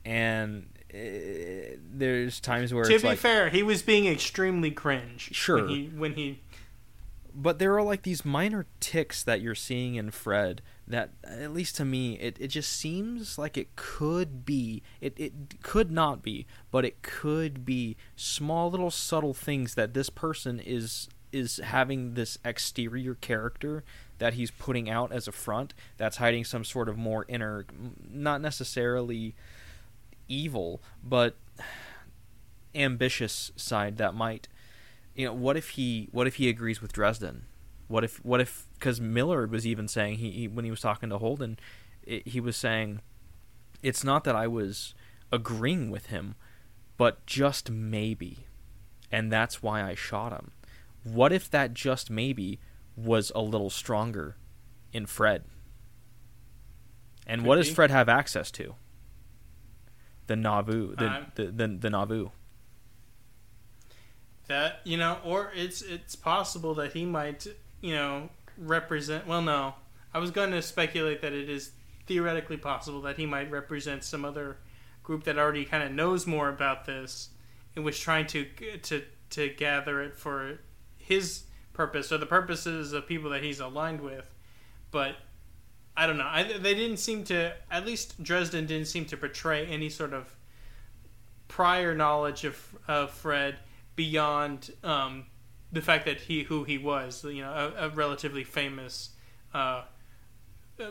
and 0.06 0.68
uh, 0.94 1.78
there's 1.92 2.40
times 2.40 2.74
where 2.74 2.84
to 2.84 3.00
be 3.00 3.08
like, 3.08 3.20
fair 3.20 3.50
he 3.50 3.62
was 3.62 3.84
being 3.84 4.08
extremely 4.08 4.72
cringe 4.72 5.30
Sure. 5.34 5.58
when 5.58 5.68
he 5.70 5.86
when 5.88 6.14
he 6.14 6.40
but 7.36 7.60
there 7.60 7.76
are 7.76 7.84
like 7.84 8.02
these 8.02 8.26
minor 8.26 8.66
ticks 8.80 9.22
that 9.24 9.40
you're 9.40 9.54
seeing 9.54 9.96
in 9.96 10.10
Fred 10.10 10.64
that 10.90 11.12
at 11.24 11.54
least 11.54 11.76
to 11.76 11.86
me 11.86 12.18
it, 12.20 12.36
it 12.40 12.48
just 12.48 12.72
seems 12.72 13.38
like 13.38 13.58
it 13.58 13.76
could 13.76 14.46
be 14.46 14.82
it, 15.00 15.14
it 15.18 15.62
could 15.62 15.92
not 15.92 16.22
be 16.24 16.46
but 16.72 16.84
it 16.84 17.02
could 17.02 17.66
be 17.66 17.96
small 18.16 18.72
little 18.72 18.92
subtle 18.92 19.34
things 19.34 19.76
that 19.76 19.94
this 19.94 20.10
person 20.10 20.60
is 20.60 21.08
is 21.32 21.58
having 21.64 22.16
this 22.16 22.40
exterior 22.44 23.14
character 23.14 23.84
that 24.18 24.34
he's 24.34 24.50
putting 24.50 24.90
out 24.90 25.12
as 25.12 25.28
a 25.28 25.32
front 25.32 25.74
that's 25.98 26.18
hiding 26.18 26.44
some 26.44 26.64
sort 26.64 26.90
of 26.90 26.98
more 26.98 27.24
inner 27.28 27.66
not 28.10 28.42
necessarily 28.42 29.36
evil 30.28 30.82
but 31.04 31.36
ambitious 32.74 33.52
side 33.56 33.98
that 33.98 34.16
might 34.16 34.48
you 35.20 35.26
know 35.26 35.34
what 35.34 35.58
if 35.58 35.72
he 35.72 36.08
what 36.14 36.28
if 36.28 36.36
he 36.36 36.48
agrees 36.48 36.82
with 36.82 36.94
Dresden? 36.94 37.44
What 37.90 38.06
if 38.06 38.24
what 38.24 38.40
if 38.40 38.69
because 38.80 39.02
Millard 39.02 39.52
was 39.52 39.68
even 39.68 39.88
saying 39.88 40.16
he, 40.18 40.32
he 40.32 40.48
when 40.48 40.66
he 40.66 40.72
was 40.72 40.82
talking 40.82 41.10
to 41.10 41.18
Holden 41.18 41.60
it, 42.04 42.28
he 42.28 42.40
was 42.40 42.56
saying 42.56 43.02
it's 43.84 44.04
not 44.04 44.24
that 44.24 44.36
I 44.36 44.48
was 44.48 44.94
agreeing 45.32 45.92
with 45.92 46.08
him 46.08 46.36
but 46.98 47.26
just 47.26 47.70
maybe 47.70 48.46
and 49.12 49.32
that's 49.32 49.62
why 49.64 49.84
I 49.84 49.96
shot 49.96 50.32
him. 50.32 50.52
What 51.04 51.32
if 51.32 51.50
that 51.50 51.74
just 51.74 52.10
maybe 52.10 52.60
was 52.96 53.32
a 53.34 53.42
little 53.42 53.70
stronger 53.70 54.36
in 54.94 55.06
Fred? 55.06 55.46
And 57.26 57.42
Could 57.42 57.48
what 57.48 57.56
does 57.56 57.70
be. 57.70 57.76
Fred 57.76 57.92
have 57.92 58.10
access 58.10 58.52
to? 58.52 58.76
The 60.28 60.36
Nauvoo 60.36 60.96
the, 60.96 61.06
Uh, 61.06 61.26
the, 61.36 61.46
the, 61.46 61.68
the 61.68 61.90
Nauvoo. 61.90 62.30
That 64.48 64.82
you 64.84 64.98
know 64.98 65.20
or 65.24 65.52
it's 65.56 65.82
it's 65.82 66.16
possible 66.16 66.74
that 66.76 66.94
he 66.94 67.06
might 67.06 67.46
you 67.82 67.94
know 67.94 68.30
represent 68.60 69.28
well 69.28 69.42
no. 69.42 69.76
I 70.14 70.20
was 70.20 70.32
going 70.32 70.52
to 70.52 70.62
speculate 70.62 71.22
that 71.22 71.34
it 71.34 71.50
is 71.50 71.72
theoretically 72.08 72.58
possible 72.58 73.02
that 73.02 73.18
he 73.18 73.26
might 73.26 73.52
represent 73.52 74.04
some 74.04 74.26
other 74.26 74.58
group 75.04 75.24
that 75.24 75.38
already 75.38 75.66
kind 75.66 75.84
of 75.84 75.92
knows 75.92 76.26
more 76.26 76.50
about 76.50 76.86
this 76.86 77.30
and 77.76 77.86
was 77.86 78.00
trying 78.00 78.28
to 78.28 78.46
to 78.84 79.04
to 79.32 79.50
gather 79.50 80.02
it 80.02 80.16
for 80.16 80.60
his 80.98 81.44
purpose 81.74 82.12
or 82.12 82.18
the 82.18 82.26
purposes 82.26 82.94
of 82.94 83.08
people 83.08 83.30
that 83.30 83.44
he's 83.44 83.60
aligned 83.60 84.02
with. 84.02 84.26
But 84.92 85.16
i 85.96 86.08
don't 86.08 86.18
know. 86.18 86.28
I, 86.28 86.44
they 86.44 86.74
didn't 86.74 86.98
seem 86.98 87.24
to 87.26 87.54
at 87.70 87.86
least 87.86 88.22
dresden 88.24 88.66
didn't 88.66 88.88
seem 88.88 89.06
to 89.06 89.18
portray 89.18 89.66
any 89.66 89.90
sort 89.90 90.14
of 90.14 90.36
prior 91.48 91.94
knowledge 91.94 92.46
of 92.46 92.76
of 92.88 93.12
Fred 93.12 93.58
beyond 93.96 94.72
um, 94.84 95.26
the 95.72 95.82
fact 95.82 96.06
that 96.06 96.22
he 96.22 96.44
who 96.44 96.64
he 96.64 96.78
was, 96.78 97.24
you 97.24 97.42
know, 97.42 97.74
a, 97.78 97.88
a 97.88 97.90
relatively 97.90 98.44
famous 98.44 99.12
uh, 99.54 99.84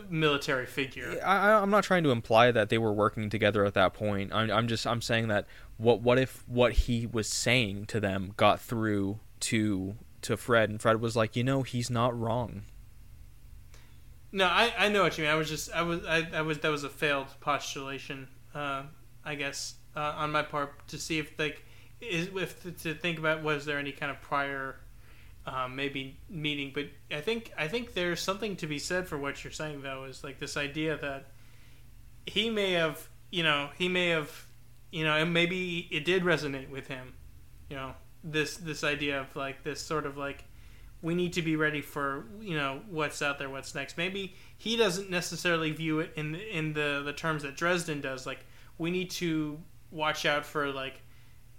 military 0.09 0.65
figure. 0.65 1.19
I, 1.25 1.53
I'm 1.53 1.69
not 1.69 1.83
trying 1.83 2.03
to 2.03 2.11
imply 2.11 2.51
that 2.51 2.69
they 2.69 2.77
were 2.77 2.93
working 2.93 3.29
together 3.29 3.65
at 3.65 3.73
that 3.73 3.93
point. 3.93 4.33
I'm, 4.33 4.49
I'm 4.51 4.67
just 4.67 4.85
I'm 4.85 5.01
saying 5.01 5.27
that 5.29 5.45
what 5.77 6.01
what 6.01 6.19
if 6.19 6.47
what 6.47 6.73
he 6.73 7.07
was 7.07 7.27
saying 7.27 7.85
to 7.87 7.99
them 7.99 8.33
got 8.37 8.61
through 8.61 9.19
to 9.41 9.95
to 10.21 10.37
Fred, 10.37 10.69
and 10.69 10.81
Fred 10.81 11.01
was 11.01 11.15
like, 11.15 11.35
you 11.35 11.43
know, 11.43 11.63
he's 11.63 11.89
not 11.89 12.17
wrong. 12.17 12.63
No, 14.31 14.45
I, 14.45 14.73
I 14.77 14.89
know 14.89 15.03
what 15.03 15.17
you 15.17 15.23
mean. 15.23 15.31
I 15.31 15.35
was 15.35 15.49
just 15.49 15.71
I 15.71 15.81
was 15.81 16.05
I, 16.05 16.27
I 16.33 16.41
was 16.41 16.59
that 16.59 16.69
was 16.69 16.83
a 16.83 16.89
failed 16.89 17.27
postulation, 17.39 18.27
uh, 18.53 18.83
I 19.25 19.35
guess, 19.35 19.75
uh, 19.95 20.13
on 20.17 20.31
my 20.31 20.43
part 20.43 20.87
to 20.89 20.97
see 20.97 21.19
if 21.19 21.37
like 21.39 21.65
is 22.01 22.29
if 22.35 22.81
to 22.83 22.93
think 22.93 23.19
about 23.19 23.43
was 23.43 23.65
there 23.65 23.77
any 23.77 23.91
kind 23.91 24.11
of 24.11 24.21
prior 24.21 24.77
um, 25.45 25.75
maybe 25.75 26.17
meeting, 26.29 26.71
but 26.73 26.85
I 27.11 27.21
think 27.21 27.51
I 27.57 27.67
think 27.67 27.93
there's 27.93 28.21
something 28.21 28.55
to 28.57 28.67
be 28.67 28.79
said 28.79 29.07
for 29.07 29.17
what 29.17 29.43
you're 29.43 29.51
saying 29.51 29.81
though 29.81 30.03
is 30.03 30.23
like 30.23 30.39
this 30.39 30.57
idea 30.57 30.97
that 30.97 31.31
he 32.25 32.49
may 32.49 32.73
have 32.73 33.07
you 33.31 33.43
know 33.43 33.69
he 33.77 33.87
may 33.87 34.09
have 34.09 34.45
you 34.91 35.03
know 35.03 35.15
and 35.15 35.33
maybe 35.33 35.87
it 35.91 36.05
did 36.05 36.23
resonate 36.23 36.69
with 36.69 36.87
him, 36.87 37.13
you 37.69 37.75
know 37.75 37.93
this 38.23 38.57
this 38.57 38.83
idea 38.83 39.21
of 39.21 39.35
like 39.35 39.63
this 39.63 39.81
sort 39.81 40.05
of 40.05 40.17
like 40.17 40.43
we 41.01 41.15
need 41.15 41.33
to 41.33 41.41
be 41.41 41.55
ready 41.55 41.81
for 41.81 42.25
you 42.41 42.55
know 42.55 42.81
what's 42.89 43.21
out 43.21 43.39
there, 43.39 43.49
what's 43.49 43.73
next. 43.73 43.97
Maybe 43.97 44.35
he 44.57 44.75
doesn't 44.75 45.09
necessarily 45.09 45.71
view 45.71 45.99
it 45.99 46.11
in 46.15 46.35
in 46.35 46.73
the 46.73 47.01
the 47.03 47.13
terms 47.13 47.43
that 47.43 47.55
Dresden 47.55 48.01
does. 48.01 48.25
Like 48.25 48.45
we 48.77 48.91
need 48.91 49.09
to 49.11 49.57
watch 49.91 50.25
out 50.25 50.45
for 50.45 50.71
like 50.71 51.01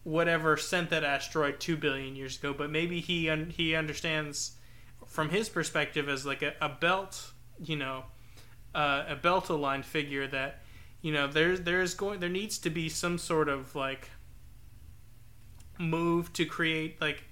whatever 0.02 0.56
sent 0.56 0.90
that 0.90 1.05
asteroid 1.05 1.60
two 1.60 1.77
billion 1.77 2.16
years 2.16 2.39
ago. 2.39 2.52
But 2.52 2.70
maybe 2.70 3.01
he 3.01 3.28
un- 3.28 3.52
he 3.55 3.74
understands 3.74 4.52
from 5.06 5.31
his 5.31 5.48
perspective 5.48 6.09
as 6.09 6.24
like 6.24 6.43
a, 6.43 6.55
a 6.60 6.68
belt, 6.68 7.32
you 7.59 7.77
know, 7.77 8.05
uh, 8.74 9.05
a 9.09 9.16
belt 9.16 9.48
aligned 9.48 9.85
figure 9.85 10.27
that 10.28 10.62
you 11.02 11.12
know 11.12 11.27
there's 11.27 11.62
there's 11.62 11.94
going 11.94 12.20
there 12.20 12.28
needs 12.28 12.59
to 12.59 12.70
be 12.70 12.89
some 12.89 13.18
sort 13.18 13.48
of 13.48 13.74
like 13.74 14.10
move 15.78 16.32
to 16.35 16.44
create 16.44 17.01
like 17.01 17.24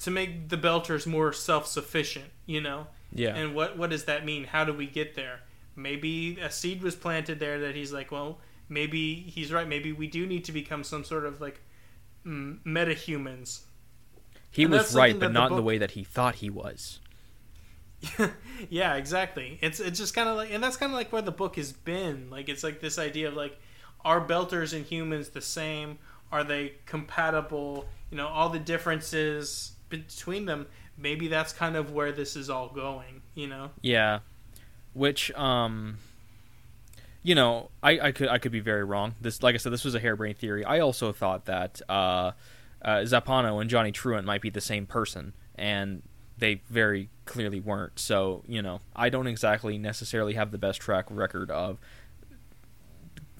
to 0.00 0.10
make 0.10 0.48
the 0.48 0.56
Belters 0.56 1.06
more 1.06 1.32
self-sufficient, 1.32 2.26
you 2.46 2.60
know. 2.60 2.86
Yeah. 3.12 3.34
And 3.34 3.54
what 3.54 3.76
what 3.76 3.90
does 3.90 4.04
that 4.04 4.24
mean? 4.24 4.44
How 4.44 4.64
do 4.64 4.72
we 4.72 4.86
get 4.86 5.14
there? 5.14 5.40
Maybe 5.76 6.38
a 6.40 6.50
seed 6.50 6.82
was 6.82 6.94
planted 6.94 7.38
there 7.38 7.60
that 7.60 7.74
he's 7.74 7.92
like, 7.92 8.10
well, 8.10 8.38
maybe 8.70 9.14
he's 9.14 9.52
right. 9.52 9.68
Maybe 9.68 9.92
we 9.92 10.06
do 10.06 10.26
need 10.26 10.44
to 10.44 10.52
become 10.52 10.82
some 10.82 11.04
sort 11.04 11.26
of 11.26 11.40
like 11.40 11.60
mm, 12.24 12.58
meta 12.64 12.94
humans. 12.94 13.66
he 14.50 14.62
and 14.62 14.72
was 14.72 14.94
right, 14.94 15.18
but 15.18 15.32
not 15.32 15.50
in 15.50 15.56
the 15.56 15.62
way 15.62 15.76
that 15.76 15.90
he 15.90 16.04
thought 16.04 16.36
he 16.36 16.48
was. 16.48 17.00
yeah, 18.70 18.94
exactly. 18.94 19.58
It's 19.60 19.80
it's 19.80 19.98
just 19.98 20.14
kind 20.14 20.28
of 20.28 20.36
like, 20.36 20.50
and 20.50 20.62
that's 20.62 20.76
kind 20.76 20.90
of 20.90 20.96
like 20.96 21.12
where 21.12 21.20
the 21.20 21.32
book 21.32 21.56
has 21.56 21.72
been. 21.72 22.30
Like 22.30 22.48
it's 22.48 22.64
like 22.64 22.80
this 22.80 22.98
idea 22.98 23.28
of 23.28 23.34
like, 23.34 23.58
are 24.04 24.26
Belters 24.26 24.72
and 24.74 24.86
humans 24.86 25.30
the 25.30 25.42
same? 25.42 25.98
Are 26.32 26.44
they 26.44 26.74
compatible? 26.86 27.86
You 28.10 28.16
know, 28.16 28.28
all 28.28 28.48
the 28.48 28.58
differences 28.58 29.72
between 29.88 30.46
them. 30.46 30.66
Maybe 30.96 31.28
that's 31.28 31.52
kind 31.52 31.76
of 31.76 31.92
where 31.92 32.12
this 32.12 32.36
is 32.36 32.48
all 32.48 32.68
going. 32.68 33.22
You 33.34 33.48
know. 33.48 33.70
Yeah, 33.82 34.20
which 34.94 35.30
um, 35.32 35.98
you 37.22 37.34
know, 37.34 37.70
I, 37.82 38.00
I 38.00 38.12
could 38.12 38.28
I 38.28 38.38
could 38.38 38.52
be 38.52 38.60
very 38.60 38.84
wrong. 38.84 39.14
This, 39.20 39.42
like 39.42 39.54
I 39.54 39.58
said, 39.58 39.72
this 39.72 39.84
was 39.84 39.94
a 39.94 40.00
harebrained 40.00 40.38
theory. 40.38 40.64
I 40.64 40.80
also 40.80 41.12
thought 41.12 41.46
that 41.46 41.80
uh, 41.88 42.32
uh, 42.82 42.98
Zampanò 42.98 43.60
and 43.60 43.68
Johnny 43.68 43.92
Truant 43.92 44.26
might 44.26 44.40
be 44.40 44.50
the 44.50 44.60
same 44.60 44.86
person, 44.86 45.34
and 45.54 46.02
they 46.38 46.62
very 46.70 47.10
clearly 47.26 47.60
weren't. 47.60 47.98
So 47.98 48.42
you 48.46 48.62
know, 48.62 48.80
I 48.96 49.10
don't 49.10 49.26
exactly 49.26 49.76
necessarily 49.76 50.34
have 50.34 50.50
the 50.50 50.58
best 50.58 50.80
track 50.80 51.06
record 51.10 51.50
of 51.50 51.78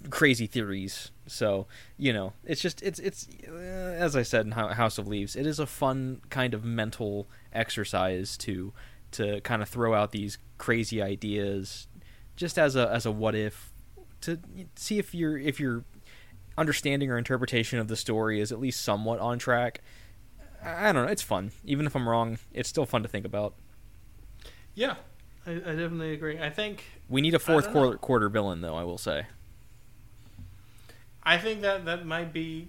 crazy 0.09 0.47
theories. 0.47 1.11
So 1.27 1.66
you 1.97 2.12
know, 2.12 2.35
it's 2.44 2.61
just 2.61 2.82
it's 2.82 2.98
it's 2.98 3.28
uh, 3.48 3.55
as 3.55 4.15
I 4.15 4.23
said 4.23 4.44
in 4.44 4.52
House 4.52 4.98
of 4.98 5.07
Leaves, 5.07 5.36
it 5.36 5.47
is 5.47 5.59
a 5.59 5.66
fun 5.66 6.20
kind 6.28 6.52
of 6.52 6.65
mental 6.65 7.28
exercise 7.52 8.36
to 8.39 8.73
to 9.12 9.40
kind 9.40 9.62
of 9.62 9.69
throw 9.69 9.94
out 9.94 10.12
these 10.12 10.39
crazy 10.59 11.02
ideas, 11.02 11.89
just 12.41 12.59
as 12.59 12.75
a 12.75 12.89
as 12.89 13.05
a 13.05 13.11
what 13.12 13.35
if, 13.35 13.71
to 14.23 14.39
see 14.75 14.99
if 14.99 15.15
your 15.15 15.37
if 15.37 15.61
your 15.61 15.85
understanding 16.57 17.11
or 17.11 17.19
interpretation 17.19 17.79
of 17.79 17.87
the 17.87 17.97
story 17.97 18.41
is 18.41 18.51
at 18.51 18.59
least 18.59 18.81
somewhat 18.81 19.21
on 19.21 19.39
track. 19.39 19.83
I 20.65 20.91
don't 20.91 21.05
know. 21.05 21.12
It's 21.12 21.23
fun, 21.23 21.53
even 21.65 21.85
if 21.87 21.95
I'm 21.95 22.09
wrong. 22.09 22.39
It's 22.53 22.69
still 22.69 22.87
fun 22.87 23.03
to 23.03 23.09
think 23.09 23.27
about. 23.27 23.55
Yeah, 24.75 24.97
I, 25.47 25.53
I 25.53 25.55
definitely 25.57 26.15
agree. 26.15 26.39
I 26.39 26.49
think 26.49 26.85
We 27.11 27.21
need 27.21 27.35
a 27.35 27.39
fourth 27.39 27.71
quarter, 27.71 27.99
quarter 27.99 28.31
villain, 28.31 28.62
though. 28.62 28.75
I 28.75 28.85
will 28.85 28.99
say. 28.99 29.27
I 31.23 31.37
think 31.37 31.61
that 31.61 31.85
that 31.85 32.07
might 32.07 32.33
be, 32.33 32.69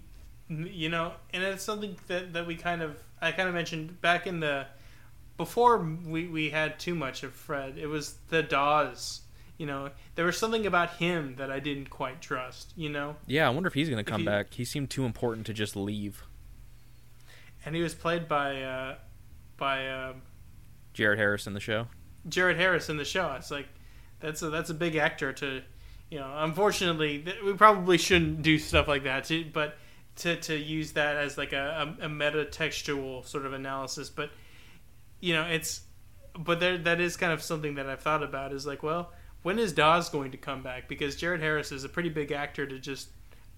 you 0.49 0.89
know, 0.89 1.14
and 1.34 1.43
it's 1.43 1.64
something 1.64 1.95
that, 2.07 2.34
that 2.34 2.45
we 2.45 2.56
kind 2.57 2.81
of 2.81 2.98
I 3.22 3.31
kind 3.31 3.48
of 3.48 3.56
mentioned 3.56 4.02
back 4.02 4.27
in 4.27 4.41
the 4.41 4.65
before 5.38 5.77
we 5.77 6.27
we 6.27 6.49
had 6.49 6.77
too 6.77 6.93
much 6.93 7.23
of 7.23 7.34
Fred. 7.34 7.77
It 7.77 7.88
was 7.88 8.15
the 8.27 8.43
Dawes. 8.43 9.22
You 9.61 9.67
know, 9.67 9.91
there 10.15 10.25
was 10.25 10.39
something 10.39 10.65
about 10.65 10.95
him 10.95 11.35
that 11.38 11.51
I 11.51 11.59
didn't 11.59 11.91
quite 11.91 12.19
trust. 12.19 12.73
You 12.75 12.89
know, 12.89 13.15
Yeah, 13.27 13.45
I 13.45 13.51
wonder 13.51 13.67
if 13.67 13.75
he's 13.75 13.89
going 13.89 14.03
to 14.03 14.11
come 14.11 14.21
he- 14.21 14.25
back. 14.25 14.55
He 14.55 14.65
seemed 14.65 14.89
too 14.89 15.05
important 15.05 15.45
to 15.45 15.53
just 15.53 15.75
leave. 15.75 16.23
and 17.63 17.75
he 17.75 17.83
was 17.83 17.93
played 17.93 18.27
by 18.27 18.63
uh, 18.63 18.95
by 19.57 19.88
uh, 19.88 20.13
Jared 20.93 21.19
Harris 21.19 21.45
in 21.45 21.53
the 21.53 21.59
show. 21.59 21.88
Jared 22.27 22.57
Harris 22.57 22.89
in 22.89 22.97
the 22.97 23.05
show. 23.05 23.31
It's 23.38 23.51
like 23.51 23.67
that's 24.19 24.41
a 24.41 24.49
that's 24.49 24.71
a 24.71 24.73
big 24.73 24.95
actor 24.95 25.31
to, 25.33 25.61
you 26.09 26.17
know. 26.19 26.33
Unfortunately, 26.38 27.23
we 27.45 27.53
probably 27.53 27.99
shouldn't 27.99 28.41
do 28.41 28.57
stuff 28.57 28.88
like 28.88 29.03
that. 29.03 29.25
To, 29.25 29.45
but 29.53 29.77
to 30.17 30.38
to 30.38 30.55
use 30.57 30.93
that 30.93 31.17
as 31.17 31.38
like 31.38 31.53
a, 31.53 31.95
a, 32.01 32.05
a 32.05 32.09
meta 32.09 32.45
textual 32.45 33.21
sort 33.23 33.45
of 33.45 33.53
analysis, 33.53 34.09
but 34.09 34.31
you 35.19 35.33
know, 35.35 35.43
it's 35.43 35.81
but 36.38 36.59
there 36.59 36.79
that 36.79 36.99
is 36.99 37.15
kind 37.15 37.31
of 37.31 37.43
something 37.43 37.75
that 37.75 37.85
I've 37.88 38.01
thought 38.01 38.23
about. 38.23 38.53
Is 38.53 38.65
like, 38.65 38.81
well, 38.81 39.11
when 39.43 39.59
is 39.59 39.73
Dawes 39.73 40.09
going 40.09 40.31
to 40.31 40.38
come 40.38 40.61
back? 40.61 40.88
Because 40.88 41.15
Jared 41.15 41.41
Harris 41.41 41.72
is 41.72 41.84
a 41.84 41.89
pretty 41.89 42.09
big 42.09 42.31
actor 42.31 42.65
to 42.65 42.80
just 42.80 43.09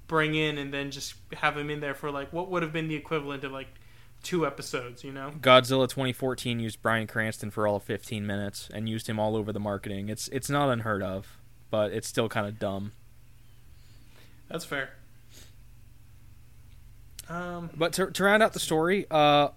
bring 0.07 0.35
in 0.35 0.57
and 0.57 0.73
then 0.73 0.91
just 0.91 1.15
have 1.33 1.57
him 1.57 1.69
in 1.69 1.79
there 1.79 1.93
for 1.93 2.11
like 2.11 2.31
what 2.33 2.49
would 2.49 2.61
have 2.61 2.73
been 2.73 2.87
the 2.87 2.95
equivalent 2.95 3.43
of 3.43 3.51
like 3.51 3.67
two 4.21 4.45
episodes. 4.45 5.03
You 5.03 5.11
know. 5.11 5.31
Godzilla 5.39 5.87
2014 5.87 6.59
used 6.59 6.81
Bryan 6.81 7.07
Cranston 7.07 7.51
for 7.51 7.67
all 7.67 7.77
of 7.77 7.83
15 7.83 8.25
minutes 8.25 8.69
and 8.73 8.87
used 8.87 9.07
him 9.07 9.19
all 9.19 9.35
over 9.35 9.51
the 9.51 9.59
marketing. 9.59 10.09
It's 10.09 10.27
it's 10.29 10.49
not 10.49 10.69
unheard 10.69 11.03
of, 11.03 11.39
but 11.69 11.91
it's 11.91 12.07
still 12.07 12.29
kind 12.29 12.47
of 12.47 12.59
dumb. 12.59 12.91
That's 14.49 14.65
fair. 14.65 14.91
Um, 17.29 17.69
But 17.75 17.93
to, 17.93 18.11
to 18.11 18.23
round 18.23 18.43
out 18.43 18.53
the 18.53 18.59
story, 18.59 19.05
uh, 19.09 19.49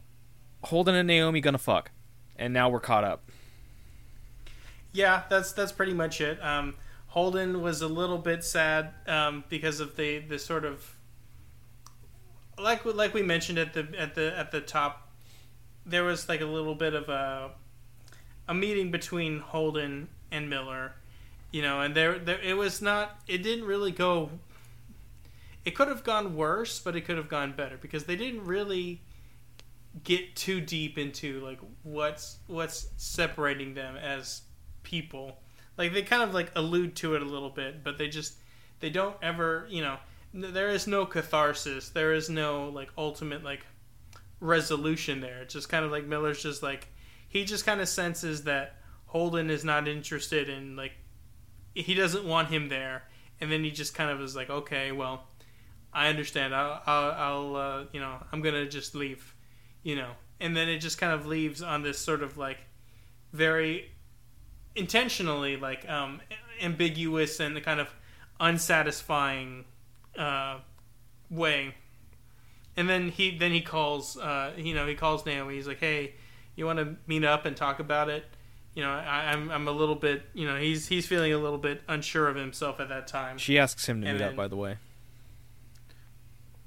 Holden 0.64 0.94
and 0.94 1.06
Naomi 1.06 1.40
gonna 1.40 1.58
fuck, 1.58 1.90
and 2.36 2.54
now 2.54 2.68
we're 2.68 2.80
caught 2.80 3.04
up. 3.04 3.30
Yeah, 4.96 5.24
that's 5.28 5.52
that's 5.52 5.72
pretty 5.72 5.92
much 5.92 6.20
it. 6.20 6.42
Um, 6.42 6.74
Holden 7.08 7.60
was 7.60 7.82
a 7.82 7.88
little 7.88 8.18
bit 8.18 8.42
sad 8.42 8.94
um, 9.06 9.44
because 9.48 9.78
of 9.78 9.96
the 9.96 10.20
the 10.20 10.38
sort 10.38 10.64
of 10.64 10.96
like 12.58 12.84
like 12.84 13.12
we 13.12 13.22
mentioned 13.22 13.58
at 13.58 13.74
the 13.74 13.86
at 13.98 14.14
the 14.14 14.36
at 14.36 14.50
the 14.50 14.60
top. 14.60 15.12
There 15.84 16.02
was 16.02 16.28
like 16.28 16.40
a 16.40 16.46
little 16.46 16.74
bit 16.74 16.94
of 16.94 17.08
a 17.10 17.50
a 18.48 18.54
meeting 18.54 18.90
between 18.90 19.40
Holden 19.40 20.08
and 20.32 20.48
Miller, 20.48 20.94
you 21.50 21.60
know, 21.60 21.82
and 21.82 21.94
there 21.94 22.18
there 22.18 22.40
it 22.40 22.56
was 22.56 22.80
not. 22.80 23.20
It 23.28 23.42
didn't 23.42 23.66
really 23.66 23.92
go. 23.92 24.30
It 25.66 25.74
could 25.74 25.88
have 25.88 26.04
gone 26.04 26.36
worse, 26.36 26.78
but 26.78 26.96
it 26.96 27.02
could 27.02 27.18
have 27.18 27.28
gone 27.28 27.52
better 27.52 27.76
because 27.76 28.04
they 28.04 28.16
didn't 28.16 28.46
really 28.46 29.02
get 30.04 30.36
too 30.36 30.60
deep 30.60 30.96
into 30.96 31.40
like 31.40 31.58
what's 31.82 32.38
what's 32.46 32.88
separating 32.96 33.74
them 33.74 33.96
as 33.96 34.42
people. 34.86 35.38
Like 35.76 35.92
they 35.92 36.02
kind 36.02 36.22
of 36.22 36.32
like 36.32 36.52
allude 36.54 36.96
to 36.96 37.14
it 37.16 37.22
a 37.22 37.26
little 37.26 37.50
bit, 37.50 37.84
but 37.84 37.98
they 37.98 38.08
just 38.08 38.38
they 38.80 38.88
don't 38.88 39.16
ever, 39.20 39.66
you 39.68 39.82
know, 39.82 39.98
there 40.32 40.70
is 40.70 40.86
no 40.86 41.04
catharsis. 41.04 41.90
There 41.90 42.14
is 42.14 42.30
no 42.30 42.70
like 42.70 42.88
ultimate 42.96 43.44
like 43.44 43.66
resolution 44.40 45.20
there. 45.20 45.42
It's 45.42 45.52
just 45.52 45.68
kind 45.68 45.84
of 45.84 45.90
like 45.90 46.06
Miller's 46.06 46.42
just 46.42 46.62
like 46.62 46.88
he 47.28 47.44
just 47.44 47.66
kind 47.66 47.80
of 47.80 47.88
senses 47.88 48.44
that 48.44 48.76
Holden 49.06 49.50
is 49.50 49.64
not 49.64 49.88
interested 49.88 50.48
in 50.48 50.76
like 50.76 50.92
he 51.74 51.94
doesn't 51.94 52.24
want 52.24 52.48
him 52.48 52.68
there, 52.68 53.02
and 53.40 53.52
then 53.52 53.62
he 53.62 53.70
just 53.70 53.94
kind 53.94 54.10
of 54.10 54.20
is 54.22 54.34
like, 54.34 54.48
okay, 54.48 54.92
well, 54.92 55.26
I 55.92 56.08
understand. 56.08 56.54
I'll, 56.54 56.80
I'll, 56.86 57.10
I'll 57.10 57.56
uh, 57.56 57.84
you 57.92 58.00
know, 58.00 58.16
I'm 58.32 58.40
gonna 58.40 58.66
just 58.66 58.94
leave, 58.94 59.34
you 59.82 59.96
know, 59.96 60.12
and 60.40 60.56
then 60.56 60.68
it 60.68 60.78
just 60.78 60.98
kind 60.98 61.12
of 61.12 61.26
leaves 61.26 61.60
on 61.60 61.82
this 61.82 61.98
sort 61.98 62.22
of 62.22 62.38
like 62.38 62.58
very 63.32 63.90
intentionally 64.76 65.56
like 65.56 65.88
um, 65.88 66.20
ambiguous 66.62 67.40
and 67.40 67.60
kind 67.62 67.80
of 67.80 67.88
unsatisfying 68.38 69.64
uh, 70.18 70.58
way. 71.30 71.74
And 72.76 72.88
then 72.88 73.08
he 73.08 73.36
then 73.36 73.52
he 73.52 73.60
calls 73.62 74.16
uh, 74.18 74.52
you 74.56 74.74
know 74.74 74.86
he 74.86 74.94
calls 74.94 75.24
Naomi. 75.24 75.54
He's 75.54 75.66
like, 75.66 75.80
hey, 75.80 76.12
you 76.54 76.66
want 76.66 76.78
to 76.78 76.96
meet 77.06 77.24
up 77.24 77.46
and 77.46 77.56
talk 77.56 77.80
about 77.80 78.08
it? 78.10 78.24
You 78.74 78.82
know, 78.82 78.90
I, 78.90 79.32
I'm 79.32 79.50
I'm 79.50 79.66
a 79.68 79.72
little 79.72 79.94
bit 79.94 80.22
you 80.34 80.46
know 80.46 80.56
he's 80.58 80.86
he's 80.86 81.06
feeling 81.06 81.32
a 81.32 81.38
little 81.38 81.58
bit 81.58 81.82
unsure 81.88 82.28
of 82.28 82.36
himself 82.36 82.78
at 82.78 82.90
that 82.90 83.06
time. 83.06 83.38
She 83.38 83.58
asks 83.58 83.86
him 83.88 84.02
to 84.02 84.06
And 84.08 84.18
meet 84.18 84.24
up, 84.24 84.36
by 84.36 84.48
the 84.48 84.56
way. 84.56 84.76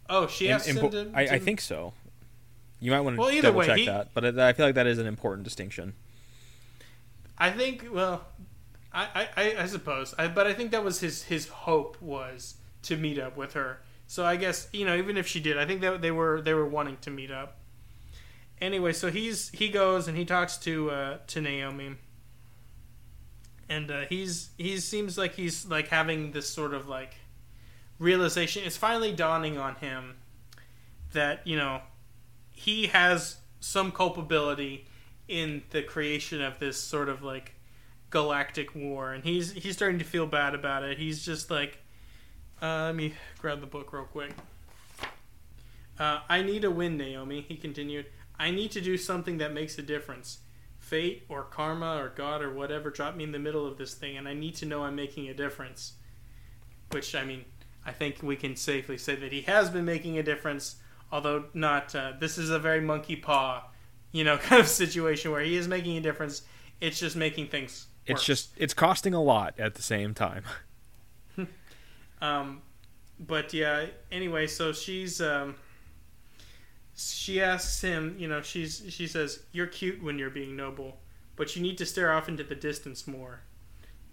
Oh, 0.10 0.26
she 0.26 0.48
in 0.48 0.60
him 0.60 0.76
bo- 0.78 0.90
to, 0.90 1.12
I, 1.14 1.22
I 1.22 1.40
think 1.40 1.62
so. 1.62 1.94
You 2.80 2.90
might 2.90 3.02
want 3.02 3.16
to 3.18 3.20
Well, 3.22 3.30
either 3.30 3.42
double 3.44 3.60
way, 3.60 3.66
check 3.68 3.78
he- 3.78 3.86
that, 3.86 4.10
but 4.16 4.26
I 4.40 4.50
I 4.50 4.54
feel 4.54 4.66
like 4.66 4.74
that 4.76 4.88
is 4.88 4.98
an 4.98 5.06
important 5.06 5.44
distinction. 5.44 5.94
I 7.40 7.52
think. 7.52 7.86
Well, 7.92 8.26
I, 8.92 9.30
I, 9.38 9.56
I 9.60 9.66
suppose, 9.68 10.16
I, 10.18 10.28
but 10.28 10.48
I 10.48 10.54
think 10.54 10.72
that 10.72 10.84
was 10.84 11.00
his 11.00 11.24
his 11.24 11.48
hope 11.48 12.02
was 12.02 12.56
to 12.84 12.98
meet 12.98 13.20
up 13.20 13.38
with 13.38 13.54
her. 13.54 13.82
So 14.08 14.26
I 14.26 14.36
guess 14.36 14.68
you 14.74 14.86
know, 14.86 14.96
even 14.96 15.18
if 15.18 15.28
she 15.28 15.40
did, 15.40 15.58
I 15.58 15.66
think 15.66 15.82
that 15.82 16.02
they 16.02 16.12
were 16.12 16.42
they 16.42 16.54
were 16.54 16.68
wanting 16.68 16.98
to 17.02 17.12
meet 17.12 17.32
up. 17.32 17.58
Anyway, 18.60 18.92
so 18.94 19.12
he's 19.12 19.50
he 19.50 19.70
goes 19.70 20.08
and 20.08 20.18
he 20.18 20.26
talks 20.26 20.58
to 20.58 20.90
uh, 20.90 21.18
to 21.28 21.42
Naomi, 21.42 21.96
and 23.70 23.92
uh, 23.92 24.02
he's 24.10 24.50
he 24.58 24.78
seems 24.80 25.18
like 25.18 25.36
he's 25.36 25.68
like 25.68 25.90
having 25.90 26.32
this 26.32 26.50
sort 26.50 26.74
of 26.74 26.90
like 26.90 27.16
realization. 28.00 28.64
It's 28.66 28.78
finally 28.78 29.14
dawning 29.14 29.58
on 29.58 29.76
him 29.76 30.16
that 31.14 31.46
you 31.46 31.56
know 31.56 31.82
he 32.52 32.88
has 32.88 33.38
some 33.60 33.92
culpability 33.92 34.88
in 35.30 35.62
the 35.70 35.84
creation 35.84 36.42
of 36.42 36.60
this 36.60 36.78
sort 36.78 37.08
of 37.08 37.24
like 37.24 37.54
galactic 38.10 38.76
war, 38.76 39.14
and 39.14 39.24
he's 39.24 39.52
he's 39.52 39.76
starting 39.76 40.00
to 40.00 40.06
feel 40.06 40.26
bad 40.26 40.54
about 40.56 40.84
it. 40.84 40.98
He's 40.98 41.24
just 41.24 41.50
like, 41.50 41.78
uh, 42.62 42.86
let 42.86 42.96
me 42.96 43.14
grab 43.40 43.62
the 43.62 43.68
book 43.68 43.94
real 43.94 44.04
quick. 44.04 44.32
Uh, 45.98 46.20
I 46.28 46.42
need 46.42 46.64
a 46.64 46.72
win, 46.72 46.98
Naomi. 46.98 47.42
He 47.42 47.56
continued. 47.56 48.08
I 48.40 48.52
need 48.52 48.72
to 48.72 48.82
do 48.82 48.98
something 48.98 49.38
that 49.38 49.54
makes 49.54 49.78
a 49.78 49.82
difference. 49.82 50.40
Fate 50.80 51.24
or 51.30 51.44
karma 51.44 51.98
or 51.98 52.10
God 52.10 52.42
or 52.42 52.54
whatever 52.54 52.90
dropped 52.90 53.18
me 53.18 53.26
in 53.26 53.34
the 53.34 53.40
middle 53.40 53.68
of 53.68 53.78
this 53.78 53.94
thing, 53.94 54.18
and 54.18 54.28
I 54.28 54.34
need 54.34 54.56
to 54.56 54.66
know 54.66 54.84
I'm 54.84 54.96
making 54.96 55.28
a 55.30 55.34
difference. 55.34 55.94
Which 56.92 57.14
I 57.14 57.24
mean, 57.24 57.46
I 57.86 57.92
think 57.92 58.24
we 58.24 58.36
can 58.36 58.56
safely 58.56 58.98
say 58.98 59.16
that 59.16 59.32
he 59.32 59.42
has 59.42 59.70
been 59.70 59.86
making 59.86 60.18
a 60.18 60.24
difference, 60.24 60.78
although 61.12 61.46
not. 61.54 61.94
Uh, 61.94 62.14
this 62.20 62.38
is 62.38 62.50
a 62.50 62.58
very 62.60 62.82
monkey 62.82 63.16
paw, 63.16 63.69
you 64.12 64.24
know, 64.24 64.38
kind 64.50 64.60
of 64.60 64.68
situation 64.68 65.32
where 65.32 65.42
he 65.42 65.56
is 65.56 65.68
making 65.68 65.98
a 65.98 66.02
difference. 66.02 66.44
It's 66.82 67.00
just 67.00 67.16
making 67.16 67.48
things. 67.48 67.88
It's 68.06 68.20
worse. 68.20 68.26
just 68.26 68.50
it's 68.58 68.74
costing 68.74 69.14
a 69.14 69.22
lot 69.22 69.60
at 69.60 69.76
the 69.76 69.82
same 69.82 70.14
time. 70.14 70.44
Um, 72.22 72.62
but 73.20 73.54
yeah. 73.54 73.86
Anyway, 74.12 74.48
so 74.48 74.74
she's 74.74 75.22
um, 75.22 75.56
she 76.96 77.42
asks 77.42 77.82
him. 77.82 78.16
You 78.18 78.28
know, 78.28 78.42
she's 78.42 78.84
she 78.90 79.08
says, 79.08 79.44
"You're 79.52 79.68
cute 79.68 80.04
when 80.04 80.20
you're 80.20 80.30
being 80.30 80.56
noble, 80.56 81.00
but 81.36 81.56
you 81.56 81.62
need 81.62 81.78
to 81.78 81.86
stare 81.86 82.12
off 82.12 82.28
into 82.28 82.44
the 82.44 82.56
distance 82.56 83.08
more." 83.08 83.42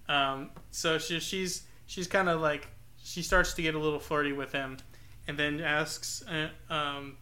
Um, 0.08 0.50
so 0.70 0.98
she, 0.98 1.20
she's 1.20 1.64
she's 1.86 2.06
kind 2.06 2.28
of 2.28 2.40
like 2.40 2.68
she 3.02 3.22
starts 3.22 3.54
to 3.54 3.62
get 3.62 3.74
a 3.74 3.78
little 3.78 4.00
flirty 4.00 4.32
with 4.32 4.52
him, 4.52 4.78
and 5.26 5.38
then 5.38 5.60
asks, 5.60 6.24
uh, 6.28 6.48
um, 6.72 7.16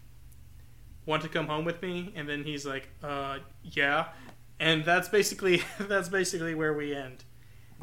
"Want 1.06 1.22
to 1.22 1.28
come 1.28 1.46
home 1.46 1.64
with 1.64 1.80
me?" 1.82 2.12
And 2.16 2.28
then 2.28 2.44
he's 2.44 2.64
like, 2.66 2.88
"Uh, 3.02 3.38
yeah." 3.62 4.08
And 4.60 4.84
that's 4.84 5.08
basically 5.08 5.62
that's 5.78 6.08
basically 6.08 6.54
where 6.54 6.72
we 6.72 6.94
end. 6.94 7.24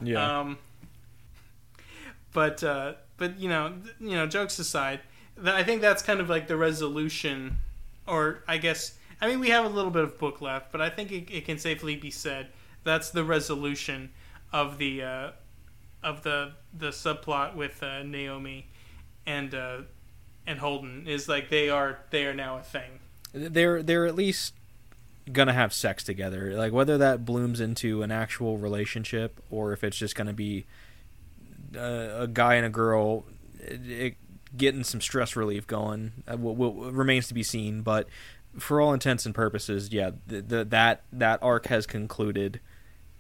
Yeah. 0.02 0.40
Um, 0.40 0.58
but 2.34 2.64
uh, 2.64 2.94
but 3.18 3.40
you 3.40 3.50
know 3.50 3.74
you 4.00 4.12
know 4.12 4.28
jokes 4.28 4.60
aside, 4.60 5.02
I 5.44 5.64
think 5.64 5.82
that's 5.82 6.02
kind 6.02 6.20
of 6.20 6.30
like 6.30 6.48
the 6.48 6.58
resolution, 6.58 7.58
or 8.08 8.44
I 8.48 8.58
guess 8.58 8.98
I 9.20 9.28
mean 9.28 9.40
we 9.40 9.50
have 9.50 9.66
a 9.66 9.70
little 9.70 9.92
bit 9.92 10.04
of 10.04 10.18
book 10.18 10.42
left, 10.42 10.72
but 10.72 10.82
I 10.82 10.90
think 10.90 11.12
it, 11.12 11.32
it 11.32 11.46
can 11.46 11.58
safely 11.58 11.96
be 11.96 12.12
said 12.12 12.48
that's 12.84 13.10
the 13.12 13.24
resolution 13.24 14.12
of 14.52 14.78
the 14.78 15.04
uh, 15.04 15.32
of 16.04 16.24
the 16.24 16.54
the 16.74 16.88
subplot 16.90 17.56
with 17.56 17.82
uh, 17.84 18.04
Naomi 18.04 18.68
and 19.26 19.54
uh, 19.54 19.82
and 20.48 20.60
Holden 20.60 21.08
is 21.08 21.28
like 21.28 21.50
they 21.50 21.70
are 21.70 22.00
they 22.10 22.26
are 22.26 22.34
now 22.34 22.58
a 22.58 22.64
thing. 22.64 23.00
They're 23.34 23.82
they're 23.82 24.06
at 24.06 24.16
least 24.16 24.54
gonna 25.32 25.54
have 25.54 25.74
sex 25.74 26.04
together. 26.04 26.54
Like 26.56 26.74
whether 26.74 26.98
that 26.98 27.26
blooms 27.26 27.60
into 27.60 28.04
an 28.04 28.12
actual 28.12 28.58
relationship 28.58 29.42
or 29.50 29.74
if 29.74 29.84
it's 29.84 29.98
just 29.98 30.16
gonna 30.16 30.34
be 30.34 30.66
uh, 31.76 32.10
a 32.20 32.28
guy 32.28 32.56
and 32.56 32.66
a 32.66 32.70
girl 32.70 33.26
it, 33.60 33.90
it, 33.90 34.16
getting 34.58 34.84
some 34.84 35.00
stress 35.00 35.36
relief 35.36 35.66
going 35.68 36.12
uh, 36.30 36.38
remains 36.38 37.28
to 37.28 37.34
be 37.34 37.44
seen. 37.44 37.82
But 37.82 38.08
for 38.58 38.82
all 38.82 38.94
intents 38.94 39.26
and 39.26 39.34
purposes, 39.34 39.94
yeah, 39.94 40.12
the, 40.28 40.42
the, 40.42 40.66
that 40.66 41.04
that 41.14 41.42
arc 41.42 41.68
has 41.68 41.86
concluded 41.86 42.60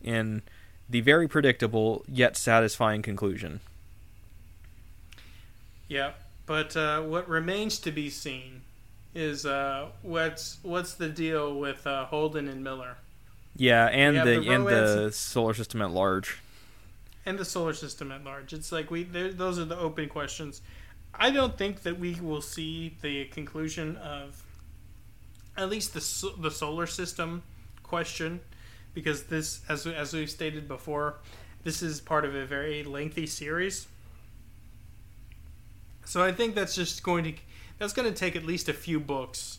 in 0.03 0.41
the 0.89 1.01
very 1.01 1.27
predictable 1.27 2.03
yet 2.07 2.35
satisfying 2.35 3.01
conclusion. 3.01 3.61
Yeah, 5.87 6.11
but 6.45 6.75
uh, 6.75 7.01
what 7.01 7.27
remains 7.29 7.79
to 7.79 7.91
be 7.91 8.09
seen 8.09 8.61
is 9.13 9.45
uh, 9.45 9.89
what's 10.01 10.57
what's 10.63 10.93
the 10.93 11.09
deal 11.09 11.55
with 11.59 11.85
uh, 11.85 12.05
Holden 12.05 12.47
and 12.47 12.63
Miller 12.63 12.97
Yeah, 13.55 13.87
and 13.87 14.15
the, 14.17 14.39
the 14.39 14.51
and 14.53 14.65
the 14.67 15.11
solar 15.11 15.53
system 15.53 15.81
at 15.81 15.91
large. 15.91 16.39
and 17.25 17.37
the 17.37 17.45
solar 17.45 17.73
system 17.73 18.11
at 18.11 18.23
large. 18.23 18.53
It's 18.53 18.71
like 18.71 18.89
we 18.91 19.03
those 19.03 19.59
are 19.59 19.65
the 19.65 19.77
open 19.77 20.09
questions. 20.09 20.61
I 21.13 21.29
don't 21.29 21.57
think 21.57 21.81
that 21.83 21.99
we 21.99 22.15
will 22.21 22.41
see 22.41 22.95
the 23.01 23.25
conclusion 23.25 23.97
of 23.97 24.41
at 25.57 25.69
least 25.69 25.93
the 25.93 26.31
the 26.41 26.51
solar 26.51 26.87
system 26.87 27.43
question 27.83 28.39
because 28.93 29.23
this 29.23 29.61
as 29.67 29.85
as 29.85 30.13
we've 30.13 30.29
stated 30.29 30.67
before, 30.69 31.15
this 31.63 31.81
is 31.81 31.99
part 31.99 32.23
of 32.23 32.33
a 32.33 32.45
very 32.45 32.83
lengthy 32.83 33.27
series. 33.27 33.87
So 36.05 36.23
I 36.23 36.31
think 36.31 36.55
that's 36.55 36.75
just 36.75 37.03
going 37.03 37.23
to 37.25 37.33
that's 37.81 37.93
going 37.93 38.07
to 38.07 38.17
take 38.17 38.35
at 38.35 38.45
least 38.45 38.69
a 38.69 38.73
few 38.73 38.99
books, 38.99 39.57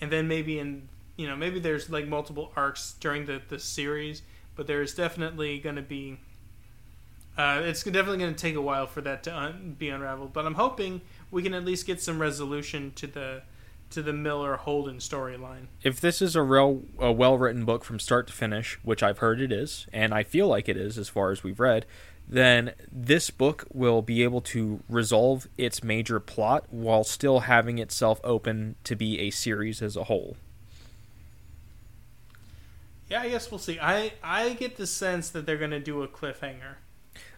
and 0.00 0.12
then 0.12 0.28
maybe 0.28 0.60
in 0.60 0.88
you 1.16 1.26
know 1.26 1.34
maybe 1.34 1.58
there's 1.58 1.90
like 1.90 2.06
multiple 2.06 2.52
arcs 2.54 2.94
during 3.00 3.26
the 3.26 3.42
the 3.48 3.58
series, 3.58 4.22
but 4.54 4.68
there's 4.68 4.94
definitely 4.94 5.58
going 5.58 5.74
to 5.74 5.82
be. 5.82 6.18
Uh, 7.36 7.60
it's 7.64 7.82
definitely 7.82 8.18
going 8.18 8.32
to 8.32 8.40
take 8.40 8.54
a 8.54 8.60
while 8.60 8.86
for 8.86 9.00
that 9.02 9.22
to 9.24 9.36
un- 9.36 9.76
be 9.78 9.90
unraveled, 9.90 10.32
but 10.32 10.46
I'm 10.46 10.54
hoping 10.54 11.02
we 11.30 11.42
can 11.42 11.52
at 11.52 11.64
least 11.66 11.86
get 11.86 12.00
some 12.00 12.20
resolution 12.20 12.92
to 12.94 13.06
the 13.08 13.42
to 13.90 14.00
the 14.00 14.12
Miller 14.12 14.56
Holden 14.56 14.98
storyline. 14.98 15.66
if 15.82 16.00
this 16.00 16.22
is 16.22 16.36
a 16.36 16.42
real 16.42 16.82
a 17.00 17.10
well 17.10 17.36
written 17.36 17.64
book 17.64 17.84
from 17.84 17.98
start 17.98 18.28
to 18.28 18.32
finish, 18.32 18.78
which 18.84 19.02
I've 19.02 19.18
heard 19.18 19.40
it 19.40 19.50
is, 19.50 19.88
and 19.92 20.14
I 20.14 20.22
feel 20.22 20.46
like 20.46 20.68
it 20.68 20.76
is 20.76 20.98
as 20.98 21.08
far 21.08 21.32
as 21.32 21.42
we've 21.42 21.58
read, 21.58 21.84
then 22.28 22.72
this 22.90 23.30
book 23.30 23.64
will 23.72 24.02
be 24.02 24.22
able 24.22 24.40
to 24.40 24.80
resolve 24.88 25.46
its 25.56 25.84
major 25.84 26.18
plot 26.18 26.64
while 26.70 27.04
still 27.04 27.40
having 27.40 27.78
itself 27.78 28.20
open 28.24 28.74
to 28.84 28.96
be 28.96 29.20
a 29.20 29.30
series 29.30 29.80
as 29.80 29.96
a 29.96 30.04
whole. 30.04 30.36
Yeah, 33.08 33.22
I 33.22 33.28
guess 33.28 33.50
we'll 33.50 33.58
see. 33.58 33.78
I 33.80 34.12
I 34.22 34.54
get 34.54 34.76
the 34.76 34.86
sense 34.86 35.30
that 35.30 35.46
they're 35.46 35.56
going 35.56 35.70
to 35.70 35.80
do 35.80 36.02
a 36.02 36.08
cliffhanger, 36.08 36.76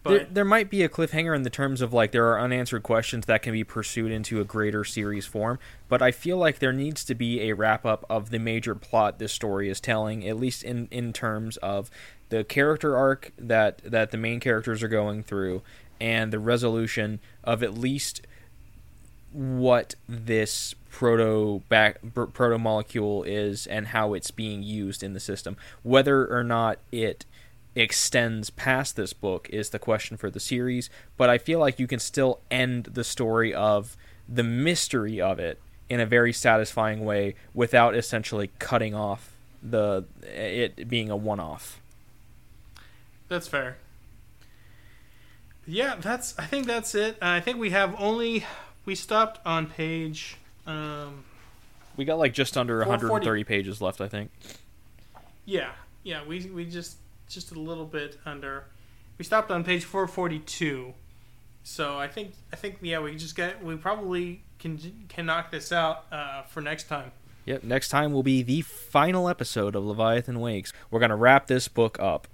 There, 0.03 0.21
but 0.21 0.35
there 0.35 0.45
might 0.45 0.71
be 0.71 0.83
a 0.83 0.89
cliffhanger 0.89 1.37
in 1.37 1.43
the 1.43 1.51
terms 1.51 1.83
of 1.83 1.93
like 1.93 2.13
there 2.13 2.27
are 2.29 2.41
unanswered 2.41 2.83
questions 2.83 3.27
that 3.27 3.43
can 3.43 3.53
be 3.53 3.65
pursued 3.65 4.11
into 4.11 4.41
a 4.41 4.45
greater 4.45 4.83
series 4.83 5.27
form, 5.27 5.59
but 5.89 6.01
I 6.01 6.11
feel 6.11 6.39
like 6.39 6.61
there 6.61 6.73
needs 6.73 7.05
to 7.05 7.15
be 7.15 7.43
a 7.43 7.53
wrap 7.53 7.85
up 7.85 8.07
of 8.09 8.31
the 8.31 8.39
major 8.39 8.75
plot 8.75 9.19
this 9.19 9.33
story 9.33 9.69
is 9.69 9.79
telling, 9.79 10.27
at 10.27 10.39
least 10.39 10.63
in 10.65 10.89
in 10.91 11.13
terms 11.13 11.59
of 11.59 11.91
the 12.29 12.45
character 12.45 12.97
arc 12.97 13.33
that 13.39 13.79
that 13.85 14.11
the 14.11 14.19
main 14.19 14.41
characters 14.41 14.83
are 14.83 14.89
going 14.89 15.23
through, 15.23 15.63
and 16.01 16.33
the 16.33 16.39
resolution 16.39 17.21
of 17.45 17.63
at 17.63 17.77
least 17.77 18.23
what 19.33 19.95
this 20.09 20.75
proto 20.91 21.63
back 21.69 21.99
proto 22.15 22.59
molecule 22.59 23.23
is 23.23 23.67
and 23.67 23.89
how 23.89 24.15
it's 24.15 24.31
being 24.31 24.63
used 24.63 25.03
in 25.03 25.13
the 25.13 25.21
system. 25.21 25.57
Whether 25.83 26.27
or 26.27 26.43
not 26.43 26.79
it 26.91 27.25
extends 27.75 28.51
past 28.51 28.97
this 28.97 29.13
book 29.13 29.49
is 29.51 29.71
the 29.71 29.79
question 29.79 30.17
for 30.17 30.31
the 30.31 30.41
series, 30.41 30.91
but 31.17 31.31
I 31.31 31.39
feel 31.39 31.61
like 31.61 31.79
you 31.79 31.87
can 31.87 32.01
still 32.01 32.41
end 32.51 32.85
the 32.85 33.05
story 33.05 33.55
of 33.55 33.97
the 34.29 34.43
mystery 34.43 35.21
of 35.21 35.39
it 35.39 35.61
in 35.89 36.01
a 36.01 36.07
very 36.07 36.33
satisfying 36.33 37.05
way 37.05 37.35
without 37.55 37.95
essentially 37.95 38.51
cutting 38.59 38.95
off 38.95 39.33
the 39.63 40.05
it 40.23 40.89
being 40.89 41.11
a 41.11 41.17
one-off. 41.17 41.81
That's 43.29 43.49
fair. 43.49 43.77
Yeah, 45.67 45.97
that's. 46.01 46.39
I 46.39 46.47
think 46.47 46.67
that's 46.67 46.95
it. 46.95 47.19
I 47.21 47.41
think 47.41 47.59
we 47.59 47.71
have 47.71 47.95
only 47.99 48.45
we 48.85 48.95
stopped 48.95 49.41
on 49.47 49.67
page. 49.67 50.37
Um, 50.67 51.25
We 51.97 52.05
got 52.05 52.19
like 52.19 52.33
just 52.33 52.57
under 52.57 52.77
440. 52.85 53.13
130 53.13 53.45
pages 53.45 53.81
left, 53.83 54.01
I 54.01 54.09
think. 54.09 54.31
yeah, 55.45 55.73
yeah. 56.03 56.25
We 56.27 56.47
we 56.47 56.65
just 56.65 56.97
just 57.29 57.53
a 57.53 57.59
little 57.59 57.85
bit 57.85 58.19
under. 58.25 58.65
We 59.19 59.25
stopped 59.25 59.51
on 59.51 59.63
page 59.65 59.85
four 59.85 60.07
forty 60.07 60.39
two. 60.39 60.95
So 61.65 61.99
I 61.99 62.09
think 62.09 62.33
I 62.53 62.57
think 62.57 62.79
yeah 62.81 63.01
we 63.01 63.15
just 63.17 63.37
get 63.37 63.63
we 63.63 63.77
probably 63.77 64.43
can 64.59 64.79
can 65.09 65.27
knock 65.27 65.51
this 65.51 65.71
out 65.71 66.07
uh, 66.11 66.43
for 66.45 66.63
next 66.63 66.85
time. 66.89 67.13
Yep, 67.45 67.63
next 67.65 67.89
time 67.89 68.13
will 68.13 68.23
be 68.23 68.43
the 68.43 68.61
final 68.63 69.29
episode 69.29 69.75
of 69.75 69.83
Leviathan 69.85 70.39
Wakes. 70.41 70.73
We're 70.91 70.99
going 71.01 71.09
to 71.11 71.17
wrap 71.17 71.47
this 71.47 71.67
book 71.67 71.99
up. 71.99 72.29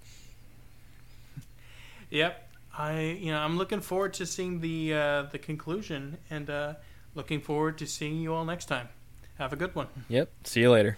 Yep. 2.15 2.49
I 2.79 3.01
you 3.01 3.33
know 3.33 3.39
I'm 3.39 3.59
looking 3.59 3.81
forward 3.81 4.15
to 4.15 4.27
seeing 4.27 4.61
the 4.61 4.95
uh, 4.95 5.23
the 5.25 5.39
conclusion 5.39 6.19
and 6.31 6.49
uh, 6.49 6.75
looking 7.15 7.41
forward 7.41 7.79
to 7.79 7.87
seeing 7.87 8.21
you 8.21 8.33
all 8.33 8.45
next 8.45 8.67
time. 8.67 8.89
Have 9.39 9.53
a 9.53 9.57
good 9.57 9.75
one. 9.75 9.89
Yep, 10.09 10.31
see 10.45 10.61
you 10.61 10.71
later. 10.71 10.97